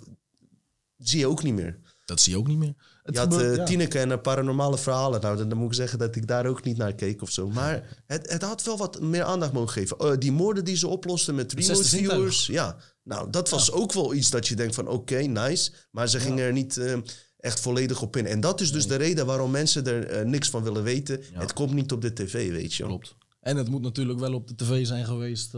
zie 1.10 1.20
je 1.20 1.28
ook 1.28 1.44
niet 1.44 1.54
meer. 1.54 1.80
Dat 2.06 2.22
zie 2.22 2.34
je 2.34 2.40
ook 2.40 2.48
niet 2.48 2.58
meer. 2.58 2.74
Het 3.04 3.14
Je 3.16 3.20
had 3.20 3.34
gebeurt- 3.34 3.58
eh. 3.60 3.66
Tineke 3.66 4.00
en 4.00 4.22
paranormale 4.22 4.78
verhalen. 4.78 5.22
Nou, 5.22 5.38
dan, 5.38 5.50
dan 5.50 5.58
moet 5.58 5.68
ik 5.68 5.74
zeggen 5.74 6.00
dat 6.00 6.16
ik 6.16 6.28
daar 6.28 6.46
ook 6.46 6.64
niet 6.64 6.78
naar 6.78 6.94
keek 6.94 7.22
of 7.22 7.30
zo. 7.30 7.50
Maar 7.50 8.04
het, 8.06 8.32
het 8.32 8.42
had 8.42 8.64
wel 8.64 8.78
wat 8.78 9.02
meer 9.02 9.24
aandacht 9.24 9.54
mogen 9.54 9.70
geven. 9.70 9.98
Eh, 9.98 10.12
die 10.20 10.32
moorden 10.32 10.66
die 10.66 10.76
ze 10.78 10.88
oplosten 10.88 11.36
met 11.36 11.54
remote 11.54 11.84
viewers. 11.84 12.48
Ja, 12.48 12.78
nou, 13.04 13.30
dat 13.30 13.50
was 13.50 13.72
ook 13.72 13.94
wel 13.94 14.14
iets 14.14 14.30
dat 14.30 14.48
je 14.48 14.56
denkt 14.56 14.76
van 14.76 14.88
oké, 14.88 15.18
nice. 15.22 15.72
Maar 15.92 16.08
ze 16.10 16.20
gingen 16.20 16.46
er 16.46 16.54
niet 16.54 16.78
eh, 16.78 16.98
echt 17.38 17.60
volledig 17.60 18.02
op 18.02 18.16
in. 18.16 18.26
En 18.26 18.40
dat 18.40 18.62
is 18.62 18.72
dus 18.72 18.88
de 18.88 18.96
reden 18.96 19.26
waarom 19.26 19.52
mensen 19.52 19.86
er 19.86 20.06
eh, 20.08 20.26
niks 20.26 20.50
van 20.50 20.64
willen 20.64 20.84
weten. 20.84 21.22
Het 21.34 21.54
komt 21.54 21.74
niet 21.74 21.92
op 21.92 22.02
de 22.02 22.14
tv, 22.14 22.52
weet 22.52 22.74
je. 22.74 22.84
Klopt. 22.84 23.16
En 23.40 23.58
het 23.58 23.70
moet 23.70 23.82
natuurlijk 23.82 24.20
wel 24.20 24.34
op 24.34 24.48
de 24.48 24.56
tv 24.56 24.86
zijn 24.86 25.06
geweest. 25.06 25.54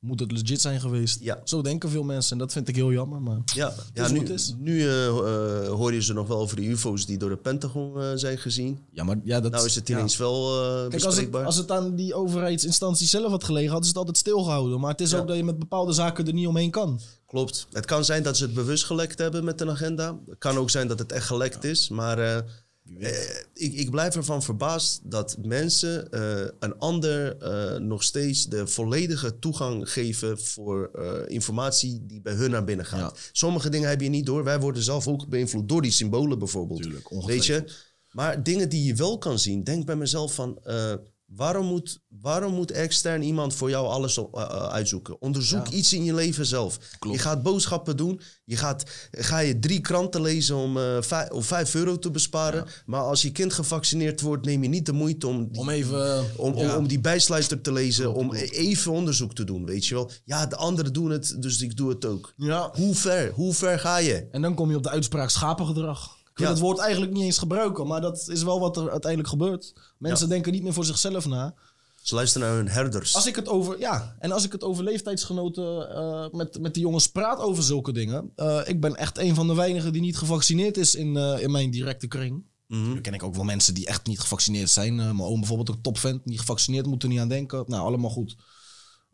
Moet 0.00 0.20
het 0.20 0.32
legit 0.32 0.60
zijn 0.60 0.80
geweest. 0.80 1.20
Ja. 1.20 1.40
Zo 1.44 1.62
denken 1.62 1.90
veel 1.90 2.02
mensen. 2.02 2.32
En 2.32 2.38
dat 2.38 2.52
vind 2.52 2.68
ik 2.68 2.74
heel 2.74 2.92
jammer. 2.92 3.22
Maar 3.22 3.38
Ja, 3.54 3.74
ja 3.94 4.08
nu, 4.08 4.18
het 4.18 4.30
is. 4.30 4.54
nu 4.58 4.80
eh, 4.88 5.06
eh, 5.06 5.68
hoor 5.68 5.92
je 5.94 6.02
ze 6.02 6.12
nog 6.12 6.28
wel 6.28 6.38
over 6.38 6.56
de 6.56 6.62
UFO's 6.66 7.06
die 7.06 7.18
door 7.18 7.28
de 7.30 7.36
Pentagon 7.36 8.00
eh, 8.00 8.10
zijn 8.14 8.38
gezien. 8.38 8.78
ja, 8.92 9.04
maar 9.04 9.16
ja, 9.24 9.40
dat 9.40 9.52
Nou 9.52 9.64
is 9.66 9.74
het 9.74 9.88
ja. 9.88 9.96
ineens 9.96 10.16
wel 10.16 10.62
eh 10.64 10.80
Kijk, 10.80 10.92
als 10.92 10.92
het, 10.92 11.02
bespreekbaar. 11.04 11.44
als 11.44 11.56
het 11.56 11.70
aan 11.70 11.94
die 11.94 12.14
overheidsinstantie 12.14 13.06
zelf 13.06 13.30
had 13.30 13.44
gelegen, 13.44 13.68
hadden 13.70 13.84
ze 13.84 13.90
het 13.90 13.98
altijd 13.98 14.16
stilgehouden. 14.18 14.80
Maar 14.80 14.90
het 14.90 15.00
is 15.00 15.10
Ja. 15.10 15.18
ook 15.18 15.26
dat 15.28 15.36
je 15.36 15.44
met 15.44 15.58
bepaalde 15.58 15.92
zaken 15.92 16.26
er 16.26 16.32
niet 16.32 16.46
omheen 16.46 16.70
kan. 16.70 17.00
Klopt. 17.26 17.66
Het 17.72 17.84
kan 17.84 18.04
zijn 18.04 18.22
dat 18.22 18.36
ze 18.36 18.44
het 18.44 18.54
bewust 18.54 18.84
gelekt 18.84 19.18
hebben 19.18 19.44
met 19.44 19.60
een 19.60 19.70
agenda. 19.70 20.18
Het 20.28 20.38
kan 20.38 20.56
ook 20.56 20.70
zijn 20.70 20.88
dat 20.88 20.98
het 20.98 21.12
echt 21.12 21.26
gelekt 21.26 21.64
is. 21.64 21.88
Maar 21.88 22.44
eh, 23.00 23.10
ik, 23.54 23.72
ik 23.72 23.90
blijf 23.90 24.16
ervan 24.16 24.42
verbaasd 24.42 25.00
dat 25.04 25.36
mensen 25.42 26.10
eh, 26.10 26.48
een 26.58 26.78
ander 26.78 27.36
eh, 27.36 27.80
nog 27.80 28.02
steeds 28.02 28.46
de 28.46 28.66
volledige 28.66 29.38
toegang 29.38 29.90
geven 29.90 30.38
voor 30.40 30.90
informatie 31.26 32.06
die 32.06 32.20
bij 32.20 32.32
hun 32.32 32.50
naar 32.50 32.64
binnen 32.64 32.86
gaat. 32.86 33.16
Ja. 33.16 33.22
Sommige 33.32 33.68
dingen 33.68 33.88
heb 33.88 34.00
je 34.00 34.08
niet 34.08 34.26
door. 34.26 34.44
Wij 34.44 34.60
worden 34.60 34.82
zelf 34.82 35.08
ook 35.08 35.28
beïnvloed 35.28 35.68
door 35.68 35.82
die 35.82 35.90
symbolen 35.90 36.38
bijvoorbeeld. 36.38 36.82
Tuurlijk, 36.82 37.08
Weet 37.26 37.46
je? 37.46 37.64
Maar 38.10 38.42
dingen 38.42 38.68
die 38.68 38.84
je 38.84 38.94
wel 38.94 39.18
kan 39.18 39.38
zien, 39.38 39.64
denk 39.64 39.86
bij 39.86 39.96
mezelf 39.96 40.34
van... 40.34 40.58
Waarom 41.28 41.66
moet, 41.66 42.00
waarom 42.08 42.54
moet 42.54 42.70
extern 42.70 43.22
iemand 43.22 43.54
voor 43.54 43.70
jou 43.70 43.86
alles 43.86 44.18
op- 44.18 44.36
eh, 44.36 44.42
eh, 44.42 44.48
uitzoeken? 44.66 45.20
Onderzoek 45.20 45.66
Ja. 45.66 45.72
iets 45.72 45.92
in 45.92 46.04
je 46.04 46.14
leven 46.14 46.46
zelf. 46.46 46.78
Klopt. 46.98 47.16
Je 47.16 47.22
gaat 47.22 47.42
boodschappen 47.42 47.96
doen. 47.96 48.20
Je 48.44 48.56
gaat, 48.56 48.82
ga 49.10 49.38
je 49.38 49.58
drie 49.58 49.80
kranten 49.80 50.20
lezen 50.22 50.56
om, 50.56 50.78
eh 50.78 50.96
vijf, 51.00 51.30
om 51.30 51.42
vijf 51.42 51.74
euro 51.74 51.98
te 51.98 52.10
besparen. 52.10 52.66
Maar 52.86 53.00
als 53.00 53.22
je 53.22 53.32
kind 53.32 53.52
gevaccineerd 53.52 54.20
wordt, 54.20 54.44
neem 54.44 54.62
je 54.62 54.68
niet 54.68 54.86
de 54.86 54.92
moeite 54.92 55.26
om 55.26 55.48
die, 55.52 55.60
Om 55.60 55.68
even... 55.68 56.24
om, 56.36 56.54
om, 56.54 56.88
die 56.88 57.00
bijsluiter 57.00 57.60
te 57.60 57.72
lezen. 57.72 58.02
Klopt, 58.04 58.18
om 58.18 58.28
klopt. 58.30 58.52
even 58.52 58.92
onderzoek 58.92 59.34
te 59.34 59.44
doen, 59.44 59.64
weet 59.66 59.86
je 59.86 59.94
wel. 59.94 60.10
Ja, 60.24 60.46
de 60.46 60.56
anderen 60.56 60.92
doen 60.92 61.10
het, 61.10 61.36
dus 61.42 61.60
ik 61.60 61.76
doe 61.76 61.88
het 61.88 62.04
ook. 62.04 62.32
Ja. 62.36 62.70
Hoe 62.74 62.94
ver? 62.94 63.32
Hoe 63.32 63.54
ver 63.54 63.78
ga 63.78 63.96
je? 63.98 64.28
En 64.30 64.42
dan 64.42 64.54
kom 64.54 64.70
je 64.70 64.76
op 64.76 64.82
de 64.82 64.90
uitspraak 64.90 65.30
schapengedrag. 65.30 66.16
Ik 66.38 66.44
wil 66.44 66.52
Ja. 66.52 66.52
het 66.60 66.62
woord 66.62 66.78
eigenlijk 66.78 67.12
niet 67.12 67.22
eens 67.24 67.38
gebruiken, 67.38 67.86
maar 67.86 68.00
dat 68.00 68.28
is 68.28 68.42
wel 68.42 68.60
wat 68.60 68.76
er 68.76 68.90
uiteindelijk 68.90 69.30
gebeurt. 69.30 69.72
Mensen 69.98 70.26
Ja. 70.26 70.32
denken 70.32 70.52
niet 70.52 70.62
meer 70.62 70.72
voor 70.72 70.84
zichzelf 70.84 71.26
na. 71.26 71.54
Ze 72.02 72.14
luisteren 72.14 72.48
naar 72.48 72.56
hun 72.56 72.68
herders. 72.68 73.14
Als 73.14 73.26
ik 73.26 73.36
het 73.36 73.48
over, 73.48 73.78
ja, 73.78 74.16
en 74.18 74.32
als 74.32 74.44
ik 74.44 74.52
het 74.52 74.62
over 74.64 74.84
leeftijdsgenoten 74.84 75.90
eh, 75.94 76.26
met, 76.30 76.60
met 76.60 76.74
die 76.74 76.82
jongens 76.82 77.06
praat 77.06 77.38
over 77.40 77.62
zulke 77.62 77.92
dingen. 77.92 78.32
eh, 78.36 78.60
ik 78.64 78.80
ben 78.80 78.96
echt 78.96 79.18
een 79.18 79.34
van 79.34 79.46
de 79.46 79.54
weinigen 79.54 79.92
die 79.92 80.00
niet 80.00 80.16
gevaccineerd 80.16 80.76
is 80.76 80.94
in, 80.94 81.16
eh, 81.16 81.42
in 81.42 81.50
mijn 81.50 81.70
directe 81.70 82.06
kring. 82.06 82.44
Nu 82.66 83.00
ken 83.00 83.14
ik 83.14 83.22
ook 83.22 83.34
wel 83.34 83.44
mensen 83.44 83.74
die 83.74 83.86
echt 83.86 84.06
niet 84.06 84.20
gevaccineerd 84.20 84.70
zijn. 84.70 84.94
Mijn 84.96 85.20
oom 85.20 85.38
bijvoorbeeld, 85.38 85.68
een 85.68 85.80
topvent, 85.82 86.24
niet 86.24 86.38
gevaccineerd, 86.40 86.86
moet 86.86 87.02
er 87.02 87.08
niet 87.08 87.20
aan 87.20 87.28
denken. 87.28 87.64
Nou, 87.66 87.82
allemaal 87.86 88.10
goed. 88.10 88.36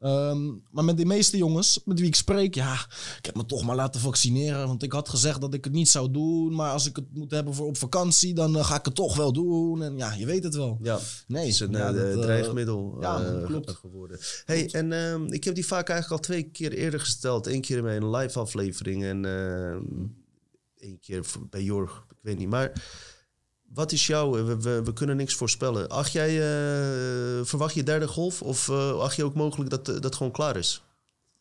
Ehm, 0.05 0.53
maar 0.71 0.85
met 0.85 0.97
de 0.97 1.05
meeste 1.05 1.37
jongens 1.37 1.81
met 1.85 1.99
wie 1.99 2.09
ik 2.09 2.15
spreek, 2.15 2.55
ja, 2.55 2.73
ik 3.19 3.27
heb 3.27 3.37
me 3.37 3.47
toch 3.47 3.65
maar 3.65 3.77
laten 3.77 4.01
vaccineren. 4.01 4.67
Want 4.67 4.83
ik 4.83 4.93
had 4.93 5.09
gezegd 5.09 5.41
dat 5.41 5.55
ik 5.55 5.65
het 5.65 5.73
niet 5.73 5.89
zou 5.89 6.11
doen. 6.11 6.55
Maar 6.55 6.71
als 6.73 6.87
ik 6.87 6.97
het 6.97 7.05
moet 7.15 7.31
hebben 7.31 7.55
voor 7.55 7.67
op 7.67 7.77
vakantie, 7.77 8.35
dan 8.35 8.57
eh, 8.57 8.65
ga 8.65 8.79
ik 8.79 8.85
het 8.85 8.95
toch 8.95 9.17
wel 9.17 9.33
doen. 9.33 9.83
En 9.83 9.97
ja, 9.97 10.13
je 10.13 10.27
weet 10.27 10.45
het 10.45 10.55
wel. 10.55 10.79
Ja, 10.83 10.99
Nee, 11.27 11.45
het 11.45 11.53
is 11.53 11.61
een 11.61 11.71
ja, 11.71 11.89
eh, 11.89 11.95
dat, 11.95 12.15
eh, 12.15 12.21
dreigmiddel 12.21 12.97
ja, 13.01 13.43
klopt. 13.47 13.71
geworden. 13.71 14.19
Hey, 14.45 14.69
en 14.73 14.93
ehm, 14.93 15.33
ik 15.33 15.45
heb 15.45 15.55
die 15.55 15.67
vaak 15.67 15.89
eigenlijk 15.89 16.21
al 16.21 16.27
twee 16.27 16.43
keer 16.43 16.73
eerder 16.73 17.01
gesteld. 17.01 17.47
Eén 17.47 17.61
keer 17.61 17.77
in 17.77 17.85
mijn 17.85 18.11
live 18.11 18.39
aflevering 18.39 19.05
en 19.05 19.25
ehm, 19.25 19.83
één 20.77 20.99
keer 21.01 21.25
bij 21.51 21.63
Jorg. 21.63 22.07
Ik 22.11 22.17
weet 22.21 22.39
niet, 22.39 22.49
maar 22.49 22.73
wat 23.75 23.93
is 23.93 24.07
jouw... 24.07 24.31
We, 24.45 24.61
we, 24.61 24.83
we 24.85 24.93
kunnen 24.93 25.17
niks 25.17 25.35
voorspellen. 25.35 25.89
Acht 25.89 26.13
jij, 26.13 26.31
eh, 26.31 27.45
verwacht 27.45 27.75
je 27.75 27.83
derde 27.83 28.09
golf? 28.09 28.43
Of 28.43 28.69
eh, 28.69 28.99
acht 29.01 29.17
je 29.17 29.25
ook 29.25 29.35
mogelijk 29.35 29.71
dat 29.71 29.89
eh, 29.89 30.01
dat 30.01 30.15
gewoon 30.15 30.33
klaar 30.33 30.57
is? 30.57 30.83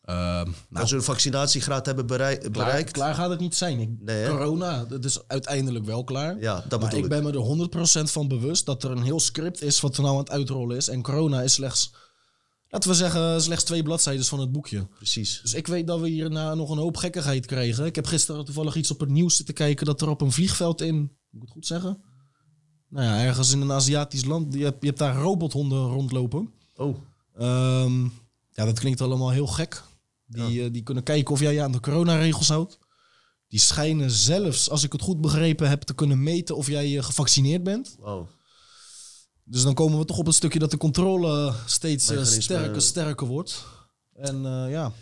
Ehm, 0.04 0.18
nou, 0.18 0.54
Als 0.72 0.90
we 0.90 0.96
een 0.96 1.02
vaccinatiegraad 1.02 1.86
hebben 1.86 2.06
bereikt? 2.06 2.90
klaar 2.90 3.14
gaat 3.14 3.30
het 3.30 3.40
niet 3.40 3.54
zijn. 3.54 3.80
Ik, 3.80 3.88
Nee, 4.00 4.22
hè? 4.22 4.28
corona, 4.28 4.84
dat 4.84 5.04
is 5.04 5.18
uiteindelijk 5.26 5.84
wel 5.84 6.04
klaar. 6.04 6.40
Ja, 6.40 6.64
dat 6.68 6.80
maar 6.80 6.94
ik 6.94 7.02
ik. 7.04 7.08
ben 7.08 7.22
me 7.22 7.32
er 7.32 8.06
100% 8.08 8.10
van 8.10 8.28
bewust 8.28 8.66
dat 8.66 8.84
er 8.84 8.90
een 8.90 9.02
heel 9.02 9.20
script 9.20 9.62
is 9.62 9.80
wat 9.80 9.96
er 9.96 10.02
nou 10.02 10.14
aan 10.14 10.20
het 10.20 10.30
uitrollen 10.30 10.76
is. 10.76 10.88
En 10.88 11.02
corona 11.02 11.42
is 11.42 11.52
slechts, 11.52 11.92
laten 12.68 12.90
we 12.90 12.96
zeggen, 12.96 13.42
slechts 13.42 13.64
twee 13.64 13.82
bladzijden 13.82 14.24
van 14.24 14.40
het 14.40 14.52
boekje. 14.52 14.86
Precies. 14.96 15.40
Dus 15.42 15.54
ik 15.54 15.66
weet 15.66 15.86
dat 15.86 16.00
we 16.00 16.08
hierna 16.08 16.54
nog 16.54 16.70
een 16.70 16.78
hoop 16.78 16.96
gekkigheid 16.96 17.46
krijgen. 17.46 17.84
Ik 17.84 17.94
heb 17.94 18.06
gisteren 18.06 18.44
toevallig 18.44 18.74
iets 18.76 18.90
op 18.90 19.00
het 19.00 19.08
nieuws 19.08 19.36
zitten 19.36 19.54
kijken 19.54 19.86
dat 19.86 20.00
er 20.00 20.08
op 20.08 20.20
een 20.20 20.32
vliegveld 20.32 20.80
in, 20.80 20.96
moet 20.96 21.08
ik 21.30 21.40
het 21.40 21.50
goed 21.50 21.66
zeggen? 21.66 22.02
Nou 22.94 23.06
ja, 23.06 23.24
ergens 23.24 23.52
in 23.52 23.60
een 23.60 23.72
Aziatisch 23.72 24.24
land, 24.24 24.54
je 24.54 24.64
hebt, 24.64 24.80
je 24.80 24.86
hebt 24.86 24.98
daar 24.98 25.16
robothonden 25.16 25.86
rondlopen. 25.86 26.52
Oh, 26.76 26.96
Ehm, 27.36 28.02
ja, 28.50 28.64
dat 28.64 28.78
klinkt 28.78 29.00
allemaal 29.00 29.30
heel 29.30 29.46
gek. 29.46 29.82
Die, 30.26 30.64
eh, 30.64 30.72
die 30.72 30.82
kunnen 30.82 31.02
kijken 31.02 31.34
of 31.34 31.40
jij 31.40 31.54
je 31.54 31.62
aan 31.62 31.72
de 31.72 31.80
coronaregels 31.80 32.48
houdt. 32.48 32.78
Die 33.48 33.60
schijnen 33.60 34.10
zelfs, 34.10 34.70
als 34.70 34.82
ik 34.82 34.92
het 34.92 35.02
goed 35.02 35.20
begrepen 35.20 35.68
heb, 35.68 35.82
te 35.82 35.94
kunnen 35.94 36.22
meten 36.22 36.56
of 36.56 36.66
jij 36.66 36.96
eh, 36.96 37.04
gevaccineerd 37.04 37.62
bent. 37.62 37.96
wow. 37.98 38.26
Dus 39.44 39.62
dan 39.62 39.74
komen 39.74 39.98
we 39.98 40.04
toch 40.04 40.18
op 40.18 40.26
het 40.26 40.34
stukje 40.34 40.58
dat 40.58 40.70
de 40.70 40.76
controle 40.76 41.54
steeds 41.66 42.10
eh, 42.10 42.24
sterker, 42.24 42.82
sterker 42.82 43.26
wordt. 43.26 43.64
En 44.12 44.42
ja, 44.70 44.92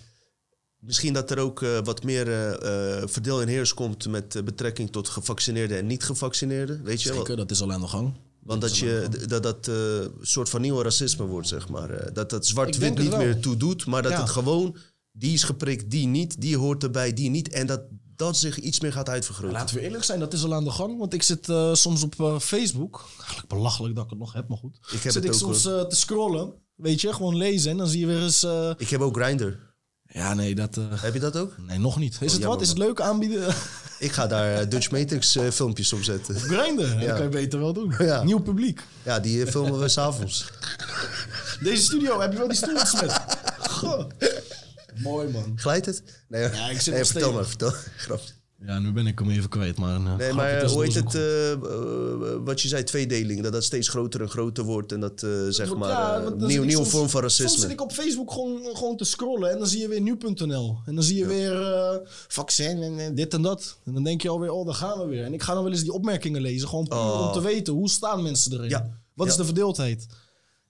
Misschien 0.82 1.12
dat 1.12 1.30
er 1.30 1.38
ook 1.38 1.62
eh, 1.62 1.78
wat 1.84 2.02
meer 2.02 2.28
eh, 2.28 2.98
eh, 3.00 3.08
verdeel 3.08 3.40
en 3.40 3.48
heers 3.48 3.74
komt 3.74 4.08
met 4.08 4.40
betrekking 4.44 4.92
tot 4.92 5.08
gevaccineerden 5.08 5.78
en 5.78 5.86
niet-gevaccineerden. 5.86 6.82
Weet 6.82 7.02
je 7.02 7.08
wel? 7.08 7.18
zeker, 7.18 7.36
dat 7.36 7.50
is 7.50 7.62
al 7.62 7.72
aan 7.72 7.80
de 7.80 7.86
gang. 7.86 8.14
Want 8.42 8.60
dat 8.60 8.76
je 8.76 9.06
d- 9.10 9.28
dat 9.28 9.42
dat 9.42 9.68
eh, 9.68 9.74
een 9.74 10.10
soort 10.20 10.48
van 10.48 10.60
nieuwe 10.60 10.82
racisme 10.82 11.24
wordt, 11.26 11.48
zeg 11.48 11.68
maar. 11.68 11.90
Eh, 11.90 12.14
dat 12.14 12.30
dat 12.30 12.46
zwart-wit 12.46 12.98
niet 12.98 13.08
wel. 13.08 13.18
meer 13.18 13.40
toe 13.40 13.56
doet, 13.56 13.86
maar 13.86 14.02
dat 14.02 14.12
Ja. 14.12 14.20
het 14.20 14.30
gewoon 14.30 14.76
die 15.12 15.32
is 15.32 15.42
geprikt, 15.44 15.90
die 15.90 16.06
niet, 16.06 16.40
die 16.40 16.56
hoort 16.56 16.82
erbij, 16.82 17.12
die 17.12 17.30
niet. 17.30 17.48
En 17.48 17.66
dat 17.66 17.80
dat 18.16 18.36
zich 18.36 18.58
iets 18.58 18.80
meer 18.80 18.92
gaat 18.92 19.08
uitvergroten. 19.08 19.52
Laten 19.56 19.76
we 19.76 19.82
eerlijk 19.82 20.04
zijn, 20.04 20.20
dat 20.20 20.32
is 20.32 20.44
al 20.44 20.54
aan 20.54 20.64
de 20.64 20.70
gang. 20.70 20.98
Want 20.98 21.14
ik 21.14 21.22
zit 21.22 21.48
eh, 21.48 21.74
soms 21.74 22.02
op 22.02 22.20
eh, 22.20 22.38
Facebook. 22.38 23.04
Eigenlijk 23.18 23.48
belachelijk 23.48 23.94
dat 23.94 24.04
ik 24.04 24.10
het 24.10 24.18
nog 24.18 24.32
heb, 24.32 24.48
maar 24.48 24.58
goed. 24.58 24.76
Ik 24.76 25.02
heb 25.02 25.12
zit 25.12 25.14
het 25.14 25.24
ik 25.24 25.30
ook, 25.32 25.38
soms 25.38 25.62
te 25.62 25.86
scrollen. 25.88 26.52
Weet 26.74 27.00
je, 27.00 27.12
gewoon 27.12 27.36
lezen. 27.36 27.70
En 27.70 27.76
dan 27.76 27.86
zie 27.88 28.00
je 28.00 28.06
weer 28.06 28.22
eens... 28.22 28.42
eh, 28.42 28.70
Ik 28.76 28.88
heb 28.88 29.00
ook 29.00 29.16
Grindr. 29.16 29.48
Ja, 30.14 30.34
nee, 30.34 30.54
dat... 30.54 30.76
eh, 30.76 30.84
Heb 31.02 31.14
je 31.14 31.20
dat 31.20 31.36
ook? 31.36 31.54
nee, 31.66 31.78
nog 31.78 31.98
niet. 31.98 32.12
Is 32.12 32.18
het 32.20 32.30
Oh, 32.30 32.30
jammer, 32.30 32.48
wat? 32.48 32.60
Is 32.60 32.68
het 32.68 32.78
leuk 32.78 33.00
aanbieden? 33.00 33.54
Ik 33.98 34.12
ga 34.12 34.26
daar 34.26 34.54
eh, 34.60 34.68
Dutch 34.68 34.90
Matrix 34.90 35.36
eh, 35.36 35.48
filmpjes 35.50 35.92
op 35.92 36.02
zetten. 36.02 36.34
Grinden. 36.40 37.00
Dat 37.00 37.08
kan 37.08 37.22
je 37.22 37.28
beter 37.28 37.58
wel 37.58 37.72
doen. 37.72 37.94
Ja. 37.98 38.22
Nieuw 38.22 38.38
publiek. 38.38 38.80
Ja, 39.02 39.20
die 39.20 39.46
filmen 39.46 39.78
we 39.80 39.88
s'avonds. 39.88 40.50
Deze 41.60 41.82
studio, 41.82 42.20
heb 42.20 42.32
je 42.32 42.38
wel 42.38 42.48
die 42.48 42.56
stoeltjes 42.56 43.00
met? 43.00 43.20
Goh. 43.70 44.10
Mooi, 44.94 45.28
man. 45.28 45.52
Glijdt 45.56 45.86
het? 45.86 46.02
Nee, 46.28 46.42
Ja, 46.42 46.68
ik 46.68 46.80
zit 46.80 46.94
nee 46.94 47.04
vertel 47.04 47.32
maar. 47.32 47.46
Vertel. 47.46 47.72
Grapje. 47.96 48.32
Ja, 48.66 48.78
nu 48.78 48.92
ben 48.92 49.06
ik 49.06 49.18
hem 49.18 49.30
even 49.30 49.48
kwijt, 49.48 49.76
maar... 49.78 49.94
eh, 49.94 50.16
Nee, 50.16 50.32
maar 50.32 50.48
eh, 50.50 50.62
het 50.62 50.70
hoe 50.70 50.82
heet 50.84 50.94
het? 50.94 51.14
eh, 51.14 52.34
wat 52.44 52.60
je 52.60 52.68
zei, 52.68 52.84
tweedeling. 52.84 53.42
Dat 53.42 53.52
dat 53.52 53.64
steeds 53.64 53.88
groter 53.88 54.20
en 54.20 54.28
groter 54.28 54.64
wordt. 54.64 54.92
En 54.92 55.00
dat, 55.00 55.22
eh, 55.22 55.30
zeg 55.48 55.74
maar, 55.74 56.22
nieuw, 56.36 56.46
nieuwe 56.46 56.70
soms- 56.72 56.88
vorm 56.90 57.08
van 57.08 57.20
Soms 57.20 57.34
zit 57.36 57.46
racisme. 57.46 57.72
ik 57.72 57.80
op 57.80 57.92
Facebook 57.92 58.32
gewoon, 58.32 58.60
gewoon 58.76 58.96
te 58.96 59.04
scrollen 59.04 59.50
en 59.50 59.58
dan 59.58 59.66
zie 59.66 59.80
je 59.80 59.88
weer 59.88 60.00
nu.nl. 60.00 60.78
En 60.86 60.94
dan 60.94 61.04
zie 61.04 61.16
je 61.16 61.26
weer 61.26 61.62
eh, 61.72 61.96
vaccin 62.28 62.82
en, 62.82 62.98
en 62.98 63.14
dit 63.14 63.34
en 63.34 63.42
dat. 63.42 63.76
En 63.84 63.94
dan 63.94 64.02
denk 64.04 64.22
je 64.22 64.28
alweer, 64.28 64.50
oh, 64.50 64.64
daar 64.66 64.74
gaan 64.74 64.98
we 64.98 65.04
weer. 65.06 65.24
En 65.24 65.32
ik 65.34 65.42
ga 65.42 65.54
dan 65.54 65.62
wel 65.62 65.72
eens 65.72 65.82
die 65.82 65.92
opmerkingen 65.92 66.40
lezen, 66.40 66.68
gewoon 66.68 66.86
puur 66.88 66.98
Oh. 66.98 67.26
om 67.26 67.32
te 67.32 67.40
weten, 67.40 67.72
hoe 67.74 67.90
staan 67.90 68.22
mensen 68.22 68.52
erin? 68.52 68.68
Ja. 68.68 68.88
Wat 69.14 69.26
is 69.26 69.36
de 69.36 69.44
verdeeldheid? 69.44 70.06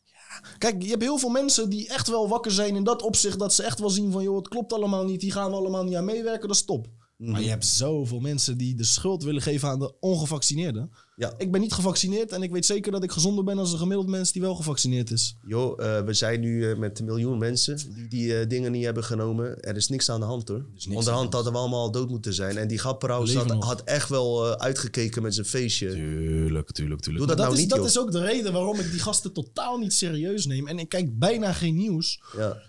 Ja. 0.04 0.48
Kijk, 0.58 0.82
je 0.82 0.88
hebt 0.90 1.02
heel 1.02 1.18
veel 1.18 1.28
mensen 1.30 1.68
die 1.70 1.88
echt 1.88 2.08
wel 2.08 2.28
wakker 2.28 2.50
zijn 2.52 2.76
in 2.76 2.84
dat 2.84 3.02
opzicht, 3.02 3.38
dat 3.38 3.52
ze 3.54 3.62
echt 3.62 3.78
wel 3.78 3.90
zien 3.90 4.12
van, 4.12 4.22
joh, 4.22 4.36
het 4.36 4.48
klopt 4.48 4.72
allemaal 4.72 5.04
niet, 5.04 5.22
hier 5.22 5.32
gaan 5.32 5.50
we 5.50 5.56
allemaal 5.56 5.84
niet 5.84 5.94
aan 5.94 6.04
meewerken, 6.04 6.48
dat 6.48 6.56
is 6.56 6.64
top. 6.64 6.86
Mhm. 7.22 7.30
Maar 7.30 7.42
je 7.42 7.48
hebt 7.48 7.66
zoveel 7.66 8.20
mensen 8.20 8.56
die 8.56 8.74
de 8.74 8.84
schuld 8.84 9.22
willen 9.22 9.42
geven 9.42 9.68
aan 9.68 9.78
de 9.78 9.92
ongevaccineerden. 10.00 10.90
Ja. 11.16 11.32
Ik 11.38 11.50
ben 11.52 11.60
niet 11.60 11.72
gevaccineerd 11.72 12.32
en 12.32 12.42
ik 12.42 12.50
weet 12.50 12.66
zeker 12.66 12.92
dat 12.92 13.02
ik 13.02 13.12
gezonder 13.12 13.44
ben 13.44 13.58
als 13.58 13.72
een 13.72 13.78
gemiddeld 13.78 14.08
mens 14.08 14.32
die 14.32 14.42
wel 14.42 14.54
gevaccineerd 14.54 15.10
is. 15.10 15.36
Joh, 15.46 15.84
eh, 15.84 16.04
we 16.04 16.12
zijn 16.12 16.40
nu 16.40 16.70
eh, 16.70 16.78
met 16.78 16.98
een 16.98 17.04
miljoen 17.04 17.38
mensen 17.38 17.78
die 17.94 18.08
die 18.08 18.38
eh, 18.38 18.48
dingen 18.48 18.72
niet 18.72 18.84
hebben 18.84 19.04
genomen. 19.04 19.60
Er 19.60 19.76
is 19.76 19.88
niks 19.88 20.10
aan 20.10 20.20
de 20.20 20.26
hand 20.26 20.48
hoor. 20.48 20.64
Onderhand 20.88 21.30
de 21.30 21.36
hadden 21.36 21.52
we 21.52 21.58
allemaal 21.58 21.80
al 21.80 21.90
dood 21.90 22.08
moeten 22.08 22.34
zijn. 22.34 22.56
En 22.56 22.68
die 22.68 22.80
leven 22.98 23.50
had, 23.50 23.64
had 23.64 23.84
echt 23.84 24.08
wel 24.08 24.58
uitgekeken 24.58 25.22
met 25.22 25.34
zijn 25.34 25.46
feestje. 25.46 25.92
Tuurlijk, 25.92 26.70
tuurlijk, 26.70 27.00
tuurlijk. 27.00 27.26
Doe 27.26 27.36
dat 27.36 27.44
nou 27.44 27.52
is, 27.52 27.58
niet, 27.60 27.68
dat 27.68 27.78
joh. 27.78 27.86
is 27.86 27.98
ook 27.98 28.12
de 28.12 28.20
reden 28.20 28.52
waarom 28.52 28.78
ik 28.78 28.90
die 28.90 29.00
gasten 29.00 29.32
totaal 29.32 29.78
niet 29.78 29.92
serieus 29.92 30.46
neem. 30.46 30.68
En 30.68 30.78
ik 30.78 30.88
kijk 30.88 31.18
bijna 31.18 31.52
geen 31.52 31.76
nieuws. 31.76 32.20
Ja, 32.36 32.62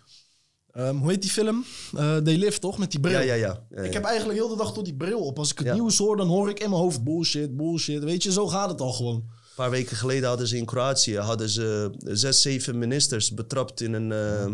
Ehm, 0.74 0.96
hoe 0.96 1.10
heet 1.10 1.22
die 1.22 1.32
film? 1.32 1.66
Eh 1.96 2.18
They 2.18 2.38
Live, 2.38 2.60
toch? 2.60 2.78
Met 2.78 2.92
die 2.92 3.00
bril. 3.00 3.14
ja, 3.14 3.20
ja. 3.20 3.34
ja. 3.36 3.66
Ja, 3.70 3.82
Ik 3.82 3.94
heb 3.94 4.04
eigenlijk 4.04 4.40
heel 4.40 4.50
de 4.50 4.56
dag 4.56 4.74
tot 4.74 4.86
die 4.86 4.96
bril 4.96 5.20
op. 5.20 5.38
Als 5.40 5.52
ik 5.52 5.60
het 5.60 5.74
nieuws 5.74 5.98
hoor, 5.98 6.18
dan 6.18 6.28
hoor 6.28 6.50
ik 6.50 6.60
in 6.60 6.70
mijn 6.70 6.82
hoofd 6.82 7.04
bullshit, 7.04 7.58
bullshit. 7.58 8.04
Weet 8.04 8.24
je, 8.24 8.32
zo 8.32 8.48
gaat 8.48 8.70
het 8.70 8.82
al 8.82 8.92
gewoon. 8.94 9.16
Een 9.16 9.56
paar 9.56 9.70
weken 9.70 9.98
geleden 9.98 10.28
hadden 10.30 10.48
ze 10.48 10.58
in 10.58 10.66
Kroatië 10.66 11.18
hadden 11.18 11.50
ze 11.50 11.92
zes, 11.98 12.42
zeven 12.42 12.78
ministers 12.78 13.34
betrapt 13.34 13.82
in 13.82 13.94
een, 13.94 14.12
eh, 14.12 14.46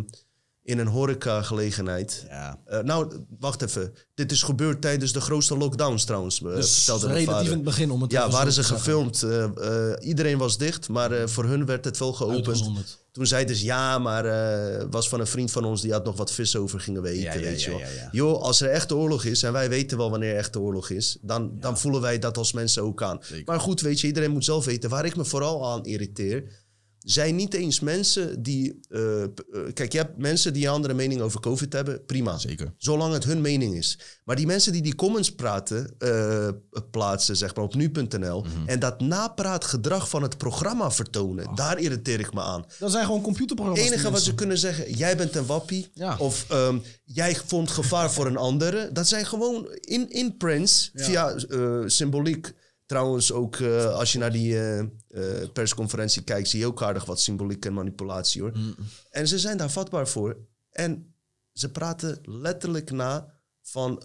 in 0.70 0.80
een 0.80 0.88
horecagelegenheid. 0.88 2.26
Ja. 2.28 2.60
Eh, 2.66 2.80
nou, 2.80 3.14
wacht 3.40 3.62
even. 3.62 3.94
Dit 4.16 4.32
is 4.32 4.44
gebeurd 4.44 4.82
tijdens 4.82 5.12
de 5.14 5.22
grootste 5.22 5.58
lockdowns 5.58 6.04
trouwens. 6.06 6.40
Dus 6.40 6.76
vertelde 6.76 7.08
mijn 7.08 7.18
relatief 7.18 7.36
vader. 7.36 7.52
in 7.52 7.58
het 7.58 7.64
begin 7.66 7.92
om 7.92 8.02
het 8.02 8.12
Ja, 8.12 8.30
waren 8.30 8.52
ze 8.54 8.64
gefilmd. 8.64 9.24
eh, 9.24 9.92
iedereen 10.00 10.38
was 10.38 10.58
dicht, 10.58 10.90
maar 10.90 11.30
voor 11.30 11.46
hun 11.46 11.66
werd 11.66 11.86
het 11.86 11.98
wel 11.98 12.14
geopend. 12.14 12.98
Toen 13.12 13.28
zeiden 13.28 13.56
ze 13.56 13.66
ja, 13.66 13.98
maar 14.00 14.24
was 14.90 15.10
van 15.10 15.20
een 15.20 15.28
vriend 15.28 15.52
van 15.52 15.66
ons 15.66 15.82
die 15.82 15.92
had 15.92 16.06
nog 16.06 16.18
wat 16.18 16.32
vis 16.32 16.56
over 16.56 16.80
gingen 16.80 17.02
we 17.02 17.10
eten. 17.10 17.24
Ja, 17.24 17.34
ja, 17.34 17.40
weet 17.40 17.64
je 17.64 17.72
ja, 17.72 17.78
wel. 17.78 17.86
ja, 17.88 17.94
ja. 17.94 18.10
Joh, 18.12 18.42
als 18.42 18.62
er 18.62 18.70
echte 18.70 18.96
oorlog 18.96 19.24
is 19.24 19.44
en 19.44 19.52
wij 19.54 19.70
weten 19.70 19.98
wel 19.98 20.10
wanneer 20.10 20.36
echte 20.36 20.60
oorlog 20.60 20.90
is, 20.90 21.18
dan, 21.22 21.52
dan 21.60 21.78
voelen 21.78 22.02
wij 22.02 22.20
dat 22.20 22.38
als 22.38 22.54
mensen 22.54 22.84
ook 22.84 23.04
aan. 23.04 23.18
Zeker. 23.22 23.44
Maar 23.46 23.60
goed, 23.60 23.82
weet 23.82 24.00
je, 24.02 24.08
iedereen 24.08 24.32
moet 24.32 24.46
zelf 24.46 24.66
weten. 24.66 24.90
Waar 24.90 25.06
ik 25.06 25.16
me 25.16 25.26
vooral 25.26 25.68
aan 25.72 25.86
irriteer, 25.86 26.44
zijn 27.12 27.36
niet 27.36 27.54
eens 27.54 27.80
mensen 27.80 28.44
die. 28.44 28.80
eh, 28.90 29.24
eh, 29.24 29.30
kijk, 29.74 29.92
je 29.92 29.98
hebt 29.98 30.18
mensen 30.18 30.54
die 30.54 30.66
een 30.66 30.72
andere 30.74 30.94
mening 30.94 31.22
over 31.22 31.40
COVID 31.40 31.74
hebben, 31.74 32.06
prima. 32.06 32.38
Zeker. 32.38 32.74
Zolang 32.78 33.14
het 33.14 33.24
hun 33.24 33.42
mening 33.42 33.76
is. 33.76 34.00
Maar 34.24 34.36
die 34.36 34.46
mensen 34.46 34.72
die 34.72 34.82
die 34.82 34.96
comments 34.96 35.32
praten, 35.36 35.96
eh, 35.98 36.48
plaatsen 36.92 37.36
zeg 37.38 37.56
maar 37.56 37.64
op 37.64 37.76
nu.nl 37.76 38.42
Mhm. 38.42 38.50
en 38.70 38.80
dat 38.80 39.00
napraatgedrag 39.02 40.10
van 40.10 40.22
het 40.22 40.38
programma 40.38 40.92
vertonen, 40.92 41.56
daar 41.56 41.80
irriteer 41.80 42.20
ik 42.20 42.34
me 42.34 42.42
aan. 42.42 42.66
Dat 42.80 42.92
zijn 42.92 43.06
gewoon 43.06 43.22
computerprogramma's. 43.22 43.86
Het 43.86 43.94
enige 43.94 44.12
wat 44.12 44.22
ze 44.22 44.36
kunnen 44.36 44.58
zeggen, 44.58 44.94
jij 44.94 45.18
bent 45.18 45.36
een 45.36 45.46
wappie. 45.46 45.88
Ja. 45.94 46.16
Of 46.18 46.46
ehm, 46.50 46.78
jij 47.04 47.36
vond 47.46 47.70
gevaar 47.70 48.12
voor 48.12 48.26
een 48.28 48.38
andere. 48.38 48.90
Dat 48.92 49.08
zijn 49.08 49.26
gewoon 49.26 49.68
in, 49.82 50.10
in 50.10 50.38
prints, 50.38 50.90
Ja. 50.94 51.04
via 51.04 51.34
eh, 51.36 51.80
symboliek 51.86 52.52
Trouwens, 52.90 53.32
ook 53.32 53.56
eh, 53.56 53.94
als 53.94 54.12
je 54.12 54.18
naar 54.18 54.32
die 54.32 54.60
eh, 54.60 54.80
eh, 54.80 54.88
persconferentie 55.54 56.22
kijkt, 56.22 56.50
zie 56.50 56.60
je 56.60 56.66
ook 56.66 56.84
aardig 56.84 57.06
wat 57.06 57.20
symboliek 57.20 57.66
en 57.66 57.74
manipulatie 57.74 58.42
hoor. 58.42 58.52
En 59.10 59.28
ze 59.28 59.40
zijn 59.40 59.58
daar 59.58 59.72
vatbaar 59.72 60.08
voor. 60.08 60.38
En 60.72 61.14
ze 61.54 61.72
praten 61.72 62.20
letterlijk 62.24 62.92
na 62.92 63.34
van 63.62 64.04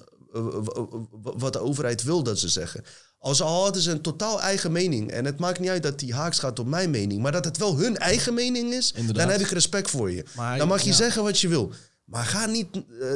wat 1.21 1.53
de 1.53 1.59
overheid 1.59 2.03
wil 2.03 2.23
dat 2.23 2.39
ze 2.39 2.49
zeggen. 2.49 2.85
Als 3.19 3.43
al 3.43 3.63
hadden 3.63 3.83
ze 3.83 3.91
een 3.91 4.01
totaal 4.01 4.41
eigen 4.41 4.73
mening. 4.73 5.11
En 5.11 5.25
het 5.25 5.39
maakt 5.39 5.61
niet 5.61 5.71
uit 5.71 5.83
dat 5.83 5.99
die 5.99 6.15
haaks 6.15 6.39
gaat 6.39 6.59
op 6.59 6.67
mijn 6.67 6.91
mening. 6.91 7.23
Maar 7.23 7.33
dat 7.33 7.45
het 7.45 7.57
wel 7.57 7.77
hun 7.77 7.97
eigen 7.97 8.35
mening 8.35 8.73
is. 8.73 8.93
Inderdaad. 8.93 9.23
Dan 9.23 9.33
heb 9.33 9.47
ik 9.47 9.53
respect 9.53 9.91
voor 9.91 10.11
je. 10.11 10.25
Maar 10.37 10.59
dan 10.59 10.69
mag 10.69 10.83
je 10.83 10.91
ja. 10.91 10.95
zeggen 10.95 11.23
wat 11.23 11.41
je 11.41 11.49
wil. 11.49 11.73
Maar 12.05 12.25
ga 12.25 12.47
niet 12.47 12.69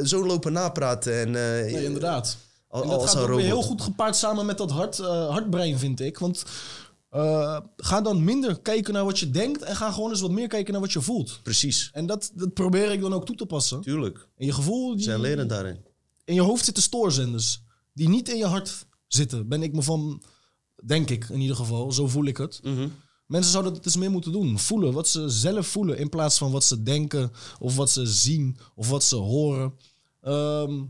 zo 0.03 0.25
lopen 0.25 0.53
napraten. 0.53 1.13
En, 1.13 1.31
Nee, 1.31 1.83
inderdaad. 1.83 2.37
Al- 2.69 2.81
En 2.83 2.89
dat 2.89 3.01
als 3.01 3.11
gaat 3.11 3.29
ook 3.29 3.39
heel 3.39 3.61
goed 3.61 3.81
gepaard 3.81 4.15
samen 4.15 4.45
met 4.45 4.57
dat 4.57 4.71
hart, 4.71 4.99
eh, 4.99 5.29
hartbrein, 5.29 5.77
vind 5.79 5.99
ik. 5.99 6.17
Want 6.17 6.43
eh, 7.09 7.59
ga 7.77 8.01
dan 8.01 8.23
minder 8.23 8.59
kijken 8.59 8.93
naar 8.93 9.05
wat 9.05 9.19
je 9.19 9.29
denkt 9.29 9.61
en 9.61 9.75
ga 9.75 9.91
gewoon 9.91 10.09
eens 10.09 10.21
wat 10.21 10.31
meer 10.31 10.47
kijken 10.47 10.71
naar 10.71 10.81
wat 10.81 10.91
je 10.91 11.01
voelt. 11.01 11.39
Precies. 11.43 11.89
En 11.93 12.05
dat, 12.05 12.31
dat 12.33 12.53
probeer 12.53 12.91
ik 12.91 13.01
dan 13.01 13.13
ook 13.13 13.25
toe 13.25 13.35
te 13.35 13.45
passen. 13.45 13.81
Tuurlijk. 13.81 14.27
En 14.37 14.45
je 14.45 14.53
gevoel, 14.53 14.95
die, 14.95 15.03
zijn 15.03 15.19
lerend 15.21 15.49
daarin. 15.49 15.77
in 16.25 16.33
je 16.33 16.41
hoofd 16.41 16.65
zitten 16.65 16.83
stoorzenders. 16.83 17.61
Die 17.93 18.09
niet 18.09 18.29
in 18.29 18.37
je 18.37 18.45
hart 18.45 18.85
zitten. 19.07 19.47
Ben 19.47 19.63
ik 19.63 19.73
me 19.73 19.81
van, 19.81 20.21
denk 20.85 21.09
ik 21.09 21.29
in 21.29 21.39
ieder 21.39 21.55
geval, 21.55 21.91
zo 21.91 22.07
voel 22.07 22.25
ik 22.25 22.37
het. 22.37 22.59
Mhm. 22.63 22.87
Mensen 23.25 23.51
zouden 23.51 23.73
het 23.73 23.85
eens 23.85 23.95
meer 23.97 24.11
moeten 24.11 24.31
doen. 24.31 24.59
Voelen 24.59 24.93
wat 24.93 25.07
ze 25.07 25.29
zelf 25.29 25.67
voelen 25.67 25.97
in 25.97 26.09
plaats 26.09 26.37
van 26.37 26.51
wat 26.51 26.63
ze 26.63 26.83
denken 26.83 27.31
of 27.59 27.75
wat 27.75 27.89
ze 27.89 28.05
zien 28.05 28.57
of 28.75 28.89
wat 28.89 29.03
ze 29.03 29.15
horen. 29.15 29.73
Ehm, 30.21 30.81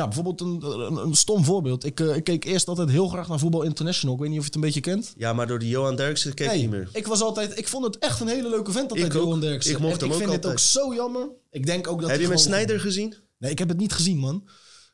ja, 0.00 0.06
bijvoorbeeld 0.06 0.40
een, 0.40 0.62
een, 0.80 0.96
een 0.96 1.14
stom 1.14 1.44
voorbeeld. 1.44 1.84
Ik, 1.84 2.00
eh, 2.00 2.16
ik 2.16 2.24
keek 2.24 2.44
eerst 2.44 2.68
altijd 2.68 2.90
heel 2.90 3.08
graag 3.08 3.28
naar 3.28 3.38
Voetbal 3.38 3.62
International. 3.62 4.14
Ik 4.14 4.20
weet 4.20 4.30
niet 4.30 4.38
of 4.38 4.44
je 4.44 4.50
het 4.50 4.60
een 4.60 4.66
beetje 4.66 4.80
kent. 4.80 5.12
Ja, 5.16 5.32
maar 5.32 5.46
door 5.46 5.58
die 5.58 5.68
Johan 5.68 5.96
Derksen 5.96 6.34
kijk 6.34 6.48
ik 6.50 6.54
Nee, 6.56 6.66
niet 6.66 6.70
meer. 6.76 6.88
ik 6.92 7.06
was 7.06 7.20
altijd, 7.22 7.58
ik 7.58 7.68
vond 7.68 7.84
het 7.84 7.98
echt 7.98 8.20
een 8.20 8.28
hele 8.28 8.48
leuke 8.48 8.72
vent 8.72 8.90
altijd, 8.90 9.12
Ik 9.14 9.16
ook. 9.20 9.22
Johan 9.24 9.40
Derksen. 9.40 9.72
Ik 9.72 9.78
mocht 9.78 9.92
En 9.92 9.98
hem 9.98 10.08
ik 10.08 10.14
ook 10.14 10.20
vind 10.20 10.32
het 10.32 10.46
ook 10.52 10.58
zo 10.58 10.94
jammer. 10.94 11.28
Ik 11.50 11.66
denk 11.66 11.88
ook 11.88 12.00
dat 12.00 12.10
Heb 12.10 12.20
je 12.20 12.28
met 12.28 12.40
gewoon- 12.40 12.54
Snijder 12.54 12.80
gezien? 12.80 13.14
Nee, 13.38 13.50
ik 13.50 13.58
heb 13.58 13.68
het 13.68 13.78
niet 13.78 13.92
gezien, 13.92 14.18
man. 14.18 14.48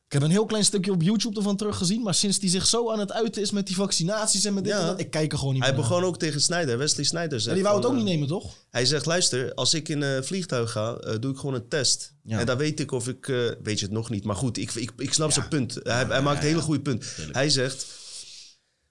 Ik 0.07 0.13
heb 0.13 0.23
een 0.23 0.31
heel 0.31 0.47
klein 0.47 0.65
stukje 0.65 0.91
op 0.93 1.03
YouTube 1.03 1.37
ervan 1.37 1.57
teruggezien. 1.57 2.03
Maar 2.03 2.15
sinds 2.15 2.39
hij 2.41 2.49
zich 2.49 2.67
zo 2.67 2.91
aan 2.93 2.99
het 2.99 3.13
uiten 3.13 3.43
is 3.43 3.51
met 3.51 3.67
die 3.67 3.77
vaccinaties 3.77 4.45
en 4.45 4.55
met 4.55 4.65
dit 4.65 4.73
Ja. 4.73 4.81
en 4.81 4.87
dat, 4.87 5.01
ik 5.01 5.11
kijk 5.11 5.33
er 5.33 5.39
gewoon 5.39 5.55
niet 5.55 5.63
Hij 5.63 5.73
meer 5.73 5.81
naar. 5.81 5.91
begon 5.91 6.05
ook 6.05 6.19
tegen 6.19 6.41
Snijder, 6.41 6.79
Wesley 6.79 7.05
Snijder. 7.05 7.39
Ja, 7.39 7.43
zegt 7.43 7.55
die 7.55 7.65
wou 7.65 7.77
het 7.77 7.87
ook 7.87 7.93
niet 7.93 8.05
eh, 8.05 8.09
nemen, 8.09 8.29
toch? 8.29 8.55
Hij 8.71 8.85
zegt, 8.87 9.07
luister, 9.07 9.55
als 9.55 9.75
ik 9.75 9.89
in 9.89 10.01
een 10.03 10.25
vliegtuig 10.25 10.71
ga, 10.71 10.95
eh, 10.97 11.15
doe 11.21 11.31
ik 11.33 11.39
gewoon 11.39 11.55
een 11.55 11.69
test. 11.69 12.15
Ja. 12.23 12.39
En 12.39 12.47
dan 12.47 12.57
weet 12.57 12.81
ik 12.81 12.93
of 12.93 13.09
ik... 13.09 13.29
eh, 13.29 13.37
weet 13.63 13.79
je 13.79 13.85
het 13.85 13.95
nog 13.95 14.11
niet, 14.11 14.25
maar 14.25 14.37
goed, 14.37 14.57
ik, 14.59 14.75
ik, 14.75 14.93
ik 14.97 15.13
snap 15.13 15.33
zijn 15.33 15.49
punt. 15.49 15.79
Hij, 15.83 16.05
hij 16.05 16.23
maakt 16.23 16.41
een 16.43 16.49
hele 16.49 16.61
goede 16.61 16.81
punt. 16.83 17.05
Hij 17.33 17.51
zegt, 17.51 17.87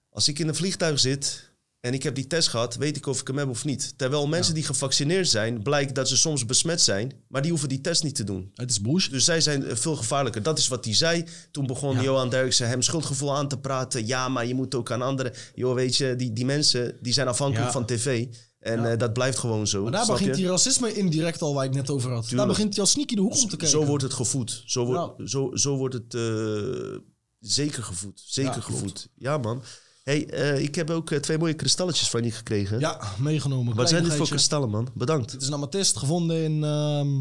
als 0.09 0.27
ik 0.27 0.39
in 0.39 0.47
een 0.47 0.55
vliegtuig 0.55 0.99
zit 0.99 1.51
en 1.85 1.93
ik 1.93 2.03
heb 2.03 2.15
die 2.15 2.27
test 2.27 2.47
gehad, 2.47 2.75
weet 2.75 2.97
ik 2.97 3.05
of 3.05 3.21
ik 3.21 3.27
hem 3.27 3.37
heb 3.37 3.49
of 3.49 3.65
niet. 3.65 3.93
Terwijl 3.97 4.27
mensen 4.27 4.53
die 4.53 4.63
gevaccineerd 4.63 5.27
zijn, 5.29 5.61
blijkt 5.63 5.95
dat 5.95 6.07
ze 6.09 6.17
soms 6.17 6.45
besmet 6.45 6.81
zijn, 6.81 7.13
maar 7.27 7.41
die 7.41 7.51
hoeven 7.51 7.69
die 7.69 7.81
test 7.81 8.03
niet 8.03 8.15
te 8.15 8.23
doen. 8.23 8.51
Het 8.55 8.69
is 8.71 8.81
bullshit. 8.81 9.11
Dus 9.11 9.25
zij 9.25 9.41
zijn 9.41 9.63
eh, 9.65 9.75
veel 9.75 9.95
gevaarlijker. 9.95 10.43
Dat 10.43 10.57
is 10.57 10.67
wat 10.67 10.85
hij 10.85 10.93
zei. 10.93 11.25
Toen 11.51 11.67
begon 11.67 11.95
Ja. 11.95 12.01
Johan 12.01 12.29
Derksen 12.29 12.67
hem 12.67 12.81
schuldgevoel 12.81 13.35
aan 13.35 13.47
te 13.47 13.57
praten. 13.59 14.07
Ja, 14.07 14.29
maar 14.29 14.45
je 14.45 14.53
moet 14.55 14.75
ook 14.75 14.91
aan 14.91 15.01
anderen. 15.01 15.31
Joh, 15.55 15.73
weet 15.75 15.95
je, 15.97 16.15
die, 16.15 16.33
die 16.33 16.45
mensen 16.45 16.97
die 17.01 17.13
zijn 17.13 17.27
afhankelijk 17.27 17.65
Ja. 17.65 17.71
van 17.71 17.85
tv. 17.85 18.27
En 18.59 18.91
eh, 18.91 18.97
dat 18.97 19.13
blijft 19.13 19.37
gewoon 19.37 19.67
zo. 19.67 19.83
Maar 19.83 19.91
daar 19.91 20.05
begint 20.05 20.29
je? 20.29 20.35
die 20.35 20.47
racisme 20.47 20.93
indirect 20.93 21.41
al 21.41 21.53
waar 21.53 21.65
ik 21.65 21.73
net 21.73 21.89
over 21.89 22.11
had. 22.11 22.29
Daar 22.29 22.47
begint 22.47 22.73
hij 22.73 22.83
al 22.83 22.89
sneaky 22.89 23.15
de 23.15 23.21
hoek 23.21 23.33
om 23.33 23.39
te 23.39 23.47
kijken. 23.47 23.67
Zo 23.67 23.85
wordt 23.85 24.03
het 24.03 24.13
gevoed. 24.13 24.63
Zo, 24.65 24.85
wordt 24.85 25.13
Ja. 25.17 25.27
zo, 25.27 25.55
zo 25.55 25.77
wordt 25.77 25.93
het 25.93 26.13
eh, 26.13 26.97
zeker 27.39 27.83
gevoed. 27.83 28.21
Zeker 28.25 28.51
Ja, 28.53 28.57
klopt. 28.59 28.79
gevoed. 28.79 29.07
Ja, 29.15 29.37
man. 29.37 29.63
Hey, 30.05 30.29
eh, 30.29 30.59
ik 30.59 30.75
heb 30.75 30.89
ook 30.89 31.11
eh, 31.11 31.19
twee 31.19 31.37
mooie 31.37 31.53
kristalletjes 31.53 32.09
van 32.09 32.23
je 32.23 32.31
gekregen. 32.31 32.79
Ja, 32.79 33.01
meegenomen. 33.17 33.75
Wat 33.75 33.89
zijn 33.89 34.03
dit 34.03 34.13
voor 34.13 34.27
kristallen, 34.27 34.69
man? 34.69 34.87
Bedankt. 34.93 35.31
Het 35.31 35.41
is 35.41 35.47
een 35.47 35.53
amethyst 35.53 35.97
gevonden 35.97 36.43
in... 36.43 36.63
ehm, 36.63 37.17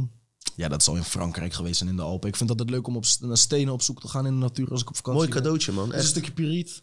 ja, 0.57 0.69
dat 0.69 0.81
is 0.81 0.89
al 0.89 0.97
in 0.97 1.05
Frankrijk 1.05 1.53
geweest 1.53 1.81
en 1.81 1.89
in 1.89 1.97
de 1.97 2.03
Alpen. 2.03 2.29
Ik 2.29 2.37
vind 2.37 2.49
het 2.51 2.59
altijd 2.59 2.77
leuk 2.77 2.87
om 2.87 2.97
op 2.97 3.05
naar 3.21 3.37
stenen 3.37 3.73
op 3.73 3.83
zoek 3.83 4.01
te 4.01 4.09
gaan 4.09 4.27
in 4.27 4.33
de 4.33 4.39
natuur 4.39 4.71
als 4.71 4.81
ik 4.81 4.89
op 4.89 4.97
vakantie 4.97 5.21
Mooi 5.21 5.33
ben. 5.33 5.43
cadeautje, 5.43 5.73
man. 5.73 5.87
Het 5.87 5.95
is 5.97 6.03
een 6.03 6.09
stukje 6.09 6.33
piriet. 6.33 6.83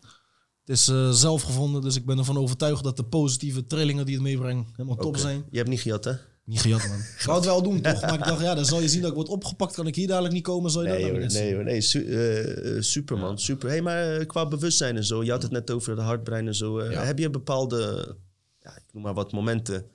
Het 0.66 0.78
is 0.78 0.88
eh, 0.88 1.10
zelf 1.12 1.42
gevonden, 1.42 1.82
dus 1.82 1.96
ik 1.96 2.06
ben 2.06 2.18
ervan 2.18 2.38
overtuigd 2.38 2.84
dat 2.84 2.98
de 2.98 3.04
positieve 3.04 3.68
trillingen 3.68 4.06
die 4.06 4.16
het 4.16 4.24
meebrengt 4.24 4.70
helemaal 4.76 4.98
top 4.98 5.18
zijn. 5.18 5.46
Je 5.50 5.58
hebt 5.58 5.70
niet 5.70 5.80
gejat, 5.80 6.04
hè? 6.04 6.14
Niet 6.44 6.62
gejat, 6.62 6.88
man. 6.88 6.98
Ik 7.20 7.22
wou 7.26 7.38
het 7.38 7.46
wel 7.46 7.62
doen, 7.64 7.82
toch? 7.82 8.02
Maar 8.02 8.14
ik 8.14 8.24
dacht, 8.26 8.42
ja, 8.42 8.56
dan 8.56 8.66
zal 8.66 8.80
je 8.82 8.88
zien 8.90 9.02
dat 9.02 9.10
ik 9.10 9.16
word 9.16 9.30
opgepakt. 9.30 9.74
Kan 9.74 9.88
ik 9.88 9.96
hier 9.96 10.08
dadelijk 10.08 10.34
niet 10.34 10.44
komen, 10.44 10.72
zal 10.72 10.82
je 10.82 10.88
Nee, 10.88 11.02
dat 11.02 11.12
hoor, 11.12 11.42
nee, 11.42 11.54
hoor, 11.56 11.64
nee. 11.64 11.82
Su- 11.82 12.06
eh, 12.06 12.76
eh, 12.76 12.82
super, 12.82 13.18
man. 13.18 13.40
Super. 13.40 13.70
hey, 13.70 13.82
maar 13.82 14.16
eh, 14.16 14.28
qua 14.28 14.48
bewustzijn 14.48 14.96
en 14.98 15.06
zo. 15.06 15.24
Je 15.24 15.32
had 15.32 15.42
het 15.42 15.52
net 15.52 15.72
over 15.72 15.96
de 15.96 16.02
hartbrein 16.02 16.48
en 16.48 16.56
zo. 16.56 16.84
Ja. 16.84 17.04
Heb 17.04 17.20
je 17.20 17.30
bepaalde, 17.30 18.16
ja, 18.60 18.76
ik 18.76 18.84
noem 18.92 19.04
maar 19.04 19.14
wat 19.14 19.32
momenten. 19.32 19.86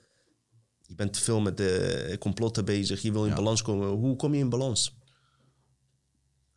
Je 0.81 0.95
bent 0.95 1.13
te 1.13 1.19
veel 1.21 1.39
met 1.39 1.57
de 1.57 2.15
complotten 2.19 2.65
bezig. 2.65 3.01
Je 3.01 3.11
wil 3.11 3.23
in 3.23 3.29
Ja. 3.29 3.35
balans 3.35 3.61
komen. 3.61 3.87
Hoe 3.87 4.15
kom 4.15 4.33
je 4.33 4.39
in 4.39 4.49
balans? 4.49 4.95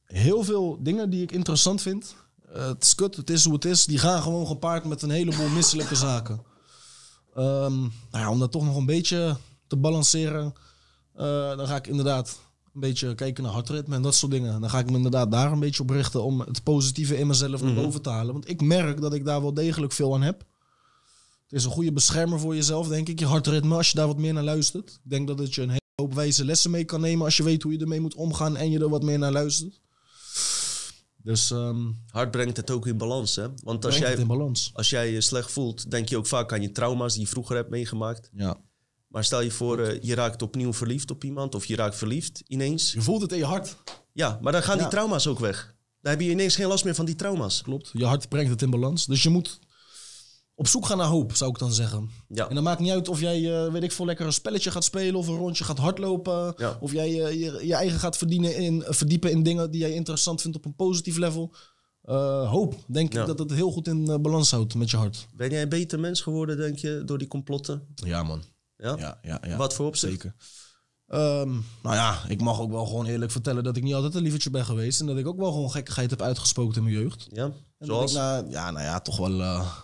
Heel 0.04 0.44
veel 0.44 0.78
dingen 0.82 1.10
die 1.10 1.22
ik 1.22 1.32
interessant 1.32 1.82
vind. 1.82 2.14
Eh, 2.52 2.68
het 2.68 2.84
is 2.84 2.94
kut, 2.94 3.16
het 3.16 3.30
is 3.30 3.44
hoe 3.44 3.54
het 3.54 3.64
is. 3.64 3.84
Die 3.84 3.98
gaan 3.98 4.22
gewoon 4.22 4.46
gepaard 4.46 4.84
met 4.84 5.02
een 5.02 5.10
heleboel 5.10 5.48
misselijke 5.48 5.94
zaken. 5.94 6.42
Ehm, 7.34 7.78
nou 7.80 7.90
ja, 8.10 8.30
om 8.30 8.38
dat 8.38 8.52
toch 8.52 8.64
nog 8.64 8.76
een 8.76 8.86
beetje 8.86 9.36
te 9.70 9.76
balanceren, 9.76 10.52
eh, 11.14 11.56
dan 11.56 11.66
ga 11.66 11.76
ik 11.76 11.86
inderdaad 11.86 12.40
een 12.74 12.80
beetje 12.80 13.14
kijken 13.14 13.42
naar 13.42 13.52
hartritme 13.52 13.94
en 13.94 14.02
dat 14.02 14.14
soort 14.14 14.32
dingen. 14.32 14.60
Dan 14.60 14.70
ga 14.70 14.78
ik 14.78 14.90
me 14.90 14.96
inderdaad 14.96 15.30
daar 15.30 15.52
een 15.52 15.60
beetje 15.60 15.82
op 15.82 15.90
richten 15.90 16.22
om 16.22 16.40
het 16.40 16.62
positieve 16.62 17.18
in 17.18 17.26
mezelf 17.26 17.62
naar 17.62 17.74
boven 17.74 18.02
te 18.02 18.10
halen. 18.10 18.32
Want 18.32 18.48
ik 18.48 18.60
merk 18.60 19.00
dat 19.00 19.14
ik 19.14 19.24
daar 19.24 19.40
wel 19.40 19.54
degelijk 19.54 19.92
veel 19.92 20.14
aan 20.14 20.22
heb. 20.22 20.38
Het 21.42 21.58
is 21.58 21.64
een 21.64 21.70
goede 21.70 21.92
beschermer 21.92 22.40
voor 22.40 22.54
jezelf, 22.54 22.88
denk 22.88 23.08
ik. 23.08 23.18
Je 23.18 23.26
hartritme, 23.26 23.76
als 23.76 23.90
je 23.90 23.96
daar 23.96 24.06
wat 24.06 24.18
meer 24.18 24.32
naar 24.32 24.42
luistert. 24.42 24.90
Ik 24.90 25.10
denk 25.10 25.26
dat 25.26 25.38
het 25.38 25.54
je 25.54 25.62
een 25.62 25.68
hele 25.68 25.80
hoop 25.94 26.14
wijze 26.14 26.44
lessen 26.44 26.70
mee 26.70 26.84
kan 26.84 27.00
nemen 27.00 27.24
als 27.24 27.36
je 27.36 27.42
weet 27.42 27.62
hoe 27.62 27.72
je 27.72 27.78
ermee 27.78 28.00
moet 28.00 28.14
omgaan 28.14 28.56
en 28.56 28.70
je 28.70 28.78
er 28.78 28.88
wat 28.88 29.02
meer 29.02 29.18
naar 29.18 29.32
luistert. 29.32 29.80
Dus 31.22 31.50
ehm 31.50 31.90
Hart 32.10 32.30
brengt 32.30 32.56
het 32.56 32.70
ook 32.70 32.86
in 32.86 32.96
balans, 32.96 33.36
hè? 33.36 33.42
Want 33.42 33.84
als 33.84 33.96
brengt 33.96 33.98
het 33.98 34.08
jij, 34.08 34.16
in 34.16 34.26
balans. 34.26 34.70
als 34.74 34.90
jij 34.90 35.12
je 35.12 35.20
slecht 35.20 35.52
voelt, 35.52 35.90
denk 35.90 36.08
je 36.08 36.16
ook 36.16 36.26
vaak 36.26 36.52
aan 36.52 36.62
je 36.62 36.72
trauma's 36.72 37.12
die 37.12 37.22
je 37.22 37.28
vroeger 37.28 37.56
hebt 37.56 37.70
meegemaakt. 37.70 38.30
Ja. 38.32 38.60
Maar 39.10 39.24
stel 39.24 39.40
je 39.40 39.50
voor, 39.50 39.78
eh, 39.78 39.98
je 40.02 40.14
raakt 40.14 40.42
opnieuw 40.42 40.72
verliefd 40.72 41.10
op 41.10 41.24
iemand. 41.24 41.54
Of 41.54 41.64
je 41.66 41.76
raakt 41.76 41.96
verliefd 41.96 42.42
ineens. 42.46 42.92
Je 42.92 43.00
voelt 43.00 43.22
het 43.22 43.32
in 43.32 43.38
je 43.38 43.44
hart. 43.44 43.76
Ja, 44.12 44.38
maar 44.42 44.52
dan 44.52 44.62
gaan 44.62 44.78
die 44.78 44.88
trauma's 44.88 45.26
ook 45.26 45.38
weg. 45.38 45.74
Dan 46.02 46.12
heb 46.12 46.20
je 46.20 46.30
ineens 46.30 46.54
geen 46.56 46.66
last 46.66 46.84
meer 46.84 46.94
van 46.94 47.04
die 47.04 47.14
trauma's. 47.16 47.62
Klopt. 47.62 47.90
Je 47.92 48.04
hart 48.04 48.28
brengt 48.28 48.50
het 48.50 48.62
in 48.62 48.70
balans. 48.70 49.06
Dus 49.06 49.22
je 49.22 49.28
moet 49.28 49.58
op 50.54 50.66
zoek 50.66 50.86
gaan 50.86 50.96
naar 50.98 51.06
hoop, 51.06 51.34
zou 51.36 51.50
ik 51.50 51.58
dan 51.58 51.72
zeggen. 51.72 52.10
Ja. 52.28 52.48
En 52.48 52.54
dan 52.54 52.64
maakt 52.64 52.80
niet 52.80 52.90
uit 52.90 53.08
of 53.08 53.20
jij, 53.20 53.64
eh, 53.64 53.72
weet 53.72 53.82
ik 53.82 53.92
veel, 53.92 54.04
lekker 54.06 54.26
een 54.26 54.32
spelletje 54.32 54.70
gaat 54.70 54.84
spelen 54.84 55.14
of 55.14 55.26
een 55.28 55.36
rondje 55.36 55.64
gaat 55.64 55.78
hardlopen. 55.78 56.54
Ja. 56.56 56.76
Of 56.80 56.92
jij 56.92 57.24
eh, 57.24 57.40
je, 57.40 57.66
je 57.66 57.74
eigen 57.74 57.98
gaat 57.98 58.16
verdienen 58.16 58.56
in, 58.56 58.84
verdiepen 58.86 59.30
in 59.30 59.42
dingen 59.42 59.70
die 59.70 59.80
jij 59.80 59.92
interessant 59.92 60.40
vindt 60.40 60.56
op 60.56 60.64
een 60.64 60.74
positief 60.74 61.16
level. 61.16 61.54
Eh, 62.02 62.50
hoop, 62.50 62.74
denk 62.86 63.12
Ja. 63.12 63.20
ik 63.20 63.26
dat 63.26 63.38
het 63.38 63.52
heel 63.52 63.70
goed 63.70 63.86
in 63.86 64.22
balans 64.22 64.50
houdt 64.50 64.74
met 64.74 64.90
je 64.90 64.96
hart. 64.96 65.26
Ben 65.36 65.50
jij 65.50 65.62
een 65.62 65.68
beter 65.68 66.00
mens 66.00 66.20
geworden, 66.20 66.56
denk 66.56 66.78
je, 66.78 67.02
door 67.04 67.18
die 67.18 67.28
complotten? 67.28 67.86
Ja, 67.94 68.22
man. 68.22 68.42
Ja? 68.80 68.96
Ja, 68.98 69.18
ja, 69.22 69.40
ja. 69.46 69.56
Wat 69.56 69.74
voor 69.74 69.86
opzicht? 69.86 70.12
Zeker. 70.12 70.34
Ehm, 71.06 71.50
nou 71.82 71.96
ja, 71.96 72.18
ik 72.28 72.40
mag 72.40 72.60
ook 72.60 72.70
wel 72.70 72.86
gewoon 72.86 73.06
eerlijk 73.06 73.32
vertellen 73.32 73.64
dat 73.64 73.76
ik 73.76 73.82
niet 73.82 73.94
altijd 73.94 74.14
een 74.14 74.22
lievertje 74.22 74.50
ben 74.50 74.64
geweest. 74.64 75.00
En 75.00 75.06
dat 75.06 75.16
ik 75.16 75.26
ook 75.26 75.38
wel 75.38 75.52
gewoon 75.52 75.70
gekkigheid 75.70 76.10
heb 76.10 76.22
uitgesproken 76.22 76.76
in 76.76 76.82
mijn 76.82 76.94
jeugd. 76.94 77.26
Ja? 77.32 77.44
En 77.44 77.52
dat 77.78 77.88
Zoals? 77.88 78.12
ik 78.12 78.18
na, 78.18 78.44
ja, 78.48 78.70
nou 78.70 78.84
ja, 78.84 79.00
toch 79.00 79.16
wel 79.16 79.40
eh, 79.40 79.76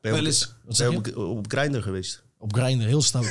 je 0.00 0.10
wel 0.10 0.18
op, 0.18 0.26
eens- 0.26 0.54
ben 0.78 0.90
je 0.90 1.16
op, 1.16 1.36
op 1.36 1.52
Grindr 1.52 1.80
geweest? 1.80 2.24
op 2.44 2.54
grinder, 2.54 2.86
heel 2.86 3.02
stout. 3.02 3.24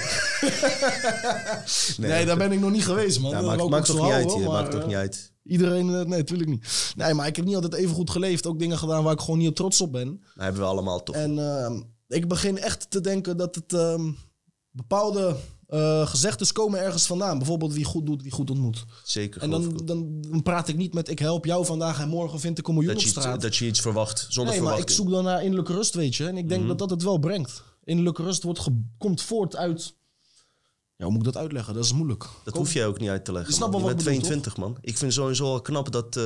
nee, 1.98 2.26
daar 2.26 2.38
ben 2.38 2.52
ik 2.52 2.60
nog 2.60 2.72
niet 2.72 2.86
geweest, 2.86 3.20
man. 3.20 3.32
Ja, 3.32 3.42
maakt, 3.42 3.70
maakt 3.70 3.86
toch 3.86 4.02
niet 4.02 4.12
uit 4.12 4.26
maar, 4.26 4.40
Maakt 4.40 4.72
toch 4.72 4.82
eh, 4.82 4.88
niet 4.88 4.96
uit. 4.96 5.34
Iedereen, 5.44 5.90
eh, 5.90 5.96
nee, 5.96 6.20
natuurlijk 6.20 6.50
niet. 6.50 6.94
Nee, 6.96 7.14
maar 7.14 7.28
ik 7.28 7.36
heb 7.36 7.46
niet 7.46 7.56
altijd 7.56 7.74
even 7.74 7.96
goed 7.96 8.10
geleefd. 8.10 8.48
Ook 8.48 8.60
dingen 8.60 8.78
gedaan 8.78 9.04
waar 9.04 9.14
ik 9.14 9.20
gewoon 9.20 9.40
niet 9.40 9.56
trots 9.56 9.82
op 9.82 9.92
ben. 9.92 10.20
Dat 10.36 10.44
hebben 10.44 10.62
we 10.62 10.68
allemaal 10.68 11.04
toch. 11.04 11.16
En 11.16 11.40
ehm, 11.40 11.82
ik 12.08 12.28
begin 12.28 12.58
echt 12.58 12.92
te 12.92 13.02
denken 13.02 13.38
dat 13.38 13.56
het 13.56 13.74
ehm, 13.74 14.12
bepaalde 14.76 15.36
eh 15.68 16.08
gezegdes 16.08 16.52
komen 16.52 16.80
ergens 16.80 17.06
vandaan. 17.06 17.38
Bijvoorbeeld 17.38 17.74
wie 17.74 17.84
goed 17.86 18.06
doet, 18.06 18.22
wie 18.22 18.32
goed 18.32 18.50
ontmoet. 18.50 18.86
Zeker. 19.04 19.42
En 19.42 19.50
dan, 19.50 19.82
dan, 19.86 20.22
dan 20.22 20.42
praat 20.44 20.68
ik 20.68 20.76
niet 20.78 20.94
met 20.94 21.10
ik 21.10 21.20
help 21.20 21.46
jou 21.46 21.66
vandaag 21.66 22.00
en 22.00 22.10
morgen 22.10 22.40
vind 22.40 22.58
ik 22.58 22.68
een 22.68 22.74
miljoen 22.74 22.94
dat, 22.94 23.02
op 23.02 23.08
je, 23.10 23.20
straat. 23.20 23.36
iets- 23.36 23.44
dat 23.44 23.56
je 23.56 23.66
iets 23.66 23.82
verwacht, 23.82 24.26
zonder 24.30 24.54
nee, 24.54 24.64
maar 24.64 24.80
ik 24.80 24.90
zoek 24.90 25.10
dan 25.10 25.24
naar 25.24 25.42
innerlijke 25.42 25.74
rust, 25.74 25.94
weet 25.94 26.16
je. 26.16 26.28
En 26.28 26.38
ik 26.38 26.48
denk 26.50 26.60
Mhm. 26.60 26.70
dat 26.70 26.78
dat 26.80 26.90
het 26.90 27.04
wel 27.04 27.18
brengt. 27.18 27.64
Innerlijke 27.84 28.24
rust 28.24 28.44
wordt 28.44 28.68
komt 28.98 29.22
voort 29.22 29.56
uit... 29.56 29.96
Ja, 30.96 31.06
hoe 31.06 31.14
moet 31.18 31.26
ik 31.28 31.34
dat 31.34 31.42
uitleggen? 31.42 31.74
Dat 31.74 31.84
is 31.86 31.94
moeilijk. 31.94 32.24
Dat 32.44 32.54
Kom- 32.54 32.64
hoef 32.64 32.74
jij 32.74 32.86
ook 32.88 33.00
niet 33.00 33.10
uit 33.10 33.26
te 33.26 33.32
leggen. 33.32 33.50
Je 33.52 33.56
snapt 33.58 33.72
man. 33.72 33.82
wel 33.82 33.90
Je 33.90 33.96
wat 33.96 34.06
ik 34.06 34.12
bedoel, 34.14 34.28
22, 34.30 34.58
man. 34.58 34.78
Ik 34.82 34.98
vind 34.98 35.14
sowieso 35.14 35.46
al 35.46 35.62
knap 35.62 35.92
dat, 35.92 36.16
eh, 36.18 36.24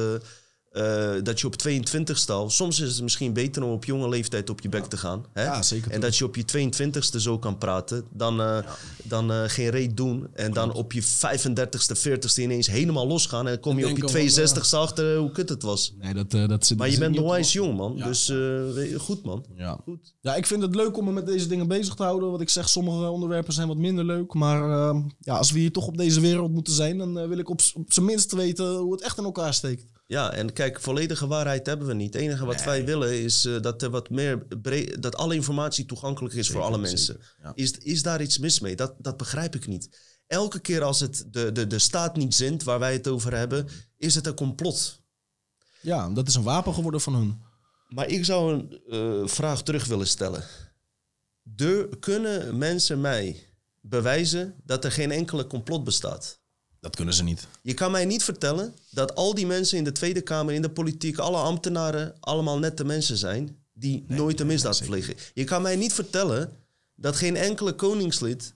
eh, 0.77 1.23
dat 1.23 1.39
je 1.39 1.47
op 1.47 1.55
22ste 1.67 2.31
al... 2.31 2.49
Soms 2.49 2.79
is 2.79 2.93
het 2.93 3.01
misschien 3.01 3.33
beter 3.33 3.63
om 3.63 3.71
op 3.71 3.85
jonge 3.85 4.09
leeftijd 4.09 4.49
op 4.49 4.61
je 4.61 4.69
bek 4.69 4.85
te 4.85 4.97
gaan. 4.97 5.25
Hè? 5.33 5.43
Ja, 5.43 5.61
zeker 5.61 5.91
En 5.91 5.99
toch. 5.99 6.09
dat 6.09 6.17
je 6.17 6.25
op 6.25 6.35
je 6.35 6.43
22ste 6.43 7.17
zo 7.17 7.39
kan 7.39 7.57
praten. 7.57 8.05
Dan, 8.13 8.41
eh, 8.41 8.57
dan 9.03 9.31
eh, 9.31 9.43
geen 9.45 9.69
reet 9.69 9.97
doen. 9.97 10.27
En 10.33 10.53
dan 10.53 10.73
op 10.73 10.91
je 10.91 11.03
35ste, 11.03 11.95
40ste 11.95 12.41
ineens 12.41 12.67
helemaal 12.67 13.07
losgaan. 13.07 13.45
En 13.45 13.51
dan 13.51 13.59
kom 13.59 13.77
je 13.77 13.83
op 13.83 13.89
je 13.89 13.95
denken 13.95 14.29
van, 14.31 14.55
62ste 14.55 14.77
achter 14.77 15.17
hoe 15.17 15.31
kut 15.31 15.49
het 15.49 15.63
was. 15.63 15.93
Nee, 15.99 16.13
dat, 16.13 16.31
dat 16.31 16.65
zit 16.65 16.77
Maar 16.77 16.89
je 16.89 16.97
bent 16.97 17.15
nog 17.15 17.29
wijs 17.29 17.53
jong, 17.53 17.77
man. 17.77 17.97
Dus 17.97 18.33
goed, 18.97 19.23
man. 19.23 19.45
Ja. 19.55 19.79
Goed. 19.83 20.13
ja, 20.21 20.35
ik 20.35 20.45
vind 20.45 20.61
het 20.61 20.75
leuk 20.75 20.97
om 20.97 21.05
me 21.05 21.11
met 21.11 21.25
deze 21.25 21.47
dingen 21.47 21.67
bezig 21.67 21.93
te 21.93 22.03
houden. 22.03 22.31
Wat 22.31 22.41
ik 22.41 22.49
zeg, 22.49 22.69
sommige 22.69 23.09
onderwerpen 23.09 23.53
zijn 23.53 23.67
wat 23.67 23.77
minder 23.77 24.05
leuk. 24.05 24.33
Maar 24.33 24.93
ja, 25.19 25.37
als 25.37 25.51
we 25.51 25.59
hier 25.59 25.71
toch 25.71 25.87
op 25.87 25.97
deze 25.97 26.19
wereld 26.19 26.51
moeten 26.51 26.73
zijn, 26.73 26.97
dan 26.97 27.27
wil 27.27 27.37
ik 27.37 27.49
op, 27.49 27.59
op 27.73 27.93
zijn 27.93 28.05
minst 28.05 28.31
weten 28.31 28.75
hoe 28.75 28.91
het 28.91 29.01
echt 29.01 29.17
in 29.17 29.23
elkaar 29.23 29.53
steekt. 29.53 29.83
Ja, 30.07 30.33
en 30.33 30.53
kijk, 30.53 30.81
volledige 30.81 31.27
waarheid 31.27 31.65
hebben 31.65 31.87
we 31.87 31.93
niet. 31.93 32.13
Het 32.13 32.23
enige 32.23 32.45
wat 32.45 32.63
wij 32.63 32.85
willen 32.85 33.23
is 33.23 33.45
eh, 33.45 33.61
dat 33.61 33.81
er 33.81 33.89
wat 33.89 34.09
meer 34.09 34.45
dat 34.99 35.15
alle 35.15 35.35
informatie 35.35 35.85
toegankelijk 35.85 36.35
is 36.35 36.49
voor 36.49 36.61
alle 36.61 36.77
mensen. 36.77 37.19
ja. 37.41 37.51
Is, 37.55 37.71
is 37.71 38.03
daar 38.03 38.21
iets 38.21 38.37
mis 38.37 38.59
mee? 38.59 38.75
Dat, 38.75 38.95
dat 38.97 39.17
begrijp 39.17 39.55
ik 39.55 39.67
niet. 39.67 39.89
Elke 40.27 40.59
keer 40.59 40.83
als 40.83 40.99
het 40.99 41.25
de, 41.31 41.51
de, 41.51 41.67
de 41.67 41.79
staat 41.79 42.15
niet 42.15 42.35
zint 42.35 42.63
waar 42.63 42.79
wij 42.79 42.93
het 42.93 43.07
over 43.07 43.35
hebben, 43.35 43.67
is 43.97 44.15
het 44.15 44.27
een 44.27 44.35
complot. 44.35 45.01
Ja, 45.81 46.09
dat 46.09 46.27
is 46.27 46.35
een 46.35 46.43
wapen 46.43 46.73
geworden 46.73 47.01
van 47.01 47.15
hun. 47.15 47.41
Maar 47.87 48.07
ik 48.07 48.25
zou 48.25 48.53
een 48.53 48.81
eh, 48.89 49.27
vraag 49.27 49.63
terug 49.63 49.85
willen 49.85 50.07
stellen. 50.07 50.43
De, 51.41 51.89
kunnen 51.99 52.57
mensen 52.57 53.01
mij 53.01 53.49
bewijzen 53.81 54.55
dat 54.63 54.85
er 54.85 54.91
geen 54.91 55.11
enkele 55.11 55.47
complot 55.47 55.83
bestaat? 55.83 56.39
Dat 56.87 56.95
kunnen 56.95 57.13
ze 57.13 57.23
niet. 57.23 57.47
Je 57.61 57.73
kan 57.73 57.91
mij 57.91 58.05
niet 58.05 58.23
vertellen 58.23 58.73
dat 58.89 59.15
al 59.15 59.33
die 59.33 59.45
mensen 59.45 59.77
in 59.77 59.83
de 59.83 59.91
Tweede 59.91 60.21
Kamer, 60.21 60.53
in 60.53 60.61
de 60.61 60.69
politiek, 60.69 61.17
alle 61.17 61.37
ambtenaren, 61.37 62.15
allemaal 62.19 62.59
nette 62.59 62.83
mensen 62.85 63.17
zijn 63.17 63.57
die 63.73 64.03
nooit 64.07 64.39
een 64.39 64.47
misdaad 64.47 64.81
plegen. 64.85 65.15
Je 65.33 65.43
kan 65.43 65.61
mij 65.61 65.75
niet 65.75 65.93
vertellen 65.93 66.51
dat 66.95 67.15
geen 67.15 67.35
enkele 67.35 67.73
koningslid 67.73 68.53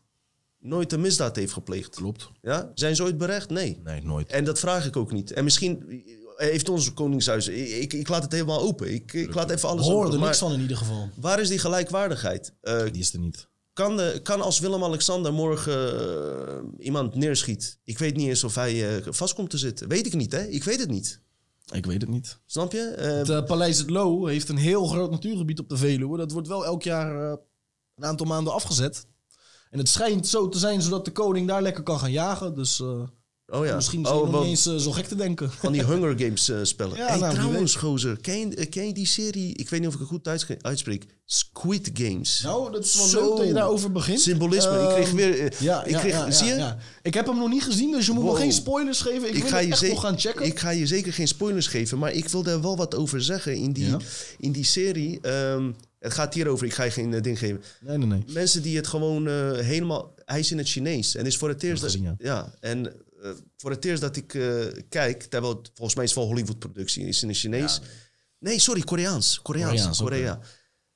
nooit 0.60 0.94
een 0.94 1.02
misdaad 1.02 1.36
heeft 1.36 1.54
gepleegd. 1.54 1.96
Klopt. 1.96 2.30
Ja? 2.42 2.72
Zijn 2.76 2.96
ze 2.96 3.04
ooit 3.04 3.18
berecht? 3.18 3.50
Nee. 3.50 3.80
Nee, 3.84 4.02
nooit. 4.04 4.30
En 4.30 4.44
dat 4.44 4.60
vraag 4.60 4.86
ik 4.86 4.96
ook 4.96 5.12
niet. 5.12 5.32
En 5.32 5.44
misschien 5.44 6.04
heeft 6.36 6.70
ons 6.70 6.94
koningshuis... 6.94 7.48
Ik, 7.48 7.70
ik, 7.70 7.94
ik 7.94 8.08
laat 8.08 8.24
het 8.24 8.32
helemaal 8.32 8.62
open. 8.62 8.94
Ik, 8.94 9.14
ik 9.14 9.34
laat 9.34 9.50
even 9.50 9.70
alles 9.70 9.88
We 9.88 9.94
open. 9.94 10.12
er 10.12 10.18
Maar 10.20 10.28
niks 10.28 10.38
van 10.40 10.54
in 10.54 10.62
ieder 10.62 10.78
geval. 10.78 11.10
waar 11.16 11.40
is 11.40 11.48
die 11.50 11.60
gelijkwaardigheid? 11.60 12.54
Eh, 12.62 12.84
Die 12.92 13.02
is 13.02 13.14
er 13.14 13.20
niet. 13.20 13.48
Kan, 13.82 13.98
de, 13.98 14.20
kan 14.24 14.42
als 14.42 14.60
Willem-Alexander 14.60 15.34
morgen 15.34 16.00
eh, 16.48 16.86
iemand 16.86 17.16
neerschiet... 17.16 17.80
Ik 17.84 17.98
weet 17.98 18.16
niet 18.16 18.28
eens 18.28 18.44
of 18.44 18.56
hij 18.56 18.98
eh, 18.98 19.08
vast 19.14 19.34
komt 19.34 19.50
te 19.50 19.58
zitten. 19.58 19.88
Weet 19.88 20.06
ik 20.06 20.14
niet, 20.14 20.32
hè? 20.32 20.48
Ik 20.48 20.64
weet 20.64 20.80
het 20.80 20.90
niet. 20.90 21.22
Ik 21.72 21.86
weet 21.86 22.02
het 22.02 22.10
niet. 22.10 22.40
Snap 22.46 22.72
je? 22.72 22.82
Eh, 22.82 23.36
Het 23.36 23.46
Paleis 23.46 23.78
het 23.78 23.90
Loo 23.90 24.26
heeft 24.26 24.50
een 24.50 24.58
heel 24.58 24.86
groot 24.86 25.12
natuurgebied 25.12 25.60
op 25.60 25.70
de 25.70 25.78
Veluwe. 25.78 26.18
Dat 26.18 26.32
wordt 26.32 26.48
wel 26.48 26.66
elk 26.66 26.84
jaar 26.84 27.38
een 27.96 28.06
aantal 28.06 28.26
maanden 28.26 28.54
afgezet. 28.54 29.06
En 29.70 29.78
het 29.78 29.90
schijnt 29.90 30.28
zo 30.28 30.50
te 30.50 30.58
zijn 30.58 30.82
zodat 30.82 31.06
de 31.06 31.12
koning 31.12 31.48
daar 31.48 31.62
lekker 31.62 31.84
kan 31.84 32.00
gaan 32.00 32.12
jagen. 32.12 32.56
Dus 32.56 32.80
eh, 32.80 33.04
oh 33.52 33.66
ja. 33.66 33.76
misschien 33.76 34.02
is 34.02 34.10
oh, 34.10 34.22
het 34.22 34.32
nog 34.32 34.42
niet 34.42 34.50
eens 34.50 34.66
eh, 34.66 34.76
zo 34.76 34.92
gek 34.92 35.06
te 35.06 35.16
denken. 35.16 35.52
Van 35.60 35.72
die 35.72 35.86
Hunger 35.86 36.20
Games 36.20 36.50
eh, 36.50 36.58
spellen. 36.62 36.98
Ja, 36.98 37.08
hey, 37.08 37.20
nou, 37.20 37.34
trouwens, 37.34 37.76
gozer. 37.76 38.18
Ken 38.22 38.40
je, 38.50 38.56
eh, 38.56 38.70
ken 38.70 38.88
je 38.88 38.94
die 38.94 39.06
serie... 39.08 39.54
Ik 39.56 39.70
weet 39.70 39.80
niet 39.80 39.88
of 39.90 39.94
ik 39.94 40.00
het 40.00 40.10
goed 40.10 40.28
uitspreek. 40.62 41.06
Squid 41.26 41.90
Games. 41.94 42.42
Nou, 42.44 42.72
dat 42.72 42.84
is 42.84 42.96
wel 42.96 43.06
Zo. 43.06 43.28
leuk 43.28 43.38
dat 43.38 43.48
je 43.48 43.54
daarover 43.54 43.92
begint. 43.92 44.20
Symbolisme. 44.20 44.82
ik 44.82 44.90
kreeg 44.90 45.08
Ehm, 45.08 45.16
weer... 45.16 45.54
Ja, 45.60 45.84
ik 45.84 45.92
ja, 45.92 46.00
kreeg, 46.00 46.12
ja, 46.14 46.32
zie 46.32 46.48
je? 46.48 46.74
Ik 47.02 47.14
heb 47.14 47.26
hem 47.26 47.38
nog 47.38 47.50
niet 47.50 47.64
gezien, 47.64 47.92
dus 47.92 48.06
je 48.06 48.12
moet 48.12 48.24
Wow. 48.24 48.34
me 48.34 48.40
geen 48.40 48.52
spoilers 48.54 49.02
geven. 49.02 49.28
Ik, 49.30 49.36
Ik 49.36 49.42
wil 49.42 49.52
ga, 49.52 49.58
je 49.60 49.72
echt 49.72 49.88
nog 49.88 50.02
gaan 50.02 50.20
checken. 50.20 50.46
ik 50.46 50.60
ga 50.60 50.70
je 50.70 50.88
zeker 50.88 51.14
geen 51.14 51.28
spoilers 51.28 51.68
geven, 51.68 51.98
maar 51.98 52.12
ik 52.12 52.28
wil 52.28 52.44
daar 52.44 52.62
wel 52.62 52.78
wat 52.78 52.96
over 52.96 53.24
zeggen 53.24 53.56
in 53.56 53.72
die, 53.74 53.96
in 54.38 54.52
die 54.52 54.66
serie. 54.66 55.20
Ehm, 55.22 55.72
het 56.00 56.14
gaat 56.14 56.34
hierover, 56.34 56.66
ik 56.66 56.74
ga 56.74 56.84
je 56.84 56.92
geen 56.92 57.22
ding 57.22 57.40
geven. 57.40 57.62
Nee, 57.82 57.98
nee, 57.98 58.08
nee. 58.08 58.24
Mensen 58.28 58.62
die 58.62 58.76
het 58.78 58.88
gewoon 58.88 59.28
helemaal... 59.56 60.14
Hij 60.26 60.40
is 60.40 60.52
in 60.52 60.58
het 60.58 60.70
Chinees 60.70 61.16
en 61.16 61.26
is 61.26 61.38
voor 61.38 61.50
het 61.50 61.64
eerst... 61.64 61.84
gezien, 61.84 62.16
ja. 62.20 62.54
en 62.60 62.94
eh, 63.22 63.32
voor 63.58 63.72
het 63.72 63.86
eerst 63.86 64.02
dat 64.02 64.16
ik 64.16 64.34
eh, 64.34 64.66
kijk, 64.90 65.24
terwijl 65.24 65.56
het 65.56 65.72
volgens 65.74 65.96
mij 65.96 66.04
is 66.04 66.10
het 66.12 66.20
wel 66.20 66.28
Hollywood-productie, 66.28 67.08
is 67.08 67.22
in 67.24 67.30
het 67.30 67.38
Chinees. 67.38 67.82
Nee, 68.40 68.60
sorry, 68.60 68.82
Koreaans. 68.82 69.42
Koreaans. 69.42 69.98
Korea. 69.98 70.40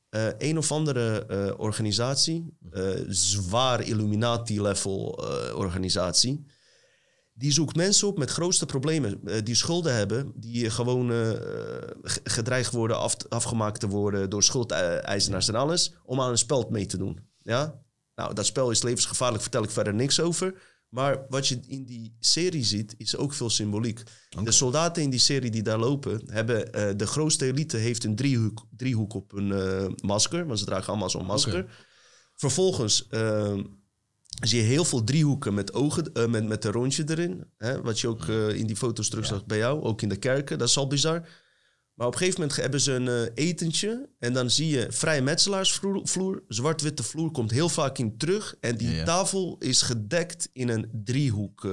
Eh, 0.10 0.28
een 0.38 0.58
of 0.58 0.72
andere 0.72 1.26
eh, 1.26 1.60
organisatie, 1.60 2.58
eh, 2.72 2.90
zwaar 3.08 3.82
Illuminati-level 3.82 5.18
eh, 5.24 5.58
organisatie, 5.58 6.46
die 7.34 7.52
zoekt 7.52 7.76
mensen 7.76 8.08
op 8.08 8.18
met 8.18 8.32
grootste 8.32 8.66
problemen, 8.66 9.44
die 9.44 9.56
schulden 9.56 9.96
hebben, 9.96 10.32
die 10.36 10.70
gewoon 10.70 11.12
eh, 11.12 11.32
gedreigd 12.24 12.72
worden 12.72 12.98
af, 12.98 13.16
afgemaakt 13.30 13.80
te 13.80 13.88
worden 13.88 14.30
door 14.30 14.44
schuldeisenaars 14.44 15.48
en 15.48 15.56
alles, 15.56 15.94
om 16.04 16.22
aan 16.22 16.30
een 16.30 16.38
spel 16.38 16.68
mee 16.70 16.86
te 16.86 16.98
doen. 16.98 17.20
Ja? 17.42 17.82
Nou, 18.16 18.34
dat 18.34 18.46
spel 18.46 18.72
is 18.72 18.84
levensgevaarlijk, 18.84 19.42
vertel 19.42 19.64
ik 19.64 19.70
verder 19.70 19.94
niks 19.94 20.20
over. 20.20 20.54
Maar 20.96 21.26
wat 21.30 21.48
je 21.48 21.60
in 21.68 21.86
die 21.86 22.16
serie 22.20 22.64
ziet, 22.64 22.96
is 22.98 23.18
ook 23.18 23.34
veel 23.34 23.50
symboliek. 23.50 24.04
De 24.44 24.52
soldaten 24.52 25.04
in 25.04 25.10
die 25.10 25.20
serie 25.20 25.52
die 25.52 25.64
daar 25.64 25.78
lopen, 25.78 26.22
hebben 26.26 26.74
eh, 26.74 26.90
de 26.98 27.08
grootste 27.08 27.46
elite 27.46 27.78
heeft 27.78 28.04
een 28.04 28.16
driehoek, 28.16 28.66
driehoek 28.70 29.14
op 29.14 29.32
hun 29.32 29.52
eh, 29.52 29.88
masker, 30.02 30.46
want 30.46 30.60
ze 30.60 30.66
dragen 30.66 30.88
allemaal 30.88 31.10
zo'n 31.10 31.26
masker. 31.26 31.86
Vervolgens 32.36 33.08
eh, 33.08 33.58
zie 34.42 34.60
je 34.60 34.66
heel 34.66 34.86
veel 34.86 35.04
driehoeken 35.04 35.54
met 35.54 35.74
ogen, 35.74 36.14
eh, 36.14 36.28
met, 36.28 36.48
met 36.48 36.66
een 36.66 36.72
rondje 36.72 37.04
erin. 37.10 37.44
Hè, 37.58 37.82
wat 37.82 38.00
je 38.00 38.08
ook 38.08 38.28
in 38.28 38.68
die 38.68 38.76
foto's 38.76 39.10
terug 39.10 39.26
zag 39.26 39.46
bij 39.46 39.58
jou, 39.58 39.82
ook 39.82 40.02
in 40.02 40.10
de 40.10 40.18
kerken. 40.18 40.58
Dat 40.58 40.68
is 40.68 40.78
al 40.78 40.88
bizar. 40.88 41.28
Maar 41.96 42.08
op 42.08 42.14
een 42.14 42.20
gegeven 42.20 42.42
moment 42.42 42.60
hebben 42.60 42.82
ze 42.82 42.92
een 42.92 43.08
eh, 43.08 43.48
etentje. 43.48 44.10
En 44.20 44.34
dan 44.34 44.50
zie 44.50 44.68
je 44.68 44.88
vrij 44.90 45.22
metselaarsvloer. 45.22 46.08
vloer, 46.08 46.44
Zwart-witte 46.48 47.04
vloer 47.04 47.32
komt 47.32 47.52
heel 47.52 47.70
vaak 47.70 47.98
in 47.98 48.18
terug. 48.18 48.56
En 48.60 48.78
die 48.78 48.90
Ja, 48.90 48.96
ja. 48.96 49.04
tafel 49.04 49.56
is 49.60 49.82
gedekt 49.82 50.50
in 50.54 50.70
een 50.70 50.90
driehoek 51.04 51.66
eh, 51.66 51.72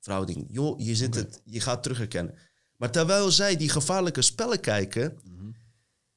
verhouding. 0.00 0.46
Joh, 0.48 0.80
je, 0.80 0.94
zit 0.94 1.14
het, 1.14 1.40
je 1.44 1.60
gaat 1.60 1.82
terug 1.82 1.98
herkennen. 1.98 2.34
Maar 2.76 2.90
terwijl 2.90 3.30
zij 3.30 3.56
die 3.56 3.68
gevaarlijke 3.68 4.22
spellen 4.22 4.60
kijken... 4.60 5.18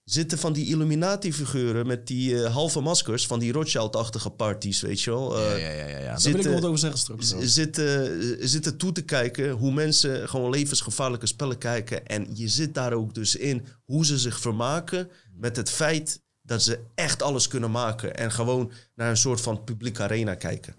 zitten 0.04 0.38
van 0.38 0.54
die 0.54 0.68
Illuminati-figuren 0.68 1.88
met 1.88 2.08
die 2.08 2.44
eh, 2.44 2.54
halve 2.54 2.80
maskers... 2.80 3.28
van 3.28 3.40
die 3.40 3.52
Rothschild-achtige 3.52 4.30
parties, 4.30 4.82
weet 4.82 5.02
je 5.02 5.12
wel. 5.12 5.40
Ja, 5.40 5.54
Eh, 5.54 5.62
ja, 5.62 5.70
ja, 5.70 5.88
ja, 5.88 5.98
ja. 5.98 6.06
Daar 6.06 6.22
zit, 6.22 6.32
wil 6.32 6.40
ik 6.40 6.46
wel 6.46 6.56
wat 6.56 6.66
over 6.66 6.80
zeggen 6.80 7.00
straks. 7.00 7.36
Zitten, 7.40 8.20
eh, 8.20 8.48
zitten 8.48 8.78
toe 8.78 8.92
te 8.92 9.02
kijken 9.02 9.52
hoe 9.52 9.72
mensen 9.74 10.30
gewoon 10.30 10.50
levensgevaarlijke 10.50 11.26
spellen 11.26 11.58
kijken. 11.58 12.06
En 12.06 12.28
je 12.34 12.48
zit 12.48 12.74
daar 12.74 12.94
ook 12.94 13.14
dus 13.14 13.36
in 13.36 13.66
hoe 13.84 14.06
ze 14.06 14.18
zich 14.18 14.40
vermaken 14.40 15.10
met 15.34 15.56
het 15.56 15.70
feit 15.70 16.22
dat 16.42 16.64
ze 16.64 16.80
echt 16.96 17.22
alles 17.22 17.48
kunnen 17.48 17.72
maken. 17.72 18.16
En 18.16 18.32
gewoon 18.32 18.72
naar 18.96 19.10
een 19.10 19.18
soort 19.18 19.42
van 19.42 19.64
publieke 19.64 20.02
arena 20.02 20.36
kijken. 20.36 20.76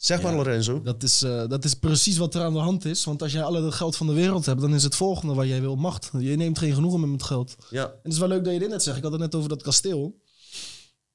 Zeg 0.00 0.22
maar 0.22 0.34
Lorenzo. 0.34 0.82
Dat 0.82 1.02
is, 1.02 1.22
eh, 1.22 1.48
dat 1.48 1.64
is 1.64 1.74
precies 1.74 2.16
wat 2.16 2.34
er 2.34 2.42
aan 2.42 2.52
de 2.52 2.58
hand 2.58 2.84
is. 2.84 3.04
Want 3.04 3.22
als 3.22 3.32
jij 3.32 3.42
alle 3.42 3.62
het 3.64 3.74
geld 3.74 3.96
van 3.96 4.06
de 4.06 4.12
wereld 4.12 4.46
hebt, 4.46 4.60
dan 4.60 4.74
is 4.74 4.82
het 4.82 4.94
volgende 4.96 5.34
wat 5.34 5.46
jij 5.46 5.60
wil 5.60 5.76
macht. 5.76 6.10
Je 6.18 6.36
neemt 6.36 6.58
geen 6.58 6.74
genoegen 6.74 7.10
met 7.10 7.22
geld. 7.22 7.56
Ja, 7.70 7.84
En 7.86 7.98
het 8.02 8.12
is 8.12 8.18
wel 8.18 8.28
leuk 8.28 8.44
dat 8.44 8.52
je 8.52 8.58
dit 8.58 8.68
net 8.68 8.82
zegt. 8.82 8.96
Ik 8.96 9.02
had 9.02 9.12
het 9.12 9.20
net 9.20 9.34
over 9.34 9.48
dat 9.48 9.62
kasteel. 9.62 10.20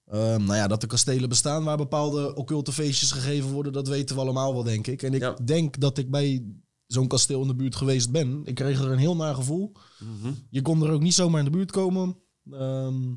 Ehm, 0.06 0.44
nou 0.44 0.56
ja, 0.56 0.68
dat 0.68 0.82
er 0.82 0.88
kastelen 0.88 1.30
bestaan 1.30 1.64
waar 1.64 1.78
bepaalde 1.78 2.36
occulte 2.36 2.72
feestjes 2.72 3.12
gegeven 3.12 3.50
worden, 3.52 3.74
dat 3.74 3.88
weten 3.88 4.16
we 4.16 4.22
allemaal 4.22 4.54
wel, 4.54 4.64
denk 4.64 4.88
ik. 4.88 5.02
En 5.04 5.14
ik 5.14 5.22
Ja. 5.22 5.36
denk 5.46 5.80
dat 5.80 5.98
ik 5.98 6.12
bij 6.12 6.46
zo'n 6.88 7.08
kasteel 7.08 7.42
in 7.42 7.48
de 7.48 7.56
buurt 7.56 7.76
geweest 7.76 8.12
ben. 8.12 8.42
Ik 8.44 8.56
kreeg 8.56 8.80
er 8.80 8.92
een 8.92 8.98
heel 8.98 9.16
naar 9.16 9.36
gevoel. 9.36 9.72
Je 10.50 10.62
kon 10.62 10.84
er 10.84 10.92
ook 10.92 11.02
niet 11.02 11.14
zomaar 11.14 11.40
in 11.40 11.46
de 11.46 11.52
buurt 11.52 11.72
komen. 11.72 12.18
Ehm, 12.52 13.14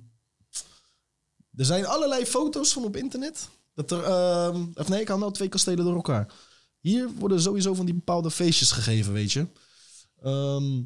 er 1.56 1.64
zijn 1.64 1.86
allerlei 1.86 2.24
foto's 2.26 2.72
van 2.72 2.84
op 2.84 2.96
internet. 2.96 3.48
Dat 3.78 3.90
er, 3.90 4.04
ehm, 4.04 4.64
of 4.74 4.88
nee, 4.88 5.00
ik 5.00 5.08
haal 5.08 5.18
nou 5.18 5.32
twee 5.32 5.48
kastelen 5.48 5.84
door 5.84 5.94
elkaar. 5.94 6.32
Hier 6.80 7.08
worden 7.18 7.40
sowieso 7.40 7.74
van 7.74 7.84
die 7.84 7.94
bepaalde 7.94 8.30
feestjes 8.30 8.70
gegeven, 8.70 9.12
weet 9.12 9.32
je. 9.32 9.46
Ehm, 10.22 10.82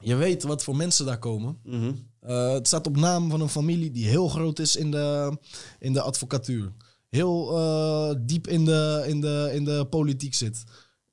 je 0.00 0.14
weet 0.14 0.42
wat 0.42 0.64
voor 0.64 0.76
mensen 0.76 1.06
daar 1.06 1.18
komen. 1.18 1.58
Mhm. 1.62 1.92
Eh, 2.20 2.52
het 2.52 2.66
staat 2.66 2.86
op 2.86 2.96
naam 2.96 3.30
van 3.30 3.40
een 3.40 3.48
familie 3.48 3.90
die 3.90 4.06
heel 4.06 4.28
groot 4.28 4.58
is 4.58 4.76
in 4.76 4.90
de, 4.90 5.38
in 5.78 5.92
de 5.92 6.00
advocatuur. 6.00 6.72
Heel 7.08 7.56
eh, 7.56 8.14
diep 8.20 8.46
in 8.46 8.64
de, 8.64 9.04
in, 9.06 9.20
de, 9.20 9.50
in 9.52 9.64
de 9.64 9.86
politiek 9.90 10.34
zit. 10.34 10.64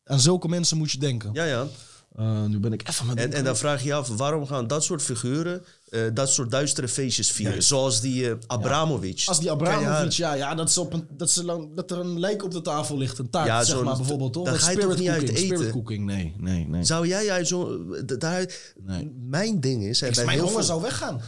Aan 0.04 0.20
zulke 0.20 0.48
mensen 0.48 0.78
moet 0.78 0.92
je 0.92 0.98
denken. 0.98 1.30
ja, 1.34 1.44
ja. 1.44 1.68
Eh, 2.16 2.46
nu 2.46 2.60
ben 2.60 2.74
ik 2.74 2.88
even 2.88 3.06
met 3.06 3.18
En, 3.18 3.34
en 3.34 3.44
dan 3.44 3.58
vraag 3.58 3.82
je 3.82 3.88
je 3.88 3.94
af, 3.94 4.08
waarom 4.08 4.48
gaan 4.48 4.68
dat 4.68 4.84
soort 4.84 5.02
figuren 5.02 5.64
eh, 5.92 6.02
dat 6.14 6.30
soort 6.30 6.52
duistere 6.52 6.88
feestjes 6.88 7.32
vieren? 7.32 7.64
Zoals 7.64 8.02
die 8.02 8.30
eh 8.30 8.36
Abramovic. 8.48 9.24
Als 9.26 9.40
die? 9.40 9.52
Abramovic, 9.52 10.12
ja, 10.12 10.34
ja 10.34 10.56
dat, 10.56 10.70
is 10.70 10.78
op 10.78 10.94
een, 10.94 11.08
dat, 11.18 11.42
lang, 11.44 11.76
dat 11.76 11.92
er 11.92 11.98
een 12.00 12.20
lijk 12.20 12.44
op 12.44 12.52
de 12.52 12.62
tafel 12.62 12.98
ligt. 12.98 13.18
Een 13.20 13.30
taart, 13.30 13.48
Ja, 13.48 13.64
zeg 13.64 13.82
maar 13.84 13.98
bijvoorbeeld, 13.98 14.34
toch? 14.34 14.44
daar 14.44 14.54
Met 14.54 14.62
ga 14.64 14.72
je 14.72 14.78
toch 14.78 14.98
niet 14.98 15.10
uit 15.10 15.30
eten? 15.30 15.72
Cooking, 15.72 16.06
nee, 16.06 16.34
nee, 16.38 16.68
nee. 16.68 16.84
Zou 16.84 17.08
jij 17.08 17.32
uit 17.32 17.48
zo'n... 17.48 17.96
d- 18.06 18.20
Daar, 18.22 18.46
Nee. 18.84 19.12
Mijn 19.30 19.60
ding 19.60 19.84
is... 19.84 20.00
hè, 20.02 20.08
Ik- 20.08 20.16
bij 20.16 20.26
mijn 20.26 20.38
honger 20.40 20.54
veel- 20.54 20.64
zou 20.64 20.82
weggaan. 20.82 21.22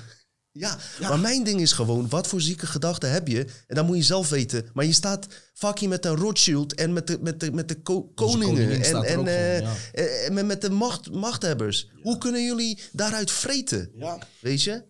Ja, 0.56 0.78
maar 1.00 1.20
mijn 1.20 1.44
ding 1.44 1.62
is 1.62 1.72
gewoon, 1.72 2.10
wat 2.10 2.28
voor 2.28 2.42
zieke 2.42 2.66
gedachten 2.66 3.12
heb 3.12 3.28
je? 3.28 3.46
En 3.68 3.76
dan 3.76 3.86
moet 3.86 3.98
je 3.98 4.04
zelf 4.04 4.30
weten. 4.30 4.66
Maar 4.74 4.86
je 4.86 4.94
staat 4.94 5.28
fucking 5.54 5.90
met 5.90 6.06
een 6.06 6.16
Rothschild 6.16 6.74
en 6.74 6.94
met 6.94 7.08
de, 7.08 7.18
met 7.22 7.40
de, 7.40 7.52
met 7.52 7.68
de 7.68 7.82
ko- 7.82 8.12
koningen 8.16 8.70
en, 8.72 8.82
en, 8.84 8.96
ook 8.96 9.08
gewoon, 9.08 9.26
ja. 9.26 9.76
en 9.94 10.34
met, 10.34 10.46
met 10.46 10.62
de 10.62 10.70
macht, 10.70 11.12
machthebbers. 11.12 11.90
Hoe 12.02 12.18
kunnen 12.18 12.44
jullie 12.44 12.80
daaruit 12.92 13.32
vreten? 13.32 13.92
Ja. 13.96 14.18
Weet 14.40 14.64
je? 14.64 14.84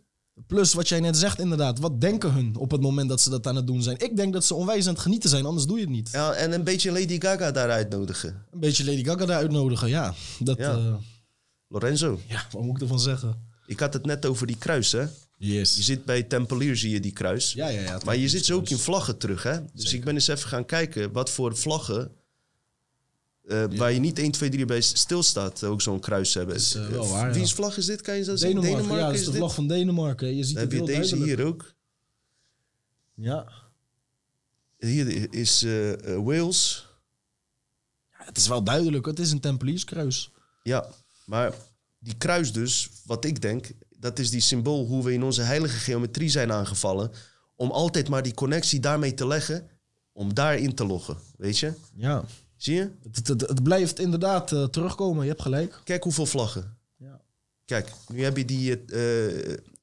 Plus 0.48 0.73
wat 0.73 0.88
jij 0.88 0.99
net 0.99 1.18
zegt 1.18 1.40
inderdaad. 1.40 1.80
Wat 1.80 2.02
denken 2.02 2.34
hun 2.34 2.56
op 2.56 2.72
het 2.72 2.81
moment 2.81 3.10
dat 3.10 3.22
ze 3.22 3.30
dat 3.30 3.48
aan 3.48 3.56
het 3.56 3.68
doen 3.68 3.84
zijn? 3.84 3.98
Ik 3.99 4.15
denk 4.18 4.34
dat 4.34 4.45
ze 4.45 4.53
onwijs 4.56 4.88
aan 4.88 4.94
het 4.94 5.02
genieten 5.02 5.30
zijn, 5.30 5.45
anders 5.45 5.65
doe 5.65 5.77
je 5.77 5.84
het 5.84 5.94
niet. 5.94 6.10
Ja, 6.11 6.34
en 6.34 6.52
een 6.52 6.64
beetje 6.64 6.91
Lady 6.91 7.19
Gaga 7.22 7.52
daar 7.52 7.69
uitnodigen. 7.69 8.45
Een 8.52 8.60
beetje 8.60 8.85
Lady 8.85 9.03
Gaga 9.03 9.26
daar 9.26 9.38
uitnodigen, 9.38 9.90
ja. 9.90 10.14
Dat. 10.40 10.60
Lorenzo, 11.68 12.19
ja, 12.27 12.45
wat 12.52 12.64
moet 12.64 12.76
ik 12.76 12.81
ervan 12.81 12.99
zeggen? 12.99 13.52
ik 13.65 13.80
had 13.80 13.94
het 13.94 14.06
net 14.06 14.26
over 14.26 14.48
die 14.48 14.57
kruis, 14.57 14.91
hè? 14.91 15.06
Je 15.45 15.53
Yes. 15.53 15.80
zit 15.80 16.06
bij 16.06 16.24
Tempelier, 16.24 16.76
zie 16.78 16.90
je 16.91 16.99
die 16.99 17.11
kruis. 17.11 17.53
Ja, 17.53 17.68
ja, 17.68 17.82
ja. 17.82 17.99
Maar 18.06 18.18
je 18.18 18.30
zit 18.30 18.45
ze 18.45 18.53
ook 18.53 18.70
in 18.70 18.78
vlaggen 18.78 19.18
terug, 19.18 19.44
hè? 19.44 19.60
Dus 19.74 19.94
ik 19.94 20.03
ben 20.03 20.14
eens 20.14 20.28
even 20.28 20.49
gaan 20.49 20.65
kijken 20.65 21.11
wat 21.11 21.30
voor 21.30 21.57
vlaggen... 21.57 22.11
eh, 23.48 23.65
Waar 23.76 23.91
je 23.91 23.99
niet 23.99 24.20
1, 24.20 24.32
2, 24.32 24.49
3 24.49 24.65
bij 24.65 24.82
stilstaat, 24.82 25.64
ook 25.64 25.82
zo'n 25.82 25.99
kruis 25.99 26.34
hebben. 26.34 26.56
is, 26.56 26.76
eh, 26.76 26.88
wel 26.88 27.07
waar. 27.07 27.34
Wiens 27.34 27.53
vlag 27.53 27.78
is 27.78 27.86
dit? 27.86 28.02
Kan 28.02 28.15
je 28.15 28.24
dat 28.24 28.40
zien? 28.40 28.61
Denemarken, 28.61 28.95
ja, 28.98 29.06
dat 29.06 29.14
is 29.14 29.20
de 29.26 29.30
dit? 29.30 29.36
vlag 29.40 29.53
van 29.53 29.68
Denemarken. 29.68 30.36
Je 30.36 30.44
ziet 30.44 30.53
Dan 30.56 30.64
heb 30.64 30.72
je 30.72 30.80
deze 30.84 30.91
duidelijk. 31.15 31.26
hier 31.38 31.45
ook. 31.45 31.74
Ja. 33.15 33.52
Hier 34.78 35.34
is 35.34 35.64
eh, 35.64 36.14
eh, 36.15 36.24
Wales. 36.24 36.88
ja, 38.11 38.26
het 38.26 38.38
is 38.38 38.48
wel 38.48 38.64
duidelijk. 38.64 39.06
Het 39.06 39.20
is 39.20 39.32
een 39.32 39.40
Tempelierskruis. 39.40 40.32
Ja, 40.64 40.90
maar 41.26 41.53
die 41.99 42.15
kruis 42.18 42.53
dus, 42.53 42.90
wat 43.06 43.26
ik 43.26 43.41
denk, 43.41 43.72
dat 44.04 44.20
is 44.20 44.30
die 44.30 44.42
symbool 44.42 44.86
hoe 44.86 45.04
we 45.04 45.14
in 45.14 45.24
onze 45.24 45.42
heilige 45.42 45.78
geometrie 45.78 46.30
zijn 46.30 46.52
aangevallen. 46.52 47.12
Om 47.56 47.72
altijd 47.72 48.10
maar 48.10 48.24
die 48.24 48.34
connectie 48.34 48.80
daarmee 48.80 49.14
te 49.14 49.28
leggen, 49.28 49.68
om 50.12 50.34
daarin 50.34 50.74
te 50.74 50.86
loggen. 50.86 51.18
Weet 51.38 51.60
je? 51.60 51.74
Ja. 51.96 52.24
Zie 52.56 52.76
je? 52.76 52.90
Het, 53.12 53.28
het, 53.28 53.42
het 53.42 53.64
blijft 53.64 54.00
inderdaad 54.00 54.52
eh, 54.52 54.64
terugkomen. 54.64 55.24
Je 55.24 55.30
hebt 55.30 55.42
gelijk. 55.42 55.82
Kijk 55.84 56.04
hoeveel 56.04 56.26
vlaggen. 56.26 56.78
Ja. 56.98 57.22
Kijk, 57.66 57.92
nu 58.08 58.24
heb 58.24 58.38
je 58.38 58.46
die 58.46 58.70
Ja, 58.70 58.78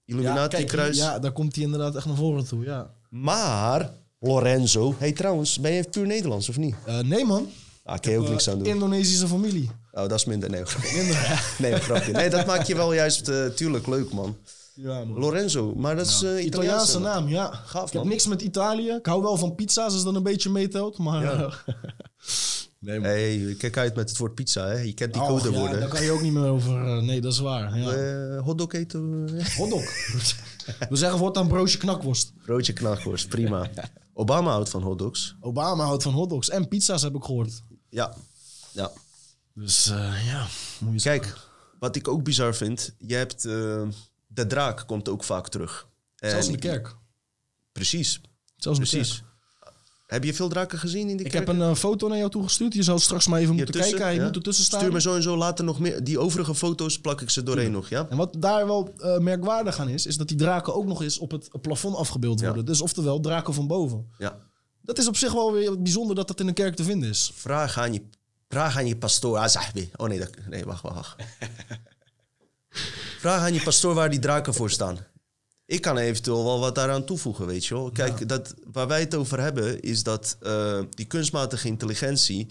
Illuminati-kruis. 0.05 0.97
Ja, 0.97 1.19
daar 1.19 1.33
komt 1.33 1.55
hij 1.55 1.65
inderdaad 1.65 1.97
echt 1.97 2.07
naar 2.07 2.17
voren 2.17 2.45
toe. 2.47 2.65
Ja. 2.65 2.95
Maar, 3.09 3.93
Lorenzo, 4.19 4.95
hey 4.99 5.13
trouwens, 5.13 5.61
ben 5.61 5.73
je 5.73 5.89
puur 5.91 6.07
Nederlands 6.07 6.49
of 6.49 6.57
niet? 6.57 6.75
Nee, 7.03 7.25
man. 7.25 7.49
Ah, 7.85 7.99
kan 7.99 8.13
je 8.13 8.19
ook 8.19 8.29
niks 8.29 8.49
aan 8.49 8.59
doen. 8.59 8.67
Indonesische 8.67 9.29
familie. 9.29 9.71
Oh, 10.03 10.09
dat 10.09 10.19
is 10.19 10.25
minder. 10.25 10.51
Nee, 10.51 10.63
Minder. 10.95 11.55
nee 11.59 11.73
grapje. 11.75 12.13
Nee, 12.13 12.31
dat 12.31 12.47
maakt 12.47 12.67
je 12.67 12.75
wel 12.77 12.93
juist 12.93 13.29
eh, 13.29 13.47
tuurlijk 13.47 13.87
leuk, 13.87 14.13
man. 14.13 14.37
ja, 14.75 15.05
man. 15.05 15.19
Lorenzo, 15.19 15.75
maar 15.77 15.97
dat 15.97 16.07
is 16.07 16.23
eh 16.23 16.45
Italiaanse 16.45 16.99
naam, 16.99 17.29
ja. 17.29 17.51
Gaaf, 17.53 17.87
ik 17.87 17.93
heb 17.93 18.03
man. 18.03 18.11
niks 18.11 18.27
met 18.27 18.43
Italië. 18.43 18.91
Ik 18.91 19.07
hou 19.07 19.23
wel 19.23 19.37
van 19.37 19.55
pizza's, 19.55 19.93
als 19.93 20.05
dat 20.05 20.15
een 20.15 20.23
beetje 20.23 20.51
meetelt. 20.51 20.99
Maar... 20.99 21.23
Ja. 21.23 21.53
nee, 22.79 23.01
Hey, 23.01 23.55
kijk 23.59 23.77
uit 23.77 23.95
met 23.97 24.09
het 24.09 24.19
woord 24.19 24.35
pizza, 24.35 24.67
hè. 24.67 24.79
Je 24.79 24.93
kent 24.95 25.13
die 25.13 25.23
Och, 25.23 25.29
codewoorden. 25.29 25.75
ja, 25.75 25.79
daar 25.81 25.89
kan 25.89 26.03
je 26.05 26.11
ook 26.11 26.23
niet 26.23 26.33
meer 26.33 26.47
over. 26.49 26.87
eh, 26.97 27.03
nee, 27.03 27.21
dat 27.21 27.33
is 27.33 27.39
waar. 27.39 27.79
Ja. 27.79 28.39
Hotdog 28.39 28.73
eten, 28.73 29.29
Hotdog. 29.57 29.83
We 30.89 30.97
zeggen 30.97 31.19
voortaan 31.19 31.49
broodje 31.49 31.79
knakworst. 31.79 32.33
broodje 32.45 32.73
knakworst, 32.73 33.29
prima. 33.29 33.71
Obama 34.15 34.51
houdt 34.51 34.69
van 34.69 34.83
hotdogs. 34.83 35.37
Obama 35.41 35.85
houdt 35.85 36.03
van 36.03 36.13
hotdogs 36.13 36.49
en 36.51 36.69
pizza's, 36.69 37.03
heb 37.03 37.15
ik 37.15 37.25
gehoord. 37.25 37.63
Ja, 37.89 38.15
ja. 38.73 38.91
Dus 39.61 39.91
eh, 39.91 40.27
ja, 40.27 40.47
moet 40.79 41.03
je 41.03 41.09
Kijk, 41.09 41.35
wat 41.79 41.97
ik 41.97 42.09
ook 42.09 42.23
bizar 42.25 42.55
vind, 42.55 42.95
je 42.99 43.15
hebt 43.15 43.45
eh, 43.45 43.83
de 44.27 44.47
draak 44.47 44.87
komt 44.87 45.09
ook 45.09 45.25
vaak 45.25 45.49
terug. 45.49 45.87
En 46.17 46.31
Zelfs 46.31 46.47
in 46.47 46.53
de 46.53 46.59
kerk. 46.59 46.97
Precies, 47.73 48.21
Zelfs 48.57 48.79
in 48.79 48.85
de 48.85 48.91
precies. 48.91 49.13
kerk. 49.15 49.29
Heb 50.07 50.25
je 50.25 50.35
veel 50.35 50.49
draken 50.49 50.79
gezien 50.79 51.09
in 51.09 51.17
die 51.17 51.27
Ik 51.27 51.33
kerk? 51.33 51.47
heb 51.47 51.57
een 51.57 51.63
eh, 51.63 51.75
foto 51.75 52.09
naar 52.09 52.19
jou 52.19 52.31
toegestuurd. 52.31 52.75
Je 52.75 52.83
zou 52.83 52.99
straks 52.99 53.27
maar 53.27 53.41
even 53.41 53.55
moeten 53.55 53.81
kijken. 53.81 54.15
Ja? 54.15 54.25
moet 54.25 54.37
ertussen 54.37 54.65
staan. 54.65 54.81
Stuur 54.81 54.93
me 54.93 55.01
zo 55.01 55.15
en 55.15 55.23
zo 55.23 55.37
later 55.37 55.65
nog 55.65 55.79
meer. 55.81 56.05
Die 56.05 56.19
overige 56.19 56.55
foto's 56.55 57.01
plak 57.01 57.21
ik 57.21 57.31
ze 57.31 57.43
doorheen 57.43 57.73
nog, 57.73 57.89
ja? 57.89 58.07
En 58.11 58.17
wat 58.17 58.37
daar 58.39 58.67
wel 58.67 58.95
merkwaardig 59.19 59.79
aan 59.79 59.89
is, 59.89 60.07
is 60.07 60.17
dat 60.17 60.29
die 60.29 60.37
draken 60.37 60.75
ook 60.75 60.87
nog 60.87 61.03
eens 61.03 61.19
op 61.19 61.31
het 61.31 61.49
plafond 61.63 61.97
afgebeeld 61.97 62.41
Ja. 62.41 62.47
worden. 62.47 62.65
Dus 62.65 62.81
oftewel 62.81 63.21
draken 63.21 63.55
van 63.55 63.67
boven. 63.67 64.11
Ja. 64.19 64.39
Dat 64.83 64.99
is 64.99 65.09
op 65.09 65.17
zich 65.17 65.33
wel 65.33 65.53
weer 65.53 65.83
bijzonder 65.83 66.17
dat 66.17 66.29
dat 66.29 66.41
in 66.41 66.49
een 66.49 66.55
kerk 66.55 66.75
te 66.77 66.85
vinden 66.85 67.09
is. 67.09 67.33
Vraag 67.35 67.79
aan 67.79 67.93
je, 67.93 68.03
vraag 68.51 68.77
aan 68.77 68.87
je 68.87 68.97
pastoor. 68.97 69.39
Ah, 69.39 69.49
sahbi. 69.49 69.91
Oh 69.97 70.09
nee, 70.09 70.19
dat, 70.19 70.31
nee, 70.49 70.65
wacht, 70.65 70.83
wacht. 70.83 70.95
wacht. 70.95 71.17
vraag 73.25 73.41
aan 73.41 73.55
je 73.55 73.63
pastoor 73.63 73.95
waar 73.95 74.11
die 74.11 74.19
draken 74.19 74.55
voor 74.55 74.71
staan. 74.71 74.99
Ik 75.67 75.81
kan 75.81 75.97
eventueel 75.97 76.45
wel 76.45 76.61
wat 76.61 76.75
daaraan 76.75 77.05
toevoegen, 77.05 77.47
weet 77.47 77.67
je 77.67 77.75
wel. 77.75 77.91
Kijk, 77.91 78.29
dat, 78.29 78.55
waar 78.73 78.87
wij 78.87 79.01
het 79.01 79.15
over 79.15 79.41
hebben, 79.41 79.81
is 79.81 80.03
dat 80.03 80.37
eh, 80.41 80.81
die 80.91 81.07
kunstmatige 81.07 81.69
intelligentie... 81.69 82.47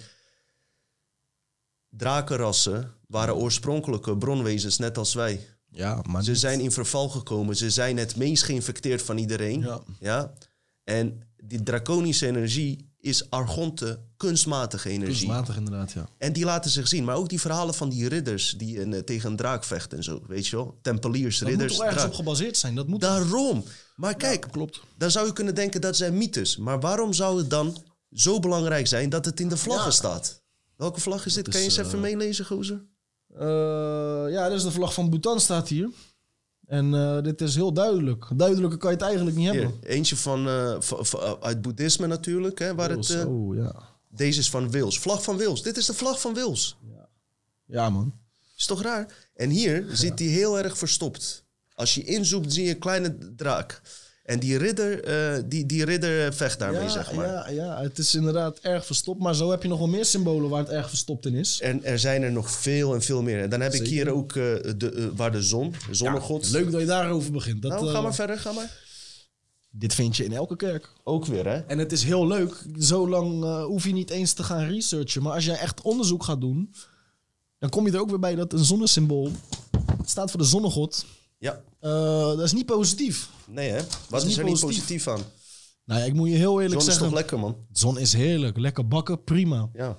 Drakenrassen 1.92 2.94
waren 3.08 3.36
oorspronkelijke 3.36 4.18
bronwezens, 4.18 4.78
net 4.78 4.98
als 4.98 5.14
wij. 5.14 5.48
Ja, 5.70 6.02
maar 6.10 6.24
Ze 6.24 6.36
zijn 6.36 6.60
in 6.60 6.72
verval 6.72 7.10
gekomen. 7.10 7.56
Ze 7.56 7.70
zijn 7.70 7.98
het 7.98 8.16
meest 8.16 8.44
geïnfecteerd 8.44 9.02
van 9.02 9.18
iedereen. 9.18 9.60
Ja. 9.62 9.82
Ja? 10.00 10.34
En 10.84 11.24
die 11.44 11.64
draconische 11.64 12.28
energie 12.28 12.89
is 13.02 13.30
argonte, 13.30 14.00
kunstmatige 14.18 14.90
energie. 14.90 15.16
kunstmatig 15.16 15.58
inderdaad, 15.58 15.92
ja. 15.92 16.10
En 16.18 16.34
die 16.34 16.46
laten 16.46 16.72
zich 16.72 16.88
zien. 16.88 17.04
Maar 17.04 17.16
ook 17.16 17.30
die 17.30 17.40
verhalen 17.42 17.74
van 17.74 17.90
die 17.90 18.08
ridders 18.08 18.54
die 18.58 18.82
een, 18.82 18.94
eh, 18.94 19.00
tegen 19.02 19.30
een 19.30 19.36
draak 19.36 19.64
vechten 19.64 19.98
en 19.98 20.04
zo. 20.04 20.22
Weet 20.28 20.48
je 20.48 20.56
wel? 20.56 20.78
Tempeliers, 20.82 21.38
Dat 21.40 21.48
moet 21.50 21.58
ridders. 21.58 21.74
toch 21.78 21.86
ergens 21.86 22.02
draak. 22.04 22.14
op 22.14 22.20
gebaseerd 22.26 22.58
zijn? 22.58 22.76
Dat 22.76 22.88
moet 22.88 23.02
Daarom. 23.02 23.64
Maar 23.96 24.16
kijk, 24.16 24.48
klopt. 24.52 24.80
dan 24.98 25.12
zou 25.12 25.26
je 25.28 25.34
kunnen 25.34 25.56
denken 25.56 25.82
dat 25.82 25.96
zijn 25.98 26.18
mythes. 26.18 26.58
Maar 26.58 26.80
waarom 26.80 27.14
zou 27.14 27.38
het 27.38 27.50
dan 27.50 27.84
zo 28.12 28.40
belangrijk 28.40 28.88
zijn 28.88 29.10
dat 29.10 29.26
het 29.26 29.40
in 29.40 29.50
de 29.50 29.58
vlaggen 29.58 29.86
Ja. 29.90 29.92
staat? 29.92 30.42
Welke 30.76 31.00
vlag 31.00 31.26
is 31.26 31.34
dit? 31.34 31.48
is, 31.48 31.54
kan 31.54 31.62
je 31.62 31.68
eens 31.70 31.78
eh, 31.78 31.86
even 31.86 32.00
meelezen, 32.00 32.46
gozer? 32.46 32.86
Eh, 33.38 34.32
ja, 34.32 34.48
dit 34.50 34.58
is 34.58 34.64
de 34.64 34.72
vlag 34.72 34.94
van 34.94 35.10
Bhutan 35.10 35.40
staat 35.40 35.68
hier. 35.68 35.90
En 36.70 36.94
eh, 36.94 37.22
dit 37.22 37.41
is 37.41 37.56
heel 37.56 37.74
duidelijk. 37.74 38.26
Duidelijker 38.36 38.78
kan 38.80 38.90
je 38.90 38.96
het 38.96 39.06
eigenlijk 39.06 39.36
niet 39.38 39.52
Hier, 39.52 39.62
hebben. 39.62 39.84
eentje 39.84 40.16
van, 40.16 40.48
van- 40.80 41.38
uit 41.41 41.62
boeddhisme 41.62 42.08
natuurlijk. 42.08 42.60
Hè, 42.60 42.76
waar 42.76 42.90
het, 42.90 43.06
Zo, 43.06 43.56
ja. 43.56 43.76
Deze 44.10 44.40
is 44.40 44.50
van 44.50 44.72
Wils. 44.72 45.00
Vlag 45.00 45.24
van 45.24 45.38
Wils. 45.38 45.64
Dit 45.64 45.78
is 45.78 45.86
de 45.86 45.94
vlag 45.94 46.22
van 46.22 46.34
Wils. 46.34 46.78
Ja, 47.66 47.90
man. 47.90 48.14
Is 48.58 48.66
toch 48.66 48.82
raar? 48.82 49.30
En 49.36 49.50
hier 49.50 49.86
zit 49.91 50.18
die 50.18 50.30
heel 50.30 50.60
erg 50.60 50.78
verstopt. 50.78 51.46
Als 51.74 51.96
je 51.96 52.04
inzoekt, 52.04 52.54
zie 52.54 52.64
je 52.64 52.70
een 52.70 52.80
kleine 52.80 53.18
draak. 53.36 53.82
En 54.30 54.39
die 54.39 54.57
ridder, 54.57 55.03
eh, 55.03 55.43
die, 55.45 55.65
die 55.65 55.85
ridder 55.85 56.34
vecht 56.34 56.60
daarmee, 56.60 56.81
Ja, 56.81 56.89
zeg 56.89 57.14
maar. 57.14 57.27
ja, 57.27 57.49
ja, 57.49 57.81
het 57.81 57.97
is 57.97 58.15
inderdaad 58.15 58.60
erg 58.60 58.85
verstopt. 58.85 59.19
Maar 59.19 59.35
zo 59.35 59.51
heb 59.51 59.61
je 59.61 59.68
nog 59.68 59.77
wel 59.77 59.88
meer 59.88 60.06
symbolen 60.06 60.49
waar 60.49 60.60
het 60.60 60.69
erg 60.69 60.89
verstopt 60.89 61.26
in 61.26 61.34
is. 61.35 61.61
En 61.61 61.84
er 61.84 61.99
zijn 61.99 62.22
er 62.23 62.31
nog 62.31 62.51
veel 62.51 62.93
en 62.93 63.01
veel 63.01 63.22
meer. 63.22 63.41
En 63.41 63.49
dan 63.49 63.61
heb 63.61 63.73
ik 63.73 63.88
hier 63.88 64.10
ook 64.10 64.30
eh, 64.35 64.43
de, 64.77 64.91
eh, 64.95 65.06
waar 65.15 65.31
de 65.31 65.41
zon, 65.43 65.73
de 65.88 65.93
zonnegod. 65.93 66.49
Leuk 66.49 66.72
dat 66.72 66.81
je 66.81 66.88
daarover 66.88 67.31
begint. 67.31 67.61
Dat, 67.61 67.72
nou, 67.72 67.89
ga 67.89 68.01
maar 68.01 68.15
verder, 68.15 68.39
ga 68.39 68.51
maar. 68.51 68.77
Dit 69.72 69.93
vind 69.93 70.18
je 70.18 70.23
in 70.26 70.34
elke 70.34 70.56
kerk. 70.56 70.93
Ook 71.03 71.26
weer, 71.26 71.45
hè? 71.47 71.57
En 71.57 71.77
het 71.77 71.91
is 71.91 72.03
heel 72.03 72.27
leuk. 72.27 72.65
Zo 72.80 73.10
lang 73.10 73.43
eh, 73.43 73.64
hoef 73.64 73.84
je 73.84 73.93
niet 73.93 74.10
eens 74.10 74.34
te 74.34 74.43
gaan 74.43 74.68
researchen. 74.68 75.23
Maar 75.23 75.34
als 75.34 75.45
jij 75.45 75.57
echt 75.57 75.81
onderzoek 75.81 76.23
gaat 76.23 76.41
doen, 76.41 76.73
dan 77.60 77.69
kom 77.69 77.85
je 77.85 77.91
er 77.91 77.99
ook 77.99 78.10
weer 78.10 78.19
bij 78.19 78.35
dat 78.35 78.53
een 78.53 78.65
zonnesymbool 78.65 79.31
het 79.97 80.10
staat 80.10 80.31
voor 80.31 80.39
de 80.39 80.45
zonnegod. 80.45 81.06
Ja. 81.38 81.61
Eh, 81.80 82.27
dat 82.27 82.41
is 82.41 82.53
niet 82.53 82.65
positief. 82.65 83.30
Nee, 83.47 83.69
hè? 83.69 83.81
Wat 84.10 84.26
is, 84.26 84.38
er 84.38 84.43
niet 84.43 84.60
positief. 84.60 85.07
aan? 85.07 85.22
Nou 85.85 85.99
ja, 85.99 86.06
ik 86.06 86.14
moet 86.14 86.30
je 86.30 86.35
heel 86.35 86.61
eerlijk 86.61 86.72
Zon 86.72 86.80
is 86.80 86.85
zeggen. 86.85 87.06
toch 87.06 87.14
lekker, 87.15 87.39
man? 87.39 87.56
de 87.72 87.80
zon 87.80 87.99
is 87.99 88.14
heerlijk. 88.14 88.57
Lekker 88.57 88.88
bakken, 88.88 89.23
prima. 89.23 89.69
Ja. 89.73 89.95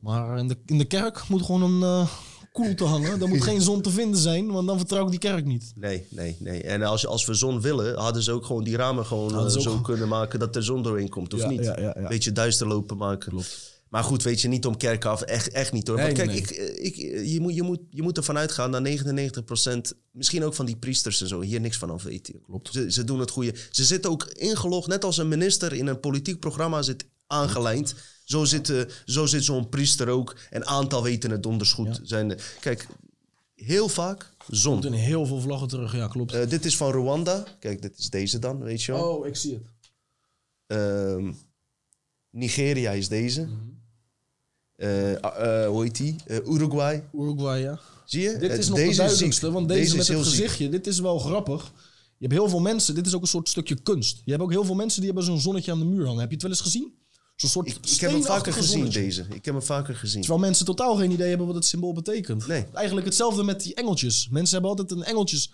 Maar 0.00 0.38
in 0.38 0.48
de, 0.48 0.56
in 0.66 0.78
de 0.78 0.84
kerk 0.84 1.28
moet 1.28 1.42
gewoon 1.42 1.62
een 1.62 1.82
eh 1.82 2.08
koelte 2.52 2.84
hangen. 2.84 3.20
Er 3.20 3.28
moet 3.28 3.42
geen 3.42 3.60
zon 3.62 3.80
te 3.80 3.90
vinden 3.90 4.20
zijn, 4.20 4.52
want 4.52 4.66
dan 4.66 4.78
vertrouw 4.78 5.04
ik 5.04 5.10
die 5.10 5.18
kerk 5.18 5.44
niet. 5.44 5.72
Nee, 5.74 6.06
nee, 6.10 6.36
nee. 6.38 6.62
En 6.62 6.82
als, 6.82 7.06
als 7.06 7.26
we 7.26 7.34
zon 7.34 7.60
willen, 7.60 7.98
hadden 7.98 8.22
ze 8.22 8.32
ook 8.32 8.44
gewoon 8.46 8.64
die 8.64 8.76
ramen 8.76 9.06
gewoon 9.06 9.30
eh, 9.32 9.42
ook 9.42 9.50
zo 9.50 9.80
kunnen 9.80 10.08
maken 10.08 10.38
dat 10.38 10.56
er 10.56 10.64
zon 10.64 10.82
doorheen 10.82 11.08
komt, 11.08 11.34
of 11.34 11.40
Ja, 11.40 11.48
niet? 11.48 11.64
ja, 11.64 11.80
ja, 11.80 11.96
ja. 12.00 12.08
Beetje 12.08 12.32
duister 12.32 12.66
lopen 12.66 12.96
maken. 12.96 13.28
Klopt. 13.30 13.75
Maar 13.96 14.04
goed, 14.04 14.22
weet 14.22 14.40
je, 14.40 14.48
niet 14.48 14.66
om 14.66 14.76
kerken 14.76 15.10
af. 15.10 15.22
Echt, 15.22 15.48
echt 15.48 15.72
niet 15.72 15.86
hoor. 15.86 15.96
Nee, 15.96 16.04
Want 16.04 16.18
kijk, 16.18 16.28
nee, 16.28 16.40
Ik, 16.40 16.96
ik, 16.96 17.26
je, 17.26 17.40
moet, 17.40 17.54
je, 17.54 17.62
moet, 17.62 17.80
je 17.90 18.02
moet 18.02 18.16
ervan 18.16 18.38
uitgaan 18.38 18.72
dat 18.72 18.88
99%, 19.94 19.96
misschien 20.10 20.44
ook 20.44 20.54
van 20.54 20.66
die 20.66 20.76
priesters 20.76 21.20
en 21.20 21.28
zo, 21.28 21.40
hier 21.40 21.60
niks 21.60 21.78
van 21.78 21.90
af 21.90 22.02
weten. 22.02 22.42
Klopt. 22.42 22.72
Ze, 22.72 22.92
ze 22.92 23.04
doen 23.04 23.20
het 23.20 23.30
goede. 23.30 23.54
Ze 23.70 23.84
zitten 23.84 24.10
ook 24.10 24.24
ingelogd, 24.24 24.88
net 24.88 25.04
als 25.04 25.18
een 25.18 25.28
minister 25.28 25.72
in 25.72 25.86
een 25.86 26.00
politiek 26.00 26.40
programma 26.40 26.82
zit 26.82 27.06
aangelijnd. 27.26 27.94
Zo 28.24 28.44
zit, 28.44 28.70
eh, 28.70 28.80
zo 29.04 29.26
zit 29.26 29.44
zo'n 29.44 29.68
priester 29.68 30.08
ook. 30.08 30.36
Een 30.50 30.66
aantal 30.66 31.02
weten 31.02 31.30
het 31.30 31.42
donders 31.42 31.72
goed. 31.72 32.00
Zijn, 32.02 32.38
kijk, 32.60 32.86
heel 33.54 33.88
vaak 33.88 34.30
zon. 34.48 34.84
In 34.84 34.92
heel 34.92 35.26
veel 35.26 35.40
vlaggen 35.40 35.68
terug, 35.68 35.94
ja, 35.94 36.08
klopt. 36.08 36.32
Eh, 36.32 36.48
dit 36.48 36.64
is 36.64 36.76
van 36.76 36.90
Rwanda. 36.90 37.44
Kijk, 37.58 37.82
dit 37.82 37.98
is 37.98 38.10
deze 38.10 38.38
dan, 38.38 38.62
weet 38.62 38.82
je 38.82 38.92
wel. 38.92 39.08
oh, 39.08 39.26
ik 39.26 39.36
zie 39.36 39.54
het. 39.54 39.64
Ehm, 40.66 41.32
Nigeria 42.30 42.90
is 42.90 43.08
deze. 43.08 43.42
Mhm. 43.42 43.52
Eh, 43.52 43.62
eh, 43.62 43.85
hoe 45.68 45.80
heet 45.82 45.96
die? 45.96 46.16
Eh, 46.26 46.36
Uruguay. 46.46 47.04
Uruguay, 47.14 47.60
ja. 47.60 47.80
Zie 48.04 48.20
je? 48.22 48.36
Dit 48.38 48.50
Eh, 48.50 48.58
is 48.58 48.68
nog 48.68 48.78
de 48.78 48.84
is 48.88 48.96
duidelijkste, 48.96 49.50
want 49.50 49.68
deze, 49.68 49.96
met 49.96 50.06
het 50.06 50.16
heel 50.16 50.24
ziek. 50.24 50.32
gezichtje, 50.34 50.68
dit 50.68 50.86
is 50.86 50.98
wel 51.00 51.18
grappig. 51.18 51.72
Je 52.18 52.26
hebt 52.26 52.32
heel 52.40 52.48
veel 52.48 52.60
mensen, 52.60 52.94
dit 52.94 53.06
is 53.06 53.14
ook 53.14 53.22
een 53.22 53.28
soort 53.28 53.48
stukje 53.48 53.80
kunst. 53.82 54.22
Je 54.24 54.30
hebt 54.30 54.42
ook 54.42 54.50
heel 54.50 54.64
veel 54.64 54.74
mensen 54.74 55.00
die 55.00 55.10
hebben 55.10 55.26
zo'n 55.28 55.40
zonnetje 55.40 55.72
aan 55.72 55.78
de 55.78 55.84
muur 55.84 56.04
hangen. 56.04 56.20
Heb 56.20 56.28
je 56.28 56.34
het 56.34 56.42
wel 56.42 56.50
eens 56.52 56.60
gezien? 56.60 56.94
Zo'n 57.36 57.50
soort 57.50 57.66
Ik, 57.66 57.76
ik 57.86 58.00
heb 58.00 58.10
hem 58.10 58.22
vaker 58.22 58.52
gezien, 58.52 58.70
zonnetje. 58.72 59.00
deze. 59.00 59.26
Ik 59.30 59.44
heb 59.44 59.54
hem 59.54 59.62
vaker 59.62 59.94
gezien. 59.94 60.20
Terwijl 60.20 60.40
mensen 60.42 60.64
totaal 60.66 60.96
geen 60.96 61.10
idee 61.10 61.28
hebben 61.28 61.46
wat 61.46 61.54
het 61.54 61.64
symbool 61.64 61.92
betekent. 61.92 62.46
Nee. 62.46 62.66
Eigenlijk 62.72 63.06
hetzelfde 63.06 63.42
met 63.42 63.62
die 63.62 63.74
engeltjes. 63.74 64.28
Mensen 64.30 64.52
hebben 64.52 64.70
altijd 64.70 64.90
een 64.98 65.04
engeltjes. 65.04 65.52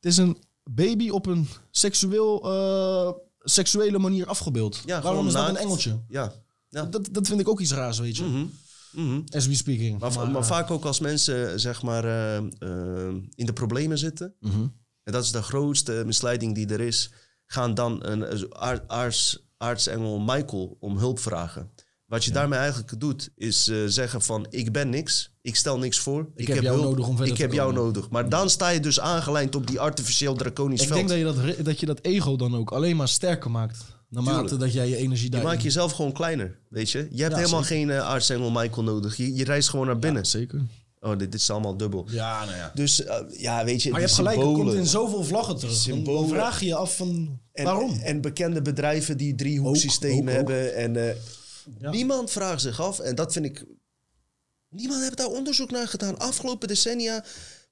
Het 0.00 0.04
is 0.12 0.16
een 0.16 0.36
baby 0.64 1.08
op 1.08 1.26
een 1.26 1.48
seksueel, 1.70 2.42
eh, 2.44 3.12
seksuele 3.42 3.98
manier 3.98 4.26
afgebeeld. 4.26 4.82
Ja, 4.86 5.02
Waarom 5.02 5.26
is 5.26 5.32
dat 5.32 5.42
naakt. 5.42 5.56
een 5.56 5.62
engeltje? 5.62 6.00
Ja. 6.08 6.32
Ja. 6.76 6.84
Dat, 6.84 7.08
dat 7.10 7.26
vind 7.26 7.40
ik 7.40 7.48
ook 7.48 7.60
iets 7.60 7.72
raars, 7.72 7.98
weet 7.98 8.16
je. 8.16 8.48
Mhm. 8.92 9.20
As 9.30 9.46
we 9.46 9.54
speaking. 9.54 9.98
Maar, 9.98 10.30
maar, 10.30 10.46
vaak 10.46 10.70
ook 10.70 10.84
als 10.84 11.00
mensen 11.00 11.60
zeg 11.60 11.82
maar, 11.82 12.04
eh, 12.04 12.36
eh, 12.36 13.14
in 13.34 13.46
de 13.46 13.52
problemen 13.52 13.98
zitten. 13.98 14.34
Mhm. 14.40 14.60
En 15.02 15.12
dat 15.12 15.24
is 15.24 15.32
de 15.32 15.42
grootste 15.42 16.02
misleiding 16.06 16.54
die 16.54 16.66
er 16.66 16.80
is. 16.80 17.10
Gaan 17.46 17.74
dan 17.74 18.06
een 18.06 18.54
aarts, 18.86 19.46
aartsengel 19.56 20.18
Michael 20.18 20.76
om 20.80 20.98
hulp 20.98 21.18
vragen. 21.18 21.70
Wat 22.06 22.24
je 22.24 22.30
daarmee 22.30 22.58
eigenlijk 22.58 23.00
doet, 23.00 23.30
is 23.34 23.68
eh, 23.68 23.78
zeggen 23.86 24.22
van 24.22 24.46
ik 24.50 24.72
ben 24.72 24.88
niks. 24.88 25.30
Ik 25.40 25.56
stel 25.56 25.78
niks 25.78 25.98
voor. 25.98 26.30
Ik, 26.34 26.46
heb 26.46 26.62
jou 26.62 26.80
nodig 26.80 27.06
om 27.06 27.16
verder 27.16 27.32
Ik 27.32 27.36
te 27.36 27.42
heb 27.42 27.52
jou 27.52 27.72
nodig. 27.72 28.10
Maar 28.10 28.28
dan 28.28 28.50
sta 28.50 28.68
je 28.68 28.80
dus 28.80 29.00
aangelijnd 29.00 29.54
op 29.54 29.66
die 29.66 29.80
artificieel 29.80 30.34
draconisch 30.34 30.80
Ik 30.80 30.88
veld. 30.88 31.08
denk 31.08 31.26
dat 31.26 31.36
je 31.36 31.54
dat, 31.54 31.64
dat 31.64 31.80
je 31.80 31.86
dat 31.86 32.00
ego 32.00 32.36
dan 32.36 32.56
ook 32.56 32.72
alleen 32.72 32.96
maar 32.96 33.08
sterker 33.08 33.50
maakt. 33.50 33.95
Naarmate 34.08 34.38
Tuurlijk. 34.40 34.60
dat 34.60 34.72
jij 34.72 34.88
je 34.88 34.96
energie 34.96 35.24
je 35.24 35.30
daarin... 35.30 35.48
maakt 35.50 35.62
jezelf 35.62 35.92
gewoon 35.92 36.12
kleiner, 36.12 36.58
weet 36.68 36.90
je. 36.90 36.98
Je 37.10 37.22
hebt 37.22 37.34
Ja, 37.34 37.38
helemaal 37.40 37.62
zeker. 37.62 37.76
geen 37.76 37.90
eh, 37.90 37.98
aartsengel 38.08 38.50
Michael 38.50 38.82
nodig. 38.82 39.16
Je, 39.16 39.34
je 39.34 39.44
reist 39.44 39.68
gewoon 39.68 39.86
naar 39.86 39.98
binnen. 39.98 40.26
Zeker. 40.26 40.60
Oh, 41.00 41.10
dit, 41.10 41.18
dit 41.32 41.34
is 41.40 41.50
allemaal 41.50 41.76
dubbel. 41.76 42.06
Ja, 42.10 42.44
nou 42.44 42.56
ja. 42.56 42.70
Dus 42.74 43.04
eh, 43.04 43.18
ja, 43.38 43.64
weet 43.64 43.82
je, 43.82 43.90
Maar 43.90 44.00
je 44.00 44.04
hebt 44.06 44.18
gelijk, 44.18 44.36
het 44.36 44.44
komt 44.46 44.72
in 44.74 44.86
zoveel 44.86 45.24
vlaggen 45.24 45.56
terug. 45.58 45.84
Dan- 45.84 46.04
Dan 46.04 46.28
vraag 46.28 46.60
je 46.60 46.66
je 46.66 46.74
af 46.74 46.96
van, 46.96 47.40
En, 47.52 47.64
waarom? 47.64 48.00
En 48.00 48.20
bekende 48.20 48.62
bedrijven 48.62 49.16
die 49.16 49.34
driehoeksystemen 49.34 50.34
hebben. 50.34 50.74
En 50.74 51.08
eh, 51.08 51.14
Ja. 51.80 51.90
niemand 51.90 52.30
vraagt 52.30 52.60
zich 52.60 52.80
af. 52.80 52.98
En 52.98 53.14
dat 53.14 53.32
vind 53.32 53.44
ik... 53.44 53.64
Niemand 54.68 55.02
heeft 55.02 55.16
daar 55.16 55.26
onderzoek 55.26 55.70
naar 55.70 55.88
gedaan. 55.88 56.18
Afgelopen 56.18 56.68
decennia 56.68 57.24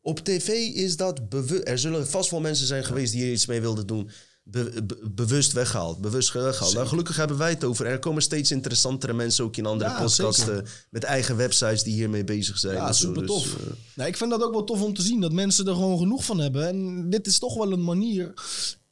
op 0.03 0.19
tv 0.25 0.49
is 0.75 0.97
dat 0.97 1.29
bewust... 1.29 1.69
Er 1.69 1.79
zullen 1.79 2.09
vast 2.09 2.31
wel 2.31 2.41
mensen 2.41 2.67
zijn 2.67 2.85
geweest 2.85 3.13
die 3.13 3.23
hier 3.23 3.33
iets 3.33 3.47
mee 3.47 3.61
wilden 3.61 3.87
doen. 3.87 4.11
Be- 4.47 4.83
be- 4.87 5.11
bewust 5.11 5.53
weggehaald. 5.53 6.01
Bewust 6.01 6.33
weggehaald. 6.33 6.75
Nou, 6.75 6.87
gelukkig 6.87 7.17
hebben 7.17 7.37
wij 7.39 7.51
het 7.51 7.65
over. 7.65 7.87
Er 7.87 7.99
komen 7.99 8.23
steeds 8.23 8.51
interessantere 8.51 9.13
mensen 9.13 9.45
ook 9.45 9.57
in 9.57 9.67
andere 9.67 9.91
Ja, 9.91 10.09
zeker. 10.09 10.57
eh, 10.57 10.63
met 10.91 11.03
eigen 11.05 11.37
websites 11.37 11.83
die 11.83 11.95
hiermee 11.95 12.25
bezig 12.25 12.59
zijn. 12.59 12.75
Ja, 12.75 12.93
zo. 12.93 13.07
super 13.07 13.23
Dus, 13.27 13.31
tof. 13.31 13.57
eh, 13.61 13.67
nou, 13.95 14.09
ik 14.09 14.17
vind 14.17 14.31
dat 14.31 14.43
ook 14.43 14.53
wel 14.53 14.65
tof 14.65 14.83
om 14.83 14.95
te 14.95 15.03
zien. 15.03 15.21
Dat 15.21 15.33
mensen 15.33 15.67
er 15.67 15.75
gewoon 15.75 15.99
genoeg 15.99 16.25
van 16.25 16.39
hebben. 16.39 16.69
En 16.69 17.11
dit 17.11 17.27
is 17.27 17.39
toch 17.39 17.55
wel 17.55 17.73
een 17.73 17.85
manier... 17.85 18.33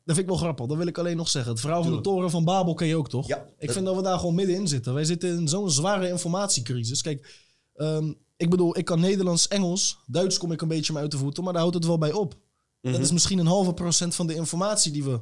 Dat 0.05 0.15
vind 0.16 0.19
ik 0.19 0.27
wel 0.35 0.37
grappig. 0.43 0.66
Dat 0.66 0.77
wil 0.77 0.87
ik 0.87 0.99
alleen 0.99 1.16
nog 1.16 1.29
zeggen. 1.29 1.53
Het 1.53 1.61
verhaal 1.61 1.83
van 1.83 1.93
de 1.93 2.01
toren 2.01 2.31
van 2.31 2.45
Babel 2.45 2.74
ken 2.74 2.87
je 2.87 2.97
ook, 2.97 3.09
toch? 3.09 3.27
Ja, 3.27 3.37
Ik 3.37 3.66
dat- 3.66 3.73
vind 3.74 3.87
dat 3.87 3.97
we 3.97 4.03
daar 4.03 4.19
gewoon 4.19 4.35
middenin 4.35 4.69
zitten. 4.69 4.95
Wij 4.95 5.05
zitten 5.05 5.29
in 5.39 5.49
zo'n 5.49 5.70
zware 5.70 6.09
informatiecrisis. 6.09 7.03
Kijk, 7.03 7.39
ehm, 7.74 8.12
ik 8.37 8.51
bedoel, 8.51 8.79
ik 8.79 8.85
kan 8.85 9.01
Nederlands, 9.01 9.49
Engels. 9.49 9.99
Duits 10.07 10.39
kom 10.39 10.53
ik 10.53 10.61
een 10.62 10.69
beetje 10.69 10.93
mee 10.93 11.03
uit 11.03 11.11
de 11.11 11.16
voeten. 11.19 11.43
Maar 11.45 11.53
daar 11.53 11.62
houdt 11.62 11.77
het 11.77 11.87
wel 11.87 11.99
bij 11.99 12.12
op. 12.12 12.31
Dat 12.81 12.93
Mhm. 12.93 13.03
is 13.03 13.12
misschien 13.12 13.39
een 13.39 13.47
halve 13.47 13.73
procent 13.74 14.15
van 14.15 14.27
de 14.27 14.35
informatie 14.35 14.93
die 14.93 15.05
we 15.05 15.20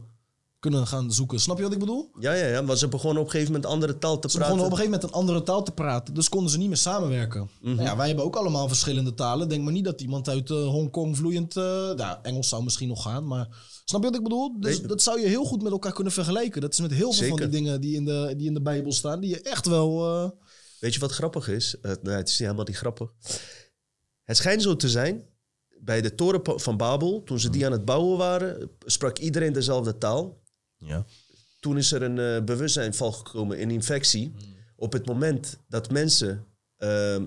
kunnen 0.60 0.86
gaan 0.86 1.12
zoeken. 1.12 1.40
Snap 1.40 1.56
je 1.56 1.62
wat 1.62 1.72
ik 1.72 1.78
bedoel? 1.78 2.10
ja, 2.18 2.32
ja, 2.32 2.46
ja. 2.46 2.64
Want 2.64 2.78
ze 2.78 2.88
begonnen 2.88 3.18
op 3.20 3.24
een 3.24 3.30
gegeven 3.32 3.52
moment 3.52 3.72
andere 3.72 3.98
taal 3.98 4.18
te 4.18 4.30
Ze 4.30 4.36
praten. 4.36 4.54
begonnen 4.56 4.64
op 4.66 4.70
een 4.72 4.76
gegeven 4.86 5.00
moment 5.00 5.14
een 5.14 5.20
andere 5.20 5.42
taal 5.42 5.62
te 5.62 5.72
praten. 5.72 6.14
Dus 6.14 6.28
konden 6.28 6.50
ze 6.50 6.58
niet 6.58 6.68
meer 6.68 6.76
samenwerken. 6.76 7.50
Mhm. 7.60 7.74
Nou 7.74 7.88
ja, 7.88 7.96
wij 7.96 8.06
hebben 8.06 8.24
ook 8.24 8.36
allemaal 8.36 8.68
verschillende 8.68 9.14
talen. 9.14 9.48
Denk 9.48 9.62
maar 9.64 9.72
niet 9.72 9.84
dat 9.84 10.00
iemand 10.00 10.28
uit 10.28 10.50
eh, 10.50 10.56
Hongkong 10.66 11.16
vloeiend... 11.16 11.56
eh 11.56 11.62
nou, 11.94 12.18
Engels 12.22 12.48
zou 12.48 12.62
misschien 12.64 12.88
nog 12.88 13.02
gaan, 13.02 13.26
maar... 13.26 13.68
Snap 13.84 14.00
je 14.02 14.06
wat 14.08 14.16
ik 14.18 14.22
bedoel? 14.22 14.60
Dus 14.60 14.78
Nee. 14.78 14.86
dat 14.88 15.02
zou 15.02 15.20
je 15.20 15.26
heel 15.26 15.44
goed 15.44 15.62
met 15.62 15.72
elkaar 15.72 15.92
kunnen 15.92 16.12
vergelijken. 16.12 16.60
Dat 16.60 16.72
is 16.72 16.80
met 16.80 16.90
heel 16.92 17.12
veel 17.12 17.28
van 17.28 17.36
die 17.38 17.48
dingen 17.48 17.80
die 17.80 17.94
in, 17.96 18.04
de, 18.04 18.34
die 18.36 18.46
in 18.46 18.54
de 18.54 18.62
Bijbel 18.62 18.92
staan... 18.92 19.20
die 19.20 19.30
je 19.30 19.40
echt 19.42 19.66
wel... 19.66 20.06
eh, 20.22 20.30
Weet 20.80 20.94
je 20.94 21.00
wat 21.00 21.12
grappig 21.12 21.48
is? 21.48 21.76
Het 21.82 22.00
is 22.06 22.12
niet 22.14 22.38
helemaal 22.38 22.64
niet 22.64 22.76
grappig. 22.76 23.10
Het 24.24 24.36
schijnt 24.36 24.62
zo 24.62 24.76
te 24.76 24.88
zijn, 24.88 25.26
bij 25.80 26.00
de 26.00 26.14
toren 26.14 26.60
van 26.60 26.76
Babel, 26.76 27.22
toen 27.22 27.40
ze 27.40 27.50
die 27.50 27.66
aan 27.66 27.72
het 27.72 27.84
bouwen 27.84 28.18
waren, 28.18 28.70
sprak 28.84 29.18
iedereen 29.18 29.52
dezelfde 29.52 29.98
taal. 29.98 30.39
Ja. 30.80 31.04
Toen 31.60 31.76
is 31.76 31.92
er 31.92 32.02
een 32.02 32.18
eh, 32.18 32.44
bewustzijnval 32.44 33.12
gekomen, 33.12 33.62
een 33.62 33.70
infectie. 33.70 34.32
Op 34.76 34.92
het 34.92 35.06
moment 35.06 35.58
dat 35.68 35.90
mensen 35.90 36.44
ehm, 36.76 37.24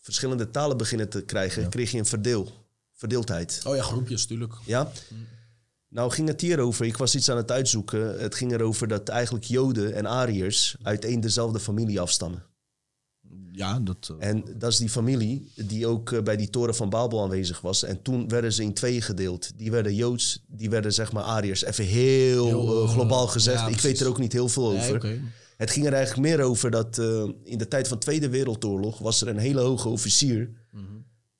verschillende 0.00 0.50
talen 0.50 0.76
beginnen 0.76 1.08
te 1.08 1.22
krijgen, 1.22 1.68
kreeg 1.68 1.90
je 1.90 1.98
een 1.98 2.06
verdeel, 2.06 2.52
verdeeldheid. 2.94 3.60
Oh 3.66 3.76
ja, 3.76 3.82
groepjes, 3.82 4.26
tuurlijk. 4.26 4.54
Ja? 4.64 4.92
Nou 5.88 6.10
ging 6.10 6.28
het 6.28 6.40
hierover, 6.40 6.86
ik 6.86 6.96
was 6.96 7.14
iets 7.14 7.30
aan 7.30 7.36
het 7.36 7.50
uitzoeken. 7.50 8.20
Het 8.20 8.34
ging 8.34 8.52
erover 8.52 8.88
dat 8.88 9.08
eigenlijk 9.08 9.44
Joden 9.44 9.94
en 9.94 10.06
Ariërs 10.06 10.76
uit 10.82 11.04
één 11.04 11.20
dezelfde 11.20 11.60
familie 11.60 12.00
afstammen. 12.00 12.47
Ja, 13.52 13.80
dat... 13.80 14.14
eh, 14.18 14.28
En 14.28 14.44
dat 14.58 14.72
is 14.72 14.76
die 14.78 14.88
familie 14.88 15.48
die 15.54 15.86
ook 15.86 16.12
eh, 16.12 16.22
bij 16.22 16.36
die 16.36 16.50
toren 16.50 16.74
van 16.74 16.90
Babel 16.90 17.22
aanwezig 17.22 17.60
was. 17.60 17.82
En 17.82 18.02
toen 18.02 18.28
werden 18.28 18.52
ze 18.52 18.62
in 18.62 18.74
tweeën 18.74 19.02
gedeeld. 19.02 19.50
Die 19.56 19.70
werden 19.70 19.94
Joods, 19.94 20.44
die 20.46 20.70
werden 20.70 20.92
zeg 20.92 21.12
maar 21.12 21.22
Ariërs. 21.22 21.64
Even 21.64 21.84
heel, 21.84 22.46
Heel, 22.46 22.82
eh, 22.84 22.90
globaal 22.90 23.26
gezegd. 23.26 23.60
ja, 23.60 23.68
ik 23.68 23.80
weet 23.80 24.00
er 24.00 24.08
ook 24.08 24.18
niet 24.18 24.32
heel 24.32 24.48
veel 24.48 24.72
nee, 24.72 24.80
over. 24.94 25.20
Het 25.56 25.70
ging 25.70 25.86
er 25.86 25.92
eigenlijk 25.92 26.28
meer 26.28 26.40
over 26.46 26.70
dat 26.70 26.98
in 27.44 27.58
de 27.58 27.68
tijd 27.68 27.88
van 27.88 27.98
de 27.98 28.04
Tweede 28.04 28.28
Wereldoorlog... 28.28 28.98
was 28.98 29.20
er 29.20 29.28
een 29.28 29.38
hele 29.38 29.60
hoge 29.60 29.88
officier, 29.88 30.50
Mhm. 30.72 30.84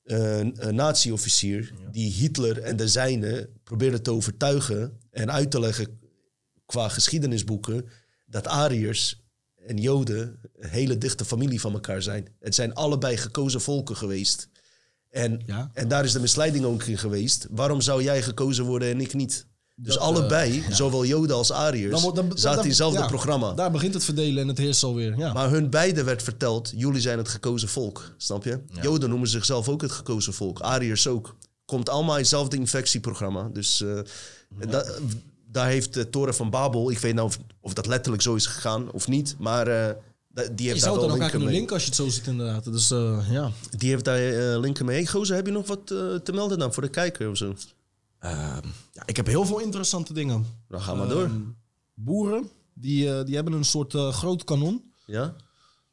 een, 0.03 0.67
een 0.67 0.75
nazi-officier... 0.75 1.73
die 1.91 2.11
Hitler 2.11 2.59
en 2.61 2.77
de 2.77 2.87
zijnen 2.87 3.49
probeerde 3.63 4.01
te 4.01 4.11
overtuigen 4.11 4.97
en 5.11 5.31
uit 5.31 5.51
te 5.51 5.59
leggen 5.59 5.99
qua 6.65 6.89
geschiedenisboeken... 6.89 7.85
dat 8.25 8.47
Ariërs 8.47 9.21
en 9.69 9.77
Joden 9.77 10.39
een 10.59 10.69
hele 10.69 10.97
dichte 10.97 11.25
familie 11.25 11.61
van 11.61 11.73
elkaar 11.73 12.01
zijn. 12.01 12.27
Het 12.39 12.55
zijn 12.55 12.73
allebei 12.73 13.17
gekozen 13.17 13.61
volken 13.61 13.95
geweest. 13.95 14.49
En, 15.09 15.41
Ja. 15.45 15.69
en 15.73 15.87
daar 15.87 16.03
is 16.03 16.11
de 16.11 16.19
misleiding 16.19 16.65
ook 16.65 16.83
in 16.83 16.97
geweest. 16.97 17.47
Waarom 17.49 17.81
zou 17.81 18.03
jij 18.03 18.21
gekozen 18.21 18.65
worden 18.65 18.89
en 18.89 19.01
ik 19.01 19.13
niet? 19.13 19.47
Dus 19.75 19.93
Dat, 19.93 20.03
allebei, 20.03 20.63
zowel 20.69 21.05
Joden 21.05 21.35
als 21.35 21.51
Ariërs, 21.51 21.91
Dan 21.91 22.01
wordt- 22.01 22.15
dan- 22.17 22.29
dan- 22.29 22.37
zaten 22.37 22.61
in 22.61 22.67
hetzelfde 22.67 22.99
ja, 22.99 23.07
programma. 23.07 23.53
Daar 23.53 23.71
begint 23.71 23.93
het 23.93 24.03
verdelen 24.03 24.41
en 24.41 24.47
het 24.47 24.57
heerst 24.57 24.83
alweer. 24.83 25.17
Ja. 25.17 25.33
Maar 25.33 25.49
hun 25.49 25.69
beiden 25.69 26.05
werd 26.05 26.23
verteld, 26.23 26.71
jullie 26.75 27.01
zijn 27.01 27.17
het 27.17 27.27
gekozen 27.27 27.69
volk. 27.69 28.13
Snap 28.17 28.43
je? 28.43 28.59
Joden 28.81 29.09
noemen 29.09 29.27
zichzelf 29.27 29.69
ook 29.69 29.81
het 29.81 29.91
gekozen 29.91 30.33
volk. 30.33 30.59
Ariërs 30.59 31.07
ook. 31.07 31.35
Komt 31.65 31.89
allemaal 31.89 32.13
in 32.15 32.19
hetzelfde 32.21 32.57
infectieprogramma. 32.57 33.49
Dus 33.53 33.81
eh, 33.81 33.99
da- 34.69 34.85
daar 35.51 35.67
heeft 35.67 35.93
de 35.93 36.09
Toren 36.09 36.35
van 36.35 36.49
Babel... 36.49 36.91
Ik 36.91 36.97
weet 36.99 37.13
nou 37.13 37.27
of, 37.27 37.37
of 37.61 37.73
dat 37.73 37.85
letterlijk 37.87 38.21
zo 38.23 38.35
is 38.35 38.45
gegaan 38.45 38.91
of 38.91 39.07
niet. 39.07 39.35
Maar 39.39 39.67
eh, 39.67 39.95
da- 40.27 40.43
die 40.43 40.65
je 40.65 40.69
heeft 40.69 40.81
zou 40.83 40.93
daar 40.99 41.01
wel 41.01 41.03
elkaar 41.03 41.09
linken 41.09 41.29
kunnen 41.29 41.47
mee. 41.47 41.55
linken 41.57 41.73
als 41.73 41.83
je 41.83 41.87
het 41.89 41.97
zo 41.97 42.07
ziet 42.09 42.27
inderdaad. 42.27 42.63
Dus 42.63 42.91
eh, 42.91 43.25
ja. 43.31 43.51
Die 43.77 43.89
heeft 43.89 44.05
daar 44.05 44.17
eh, 44.53 44.59
linken 44.59 44.85
mee. 44.85 44.95
Hey, 44.95 45.05
Gozer, 45.05 45.35
heb 45.35 45.45
je 45.45 45.51
nog 45.51 45.67
wat 45.67 45.91
eh, 45.91 46.15
te 46.15 46.31
melden 46.31 46.59
dan 46.59 46.73
voor 46.73 46.83
de 46.83 46.89
kijker 46.89 47.29
of 47.29 47.37
zo? 47.37 47.53
Ehm, 48.19 48.67
ja, 48.91 49.03
ik 49.05 49.15
heb 49.15 49.25
heel 49.25 49.45
veel 49.45 49.59
interessante 49.59 50.13
dingen. 50.13 50.45
Dan 50.67 50.81
gaan 50.81 51.01
we 51.01 51.07
door. 51.07 51.23
Ehm, 51.23 51.41
boeren, 51.93 52.49
die, 52.73 53.13
eh, 53.17 53.25
die 53.25 53.35
hebben 53.35 53.53
een 53.53 53.65
soort 53.65 53.93
eh, 53.93 54.13
groot 54.13 54.43
kanon. 54.43 54.83
Ja? 55.05 55.35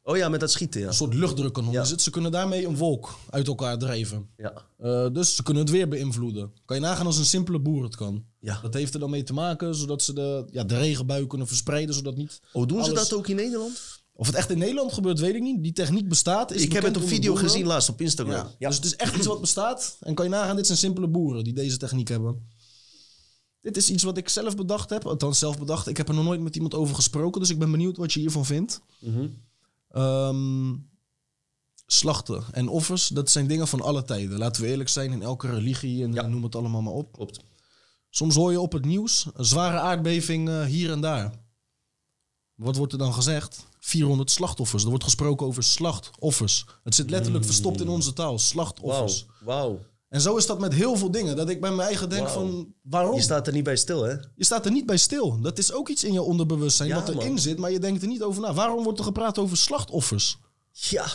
Oh 0.07 0.17
ja, 0.17 0.29
met 0.29 0.39
dat 0.39 0.51
schieten, 0.51 0.81
ja. 0.81 0.87
Een 0.87 0.93
soort 0.93 1.13
luchtdrukkanon. 1.13 1.71
Ja. 1.71 1.81
is 1.81 1.89
het. 1.89 2.01
Ze 2.01 2.09
kunnen 2.09 2.31
daarmee 2.31 2.65
een 2.65 2.77
wolk 2.77 3.19
uit 3.29 3.47
elkaar 3.47 3.77
drijven. 3.77 4.29
Ja. 4.37 4.53
Eh, 4.77 5.07
dus 5.13 5.35
ze 5.35 5.43
kunnen 5.43 5.63
het 5.63 5.71
weer 5.71 5.87
beïnvloeden. 5.87 6.51
Kan 6.65 6.75
je 6.75 6.81
nagaan 6.81 7.05
als 7.05 7.17
een 7.17 7.25
simpele 7.25 7.59
boer 7.59 7.83
het 7.83 7.95
kan. 7.95 8.25
Ja. 8.39 8.59
Dat 8.61 8.73
heeft 8.73 8.93
er 8.93 8.99
dan 8.99 9.09
mee 9.09 9.23
te 9.23 9.33
maken, 9.33 9.75
zodat 9.75 10.01
ze 10.01 10.13
de, 10.13 10.45
ja, 10.51 10.63
de 10.63 10.77
regenbui 10.77 11.27
kunnen 11.27 11.47
verspreiden, 11.47 11.95
zodat 11.95 12.15
niet... 12.15 12.39
Oh, 12.51 12.67
doen 12.67 12.83
ze 12.83 12.93
dat 12.93 13.13
ook 13.13 13.27
in 13.27 13.35
Nederland? 13.35 14.01
Of 14.13 14.25
het 14.25 14.35
echt 14.35 14.49
in 14.49 14.57
Nederland 14.57 14.93
gebeurt, 14.93 15.19
weet 15.19 15.35
ik 15.35 15.41
niet. 15.41 15.63
Die 15.63 15.73
techniek 15.73 16.09
bestaat. 16.09 16.51
Is 16.51 16.61
Ik 16.61 16.73
heb 16.73 16.83
het 16.83 16.97
op 16.97 17.07
video 17.07 17.35
gezien 17.35 17.65
laatst 17.65 17.89
op 17.89 18.01
Instagram. 18.01 18.35
Ja. 18.35 18.51
Ja. 18.59 18.67
Dus 18.67 18.77
het 18.77 18.85
is 18.85 18.95
echt 18.95 19.15
iets 19.15 19.27
wat 19.27 19.41
bestaat. 19.41 19.97
En 19.99 20.15
kan 20.15 20.25
je 20.25 20.31
nagaan, 20.31 20.55
dit 20.55 20.65
zijn 20.65 20.77
simpele 20.77 21.07
boeren 21.07 21.43
die 21.43 21.53
deze 21.53 21.77
techniek 21.77 22.07
hebben. 22.07 22.47
Dit 23.61 23.77
is 23.77 23.89
iets 23.89 24.03
wat 24.03 24.17
ik 24.17 24.29
zelf 24.29 24.55
bedacht 24.55 24.89
heb. 24.89 25.05
Althans, 25.05 25.39
zelf 25.39 25.59
bedacht. 25.59 25.87
Ik 25.87 25.97
heb 25.97 26.07
er 26.07 26.13
nog 26.13 26.23
nooit 26.23 26.41
met 26.41 26.55
iemand 26.55 26.73
over 26.73 26.95
gesproken. 26.95 27.41
Dus 27.41 27.49
ik 27.49 27.59
ben 27.59 27.71
benieuwd 27.71 27.97
wat 27.97 28.13
je 28.13 28.19
hiervan 28.19 28.45
vindt. 28.45 28.81
Mhm. 28.99 29.27
Ehm, 29.89 30.75
slachten 31.85 32.43
en 32.51 32.67
offers, 32.67 33.07
dat 33.07 33.29
zijn 33.29 33.47
dingen 33.47 33.67
van 33.67 33.81
alle 33.81 34.03
tijden. 34.03 34.37
Laten 34.37 34.61
we 34.61 34.67
eerlijk 34.67 34.89
zijn, 34.89 35.11
in 35.11 35.21
elke 35.21 35.49
religie 35.49 36.03
en 36.03 36.13
Ja. 36.13 36.27
noem 36.27 36.43
het 36.43 36.55
allemaal 36.55 36.81
maar 36.81 36.93
op. 36.93 37.11
Klopt. 37.13 37.39
Soms 38.09 38.35
hoor 38.35 38.51
je 38.51 38.59
op 38.59 38.71
het 38.71 38.85
nieuws 38.85 39.27
een 39.33 39.45
zware 39.45 39.79
aardbeving 39.79 40.65
hier 40.65 40.91
en 40.91 41.01
daar. 41.01 41.33
Wat 42.55 42.75
wordt 42.75 42.91
er 42.93 42.99
dan 42.99 43.13
gezegd? 43.13 43.65
400 43.79 44.31
slachtoffers. 44.31 44.83
Er 44.83 44.89
wordt 44.89 45.03
gesproken 45.03 45.45
over 45.47 45.63
slachtoffers. 45.63 46.65
Het 46.83 46.95
zit 46.95 47.09
letterlijk 47.09 47.45
verstopt 47.45 47.81
in 47.81 47.87
onze 47.87 48.13
taal. 48.13 48.39
Slachtoffers. 48.39 49.25
Wauw. 49.39 49.79
En 50.09 50.21
zo 50.21 50.35
is 50.35 50.45
dat 50.45 50.59
met 50.59 50.73
heel 50.73 50.95
veel 50.95 51.11
dingen. 51.11 51.35
Dat 51.35 51.49
ik 51.49 51.61
bij 51.61 51.71
mijn 51.71 51.87
eigen 51.87 52.09
denk 52.09 52.27
van, 52.29 52.73
waarom? 52.81 53.15
Je 53.15 53.21
staat 53.21 53.47
er 53.47 53.53
niet 53.53 53.63
bij 53.63 53.75
stil, 53.75 54.03
hè? 54.03 54.11
Je 54.35 54.43
staat 54.45 54.65
er 54.65 54.71
niet 54.71 54.85
bij 54.85 54.97
stil. 54.97 55.41
Dat 55.41 55.57
is 55.57 55.71
ook 55.71 55.89
iets 55.89 56.03
in 56.03 56.13
je 56.13 56.21
onderbewustzijn 56.21 56.89
Ja, 56.89 56.95
wat 56.95 57.09
erin 57.09 57.27
man. 57.27 57.39
zit, 57.39 57.57
maar 57.57 57.71
je 57.71 57.79
denkt 57.79 58.01
er 58.01 58.07
niet 58.07 58.23
over 58.23 58.41
na. 58.41 58.53
Waarom 58.53 58.83
wordt 58.83 58.99
er 58.99 59.05
gepraat 59.05 59.37
over 59.37 59.57
slachtoffers? 59.57 60.37
Ja. 60.71 61.05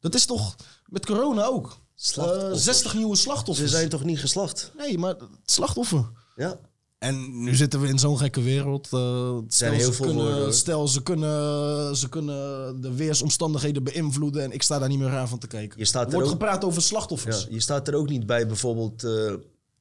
Dat 0.00 0.14
is 0.14 0.24
toch 0.26 0.54
met 0.86 1.06
corona 1.06 1.44
ook. 1.44 1.76
Slachtoffers. 1.94 2.58
Eh, 2.58 2.64
60 2.64 2.94
nieuwe 2.94 3.16
Ze 3.16 3.22
slachtoffers. 3.22 3.70
zijn 3.70 3.88
toch 3.88 4.04
niet 4.04 4.18
geslacht? 4.20 4.72
Nee, 4.76 4.98
maar 4.98 5.16
slachtoffer. 5.44 6.10
Ja. 6.36 6.60
En 6.98 7.42
nu 7.42 7.54
zitten 7.54 7.80
we 7.80 7.88
in 7.88 7.98
zo'n 7.98 8.18
gekke 8.18 8.42
wereld. 8.42 8.88
eh, 8.90 9.38
stel, 9.48 9.72
heel 9.72 9.80
ze 9.86 9.92
veel 9.92 10.06
kunnen, 10.06 10.24
woorden, 10.24 10.54
stel 10.54 10.88
ze 10.88 11.02
kunnen, 11.02 11.96
ze 11.96 12.08
kunnen 12.08 12.80
de 12.80 12.94
weersomstandigheden 12.94 13.82
beïnvloeden 13.84 14.42
en 14.42 14.52
ik 14.52 14.62
sta 14.62 14.78
daar 14.78 14.88
niet 14.88 14.98
meer 14.98 15.16
aan 15.16 15.28
van 15.28 15.38
te 15.38 15.46
kijken. 15.46 15.78
Je 15.78 15.84
staat 15.84 16.06
er 16.06 16.12
wordt 16.12 16.26
ook- 16.26 16.32
gepraat 16.32 16.64
over 16.64 16.82
slachtoffers. 16.82 17.40
Ja, 17.42 17.46
je 17.50 17.60
staat 17.60 17.88
er 17.88 17.94
ook 17.94 18.08
niet 18.08 18.26
bij 18.26 18.46
bijvoorbeeld 18.46 19.04
eh, 19.04 19.32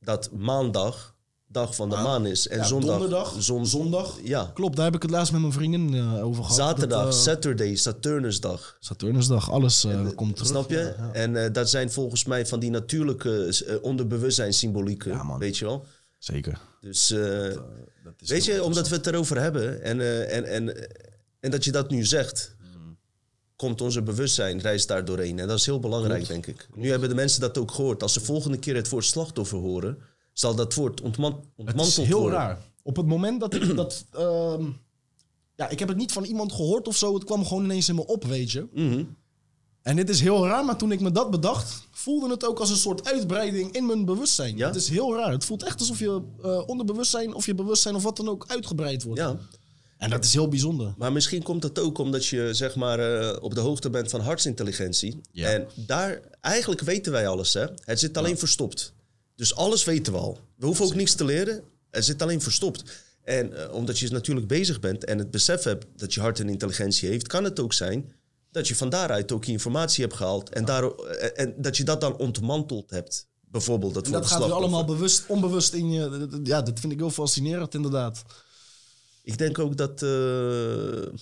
dat 0.02 0.30
maandag 0.32 1.16
dag 1.50 1.76
van 1.76 1.90
de 1.90 1.96
maan 1.96 2.26
is. 2.26 2.48
En 2.48 2.58
Ja, 2.58 2.64
zondag. 2.64 2.90
donderdag, 2.90 3.36
zon- 3.40 3.66
zondag. 3.66 4.18
Ja. 4.24 4.52
Klopt, 4.54 4.76
daar 4.76 4.86
heb 4.86 4.96
ik 4.96 5.02
het 5.02 5.12
laatst 5.12 5.32
met 5.32 5.42
mijn 5.42 5.54
vriendin 5.54 5.94
eh, 5.94 6.26
over 6.26 6.44
gehad. 6.44 6.58
Zaterdag, 6.58 7.04
Dat, 7.04 7.16
Saturday, 7.16 7.76
Saturnusdag. 7.76 8.78
Saturnusdag, 8.80 9.52
alles 9.52 9.88
komt 10.16 10.36
terug. 10.36 10.52
Snap 10.52 10.70
je? 10.70 10.94
Ja. 10.98 11.10
En 11.14 11.54
dat 11.54 11.70
zijn 11.70 11.92
volgens 11.92 12.26
mij 12.26 12.46
van 12.46 12.60
die 12.60 12.70
natuurlijke 12.70 13.80
onderbewustzijnssymbolieken. 13.82 15.12
Ja, 15.12 15.24
man. 15.24 15.40
weet 15.40 15.58
je 15.58 15.66
wel? 15.66 15.86
Zeker. 16.18 16.60
Dus 16.82 17.12
eh, 17.12 17.20
Dat 18.04 18.14
is 18.20 18.30
weet 18.30 18.46
je, 18.46 18.64
omdat 18.64 18.90
we 18.90 18.96
het 18.96 19.08
erover 19.08 19.40
hebben 19.42 19.82
en, 19.84 20.00
eh, 20.02 20.36
en, 20.38 20.46
en, 20.46 20.88
en 21.40 21.52
dat 21.52 21.64
je 21.64 21.72
dat 21.72 21.90
nu 21.90 22.06
zegt, 22.06 22.56
Mm. 22.76 22.98
komt 23.56 23.82
onze 23.82 24.02
bewustzijn 24.02 24.60
reist 24.60 24.88
daar 24.88 25.06
doorheen. 25.06 25.40
En 25.40 25.48
dat 25.48 25.58
is 25.60 25.66
heel 25.66 25.80
belangrijk, 25.80 26.28
denk 26.28 26.48
ik. 26.48 26.68
Nu 26.76 26.90
hebben 26.90 27.10
de 27.10 27.16
mensen 27.16 27.42
dat 27.42 27.58
ook 27.58 27.72
gehoord. 27.72 28.02
Als 28.04 28.14
ze 28.14 28.20
volgende 28.22 28.58
keer 28.60 28.76
het 28.76 28.90
woord 28.90 29.06
slachtoffer 29.06 29.58
horen, 29.58 29.98
zal 30.34 30.56
dat 30.56 30.74
woord 30.74 31.02
ontman 31.02 31.32
Het 31.32 31.44
ontmanteld 31.56 31.98
is 31.98 32.06
heel 32.08 32.20
worden. 32.20 32.40
raar. 32.40 32.58
Op 32.84 32.96
het 32.96 33.06
moment 33.06 33.40
dat 33.40 33.54
ik 33.54 33.76
dat... 33.76 34.06
ehm, 34.14 34.66
ja, 35.56 35.70
ik 35.70 35.80
heb 35.80 35.88
het 35.88 35.98
niet 35.98 36.12
van 36.12 36.24
iemand 36.24 36.52
gehoord 36.54 36.88
of 36.88 36.98
zo. 36.98 37.14
Het 37.14 37.24
kwam 37.24 37.46
gewoon 37.46 37.64
ineens 37.64 37.90
in 37.90 37.96
me 37.96 38.06
op, 38.06 38.24
weet 38.26 38.52
je. 38.52 38.68
Mhm. 38.74 39.04
En 39.88 39.96
dit 39.96 40.10
is 40.10 40.20
heel 40.20 40.48
raar, 40.48 40.66
maar 40.66 40.78
toen 40.78 40.92
ik 40.92 41.00
me 41.00 41.12
dat 41.12 41.32
bedacht... 41.32 41.88
voelde 41.92 42.30
het 42.30 42.46
ook 42.46 42.60
als 42.60 42.70
een 42.70 42.78
soort 42.78 43.08
uitbreiding 43.08 43.72
in 43.72 43.86
mijn 43.86 44.06
bewustzijn. 44.06 44.58
Ja? 44.58 44.68
Het 44.68 44.76
is 44.76 44.90
heel 44.90 45.16
raar. 45.16 45.32
Het 45.32 45.46
voelt 45.46 45.64
echt 45.64 45.80
alsof 45.80 46.00
je 46.00 46.22
eh, 46.44 46.68
onderbewustzijn 46.68 47.34
of 47.34 47.46
je 47.46 47.56
bewustzijn 47.56 47.96
of 47.96 48.04
wat 48.04 48.18
dan 48.18 48.30
ook 48.30 48.46
uitgebreid 48.48 49.04
wordt. 49.04 49.20
Ja, 49.20 49.38
En 49.98 50.10
dat 50.10 50.26
is 50.26 50.34
heel 50.34 50.48
bijzonder. 50.48 50.94
maar 50.98 51.12
misschien 51.12 51.44
komt 51.44 51.62
dat 51.62 51.80
ook 51.80 51.98
omdat 51.98 52.26
je 52.26 52.50
zeg 52.54 52.76
maar 52.76 53.00
eh, 53.00 53.44
op 53.44 53.54
de 53.54 53.60
hoogte 53.60 53.90
bent 53.90 54.10
van 54.10 54.22
hartsintelligentie. 54.22 55.22
Ja. 55.32 55.50
En 55.50 55.68
daar, 55.76 56.22
eigenlijk 56.42 56.82
weten 56.82 57.12
wij 57.12 57.28
alles, 57.28 57.54
hè. 57.54 57.66
Het 57.84 58.00
zit 58.00 58.18
alleen 58.18 58.38
verstopt. 58.38 58.94
Dus 59.36 59.56
alles 59.56 59.84
weten 59.84 60.14
we 60.14 60.20
al. 60.20 60.40
We 60.56 60.66
hoeven 60.66 60.86
ook 60.86 60.96
niks 60.96 61.14
te 61.14 61.26
leren. 61.26 61.64
Het 61.90 62.06
zit 62.06 62.22
alleen 62.22 62.42
verstopt. 62.42 62.84
En 63.24 63.58
eh, 63.58 63.74
omdat 63.74 64.00
je 64.00 64.10
natuurlijk 64.10 64.48
bezig 64.48 64.80
bent 64.80 65.06
en 65.06 65.18
het 65.18 65.32
besef 65.32 65.64
hebt 65.64 65.86
dat 65.96 66.14
je 66.14 66.20
hart 66.20 66.40
en 66.40 66.50
intelligentie 66.50 67.10
heeft, 67.10 67.28
kan 67.28 67.44
het 67.44 67.60
ook 67.60 67.74
zijn 67.74 68.12
dat 68.58 68.68
je 68.68 68.76
van 68.76 68.90
daaruit 68.90 69.32
ook 69.32 69.46
informatie 69.46 70.04
hebt 70.04 70.16
gehaald 70.16 70.50
en, 70.50 70.66
daar, 70.66 70.84
eh, 70.84 71.44
en 71.46 71.54
dat 71.58 71.78
je 71.78 71.84
dat 71.84 72.02
dan 72.02 72.18
ontmanteld 72.18 72.90
hebt. 72.90 73.28
Bijvoorbeeld 73.52 73.94
dat 73.94 74.06
En 74.06 74.12
dat 74.12 74.22
gaat 74.22 74.30
weer 74.30 74.48
slachtoffer. 74.48 74.76
allemaal 74.76 74.96
bewust, 74.96 75.26
onbewust 75.28 75.74
in 75.74 75.92
je... 75.92 76.28
Ja, 76.44 76.62
dat 76.62 76.80
vind 76.80 76.94
ik 76.94 77.00
heel 77.00 77.10
fascinerend, 77.10 77.74
inderdaad. 77.74 78.24
Ik 79.24 79.38
denk 79.38 79.60
ook 79.60 79.78
dat 79.78 80.02
eh, 80.02 81.20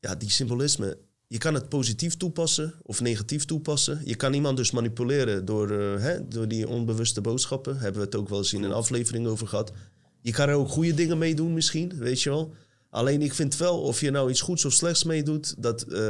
ja, 0.00 0.14
die 0.14 0.30
symbolisme. 0.30 0.98
Je 1.26 1.38
kan 1.38 1.54
het 1.54 1.68
positief 1.68 2.16
toepassen 2.16 2.74
of 2.82 3.00
negatief 3.00 3.44
toepassen. 3.44 4.00
Je 4.04 4.14
kan 4.14 4.32
iemand 4.32 4.56
dus 4.56 4.70
manipuleren 4.70 5.44
door, 5.44 5.70
eh, 5.70 6.02
hè, 6.02 6.28
door 6.28 6.48
die 6.48 6.68
onbewuste 6.68 7.20
boodschappen. 7.20 7.78
Hebben 7.78 8.00
we 8.00 8.06
het 8.06 8.16
ook 8.16 8.28
wel 8.28 8.38
eens 8.38 8.52
in 8.52 8.62
een 8.62 8.72
aflevering 8.72 9.26
over 9.26 9.46
gehad. 9.46 9.72
Je 10.20 10.32
kan 10.32 10.48
er 10.48 10.54
ook 10.54 10.68
goede 10.68 10.94
dingen 10.94 11.18
mee 11.18 11.34
doen 11.34 11.52
misschien, 11.54 11.98
weet 11.98 12.22
je 12.22 12.30
wel. 12.30 12.54
Alleen 12.92 13.22
ik 13.22 13.34
vind 13.34 13.56
wel, 13.56 13.80
of 13.80 14.00
je 14.00 14.10
nou 14.10 14.30
iets 14.30 14.40
goeds 14.40 14.64
of 14.64 14.72
slechts 14.72 15.04
meedoet, 15.04 15.54
dat, 15.58 15.82
eh, 15.82 16.00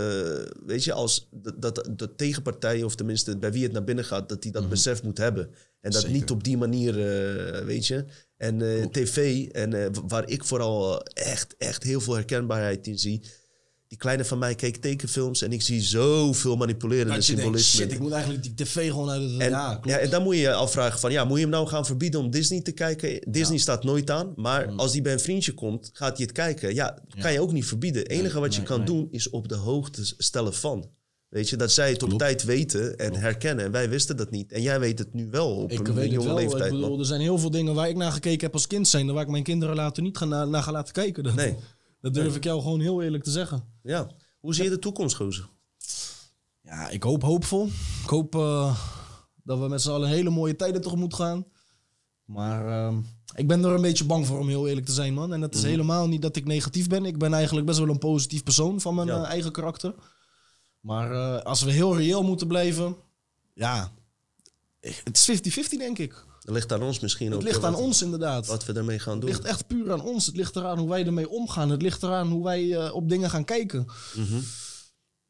weet 0.66 0.84
je, 0.84 0.92
als 0.92 1.28
dat, 1.30 1.62
dat 1.62 1.88
de 1.96 2.14
tegenpartij, 2.14 2.82
of 2.82 2.94
tenminste 2.94 3.38
bij 3.38 3.52
wie 3.52 3.62
het 3.62 3.72
naar 3.72 3.84
binnen 3.84 4.04
gaat, 4.04 4.28
dat 4.28 4.42
die 4.42 4.52
dat 4.52 4.68
besef 4.68 5.02
moet 5.02 5.18
hebben. 5.18 5.44
En 5.80 5.90
dat 5.90 6.00
Zeker. 6.00 6.16
niet 6.16 6.30
op 6.30 6.44
die 6.44 6.56
manier, 6.56 6.94
eh, 6.98 7.64
weet 7.64 7.86
je. 7.86 8.04
En 8.36 8.62
eh, 8.62 8.86
tv, 8.86 9.46
en 9.48 9.92
waar 10.08 10.28
ik 10.28 10.44
vooral 10.44 11.02
echt, 11.02 11.54
echt 11.58 11.82
heel 11.82 12.00
veel 12.00 12.14
herkenbaarheid 12.14 12.86
in 12.86 12.98
zie. 12.98 13.22
Die 13.92 14.00
kleine 14.00 14.24
van 14.24 14.38
mij 14.38 14.54
keek 14.54 14.76
tekenfilms 14.76 15.42
en 15.42 15.52
ik 15.52 15.62
zie 15.62 15.80
zoveel 15.80 16.56
manipulerende 16.56 17.12
Dat 17.14 17.26
denkt, 17.26 17.40
symbolisme. 17.42 17.80
shit, 17.82 17.92
ik 17.92 17.98
moet 17.98 18.12
eigenlijk 18.12 18.42
die 18.42 18.54
tv 18.54 18.90
gewoon 18.90 19.10
uit 19.10 19.22
het... 19.30 19.40
En, 19.40 19.50
ja, 19.50 19.80
ja, 19.84 19.98
en 19.98 20.10
dan 20.10 20.22
moet 20.22 20.34
je 20.34 20.40
je 20.40 20.52
afvragen 20.52 20.98
van, 21.00 21.12
ja, 21.12 21.24
moet 21.24 21.36
je 21.36 21.42
hem 21.42 21.52
nou 21.52 21.66
gaan 21.66 21.86
verbieden 21.86 22.20
om 22.20 22.30
Disney 22.30 22.60
te 22.60 22.72
kijken? 22.72 23.20
Disney 23.32 23.58
staat 23.58 23.84
nooit 23.84 24.10
aan, 24.10 24.32
maar 24.36 24.70
Mm. 24.70 24.78
als 24.78 24.92
die 24.92 25.02
bij 25.02 25.12
een 25.12 25.20
vriendje 25.20 25.52
komt, 25.54 25.90
gaat 25.92 26.16
hij 26.16 26.26
het 26.26 26.32
kijken. 26.34 26.74
Ja, 26.74 26.98
kan 27.20 27.32
je 27.32 27.40
ook 27.40 27.52
niet 27.52 27.66
verbieden. 27.66 28.02
Het 28.02 28.10
enige 28.10 28.40
wat 28.40 28.54
je 28.54 28.62
kan 28.62 28.76
nee. 28.76 28.86
doen, 28.86 29.08
is 29.10 29.30
op 29.30 29.48
de 29.48 29.54
hoogte 29.54 30.14
stellen 30.18 30.54
van. 30.54 30.88
Weet 31.28 31.48
je, 31.48 31.56
dat 31.56 31.72
zij 31.72 31.90
het 31.90 32.02
op 32.02 32.18
tijd 32.18 32.44
weten 32.44 32.96
en 32.98 33.14
herkennen. 33.14 33.64
En 33.64 33.70
wij 33.70 33.88
wisten 33.88 34.16
dat 34.16 34.30
niet. 34.30 34.52
En 34.52 34.62
jij 34.62 34.80
weet 34.80 34.98
het 34.98 35.14
nu 35.14 35.28
wel 35.30 35.56
op 35.56 35.70
Ik 35.72 35.88
een 35.88 35.94
weet 35.94 36.10
jonge 36.10 36.26
wel. 36.26 36.34
leeftijd. 36.34 36.72
ik 36.72 36.80
bedoel, 36.80 36.98
er 36.98 37.04
zijn 37.06 37.20
heel 37.20 37.38
veel 37.38 37.50
dingen 37.50 37.74
waar 37.74 37.88
ik 37.88 37.96
naar 37.96 38.12
gekeken 38.12 38.40
heb 38.40 38.52
als 38.52 38.66
kind 38.66 38.88
zijn... 38.88 39.12
waar 39.12 39.22
ik 39.22 39.28
mijn 39.28 39.42
kinderen 39.42 39.74
later 39.76 40.02
niet 40.02 40.16
ga 40.16 40.24
na, 40.24 40.44
naar 40.44 40.62
ga 40.62 40.72
laten 40.72 40.92
kijken. 40.92 41.22
Dat, 41.22 41.34
Nee, 41.34 41.56
dat 42.02 42.14
durf 42.14 42.36
ik 42.36 42.44
jou 42.44 42.62
gewoon 42.62 42.80
heel 42.80 43.02
eerlijk 43.02 43.24
te 43.24 43.30
zeggen. 43.30 43.64
ja. 43.82 44.06
Hoe 44.40 44.54
zie 44.54 44.64
je 44.64 44.70
de 44.70 44.78
toekomst, 44.78 45.16
gozer? 45.16 45.48
Ja, 46.62 46.88
ik 46.88 47.02
hoop 47.02 47.22
hoopvol. 47.22 47.66
Ik 48.02 48.08
hoop 48.08 48.34
eh, 48.34 48.76
dat 49.44 49.58
we 49.58 49.68
met 49.68 49.82
z'n 49.82 49.90
allen 49.90 50.08
hele 50.08 50.30
mooie 50.30 50.56
tijden 50.56 50.80
tegemoet 50.80 51.14
gaan. 51.14 51.44
Maar 52.24 52.66
ehm, 52.86 52.98
ik 53.34 53.46
ben 53.46 53.64
er 53.64 53.70
een 53.74 53.80
beetje 53.82 54.04
bang 54.04 54.26
voor 54.26 54.38
om 54.38 54.48
heel 54.48 54.68
eerlijk 54.68 54.86
te 54.86 54.92
zijn, 54.92 55.14
man. 55.14 55.32
En 55.32 55.40
dat 55.40 55.54
is 55.54 55.62
helemaal 55.62 56.08
niet 56.08 56.22
dat 56.22 56.36
ik 56.36 56.44
negatief 56.46 56.88
ben. 56.88 57.04
Ik 57.04 57.18
ben 57.18 57.32
eigenlijk 57.34 57.66
best 57.66 57.78
wel 57.78 57.88
een 57.88 57.98
positief 57.98 58.42
persoon 58.42 58.80
van 58.80 58.94
mijn 58.94 59.06
Ja. 59.08 59.22
eh, 59.22 59.28
eigen 59.28 59.52
karakter. 59.52 59.94
Maar 60.80 61.12
eh, 61.12 61.42
als 61.44 61.62
we 61.62 61.70
heel 61.70 61.96
reëel 61.96 62.22
moeten 62.22 62.46
blijven, 62.46 62.96
ja, 63.54 63.92
het 64.80 65.28
is 65.28 65.40
50-50 65.40 65.78
denk 65.78 65.98
ik. 65.98 66.24
Dat 66.42 66.54
ligt 66.54 66.72
aan 66.72 66.82
ons 66.82 67.00
misschien 67.00 67.28
ook. 67.28 67.42
Het 67.42 67.48
ligt 67.48 67.64
aan 67.64 67.72
wat, 67.72 67.80
ons 67.80 68.02
inderdaad. 68.02 68.46
Wat 68.46 68.64
we 68.64 68.72
daarmee 68.72 68.98
gaan 68.98 69.12
Het 69.12 69.20
doen. 69.20 69.30
ligt 69.30 69.44
echt 69.44 69.66
puur 69.66 69.92
aan 69.92 70.02
ons. 70.02 70.26
Het 70.26 70.36
ligt 70.36 70.56
eraan 70.56 70.78
hoe 70.78 70.88
wij 70.88 71.06
ermee 71.06 71.28
omgaan. 71.28 71.70
Het 71.70 71.82
ligt 71.82 72.02
eraan 72.02 72.30
hoe 72.30 72.44
wij 72.44 72.76
eh, 72.76 72.94
op 72.94 73.08
dingen 73.08 73.30
gaan 73.30 73.44
kijken. 73.44 73.86
Mhm. 74.14 74.40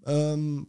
Ehm, 0.02 0.62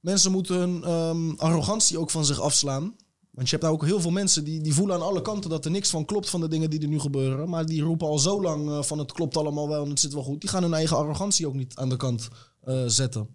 mensen 0.00 0.32
moeten 0.32 0.56
hun 0.56 0.84
ehm, 0.84 1.30
arrogantie 1.30 1.98
ook 1.98 2.10
van 2.10 2.24
zich 2.24 2.40
afslaan. 2.40 2.96
Want 3.30 3.50
je 3.50 3.56
hebt 3.56 3.62
nou 3.62 3.74
ook 3.74 3.84
heel 3.84 4.00
veel 4.00 4.10
mensen 4.10 4.44
die, 4.44 4.60
die 4.60 4.74
voelen 4.74 4.96
aan 4.96 5.02
alle 5.02 5.22
kanten 5.22 5.50
dat 5.50 5.64
er 5.64 5.70
niks 5.70 5.90
van 5.90 6.04
klopt 6.04 6.30
van 6.30 6.40
de 6.40 6.48
dingen 6.48 6.70
die 6.70 6.80
er 6.80 6.88
nu 6.88 7.00
gebeuren. 7.00 7.48
Maar 7.48 7.66
die 7.66 7.82
roepen 7.82 8.06
al 8.06 8.18
zo 8.18 8.42
lang 8.42 8.68
eh, 8.68 8.82
van 8.82 8.98
het 8.98 9.12
klopt 9.12 9.36
allemaal 9.36 9.68
wel 9.68 9.84
en 9.84 9.90
het 9.90 10.00
zit 10.00 10.12
wel 10.12 10.22
goed. 10.22 10.40
Die 10.40 10.50
gaan 10.50 10.62
hun 10.62 10.74
eigen 10.74 10.96
arrogantie 10.96 11.46
ook 11.46 11.54
niet 11.54 11.76
aan 11.76 11.88
de 11.88 11.96
kant 11.96 12.28
eh, 12.60 12.82
zetten. 12.86 13.28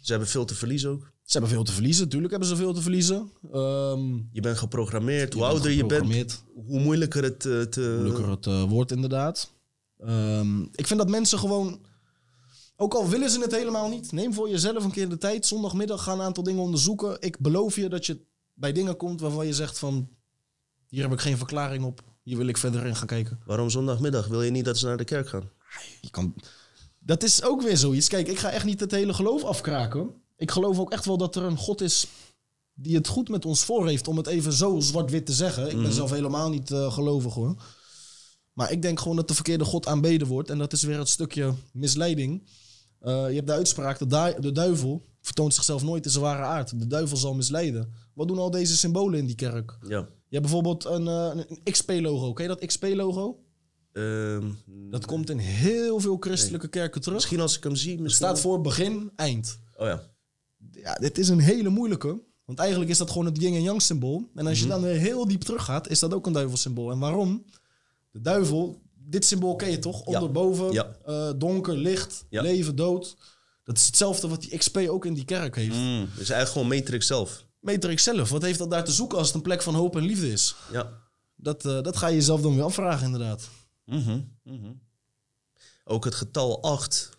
Ze 0.00 0.10
hebben 0.10 0.28
veel 0.28 0.44
te 0.44 0.54
verliezen 0.54 0.90
ook. 0.90 1.12
Ze 1.28 1.38
hebben 1.38 1.50
veel 1.50 1.64
te 1.64 1.72
verliezen. 1.72 2.08
Tuurlijk 2.08 2.30
hebben 2.30 2.48
ze 2.48 2.56
veel 2.56 2.72
te 2.72 2.82
verliezen. 2.82 3.32
Ehm, 3.52 4.14
Je 4.32 4.40
bent 4.40 4.58
geprogrammeerd. 4.58 5.34
Hoe 5.34 5.44
ouder 5.44 5.70
je 5.70 5.86
bent, 5.86 6.44
hoe 6.54 6.80
moeilijker 6.80 7.22
het 7.22 7.40
te... 7.40 7.96
moeilijker 7.96 8.28
het 8.30 8.46
eh, 8.46 8.62
woord 8.62 8.90
inderdaad. 8.90 9.52
Ehm, 9.98 10.62
ik 10.62 10.86
vind 10.86 10.98
dat 10.98 11.08
mensen 11.08 11.38
gewoon, 11.38 11.80
ook 12.76 12.94
al 12.94 13.08
willen 13.08 13.30
ze 13.30 13.40
het 13.40 13.52
helemaal 13.54 13.88
niet, 13.88 14.12
neem 14.12 14.34
voor 14.34 14.48
jezelf 14.48 14.84
een 14.84 14.90
keer 14.90 15.08
de 15.08 15.18
tijd. 15.18 15.46
Zondagmiddag 15.46 16.02
ga 16.02 16.12
een 16.12 16.20
aantal 16.20 16.42
dingen 16.42 16.62
onderzoeken. 16.62 17.16
Ik 17.20 17.38
beloof 17.38 17.76
je 17.76 17.88
dat 17.88 18.06
je 18.06 18.20
bij 18.54 18.72
dingen 18.72 18.96
komt 18.96 19.20
waarvan 19.20 19.46
je 19.46 19.54
zegt 19.54 19.78
van, 19.78 20.08
hier 20.86 21.02
heb 21.02 21.12
ik 21.12 21.20
geen 21.20 21.36
verklaring 21.36 21.84
op. 21.84 22.02
Hier 22.22 22.36
wil 22.36 22.46
ik 22.46 22.56
verder 22.56 22.86
in 22.86 22.96
gaan 22.96 23.06
kijken. 23.06 23.40
Waarom 23.46 23.70
zondagmiddag? 23.70 24.26
Wil 24.26 24.42
je 24.42 24.50
niet 24.50 24.64
dat 24.64 24.78
ze 24.78 24.86
naar 24.86 24.96
de 24.96 25.04
kerk 25.04 25.28
gaan? 25.28 25.50
Je 26.00 26.10
kan... 26.10 26.34
Dat 26.98 27.22
is 27.22 27.42
ook 27.42 27.62
weer 27.62 27.76
zoiets. 27.76 28.08
Kijk, 28.08 28.28
ik 28.28 28.38
ga 28.38 28.50
echt 28.50 28.64
niet 28.64 28.80
het 28.80 28.90
hele 28.90 29.14
geloof 29.14 29.44
afkraken. 29.44 30.10
Ik 30.38 30.50
geloof 30.50 30.78
ook 30.78 30.92
echt 30.92 31.04
wel 31.04 31.16
dat 31.16 31.36
er 31.36 31.42
een 31.42 31.56
God 31.56 31.80
is 31.80 32.06
die 32.74 32.96
het 32.96 33.08
goed 33.08 33.28
met 33.28 33.44
ons 33.44 33.64
voor 33.64 33.86
heeft. 33.88 34.08
Om 34.08 34.16
het 34.16 34.26
even 34.26 34.52
zo 34.52 34.80
zwart-wit 34.80 35.26
te 35.26 35.32
zeggen. 35.32 35.70
Ik 35.70 35.82
ben 35.82 35.92
zelf 35.92 36.10
helemaal 36.10 36.48
niet 36.50 36.70
eh, 36.70 36.92
gelovig 36.92 37.34
hoor. 37.34 37.54
Maar 38.52 38.72
ik 38.72 38.82
denk 38.82 39.00
gewoon 39.00 39.16
dat 39.16 39.28
de 39.28 39.34
verkeerde 39.34 39.64
God 39.64 39.86
aanbeden 39.86 40.26
wordt. 40.26 40.50
En 40.50 40.58
dat 40.58 40.72
is 40.72 40.82
weer 40.82 40.98
het 40.98 41.08
stukje 41.08 41.54
misleiding. 41.72 42.48
Eh, 43.00 43.28
je 43.28 43.34
hebt 43.34 43.46
de 43.46 43.52
uitspraak, 43.52 43.98
de, 43.98 44.06
du- 44.06 44.40
de 44.40 44.52
duivel 44.52 45.04
vertoont 45.20 45.54
zichzelf 45.54 45.82
nooit 45.82 46.04
in 46.04 46.10
zijn 46.10 46.22
ware 46.24 46.42
aard. 46.42 46.78
De 46.78 46.86
duivel 46.86 47.16
zal 47.16 47.34
misleiden. 47.34 47.92
Wat 48.14 48.28
doen 48.28 48.38
al 48.38 48.50
deze 48.50 48.76
symbolen 48.76 49.18
in 49.18 49.26
die 49.26 49.34
kerk? 49.34 49.78
Ja. 49.82 49.98
Je 49.98 50.36
hebt 50.36 50.42
bijvoorbeeld 50.42 50.84
een, 50.84 51.08
eh, 51.08 51.30
een 51.34 51.72
XP-logo. 51.72 52.32
Ken 52.32 52.48
je 52.48 52.54
dat 52.56 52.66
XP-logo? 52.66 53.38
Ehm, 53.92 54.44
Dat 54.90 55.06
komt 55.06 55.30
in 55.30 55.38
heel 55.38 56.00
veel 56.00 56.16
christelijke 56.20 56.68
kerken 56.68 57.00
terug. 57.00 57.16
misschien 57.16 57.40
als 57.40 57.56
ik 57.56 57.64
hem 57.64 57.76
zie. 57.76 58.02
Het 58.02 58.12
staat 58.12 58.40
voor 58.40 58.60
begin, 58.60 59.10
eind. 59.16 59.58
Oh 59.76 59.86
ja. 59.86 60.02
Ja, 60.72 60.94
dit 60.94 61.18
is 61.18 61.28
een 61.28 61.38
hele 61.40 61.68
moeilijke. 61.68 62.20
Want 62.44 62.58
eigenlijk 62.58 62.90
is 62.90 62.98
dat 62.98 63.10
gewoon 63.10 63.26
het 63.26 63.40
yin 63.40 63.54
en 63.54 63.62
yang 63.62 63.82
symbool. 63.82 64.30
En 64.34 64.46
als 64.46 64.60
je 64.60 64.66
dan 64.66 64.82
weer 64.82 64.96
heel 64.96 65.26
diep 65.28 65.40
teruggaat, 65.42 65.88
is 65.88 65.98
dat 65.98 66.14
ook 66.14 66.26
een 66.26 66.32
duivelsymbool. 66.32 66.90
En 66.90 66.98
waarom? 66.98 67.44
De 68.10 68.20
duivel, 68.20 68.82
dit 68.94 69.24
symbool 69.24 69.56
ken 69.56 69.70
je 69.70 69.78
toch? 69.78 70.02
Onderboven, 70.02 70.72
Ja. 70.72 70.96
eh, 71.04 71.30
donker, 71.36 71.76
licht, 71.76 72.24
leven, 72.30 72.76
dood. 72.76 73.16
Dat 73.64 73.76
is 73.76 73.86
hetzelfde 73.86 74.28
wat 74.28 74.40
die 74.40 74.58
XP 74.58 74.76
ook 74.76 75.04
in 75.04 75.14
die 75.14 75.24
kerk 75.24 75.56
heeft. 75.56 75.74
Mm, 75.76 76.02
is 76.02 76.16
eigenlijk 76.16 76.48
gewoon 76.50 76.68
Matrix 76.68 77.06
zelf. 77.06 77.44
Matrix 77.60 78.02
zelf, 78.02 78.30
wat 78.30 78.42
heeft 78.42 78.58
dat 78.58 78.70
daar 78.70 78.84
te 78.84 78.92
zoeken 78.92 79.18
als 79.18 79.26
het 79.26 79.36
een 79.36 79.42
plek 79.42 79.62
van 79.62 79.74
hoop 79.74 79.96
en 79.96 80.02
liefde 80.02 80.32
is? 80.32 80.54
Ja. 80.72 80.92
Dat, 81.36 81.64
eh, 81.64 81.82
dat 81.82 81.96
ga 81.96 82.06
je 82.06 82.14
jezelf 82.14 82.40
dan 82.40 82.54
weer 82.54 82.64
afvragen 82.64 83.04
inderdaad. 83.06 83.48
Mhm, 83.84 84.20
mhm. 84.42 84.72
Ook 85.84 86.04
het 86.04 86.14
getal 86.14 86.62
8 86.62 87.10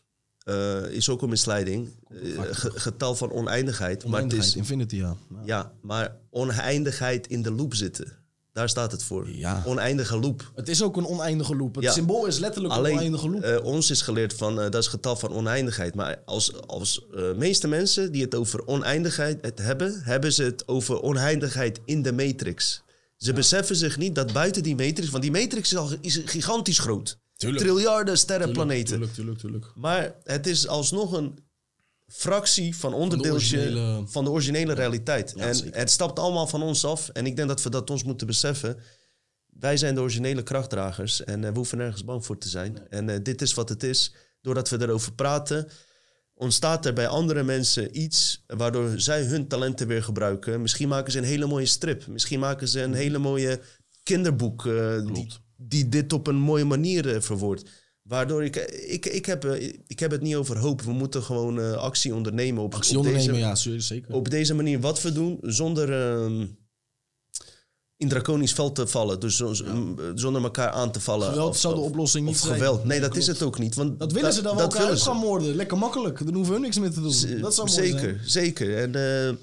eh, 0.50 0.92
is 0.92 1.10
ook 1.10 1.22
een 1.22 1.30
misleiding. 1.30 1.90
Eh, 2.10 2.42
ge- 2.52 2.72
getal 2.76 3.16
van 3.16 3.32
oneindigheid. 3.32 3.96
Maar 3.98 4.04
het 4.04 4.14
Oneindigheid, 4.14 4.48
is, 4.50 4.56
infinity, 4.56 4.96
ja. 4.96 5.16
Ja. 5.30 5.42
ja, 5.46 5.72
maar 5.82 6.16
oneindigheid 6.30 7.28
in 7.28 7.42
de 7.42 7.52
loop 7.52 7.74
zitten. 7.76 8.18
Daar 8.54 8.70
staat 8.70 8.92
het 8.92 9.04
voor. 9.04 9.30
Ja. 9.30 9.64
Oneindige 9.66 10.20
loop. 10.20 10.52
Het 10.56 10.70
is 10.70 10.84
ook 10.84 10.98
een 10.98 11.06
oneindige 11.06 11.56
loop. 11.56 11.76
Het 11.76 11.84
Ja. 11.84 11.92
symbool 11.92 12.26
is 12.26 12.40
letterlijk 12.40 12.74
een 12.74 12.80
oneindige 12.80 13.30
loop. 13.30 13.42
eh, 13.42 13.64
ons 13.66 13.90
is 13.90 14.02
geleerd 14.02 14.34
van 14.34 14.56
dat 14.56 14.76
is 14.76 14.88
getal 14.88 15.16
van 15.16 15.32
oneindigheid. 15.34 15.96
Maar 15.96 16.22
als, 16.26 16.62
als 16.68 17.06
meeste 17.36 17.68
mensen 17.68 18.12
die 18.12 18.22
het 18.22 18.36
over 18.36 18.68
oneindigheid 18.68 19.38
het 19.42 19.58
hebben, 19.60 20.02
hebben 20.04 20.34
ze 20.34 20.44
het 20.44 20.68
over 20.68 21.02
oneindigheid 21.02 21.80
in 21.86 22.02
de 22.02 22.14
matrix. 22.14 22.82
Ze 23.18 23.34
beseffen 23.34 23.76
zich 23.76 23.98
niet 23.98 24.16
dat 24.16 24.34
buiten 24.34 24.64
die 24.64 24.76
matrix, 24.76 25.10
want 25.10 25.24
die 25.24 25.32
matrix 25.32 25.72
is 25.72 25.78
al 25.78 25.90
is 26.02 26.22
gigantisch 26.26 26.80
groot. 26.80 27.18
Tuurlijk. 27.40 27.64
Triljarden 27.64 28.18
sterrenplaneten. 28.18 28.86
Tuurlijk, 28.86 29.14
tuurlijk, 29.14 29.40
tuurlijk. 29.40 29.66
Maar 29.76 30.16
het 30.24 30.48
is 30.48 30.68
alsnog 30.68 31.12
een 31.12 31.40
fractie 32.08 32.76
van 32.76 32.94
onderdeeltje 32.94 33.58
van 33.60 33.72
de 33.72 33.72
originele, 33.74 34.30
originele- 34.30 34.74
realiteit. 34.74 35.34
Ja, 35.36 35.44
en 35.48 35.56
zeker. 35.56 35.80
het 35.80 35.90
stapt 35.90 36.20
allemaal 36.20 36.48
van 36.48 36.62
ons 36.62 36.86
af. 36.86 37.10
En 37.10 37.26
ik 37.26 37.36
denk 37.36 37.48
dat 37.48 37.62
we 37.64 37.70
dat 37.70 37.90
ons 37.90 38.04
moeten 38.04 38.28
beseffen. 38.28 38.78
Wij 39.46 39.78
zijn 39.78 39.96
de 39.96 40.02
originele 40.02 40.44
krachtdragers 40.44 41.24
en 41.24 41.44
eh, 41.44 41.50
we 41.50 41.56
hoeven 41.58 41.78
nergens 41.78 42.04
bang 42.04 42.26
voor 42.26 42.38
te 42.38 42.50
zijn. 42.50 42.88
En 42.90 43.10
eh, 43.10 43.20
dit 43.24 43.42
is 43.42 43.54
wat 43.54 43.70
het 43.70 43.84
is. 43.84 44.14
Doordat 44.42 44.70
we 44.70 44.82
erover 44.82 45.14
praten, 45.14 45.68
ontstaat 46.34 46.86
er 46.86 46.94
bij 46.94 47.08
andere 47.08 47.44
mensen 47.44 48.02
iets 48.02 48.44
waardoor 48.48 49.00
zij 49.00 49.24
hun 49.24 49.48
talenten 49.48 49.88
weer 49.88 50.04
gebruiken. 50.04 50.62
Misschien 50.62 50.88
maken 50.88 51.12
ze 51.12 51.18
een 51.18 51.24
hele 51.24 51.46
mooie 51.46 51.66
strip. 51.66 52.08
Misschien 52.08 52.40
maken 52.40 52.68
ze 52.68 52.82
een 52.82 52.94
hele 52.94 53.18
mooie 53.18 53.62
kinderboek 54.04 54.66
eh, 54.66 54.96
Klopt. 54.98 55.14
die 55.16 55.48
dit 55.68 56.14
op 56.14 56.28
een 56.28 56.36
mooie 56.40 56.66
manier 56.66 57.16
eh, 57.16 57.22
verwoordt. 57.22 57.70
Waardoor 58.02 58.44
ik, 58.44 58.56
ik, 58.88 59.06
ik, 59.06 59.26
heb, 59.26 59.46
eh, 59.46 59.74
ik 59.88 60.00
heb 60.00 60.12
het 60.12 60.22
niet 60.22 60.36
over 60.36 60.58
hoop. 60.58 60.82
We 60.82 60.92
moeten 60.92 61.24
gewoon 61.24 61.60
eh, 61.60 61.72
actie 61.74 62.16
ondernemen 62.16 62.64
op, 62.64 62.76
Actie 62.76 62.98
op, 62.98 63.06
ondernemen, 63.06 63.34
deze, 63.34 63.70
ja, 63.72 63.80
zeker, 63.80 64.14
op 64.14 64.30
deze 64.30 64.54
manier 64.54 64.80
wat 64.80 65.02
we 65.02 65.12
doen 65.12 65.38
zonder 65.42 65.94
ehm, 65.94 66.46
in 67.98 68.08
draconisch 68.10 68.54
veld 68.54 68.76
te 68.76 68.88
vallen. 68.88 69.20
Dus 69.20 69.36
zo- 69.38 69.54
zo- 69.54 69.96
zonder 70.16 70.44
elkaar 70.44 70.70
aan 70.70 70.92
te 70.92 71.00
vallen. 71.00 71.30
Geweld 71.30 71.50
Of- 71.50 71.58
zou 71.58 71.76
de 71.76 71.82
oplossing 71.82 72.26
niet 72.26 72.38
zijn. 72.38 72.54
geweld. 72.54 72.84
Nee, 72.86 73.00
dat 73.00 73.16
is 73.16 73.28
het 73.28 73.42
ook 73.42 73.60
niet. 73.60 73.76
Want 73.76 74.00
Dat 74.00 74.12
willen 74.12 74.34
ze 74.34 74.42
dan 74.42 74.56
wel 74.56 74.64
elkaar 74.64 74.98
gaan 74.98 75.18
moorden. 75.18 75.56
Lekker 75.56 75.78
makkelijk. 75.78 76.26
Dan 76.26 76.34
hoeven 76.34 76.54
we 76.54 76.60
niks 76.60 76.80
meer 76.80 76.92
te 76.92 77.02
doen. 77.02 77.42
Dat 77.42 77.56
zou 77.56 77.70
zeker, 77.70 78.00
zijn. 78.00 78.20
zeker. 78.30 78.78
En 78.78 78.96
eh, 78.96 79.36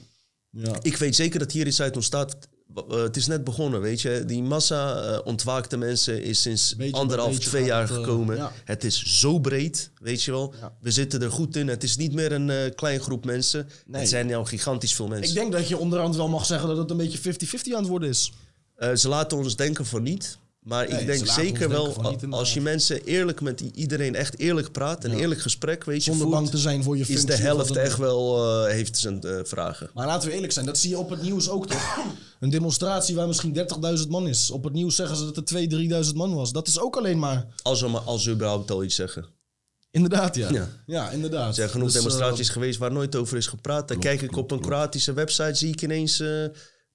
Ja. 0.64 0.76
ik 0.82 0.96
weet 0.96 1.16
zeker 1.16 1.38
dat 1.38 1.52
hier 1.52 1.66
iets 1.66 1.80
uit 1.80 1.94
ontstaat. 1.96 2.36
Uh, 2.74 3.02
het 3.02 3.16
is 3.16 3.26
net 3.26 3.44
begonnen, 3.44 3.80
weet 3.80 4.00
je. 4.00 4.22
Die 4.26 4.42
massa 4.42 5.02
eh, 5.02 5.18
ontwaakte 5.24 5.76
mensen 5.76 6.22
is 6.22 6.42
sinds 6.42 6.76
Beetje 6.76 6.96
anderhalf, 6.96 7.30
beetje 7.30 7.48
twee 7.48 7.64
jaar 7.64 7.80
het, 7.80 7.90
eh, 7.90 7.96
gekomen. 7.96 8.36
ja. 8.36 8.52
Het 8.64 8.84
is 8.84 9.20
zo 9.20 9.38
breed, 9.38 9.90
weet 10.00 10.22
je 10.22 10.30
wel. 10.30 10.54
Ja. 10.60 10.76
We 10.80 10.90
zitten 10.90 11.22
er 11.22 11.30
goed 11.30 11.56
in. 11.56 11.68
Het 11.68 11.82
is 11.82 11.96
niet 11.96 12.12
meer 12.12 12.32
een 12.32 12.50
eh 12.50 12.74
klein 12.74 13.00
groep 13.00 13.24
mensen. 13.24 13.68
Nee. 13.86 14.00
Het 14.00 14.10
zijn 14.10 14.26
nou 14.26 14.46
gigantisch 14.46 14.94
veel 14.94 15.08
mensen. 15.08 15.28
Ik 15.28 15.34
denk 15.34 15.52
dat 15.52 15.68
je 15.68 15.78
onderhand 15.78 16.16
wel 16.16 16.28
mag 16.28 16.46
zeggen 16.46 16.68
dat 16.68 16.76
het 16.76 16.90
een 16.90 16.96
beetje 16.96 17.18
50-50 17.18 17.72
aan 17.72 17.80
het 17.80 17.88
worden 17.88 18.08
is. 18.08 18.32
Ze 18.94 19.08
laten 19.08 19.38
ons 19.38 19.56
denken 19.56 19.86
voor 19.86 20.00
niet. 20.00 20.38
Maar 20.66 20.88
Nee, 20.88 21.00
ik 21.00 21.06
denk 21.06 21.26
zeker 21.26 21.68
wel, 21.68 22.16
als 22.30 22.54
je 22.54 22.60
mensen 22.60 23.04
eerlijk 23.04 23.40
met 23.40 23.60
iedereen 23.60 24.14
echt 24.14 24.38
eerlijk 24.38 24.72
praat, 24.72 25.04
een 25.04 25.10
Ja. 25.10 25.16
eerlijk 25.16 25.40
gesprek, 25.40 25.84
weet 25.84 26.04
je, 26.04 26.10
Zonder 26.10 26.26
voert, 26.26 26.38
bang 26.38 26.50
te 26.50 26.58
zijn 26.58 26.82
voor 26.82 26.94
je 26.96 27.00
is 27.00 27.06
functie. 27.06 27.26
de 27.26 27.32
of 27.32 27.38
helft 27.38 27.76
echt 27.76 27.98
wel, 27.98 28.44
eh, 28.66 28.72
heeft 28.72 28.96
zijn 28.98 29.22
eh, 29.22 29.38
vragen. 29.42 29.90
Maar 29.94 30.06
laten 30.06 30.28
we 30.28 30.34
eerlijk 30.34 30.52
zijn, 30.52 30.66
dat 30.66 30.78
zie 30.78 30.90
je 30.90 30.98
op 30.98 31.10
het 31.10 31.22
nieuws 31.22 31.48
ook 31.48 31.66
toch? 31.66 31.98
Een 32.40 32.50
demonstratie 32.50 33.14
waar 33.14 33.26
misschien 33.26 33.52
30.000 33.54 34.08
man 34.08 34.28
is. 34.28 34.50
Op 34.50 34.64
het 34.64 34.72
nieuws 34.72 34.96
zeggen 34.96 35.16
ze 35.16 35.24
dat 35.24 35.36
er 35.36 35.44
2.000, 35.44 36.06
3.000 36.08 36.14
man 36.14 36.34
was. 36.34 36.52
Dat 36.52 36.68
is 36.68 36.80
ook 36.80 36.96
alleen 36.96 37.18
maar... 37.18 37.46
Als 37.62 37.78
ze, 37.78 37.86
maar, 37.88 38.00
als 38.00 38.22
ze 38.22 38.30
überhaupt 38.30 38.70
al 38.70 38.84
iets 38.84 38.94
zeggen. 38.94 39.26
Inderdaad, 39.90 40.36
ja. 40.36 40.50
Ja. 40.50 40.68
Ja, 40.86 41.10
inderdaad. 41.10 41.48
Er 41.48 41.54
zijn 41.54 41.68
genoeg 41.70 41.86
Dus, 41.86 41.96
eh, 41.96 42.02
demonstraties 42.02 42.48
geweest 42.48 42.78
waar 42.78 42.92
nooit 42.92 43.16
over 43.16 43.36
is 43.36 43.46
gepraat. 43.46 43.88
Dan 43.88 43.98
kijk 43.98 44.22
ik 44.22 44.36
op 44.36 44.50
een 44.50 44.60
Kroatische 44.60 45.12
website, 45.12 45.54
zie 45.54 45.68
ik 45.72 45.82
ineens 45.82 46.22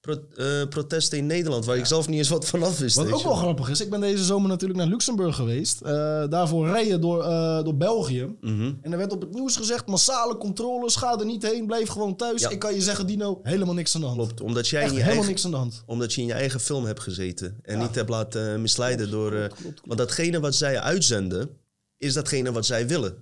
pro- 0.02 0.26
eh, 0.36 0.68
protesten 0.70 1.18
in 1.18 1.26
Nederland, 1.26 1.66
waar 1.66 1.78
ik 1.78 1.86
zelf 1.86 2.08
niet 2.08 2.18
eens 2.18 2.30
wat 2.30 2.46
vanaf 2.46 2.78
wist. 2.80 2.96
Wat 2.96 3.12
ook 3.12 3.24
wel 3.24 3.36
grappig 3.36 3.70
is, 3.70 3.82
ik 3.82 3.90
ben 3.90 4.00
deze 4.02 4.24
zomer 4.24 4.50
natuurlijk 4.50 4.80
naar 4.80 4.88
Luxemburg 4.90 5.36
geweest. 5.36 5.82
Eh, 5.82 5.90
daarvoor 6.30 6.68
rijden 6.68 7.02
door, 7.02 7.24
eh, 7.24 7.64
door 7.64 7.76
België. 7.78 8.36
Mhm. 8.42 8.74
En 8.82 8.92
er 8.92 8.98
werd 8.98 9.12
op 9.12 9.22
het 9.22 9.34
nieuws 9.34 9.56
gezegd, 9.56 9.88
massale 9.88 10.38
controles, 10.38 10.96
ga 10.96 11.20
er 11.20 11.26
niet 11.26 11.44
heen, 11.44 11.66
blijf 11.66 11.90
gewoon 11.90 12.16
thuis. 12.16 12.42
Ja. 12.42 12.50
Ik 12.50 12.60
kan 12.60 12.74
je 12.74 12.82
zeggen, 12.82 13.08
Dino, 13.08 13.40
helemaal 13.44 13.74
niks 13.74 13.96
aan 13.96 14.02
de 14.02 14.08
hand. 14.08 14.18
Klopt, 14.20 14.42
omdat 14.42 14.68
jij 14.68 14.82
Echt 14.82 14.90
in 14.92 14.98
je 14.98 15.04
helemaal 15.04 15.24
eigen, 15.26 15.34
niks 15.34 15.46
aan 15.46 15.52
de 15.52 15.58
hand. 15.58 15.84
omdat 15.86 16.14
je 16.14 16.22
in 16.22 16.28
je 16.28 16.34
eigen 16.34 16.60
film 16.60 16.86
hebt 16.86 17.00
gezeten 17.00 17.60
en 17.62 17.78
Ja. 17.78 17.82
niet 17.82 17.96
hebt 17.96 18.10
laten 18.10 18.62
misleiden 18.62 19.12
door... 19.12 19.30
klopt, 19.30 19.48
klopt, 19.48 19.62
klopt. 19.62 19.82
Want 19.86 20.00
datgene 20.00 20.40
wat 20.40 20.56
zij 20.56 20.80
uitzenden, 20.80 21.50
is 21.98 22.14
datgene 22.14 22.52
wat 22.52 22.66
zij 22.66 22.88
willen. 22.88 23.16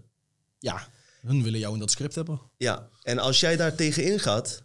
Ja, 0.60 0.88
hun 1.22 1.44
willen 1.44 1.60
jou 1.60 1.74
in 1.74 1.80
dat 1.80 1.92
script 1.92 2.16
hebben. 2.16 2.42
Ja, 2.58 2.88
en 3.04 3.20
als 3.20 3.40
jij 3.40 3.56
daar 3.56 3.76
tegen 3.76 4.04
ingaat, 4.04 4.64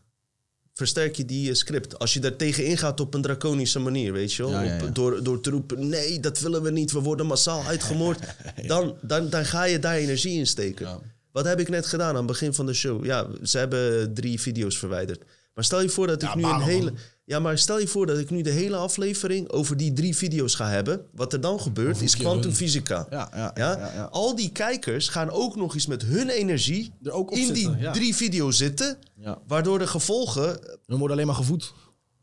versterk 0.75 1.17
je 1.17 1.25
die 1.25 1.49
eh, 1.49 1.55
script. 1.55 1.99
Als 1.99 2.15
je 2.15 2.21
daar 2.21 2.37
tegen 2.37 2.65
ingaat 2.65 3.01
op 3.01 3.15
een 3.15 3.23
draconische 3.23 3.79
manier, 3.79 4.13
weet 4.13 4.33
je 4.33 4.43
wel. 4.43 4.53
Ja, 4.53 4.63
ja, 4.63 4.77
ja. 4.77 4.85
Op- 4.85 4.95
door, 4.95 5.23
door 5.23 5.41
te 5.41 5.51
roepen, 5.51 5.89
nee, 5.89 6.21
dat 6.21 6.39
willen 6.41 6.63
we 6.63 6.71
niet, 6.71 6.93
we 6.93 7.01
worden 7.01 7.27
massaal 7.27 7.63
uitgemoord. 7.73 8.19
dan, 8.67 8.97
dan, 9.01 9.29
dan 9.31 9.45
ga 9.45 9.65
je 9.65 9.79
daar 9.79 9.97
energie 9.97 10.39
in 10.39 10.47
steken. 10.47 11.13
Wat 11.33 11.45
heb 11.45 11.61
ik 11.61 11.69
net 11.69 11.87
gedaan 11.87 12.09
aan 12.09 12.17
het 12.17 12.27
begin 12.27 12.55
van 12.55 12.67
de 12.67 12.75
show? 12.75 13.05
Ja, 13.05 13.27
ze 13.43 13.59
hebben 13.59 14.15
drie 14.15 14.41
video's 14.41 14.79
verwijderd. 14.79 15.23
Maar 15.55 15.65
stel 15.65 15.81
je 15.81 15.89
voor 15.89 16.07
dat 16.07 16.23
ik 16.23 16.35
nu 16.35 16.45
een 16.45 16.61
hele... 16.61 16.85
man. 16.85 16.99
Ja, 17.27 17.39
maar 17.39 17.59
stel 17.59 17.79
je 17.79 17.87
voor 17.89 18.07
dat 18.07 18.19
ik 18.19 18.31
nu 18.31 18.43
de 18.43 18.51
hele 18.51 18.77
aflevering 18.77 19.51
over 19.51 19.77
die 19.77 19.93
drie 19.93 20.17
video's 20.17 20.55
ga 20.55 20.69
hebben. 20.69 21.07
Wat 21.15 21.33
er 21.33 21.41
dan 21.41 21.61
gebeurt 21.61 22.01
is 22.01 22.17
kwantumfysica. 22.17 23.07
Ja, 23.11 23.31
ja, 23.35 23.51
Ja? 23.55 23.79
ja, 23.79 23.93
ja. 23.95 24.05
Al 24.05 24.35
die 24.35 24.51
kijkers 24.53 25.09
gaan 25.09 25.31
ook 25.31 25.57
nog 25.57 25.75
eens 25.75 25.87
met 25.87 26.03
hun 26.03 26.29
energie 26.29 26.93
Er 27.03 27.11
ook 27.13 27.31
in 27.31 27.47
zitten, 27.47 27.77
die 27.79 27.91
drie 27.91 28.15
video's 28.17 28.57
zitten. 28.57 28.99
Waardoor 29.47 29.79
de 29.79 29.87
gevolgen, 29.87 30.61
Hun 30.87 30.99
worden 30.99 31.11
alleen 31.17 31.27
maar 31.27 31.37
gevoed. 31.37 31.73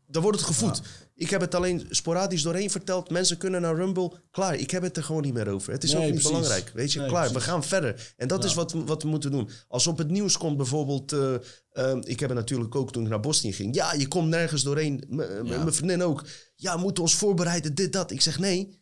dan 0.06 0.22
wordt 0.22 0.38
het 0.38 0.46
gevoed. 0.46 0.82
Ik 1.22 1.30
heb 1.30 1.40
het 1.40 1.54
alleen 1.54 1.86
sporadisch 1.90 2.42
doorheen 2.42 2.70
verteld. 2.70 3.10
Mensen 3.10 3.36
kunnen 3.36 3.60
naar 3.60 3.74
Rumble. 3.74 4.12
Klaar, 4.30 4.54
ik 4.54 4.70
heb 4.70 4.82
het 4.82 4.96
er 4.96 5.02
gewoon 5.04 5.22
niet 5.22 5.34
meer 5.34 5.48
over. 5.48 5.72
Het 5.72 5.84
is 5.84 5.92
Nee, 5.92 5.98
ook 5.98 6.04
niet 6.12 6.14
precies. 6.22 6.30
belangrijk. 6.38 6.70
Weet 6.74 6.92
je, 6.92 6.98
Nee, 6.98 7.08
klaar, 7.08 7.32
we 7.32 7.40
gaan 7.40 7.64
verder. 7.64 8.12
En 8.16 8.28
dat 8.28 8.44
is 8.44 8.54
wat, 8.54 8.72
we- 8.72 8.84
wat 8.84 9.02
we 9.02 9.08
moeten 9.08 9.30
doen. 9.30 9.48
Als 9.68 9.86
op 9.86 9.98
het 9.98 10.10
nieuws 10.10 10.36
komt 10.38 10.56
bijvoorbeeld... 10.56 11.12
eh, 11.12 11.34
ehm, 11.72 12.00
ik 12.04 12.20
heb 12.20 12.28
het 12.28 12.38
natuurlijk 12.38 12.74
ook 12.74 12.92
toen 12.92 13.02
ik 13.02 13.08
naar 13.08 13.20
Bosnië 13.20 13.52
ging. 13.52 13.74
Ja, 13.74 13.92
je 13.92 14.08
komt 14.08 14.28
nergens 14.28 14.62
doorheen. 14.62 15.04
M- 15.08 15.14
m- 15.16 15.20
Ja. 15.20 15.42
Mijn 15.42 15.72
vriendin 15.74 16.02
ook. 16.02 16.24
Ja, 16.56 16.74
we 16.74 16.80
moeten 16.80 17.02
ons 17.02 17.14
voorbereiden, 17.14 17.74
dit, 17.74 17.92
dat. 17.92 18.10
Ik 18.10 18.20
zeg 18.20 18.38
nee. 18.38 18.80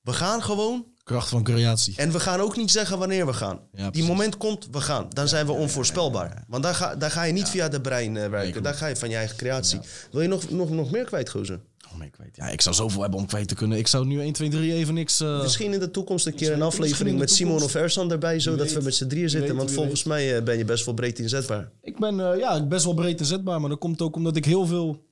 We 0.00 0.12
gaan 0.12 0.42
gewoon 0.42 0.89
Kracht 1.10 1.28
van 1.28 1.42
creatie. 1.42 1.94
en 1.96 2.12
we 2.12 2.20
gaan 2.20 2.40
ook 2.40 2.56
niet 2.56 2.70
zeggen 2.70 2.98
wanneer 2.98 3.26
we 3.26 3.32
gaan. 3.32 3.58
Ja, 3.74 3.90
Die 3.90 4.04
moment 4.04 4.36
komt, 4.36 4.68
we 4.70 4.80
gaan. 4.80 5.06
Dan 5.08 5.28
zijn 5.28 5.46
we 5.46 5.52
onvoorspelbaar. 5.52 6.44
Want 6.48 6.62
daar 6.62 6.74
ga, 6.74 6.96
daar 6.96 7.10
ga 7.10 7.22
je 7.22 7.32
niet 7.32 7.48
via 7.48 7.68
de 7.68 7.80
brein 7.80 8.16
eh, 8.16 8.28
werken. 8.28 8.62
daar 8.62 8.74
ga 8.74 8.86
je 8.86 8.96
van 8.96 9.08
je 9.10 9.16
eigen 9.16 9.36
creatie. 9.36 9.80
Wil 10.12 10.20
je 10.22 10.28
nog, 10.28 10.50
nog, 10.50 10.70
nog 10.70 10.90
meer 10.90 11.04
kwijt, 11.04 11.30
gozer? 11.30 11.60
Oh, 11.94 12.04
ik 12.04 12.14
weet. 12.18 12.36
Ja, 12.36 12.48
ik 12.48 12.60
zou 12.60 12.74
zoveel 12.74 13.00
hebben 13.00 13.18
om 13.18 13.26
kwijt 13.26 13.48
te 13.48 13.54
kunnen. 13.54 13.78
Ik 13.78 13.86
zou 13.86 14.06
nu 14.06 14.20
1, 14.20 14.32
2, 14.32 14.48
3 14.48 14.72
even 14.72 14.94
niks... 14.94 15.20
eh, 15.20 15.40
Misschien 15.42 15.72
in 15.72 15.78
de 15.80 15.90
toekomst 15.90 16.26
een 16.26 16.34
keer 16.34 16.52
een 16.52 16.62
aflevering 16.62 17.18
met 17.18 17.30
Simon 17.30 17.62
of. 17.62 17.74
Ersan 17.74 18.10
erbij. 18.12 18.40
Zodat 18.40 18.66
weet. 18.66 18.72
we 18.72 18.82
met 18.82 18.94
z'n 18.94 19.06
drieën 19.06 19.30
zitten. 19.30 19.48
weet, 19.48 19.58
want 19.58 19.70
volgens 19.70 20.04
mij 20.04 20.36
eh, 20.36 20.42
ben 20.42 20.58
je 20.58 20.64
best 20.64 20.84
wel 20.84 20.94
breed 20.94 21.18
inzetbaar. 21.18 21.70
Ik 21.82 21.98
ben 21.98 22.16
ja, 22.38 22.66
best 22.66 22.84
wel 22.84 22.94
breed 22.94 23.20
inzetbaar, 23.20 23.60
maar 23.60 23.70
dat 23.70 23.78
komt 23.78 24.02
ook 24.02 24.16
omdat 24.16 24.36
ik 24.36 24.44
heel 24.44 24.66
veel 24.66 25.04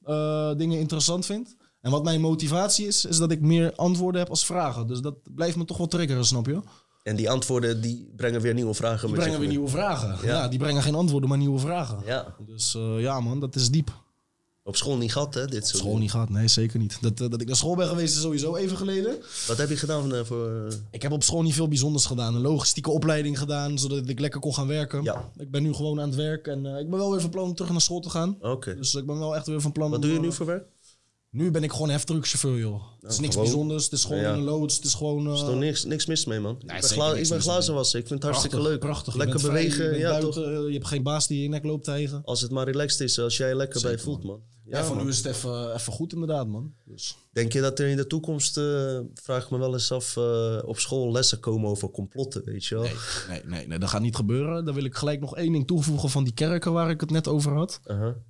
dingen 0.56 0.78
interessant 0.78 1.26
vind. 1.26 1.56
En 1.88 1.94
wat 1.94 2.04
mijn 2.04 2.20
motivatie 2.20 2.86
is, 2.86 3.04
is 3.04 3.18
dat 3.18 3.30
ik 3.30 3.40
meer 3.40 3.72
antwoorden 3.74 4.20
heb 4.20 4.30
als 4.30 4.44
vragen. 4.46 4.86
Dus 4.86 5.00
dat 5.00 5.14
blijft 5.34 5.56
me 5.56 5.64
toch 5.64 5.76
wel 5.76 5.86
triggeren, 5.86 6.24
snap 6.24 6.46
je? 6.46 6.60
En 7.02 7.16
die 7.16 7.30
antwoorden 7.30 7.80
die 7.80 8.12
brengen 8.16 8.40
weer 8.40 8.54
nieuwe 8.54 8.74
vragen. 8.74 9.00
Die 9.00 9.08
met 9.08 9.18
brengen 9.18 9.38
weer 9.38 9.48
mee. 9.48 9.56
nieuwe 9.56 9.70
vragen. 9.70 10.08
Ja. 10.22 10.34
Ja. 10.34 10.48
die 10.48 10.58
brengen 10.58 10.82
geen 10.82 10.94
antwoorden, 10.94 11.28
maar 11.28 11.38
nieuwe 11.38 11.58
vragen. 11.58 11.98
Ja, 12.06 12.34
Dus 12.46 12.74
eh, 12.74 13.00
ja 13.00 13.20
man, 13.20 13.40
dat 13.40 13.54
is 13.54 13.70
diep. 13.70 13.90
op 14.64 14.76
school 14.76 14.96
niet 14.96 15.12
gehad 15.12 15.34
hè, 15.34 15.46
dit 15.46 15.66
soort 15.66 15.82
School 15.82 15.96
niet 15.98 16.10
gehad, 16.10 16.28
nee 16.28 16.48
zeker 16.48 16.78
niet. 16.78 16.98
Dat, 17.00 17.20
eh, 17.20 17.30
dat 17.30 17.40
ik 17.40 17.46
naar 17.46 17.56
school 17.56 17.76
ben 17.76 17.88
geweest 17.88 18.14
is 18.16 18.20
sowieso 18.22 18.56
even 18.56 18.76
geleden. 18.76 19.16
Wat 19.46 19.56
heb 19.56 19.68
je 19.68 19.76
gedaan 19.76 20.14
eh, 20.14 20.24
voor... 20.24 20.68
Ik 20.90 21.02
heb 21.02 21.12
op 21.12 21.22
school 21.22 21.42
niet 21.42 21.54
veel 21.54 21.68
bijzonders 21.68 22.06
gedaan. 22.06 22.34
Een 22.34 22.40
logistieke 22.40 22.90
opleiding 22.90 23.38
gedaan, 23.38 23.78
zodat 23.78 24.08
ik 24.08 24.20
lekker 24.20 24.40
kon 24.40 24.54
gaan 24.54 24.66
werken. 24.66 25.02
Ja. 25.02 25.30
Ik 25.36 25.50
ben 25.50 25.62
nu 25.62 25.72
gewoon 25.74 26.00
aan 26.00 26.08
het 26.08 26.16
werk 26.16 26.46
en 26.46 26.66
ik 26.66 26.90
ben 26.90 26.98
wel 26.98 27.10
weer 27.10 27.20
van 27.20 27.30
plan 27.30 27.44
om 27.44 27.54
terug 27.54 27.70
naar 27.70 27.80
school 27.80 28.00
te 28.00 28.10
gaan. 28.10 28.36
Oké. 28.40 28.74
Dus 28.76 28.94
ik 28.94 29.06
ben 29.06 29.18
wel 29.18 29.36
echt 29.36 29.46
weer 29.46 29.60
van 29.60 29.72
plan 29.72 29.90
Wat 29.90 29.98
om, 29.98 30.04
doe 30.04 30.12
je 30.14 30.20
nu 30.20 30.32
voor 30.32 30.46
werk? 30.46 30.66
Nu 31.30 31.50
ben 31.50 31.62
ik 31.62 31.72
gewoon 31.72 31.90
heftruckchauffeur, 31.90 32.58
joh. 32.58 32.82
het 33.00 33.12
is 33.12 33.18
niks 33.18 33.32
gewoon. 33.34 33.48
bijzonders. 33.48 33.84
Het 33.84 33.92
is 33.92 34.04
gewoon 34.04 34.20
Ja. 34.22 34.32
een 34.32 34.42
loods. 34.42 34.76
Het 34.76 34.84
is 34.84 34.94
gewoon... 34.94 35.18
eh, 35.26 35.26
Er 35.26 35.32
is 35.34 35.40
toch 35.40 35.54
niks, 35.58 35.84
niks 35.84 36.06
mis 36.06 36.24
mee, 36.24 36.40
man. 36.40 36.56
ik 36.60 36.66
ben, 36.66 36.82
zeker 36.82 36.88
gla- 36.96 37.06
niks 37.12 37.20
ik 37.22 37.28
ben 37.28 37.36
mis 37.36 37.46
glazen 37.46 37.74
wassen. 37.74 38.00
Ik 38.00 38.06
vind 38.06 38.22
het 38.22 38.30
hartstikke 38.32 38.62
leuk. 38.62 38.78
Prachtig. 38.78 39.12
Je 39.12 39.18
Lekker 39.18 39.36
bent 39.40 39.48
vrij, 39.48 39.62
bewegen. 39.62 39.84
je 39.84 39.90
bent 39.90 40.02
ja, 40.02 40.08
buiten, 40.08 40.32
toch? 40.32 40.44
eh, 40.44 40.66
Je 40.66 40.72
hebt 40.72 40.86
geen 40.86 41.02
baas 41.02 41.26
die 41.26 41.42
je 41.42 41.48
nek 41.48 41.64
loopt 41.64 41.84
tegen. 41.84 42.22
Als 42.24 42.40
het 42.40 42.50
maar 42.50 42.64
relaxed 42.66 43.00
is, 43.00 43.18
als 43.18 43.36
jij 43.36 43.54
lekker 43.54 43.80
bij 43.80 43.90
Zeker, 43.90 44.04
voelt, 44.04 44.24
man. 44.24 44.40
Ja, 44.64 44.78
Ja, 44.78 44.84
voor 44.84 44.94
man. 44.96 45.04
nu 45.04 45.10
is 45.10 45.16
het 45.16 45.26
even, 45.26 45.74
even 45.74 45.92
goed 45.92 46.12
inderdaad, 46.12 46.46
man. 46.46 46.72
Dus. 46.84 47.16
Denk 47.32 47.52
je 47.52 47.60
dat 47.60 47.78
er 47.78 47.88
in 47.88 47.96
de 47.96 48.06
toekomst, 48.06 48.56
eh, 48.56 48.98
vraag 49.14 49.44
ik 49.44 49.50
me 49.50 49.58
wel 49.58 49.72
eens 49.72 49.92
af, 49.92 50.16
eh, 50.16 50.58
op 50.64 50.78
school 50.78 51.12
lessen 51.12 51.40
komen 51.40 51.70
over 51.70 51.90
complotten, 51.90 52.44
weet 52.44 52.64
je 52.64 52.74
wel? 52.74 52.84
Nee, 52.84 52.92
nee, 53.28 53.40
nee, 53.44 53.66
nee, 53.66 53.78
dat 53.78 53.88
gaat 53.88 54.00
niet 54.02 54.16
gebeuren. 54.16 54.64
Dan 54.64 54.74
wil 54.74 54.84
ik 54.84 54.94
gelijk 54.94 55.20
nog 55.20 55.36
één 55.36 55.52
ding 55.52 55.66
toevoegen 55.66 56.10
van 56.10 56.24
die 56.24 56.32
kerken 56.34 56.72
waar 56.72 56.90
ik 56.90 57.00
het 57.00 57.10
net 57.10 57.28
over 57.28 57.52
had. 57.52 57.80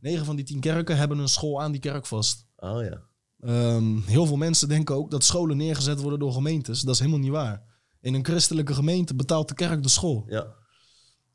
Negen 0.01 0.25
van 0.25 0.37
die 0.37 0.45
tien 0.45 0.61
kerken 0.61 0.97
hebben 0.97 1.19
een 1.19 1.29
school 1.29 1.61
aan 1.63 1.73
die 1.73 1.81
kerk 1.81 2.07
vast. 2.07 2.47
Oh 2.61 2.83
ja. 2.83 3.03
Ehm, 3.41 3.97
heel 4.01 4.27
veel 4.27 4.37
mensen 4.37 4.69
denken 4.69 4.95
ook 4.95 5.11
dat 5.11 5.25
scholen 5.25 5.57
neergezet 5.57 6.01
worden 6.01 6.19
door 6.19 6.33
gemeentes. 6.33 6.81
Dat 6.81 6.95
is 6.95 7.01
helemaal 7.01 7.21
niet 7.21 7.31
waar. 7.31 7.63
In 8.01 8.15
een 8.15 8.25
christelijke 8.25 8.75
gemeente 8.75 9.15
betaalt 9.15 9.49
de 9.49 9.55
kerk 9.55 9.83
de 9.83 9.89
school. 9.89 10.25
Ja. 10.29 10.47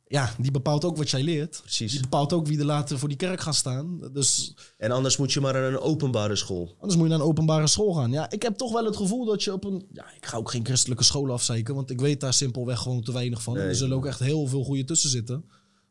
ja, 0.07 0.33
die 0.39 0.51
bepaalt 0.51 0.85
ook 0.85 0.97
wat 0.97 1.09
jij 1.09 1.23
leert. 1.23 1.59
Precies. 1.61 1.91
Die 1.91 2.01
bepaalt 2.01 2.33
ook 2.33 2.47
wie 2.47 2.59
er 2.59 2.65
later 2.65 2.99
voor 2.99 3.07
die 3.09 3.17
kerk 3.17 3.39
gaat 3.41 3.55
staan. 3.55 4.09
Dus 4.13 4.55
En 4.77 4.91
anders 4.91 5.17
moet 5.17 5.31
je 5.33 5.41
maar 5.41 5.53
naar 5.53 5.63
een 5.63 5.79
openbare 5.79 6.35
school. 6.35 6.75
anders 6.79 6.95
moet 6.95 7.03
je 7.03 7.09
naar 7.11 7.19
een 7.21 7.27
openbare 7.27 7.67
school 7.67 7.93
gaan. 7.93 8.11
Ja, 8.11 8.29
ik 8.31 8.41
heb 8.41 8.55
toch 8.55 8.71
wel 8.71 8.85
het 8.85 8.95
gevoel 8.95 9.25
dat 9.25 9.43
je 9.43 9.53
op 9.53 9.63
een... 9.63 9.87
Ja, 9.91 10.05
ik 10.15 10.25
ga 10.25 10.37
ook 10.37 10.51
geen 10.51 10.65
christelijke 10.65 11.03
school 11.03 11.31
afzeiken, 11.31 11.75
want 11.75 11.89
ik 11.89 11.99
weet 11.99 12.19
daar 12.19 12.33
simpelweg 12.33 12.79
gewoon 12.79 13.01
te 13.01 13.11
weinig 13.11 13.41
van. 13.41 13.53
En 13.55 13.59
Nee. 13.61 13.69
er 13.69 13.75
zullen 13.75 13.97
ook 13.97 14.05
echt 14.05 14.19
heel 14.19 14.47
veel 14.47 14.63
goede 14.63 14.83
tussen 14.83 15.09
zitten. 15.09 15.45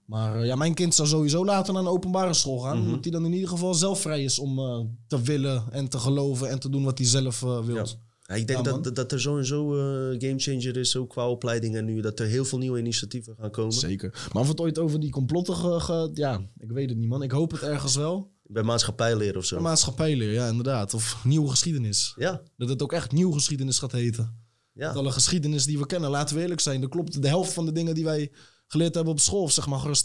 Maar 0.07 0.37
eh, 0.41 0.47
ja, 0.47 0.55
mijn 0.57 0.75
kind 0.75 0.95
zou 0.95 1.09
sowieso 1.09 1.45
later 1.45 1.73
naar 1.73 1.83
een 1.83 1.89
openbare 1.89 2.35
school 2.35 2.59
gaan. 2.59 2.77
Mhm. 2.79 2.87
Omdat 2.87 3.03
hij 3.05 3.13
dan 3.13 3.25
in 3.25 3.33
ieder 3.33 3.49
geval 3.49 3.75
zelf 3.75 4.01
vrij 4.01 4.25
is 4.25 4.39
om 4.39 4.59
eh, 4.59 4.81
te 5.07 5.23
willen 5.23 5.65
en 5.71 5.89
te 5.89 5.99
geloven 5.99 6.49
en 6.51 6.59
te 6.61 6.69
doen 6.69 6.85
wat 6.85 6.99
hij 6.99 7.07
zelf 7.07 7.43
eh, 7.43 7.65
wil. 7.65 7.75
Ja. 7.75 7.85
Ja, 8.23 8.35
ik 8.35 8.47
denk 8.47 8.65
Ja, 8.67 8.73
dat, 8.73 8.85
dat, 8.85 8.95
dat 8.97 9.13
er 9.13 9.21
sowieso 9.21 9.75
uh, 9.77 10.15
gamechanger 10.21 10.77
is, 10.77 10.97
ook 10.97 11.09
qua 11.11 11.29
opleidingen 11.29 11.85
nu. 11.85 12.01
Dat 12.01 12.21
er 12.21 12.27
heel 12.27 12.45
veel 12.45 12.59
nieuwe 12.59 12.79
initiatieven 12.79 13.35
gaan 13.39 13.51
komen. 13.51 13.73
Zeker. 13.73 14.29
Maar 14.33 14.43
of 14.43 14.49
het 14.49 14.61
ooit 14.61 14.79
over 14.79 15.01
die 15.01 15.11
complotten... 15.11 15.55
ge- 15.81 16.11
ja, 16.15 16.41
ik 16.59 16.71
weet 16.73 16.89
het 16.89 16.99
niet, 16.99 17.09
man. 17.09 17.23
Ik 17.23 17.31
hoop 17.31 17.51
het 17.51 17.63
ergens 17.63 17.97
wel. 17.97 18.31
Bij 18.47 18.63
maatschappijleer 18.63 19.37
of 19.37 19.45
zo. 19.45 19.61
Maatschappijleer, 19.61 20.33
ja, 20.33 20.49
inderdaad. 20.49 20.95
Of 20.95 21.21
nieuwe 21.25 21.49
geschiedenis. 21.49 22.15
Ja, 22.19 22.43
Dat 22.57 22.69
het 22.69 22.83
ook 22.83 22.93
echt 22.93 23.13
nieuwe 23.13 23.33
geschiedenis 23.35 23.79
gaat 23.79 23.93
heten. 23.93 24.35
ja. 24.73 24.91
Alle 24.91 25.11
geschiedenis 25.13 25.65
die 25.65 25.79
we 25.79 25.87
kennen, 25.87 26.11
laten 26.11 26.37
we 26.37 26.43
eerlijk 26.43 26.61
zijn. 26.61 26.83
Er 26.83 26.89
klopt 26.89 27.23
de 27.23 27.29
helft 27.29 27.53
van 27.53 27.65
de 27.67 27.73
dingen 27.73 27.95
die 27.95 28.05
wij 28.05 28.31
geleerd 28.73 28.95
hebben 28.95 29.13
op 29.13 29.21
school, 29.21 29.43
of 29.43 29.53
zeg 29.53 29.67
maar 29.67 29.79
gerust 29.79 30.05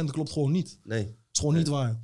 80%, 0.00 0.04
klopt 0.10 0.32
gewoon 0.32 0.50
niet. 0.52 0.68
Het 0.70 0.78
Nee, 0.84 1.02
is 1.32 1.38
gewoon 1.38 1.54
niet 1.54 1.68
waar. 1.68 1.98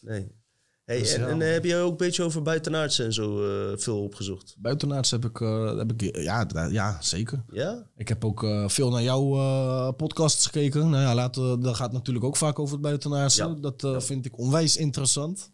nee. 0.00 0.38
Hey, 0.84 0.98
Dus 0.98 1.12
en 1.12 1.20
ja, 1.20 1.26
en 1.26 1.32
man. 1.32 1.42
eh, 1.46 1.52
heb 1.52 1.64
je 1.64 1.76
ook 1.76 1.90
een 1.90 1.96
beetje 1.96 2.22
over 2.22 2.42
buitenaardsen 2.42 3.04
en 3.04 3.12
zo 3.12 3.44
eh, 3.72 3.78
veel 3.78 4.02
opgezocht? 4.02 4.54
Buitenaards 4.58 5.10
heb 5.10 5.24
ik, 5.24 5.40
eh, 5.40 5.76
heb 5.76 5.92
ik 5.92 6.16
ja, 6.16 6.46
ja, 6.70 6.98
zeker. 7.02 7.44
Ja? 7.52 7.86
Ik 7.96 8.08
heb 8.08 8.24
ook 8.24 8.42
eh, 8.44 8.68
veel 8.68 8.90
naar 8.90 9.02
jouw 9.02 9.34
eh, 9.36 9.88
podcasts 9.96 10.44
gekeken. 10.46 10.90
Nou 10.90 11.02
ja, 11.02 11.14
laten, 11.14 11.50
we- 11.50 11.58
dat 11.58 11.74
gaat 11.76 11.92
natuurlijk 11.92 12.24
ook 12.24 12.36
vaak 12.36 12.58
over 12.58 12.72
het 12.72 12.82
buitenaardse. 12.82 13.46
Ja. 13.60 13.70
Dat 13.76 14.04
vind 14.04 14.26
ik 14.26 14.38
onwijs 14.38 14.76
interessant. 14.76 15.50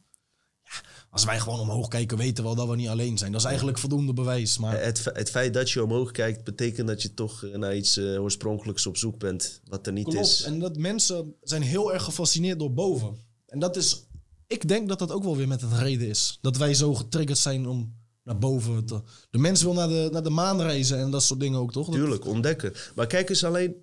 Als 1.16 1.24
wij 1.24 1.40
gewoon 1.40 1.60
omhoog 1.60 1.88
kijken, 1.88 2.18
weten 2.18 2.44
we 2.44 2.50
al 2.50 2.56
dat 2.56 2.68
we 2.68 2.76
niet 2.76 2.88
alleen 2.88 3.18
zijn. 3.18 3.32
Dat 3.32 3.40
is 3.40 3.46
eigenlijk 3.46 3.78
voldoende 3.78 4.12
bewijs. 4.12 4.58
Maar 4.58 4.82
Het, 4.82 5.00
fe- 5.00 5.10
het 5.14 5.30
feit 5.30 5.54
dat 5.54 5.70
je 5.70 5.84
omhoog 5.84 6.10
kijkt, 6.10 6.44
betekent 6.44 6.88
dat 6.88 7.02
je 7.02 7.14
toch 7.14 7.44
eh, 7.44 7.58
naar 7.58 7.76
iets 7.76 7.96
eh, 7.96 8.22
oorspronkelijks 8.22 8.86
op 8.86 8.96
zoek 8.96 9.18
bent. 9.18 9.60
Wat 9.68 9.86
er 9.86 9.92
niet 9.92 10.04
Klopt. 10.08 10.26
is. 10.26 10.42
En 10.42 10.58
dat 10.58 10.76
mensen 10.76 11.34
zijn 11.42 11.62
heel 11.62 11.92
erg 11.94 12.02
gefascineerd 12.04 12.58
door 12.58 12.72
boven. 12.72 13.16
En 13.46 13.58
dat 13.58 13.76
is, 13.76 14.06
ik 14.46 14.68
denk 14.68 14.88
dat 14.88 14.98
dat 14.98 15.12
ook 15.12 15.24
wel 15.24 15.36
weer 15.36 15.48
met 15.48 15.60
het 15.60 15.72
reden 15.72 16.08
is. 16.08 16.38
Dat 16.40 16.56
wij 16.56 16.74
zo 16.74 16.94
getriggerd 16.94 17.38
zijn 17.38 17.66
om 17.66 17.94
naar 18.22 18.38
boven 18.38 18.84
te... 18.86 19.00
De 19.30 19.38
mens 19.38 19.62
wil 19.62 19.72
naar 19.72 19.88
de, 19.88 20.08
naar 20.12 20.22
de 20.22 20.30
maan 20.30 20.60
reizen 20.62 20.98
en 20.98 21.10
dat 21.10 21.22
soort 21.22 21.40
dingen 21.40 21.58
ook, 21.58 21.72
toch? 21.72 21.90
Tuurlijk, 21.90 22.26
ontdekken. 22.26 22.72
Maar 22.94 23.06
kijk 23.06 23.28
eens 23.28 23.44
alleen. 23.44 23.74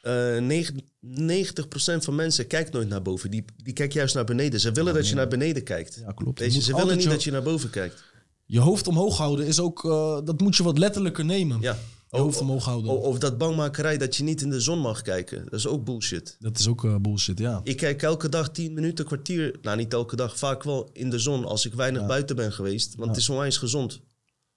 Eh 0.00 0.68
90% 1.02 2.02
van 2.04 2.14
mensen 2.14 2.46
kijkt 2.46 2.72
nooit 2.72 2.88
naar 2.88 3.02
boven. 3.02 3.30
Die, 3.30 3.44
die 3.56 3.72
kijkt 3.72 3.92
juist 3.92 4.14
naar 4.14 4.24
beneden. 4.24 4.60
Ze 4.60 4.72
willen 4.72 4.94
dat 4.94 5.08
je 5.08 5.14
naar 5.14 5.28
beneden 5.28 5.62
kijkt. 5.62 6.00
Ja, 6.06 6.12
klopt. 6.12 6.40
Moet 6.40 6.62
ze 6.64 6.74
willen 6.76 6.94
niet 6.94 7.02
je- 7.04 7.08
dat 7.10 7.22
je 7.24 7.30
naar 7.30 7.42
boven 7.42 7.70
kijkt. 7.70 8.02
Je 8.44 8.60
hoofd 8.60 8.86
omhoog 8.88 9.16
houden 9.16 9.46
is 9.46 9.60
ook... 9.60 9.84
eh, 9.84 10.18
dat 10.24 10.40
moet 10.40 10.56
je 10.56 10.62
wat 10.62 10.78
letterlijker 10.78 11.24
nemen. 11.24 11.60
Ja. 11.60 11.76
Je 12.10 12.16
hoofd 12.18 12.40
omhoog 12.40 12.64
houden. 12.64 12.90
Of, 12.90 13.04
of 13.04 13.18
dat 13.18 13.38
bangmakerij 13.38 13.98
dat 13.98 14.16
je 14.16 14.22
niet 14.22 14.42
in 14.42 14.50
de 14.50 14.60
zon 14.60 14.78
mag 14.78 15.02
kijken. 15.02 15.44
Dat 15.44 15.58
is 15.58 15.66
ook 15.66 15.84
bullshit. 15.84 16.36
Dat 16.40 16.58
is 16.58 16.68
ook 16.68 16.84
eh, 16.84 16.96
bullshit, 16.96 17.38
ja. 17.38 17.60
Ik 17.64 17.76
kijk 17.76 18.02
elke 18.02 18.28
dag 18.28 18.50
10 18.50 18.72
minuten, 18.74 19.04
kwartier. 19.04 19.58
Nou, 19.62 19.76
niet 19.76 19.92
elke 19.92 20.16
dag. 20.16 20.38
Vaak 20.38 20.62
wel 20.62 20.90
in 20.92 21.10
de 21.10 21.18
zon 21.18 21.44
als 21.44 21.66
ik 21.66 21.74
weinig 21.74 22.06
buiten 22.06 22.36
ben 22.36 22.52
geweest. 22.52 22.94
Want 22.94 23.08
het 23.10 23.18
is 23.18 23.28
onwijs 23.28 23.56
gezond. 23.56 24.00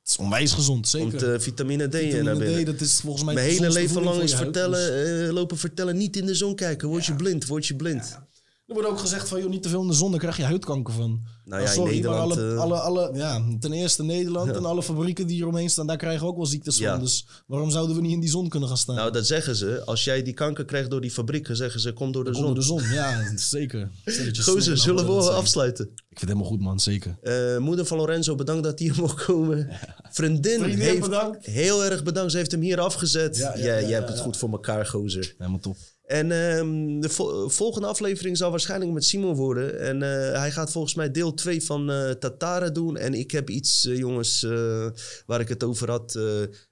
Het 0.03 0.11
is 0.11 0.17
onwijs 0.17 0.53
gezond, 0.53 0.87
zeker. 0.87 1.29
Komt 1.29 1.43
vitamine 1.43 1.87
D 1.87 1.91
naar 1.93 2.01
Vitamine 2.01 2.37
binnen. 2.37 2.63
D, 2.63 2.65
dat 2.65 2.81
is 2.81 2.99
volgens 2.99 3.23
mij... 3.23 3.33
Mijn 3.33 3.47
hele 3.47 3.71
leven 3.71 4.03
lang 4.03 4.21
is 4.21 4.33
vertellen, 4.33 4.91
dus- 4.91 5.27
eh, 5.27 5.33
lopen 5.33 5.57
vertellen, 5.57 5.97
niet 5.97 6.15
in 6.15 6.25
de 6.25 6.35
zon 6.35 6.55
kijken. 6.55 6.87
Word 6.87 7.05
je 7.05 7.15
blind, 7.15 7.45
word 7.45 7.65
je 7.65 7.75
blind. 7.75 8.19
Er 8.67 8.73
wordt 8.73 8.89
ook 8.89 8.99
gezegd 8.99 9.27
van, 9.29 9.39
joh, 9.41 9.49
niet 9.49 9.63
te 9.63 9.69
veel 9.69 9.81
in 9.81 9.87
de 9.87 9.93
zon, 9.93 10.11
dan 10.11 10.19
krijg 10.19 10.37
je 10.37 10.43
huidkanker 10.43 10.93
van. 10.93 11.21
Nou 11.45 11.61
ja, 11.61 11.67
in 11.67 11.73
sorry, 11.73 11.93
Nederland, 11.93 12.35
maar 12.35 12.39
alle, 12.39 12.53
eh, 12.53 12.59
alle, 12.59 12.79
alle, 12.79 13.09
ja, 13.17 13.41
ten 13.59 13.73
eerste 13.73 14.03
Nederland 14.03 14.51
en 14.55 14.65
alle 14.65 14.83
fabrieken 14.83 15.27
die 15.27 15.41
eromheen 15.41 15.69
staan, 15.69 15.87
daar 15.87 15.97
krijgen 15.97 16.21
we 16.21 16.27
ook 16.27 16.35
wel 16.35 16.45
ziektes 16.45 16.77
Ja. 16.77 16.91
van. 16.91 16.99
Dus 17.03 17.25
waarom 17.47 17.69
zouden 17.69 17.95
we 17.95 18.01
niet 18.01 18.11
in 18.11 18.19
die 18.19 18.29
zon 18.29 18.49
kunnen 18.49 18.69
gaan 18.69 18.77
staan? 18.77 18.95
Nou, 18.95 19.11
dat 19.11 19.27
zeggen 19.27 19.55
ze. 19.55 19.81
Als 19.85 20.03
jij 20.03 20.23
die 20.23 20.33
kanker 20.33 20.65
krijgt 20.65 20.89
door 20.89 21.01
die 21.01 21.11
fabrieken, 21.11 21.55
zeggen 21.55 21.79
ze, 21.79 21.93
kom 21.93 22.11
door 22.11 22.23
de 22.23 22.29
Onder 22.37 22.63
zon. 22.63 22.77
de 22.77 22.83
zon, 22.85 22.93
ja, 22.93 23.31
zeker. 23.35 23.89
Gozer, 24.43 24.77
zullen 24.77 25.05
we 25.05 25.11
afsluiten? 25.31 25.85
Ik 25.85 26.19
vind 26.19 26.19
het 26.19 26.29
helemaal 26.29 26.49
goed, 26.51 26.61
man, 26.61 26.79
zeker. 26.79 27.17
Eh, 27.21 27.57
moeder 27.57 27.85
van 27.85 27.97
Lorenzo, 27.97 28.35
bedankt 28.35 28.63
dat 28.63 28.79
hij 28.79 28.87
hier 28.87 28.97
mocht 28.99 29.25
komen. 29.25 29.69
Vriendin, 30.11 30.59
Vriendin, 30.59 30.79
heeft 30.79 30.99
bedankt. 30.99 31.45
heel 31.45 31.85
erg 31.85 32.03
bedankt. 32.03 32.31
Ze 32.31 32.37
heeft 32.37 32.51
hem 32.51 32.61
hier 32.61 32.79
afgezet. 32.79 33.37
Ja, 33.37 33.53
Ja, 33.57 33.57
ja, 33.57 33.65
ja, 33.73 33.79
jij 33.79 33.89
ja, 33.89 33.95
hebt 33.95 34.07
het 34.09 34.17
ja. 34.17 34.23
goed 34.23 34.37
voor 34.37 34.49
elkaar, 34.51 34.85
gozer. 34.85 35.33
Helemaal 35.37 35.59
top. 35.59 35.77
En 36.03 36.31
ehm, 36.31 36.99
de 36.99 37.09
vo- 37.09 37.49
volgende 37.49 37.87
aflevering 37.87 38.37
zal 38.37 38.49
waarschijnlijk 38.51 38.91
met 38.91 39.05
Simon 39.05 39.35
worden. 39.35 39.79
En 39.79 40.01
eh, 40.03 40.39
hij 40.39 40.51
gaat 40.51 40.71
volgens 40.71 40.93
mij 40.95 41.11
deel 41.11 41.33
2 41.33 41.42
van 41.43 41.91
eh 41.91 42.11
Tatara 42.11 42.69
doen. 42.69 42.97
En 42.97 43.13
ik 43.13 43.31
heb 43.31 43.49
iets, 43.49 43.85
eh, 43.85 43.97
jongens, 43.97 44.43
eh, 44.43 44.87
waar 45.25 45.39
ik 45.39 45.49
het 45.49 45.63
over 45.63 45.89
had. 45.89 46.11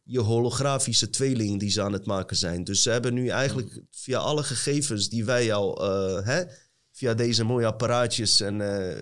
je 0.03 0.19
holografische 0.19 1.09
tweeling 1.09 1.59
die 1.59 1.69
ze 1.69 1.81
aan 1.81 1.93
het 1.93 2.05
maken 2.05 2.35
zijn. 2.35 2.63
Dus 2.63 2.81
ze 2.81 2.89
hebben 2.89 3.13
nu 3.13 3.27
eigenlijk 3.27 3.81
via 3.91 4.19
alle 4.19 4.43
gegevens 4.43 5.09
die 5.09 5.25
wij 5.25 5.53
al... 5.53 5.81
hè, 6.23 6.43
via 6.91 7.13
deze 7.13 7.43
mooie 7.43 7.65
apparaatjes 7.65 8.41
en 8.41 8.57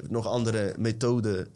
nog 0.09 0.27
andere 0.27 0.73
methoden... 0.77 1.51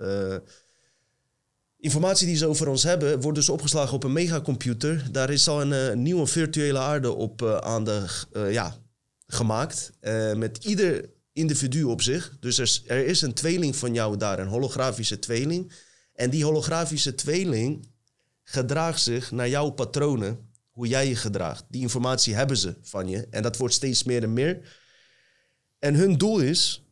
Informatie 1.78 2.28
die 2.28 2.36
ze 2.36 2.48
over 2.48 2.68
ons 2.68 2.84
hebben, 2.84 3.22
wordt 3.22 3.38
dus 3.38 3.50
opgeslagen 3.50 3.96
op 3.96 4.04
een 4.04 4.14
megacomputer. 4.14 5.08
Daar 5.12 5.30
is 5.30 5.48
al 5.48 5.62
een 5.62 6.02
nieuwe 6.02 6.28
virtuele 6.28 6.80
aarde 6.80 7.12
op 7.12 7.44
aan 7.44 7.84
de, 7.84 8.06
ja, 8.50 8.76
gemaakt. 9.28 9.92
met 10.36 10.66
ieder 10.66 11.13
individu 11.34 11.84
op 11.84 12.02
zich. 12.02 12.38
Dus 12.40 12.58
er 12.58 12.64
is, 12.64 12.84
er 12.86 13.06
is 13.06 13.22
een 13.22 13.34
tweeling 13.34 13.76
van 13.76 13.94
jou 13.94 14.18
daar, 14.18 14.40
een 14.40 14.48
holografische 14.48 15.20
tweeling. 15.20 15.72
En 16.14 16.30
die 16.30 16.44
holografische 16.44 17.16
tweeling 17.16 17.92
gedraagt 18.44 19.02
zich 19.02 19.32
naar 19.32 19.50
jouw 19.50 19.70
patronen, 19.70 20.50
hoe 20.72 20.88
jij 20.88 21.08
je 21.08 21.16
gedraagt. 21.16 21.66
Die 21.70 21.82
informatie 21.82 22.36
hebben 22.36 22.58
ze 22.58 22.76
van 22.82 23.08
je. 23.08 23.28
En 23.30 23.44
dat 23.44 23.58
wordt 23.58 23.74
steeds 23.74 24.04
meer 24.04 24.24
en 24.24 24.34
meer. 24.34 24.80
En 25.80 25.96
hun 25.96 26.18
doel 26.18 26.40
is, 26.40 26.88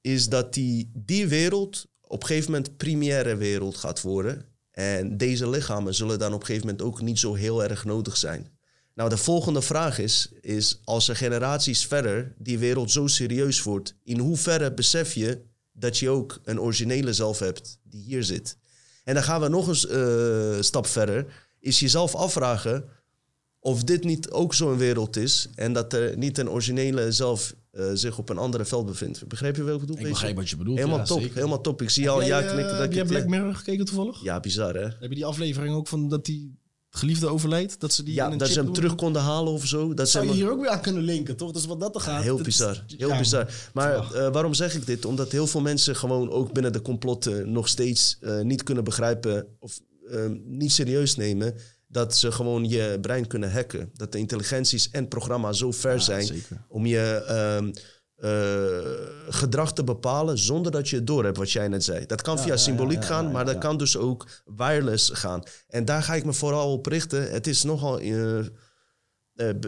is 0.00 0.28
dat 0.28 0.54
die, 0.54 0.90
die 0.94 1.28
wereld 1.28 1.86
op 2.00 2.20
een 2.20 2.26
gegeven 2.26 2.50
moment 2.50 2.76
primaire 2.76 3.36
wereld 3.36 3.76
gaat 3.76 4.00
worden. 4.00 4.46
En 4.70 5.16
deze 5.16 5.48
lichamen 5.48 5.94
zullen 5.94 6.18
dan 6.18 6.32
op 6.32 6.40
een 6.40 6.46
gegeven 6.46 6.66
moment 6.66 6.86
ook 6.86 7.00
niet 7.00 7.18
zo 7.18 7.34
heel 7.34 7.62
erg 7.62 7.84
nodig 7.84 8.16
zijn. 8.16 8.57
Nou, 8.98 9.10
de 9.10 9.16
volgende 9.16 9.62
vraag 9.62 9.98
is, 9.98 10.28
is 10.40 10.80
als 10.84 11.08
er 11.08 11.16
generaties 11.16 11.86
verder 11.86 12.34
die 12.38 12.58
wereld 12.58 12.90
zo 12.90 13.06
serieus 13.06 13.62
wordt, 13.62 13.94
in 14.04 14.18
hoeverre 14.18 14.74
besef 14.74 15.14
je 15.14 15.42
dat 15.72 15.98
je 15.98 16.08
ook 16.08 16.40
een 16.44 16.60
originele 16.60 17.12
zelf 17.12 17.38
hebt 17.38 17.78
die 17.82 18.02
hier 18.02 18.24
zit? 18.24 18.56
En 19.04 19.14
dan 19.14 19.22
gaan 19.22 19.40
we 19.40 19.48
nog 19.48 19.68
eens 19.68 19.86
eh 19.86 20.60
stap 20.60 20.86
verder, 20.86 21.26
is 21.60 21.80
jezelf 21.80 22.14
afvragen 22.14 22.84
of 23.60 23.84
dit 23.84 24.04
niet 24.04 24.30
ook 24.30 24.54
zo'n 24.54 24.76
wereld 24.76 25.16
is 25.16 25.48
en 25.54 25.72
dat 25.72 25.92
er 25.92 26.16
niet 26.16 26.38
een 26.38 26.50
originele 26.50 27.12
zelf 27.12 27.54
eh, 27.70 27.90
zich 27.94 28.18
op 28.18 28.28
een 28.28 28.38
andere 28.38 28.64
veld 28.64 28.86
bevindt. 28.86 29.28
Begrijp 29.28 29.56
je 29.56 29.62
wat 29.62 29.74
ik 29.74 29.80
bedoel? 29.80 29.98
Ik 29.98 30.08
begrijp 30.08 30.36
wat 30.36 30.50
je 30.50 30.56
bedoelt. 30.56 30.78
Helemaal 30.78 30.98
ja, 30.98 31.04
top, 31.04 31.20
zeker. 31.20 31.34
helemaal 31.34 31.60
top. 31.60 31.82
Ik 31.82 31.90
zie 31.90 32.10
al 32.10 32.18
Heb 32.18 32.28
ja 32.28 32.38
jij, 32.38 32.46
eh, 32.46 32.52
knikken. 32.52 32.78
dat 32.78 32.80
Heb 32.80 32.92
het, 32.94 33.06
Black 33.06 33.22
ja. 33.22 33.28
Mirror 33.28 33.54
gekeken 33.54 33.84
toevallig? 33.84 34.22
Ja, 34.22 34.40
bizar 34.40 34.74
hè? 34.74 34.84
Heb 34.84 35.08
je 35.08 35.14
die 35.14 35.26
aflevering 35.26 35.74
ook 35.74 35.88
van 35.88 36.08
dat 36.08 36.24
die 36.24 36.58
geliefde 36.90 37.26
overlijdt? 37.28 37.80
Dat 37.80 37.92
ze 37.92 38.02
die 38.02 38.10
in 38.12 38.16
Ja, 38.18 38.24
een 38.32 38.38
dat 38.38 38.40
chip 38.40 38.50
ze 38.50 38.56
hem 38.62 38.64
doen? 38.66 38.74
terug 38.74 38.94
konden 38.94 39.22
halen 39.22 39.52
of 39.52 39.66
zo. 39.66 39.94
Dat 39.94 40.06
ze 40.06 40.12
Zou 40.12 40.26
je 40.26 40.32
hier 40.32 40.50
ook 40.50 40.60
weer 40.60 40.70
aan 40.70 40.80
kunnen 40.80 41.02
linken, 41.02 41.36
toch? 41.36 41.52
Dus 41.52 41.66
wat 41.66 41.80
dat 41.80 41.94
er 41.94 42.00
gaat. 42.00 42.22
Heel 42.22 42.36
dit 42.36 42.46
is- 42.46 42.56
bizar, 42.56 42.84
heel 42.96 43.08
ja, 43.08 43.18
bizar. 43.18 43.48
Maar 43.74 44.12
eh, 44.14 44.32
waarom 44.32 44.54
zeg 44.54 44.74
ik 44.74 44.86
dit? 44.86 45.04
Omdat 45.04 45.32
heel 45.32 45.46
veel 45.46 45.60
mensen 45.60 45.96
gewoon 45.96 46.30
ook 46.30 46.52
binnen 46.52 46.72
de 46.72 46.82
complotten 46.82 47.52
nog 47.52 47.68
steeds 47.68 48.16
eh, 48.20 48.40
niet 48.40 48.62
kunnen 48.62 48.84
begrijpen 48.84 49.46
of 49.58 49.80
eh, 50.10 50.24
niet 50.44 50.72
serieus 50.72 51.16
nemen 51.16 51.54
dat 51.90 52.16
ze 52.16 52.32
gewoon 52.32 52.68
je 52.68 52.98
brein 53.00 53.26
kunnen 53.26 53.52
hacken. 53.52 53.90
Dat 53.94 54.12
de 54.12 54.18
intelligenties 54.18 54.90
en 54.90 55.08
programma's 55.08 55.58
zo 55.58 55.70
ver 55.72 55.92
Ja, 55.94 55.98
zijn 55.98 56.26
zeker. 56.26 56.64
om 56.68 56.86
je 56.86 57.02
eh, 58.18 58.78
gedrag 59.28 59.72
te 59.72 59.84
bepalen 59.84 60.38
zonder 60.38 60.72
dat 60.72 60.88
je 60.88 60.96
het 60.96 61.06
door 61.06 61.24
hebt, 61.24 61.36
wat 61.36 61.50
jij 61.50 61.68
net 61.68 61.84
zei. 61.84 62.06
Dat 62.06 62.22
kan 62.22 62.36
Ja, 62.36 62.42
via 62.42 62.52
ja, 62.52 62.58
symboliek 62.58 63.02
ja, 63.02 63.06
gaan, 63.06 63.30
maar 63.30 63.44
dat 63.44 63.58
kan 63.58 63.76
dus 63.76 63.96
ook 63.96 64.26
wireless 64.56 65.10
gaan. 65.12 65.42
En 65.68 65.84
daar 65.84 66.02
ga 66.02 66.14
ik 66.14 66.24
me 66.24 66.32
vooral 66.32 66.72
op 66.72 66.86
richten. 66.86 67.30
Het 67.30 67.46
is 67.46 67.62
nogal 67.62 67.98
eh, 67.98 68.38
eh, 68.38 68.44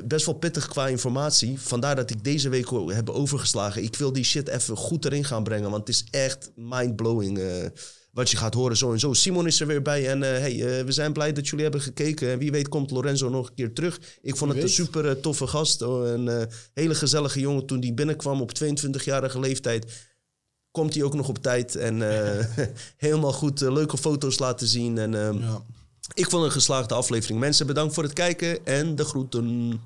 best 0.05 0.27
wel 0.27 0.35
pittig 0.35 0.68
qua 0.68 0.89
informatie. 0.89 1.60
Vandaar 1.60 1.97
dat 1.97 2.10
ik 2.10 2.24
deze 2.24 2.48
week 2.48 2.70
heb 2.86 3.10
overgeslagen. 3.10 3.82
Ik 3.82 3.97
wil 3.97 4.12
die 4.12 4.24
shit 4.24 4.48
even 4.48 4.77
goed 4.77 5.05
erin 5.05 5.24
gaan 5.24 5.44
brengen, 5.44 5.70
want 5.70 5.86
het 5.86 5.97
is 5.97 6.05
echt 6.10 6.51
mindblowing. 6.55 7.40
Wat 8.12 8.31
je 8.31 8.37
gaat 8.37 8.55
horen 8.55 8.77
zo 8.77 8.93
en 8.93 8.99
zo. 8.99 9.12
Simon 9.12 9.47
is 9.47 9.61
er 9.61 9.66
weer 9.66 9.82
bij 9.82 10.09
en 10.09 10.23
eh, 10.23 10.31
hey, 10.31 10.78
eh, 10.78 10.85
we 10.85 10.93
zijn 10.93 11.12
blij 11.12 11.32
dat 11.32 11.49
jullie 11.49 11.62
hebben 11.62 11.81
gekeken. 11.82 12.31
En 12.31 12.39
wie 12.39 12.51
weet 12.51 12.69
komt 12.69 12.91
Lorenzo 12.91 13.28
nog 13.28 13.49
een 13.49 13.55
keer 13.55 13.73
terug. 13.74 14.01
Ik 14.23 14.37
vond 14.37 14.53
Wie 14.53 14.61
het 14.61 14.70
een 14.70 14.77
super 14.85 15.09
eh, 15.09 15.12
toffe 15.12 15.47
gast. 15.47 15.82
oh, 15.82 16.09
Een 16.09 16.28
eh, 16.28 16.47
hele 16.74 16.95
gezellige 16.95 17.41
jongen 17.41 17.66
toen 17.66 17.81
die 17.81 17.95
binnenkwam 17.95 18.41
op 18.41 18.51
22-jarige 18.65 19.41
leeftijd. 19.41 20.09
Komt 20.70 20.95
hij 20.95 21.03
ook 21.03 21.15
nog 21.15 21.28
op 21.28 21.39
tijd 21.39 21.77
en 21.77 22.01
helemaal 22.97 23.32
goed 23.32 23.61
leuke 23.61 23.99
foto's 23.99 24.39
laten 24.39 24.66
zien. 24.66 24.99
En 24.99 25.15
ehm, 25.15 25.39
Ja. 25.39 25.62
ik 26.15 26.31
vond 26.31 26.45
een 26.45 26.51
geslaagde 26.51 26.95
aflevering. 26.95 27.41
Mensen, 27.41 27.66
bedankt 27.66 27.95
voor 27.95 28.03
het 28.03 28.12
kijken 28.12 28.66
en 28.66 28.95
de 28.95 29.05
groeten. 29.05 29.81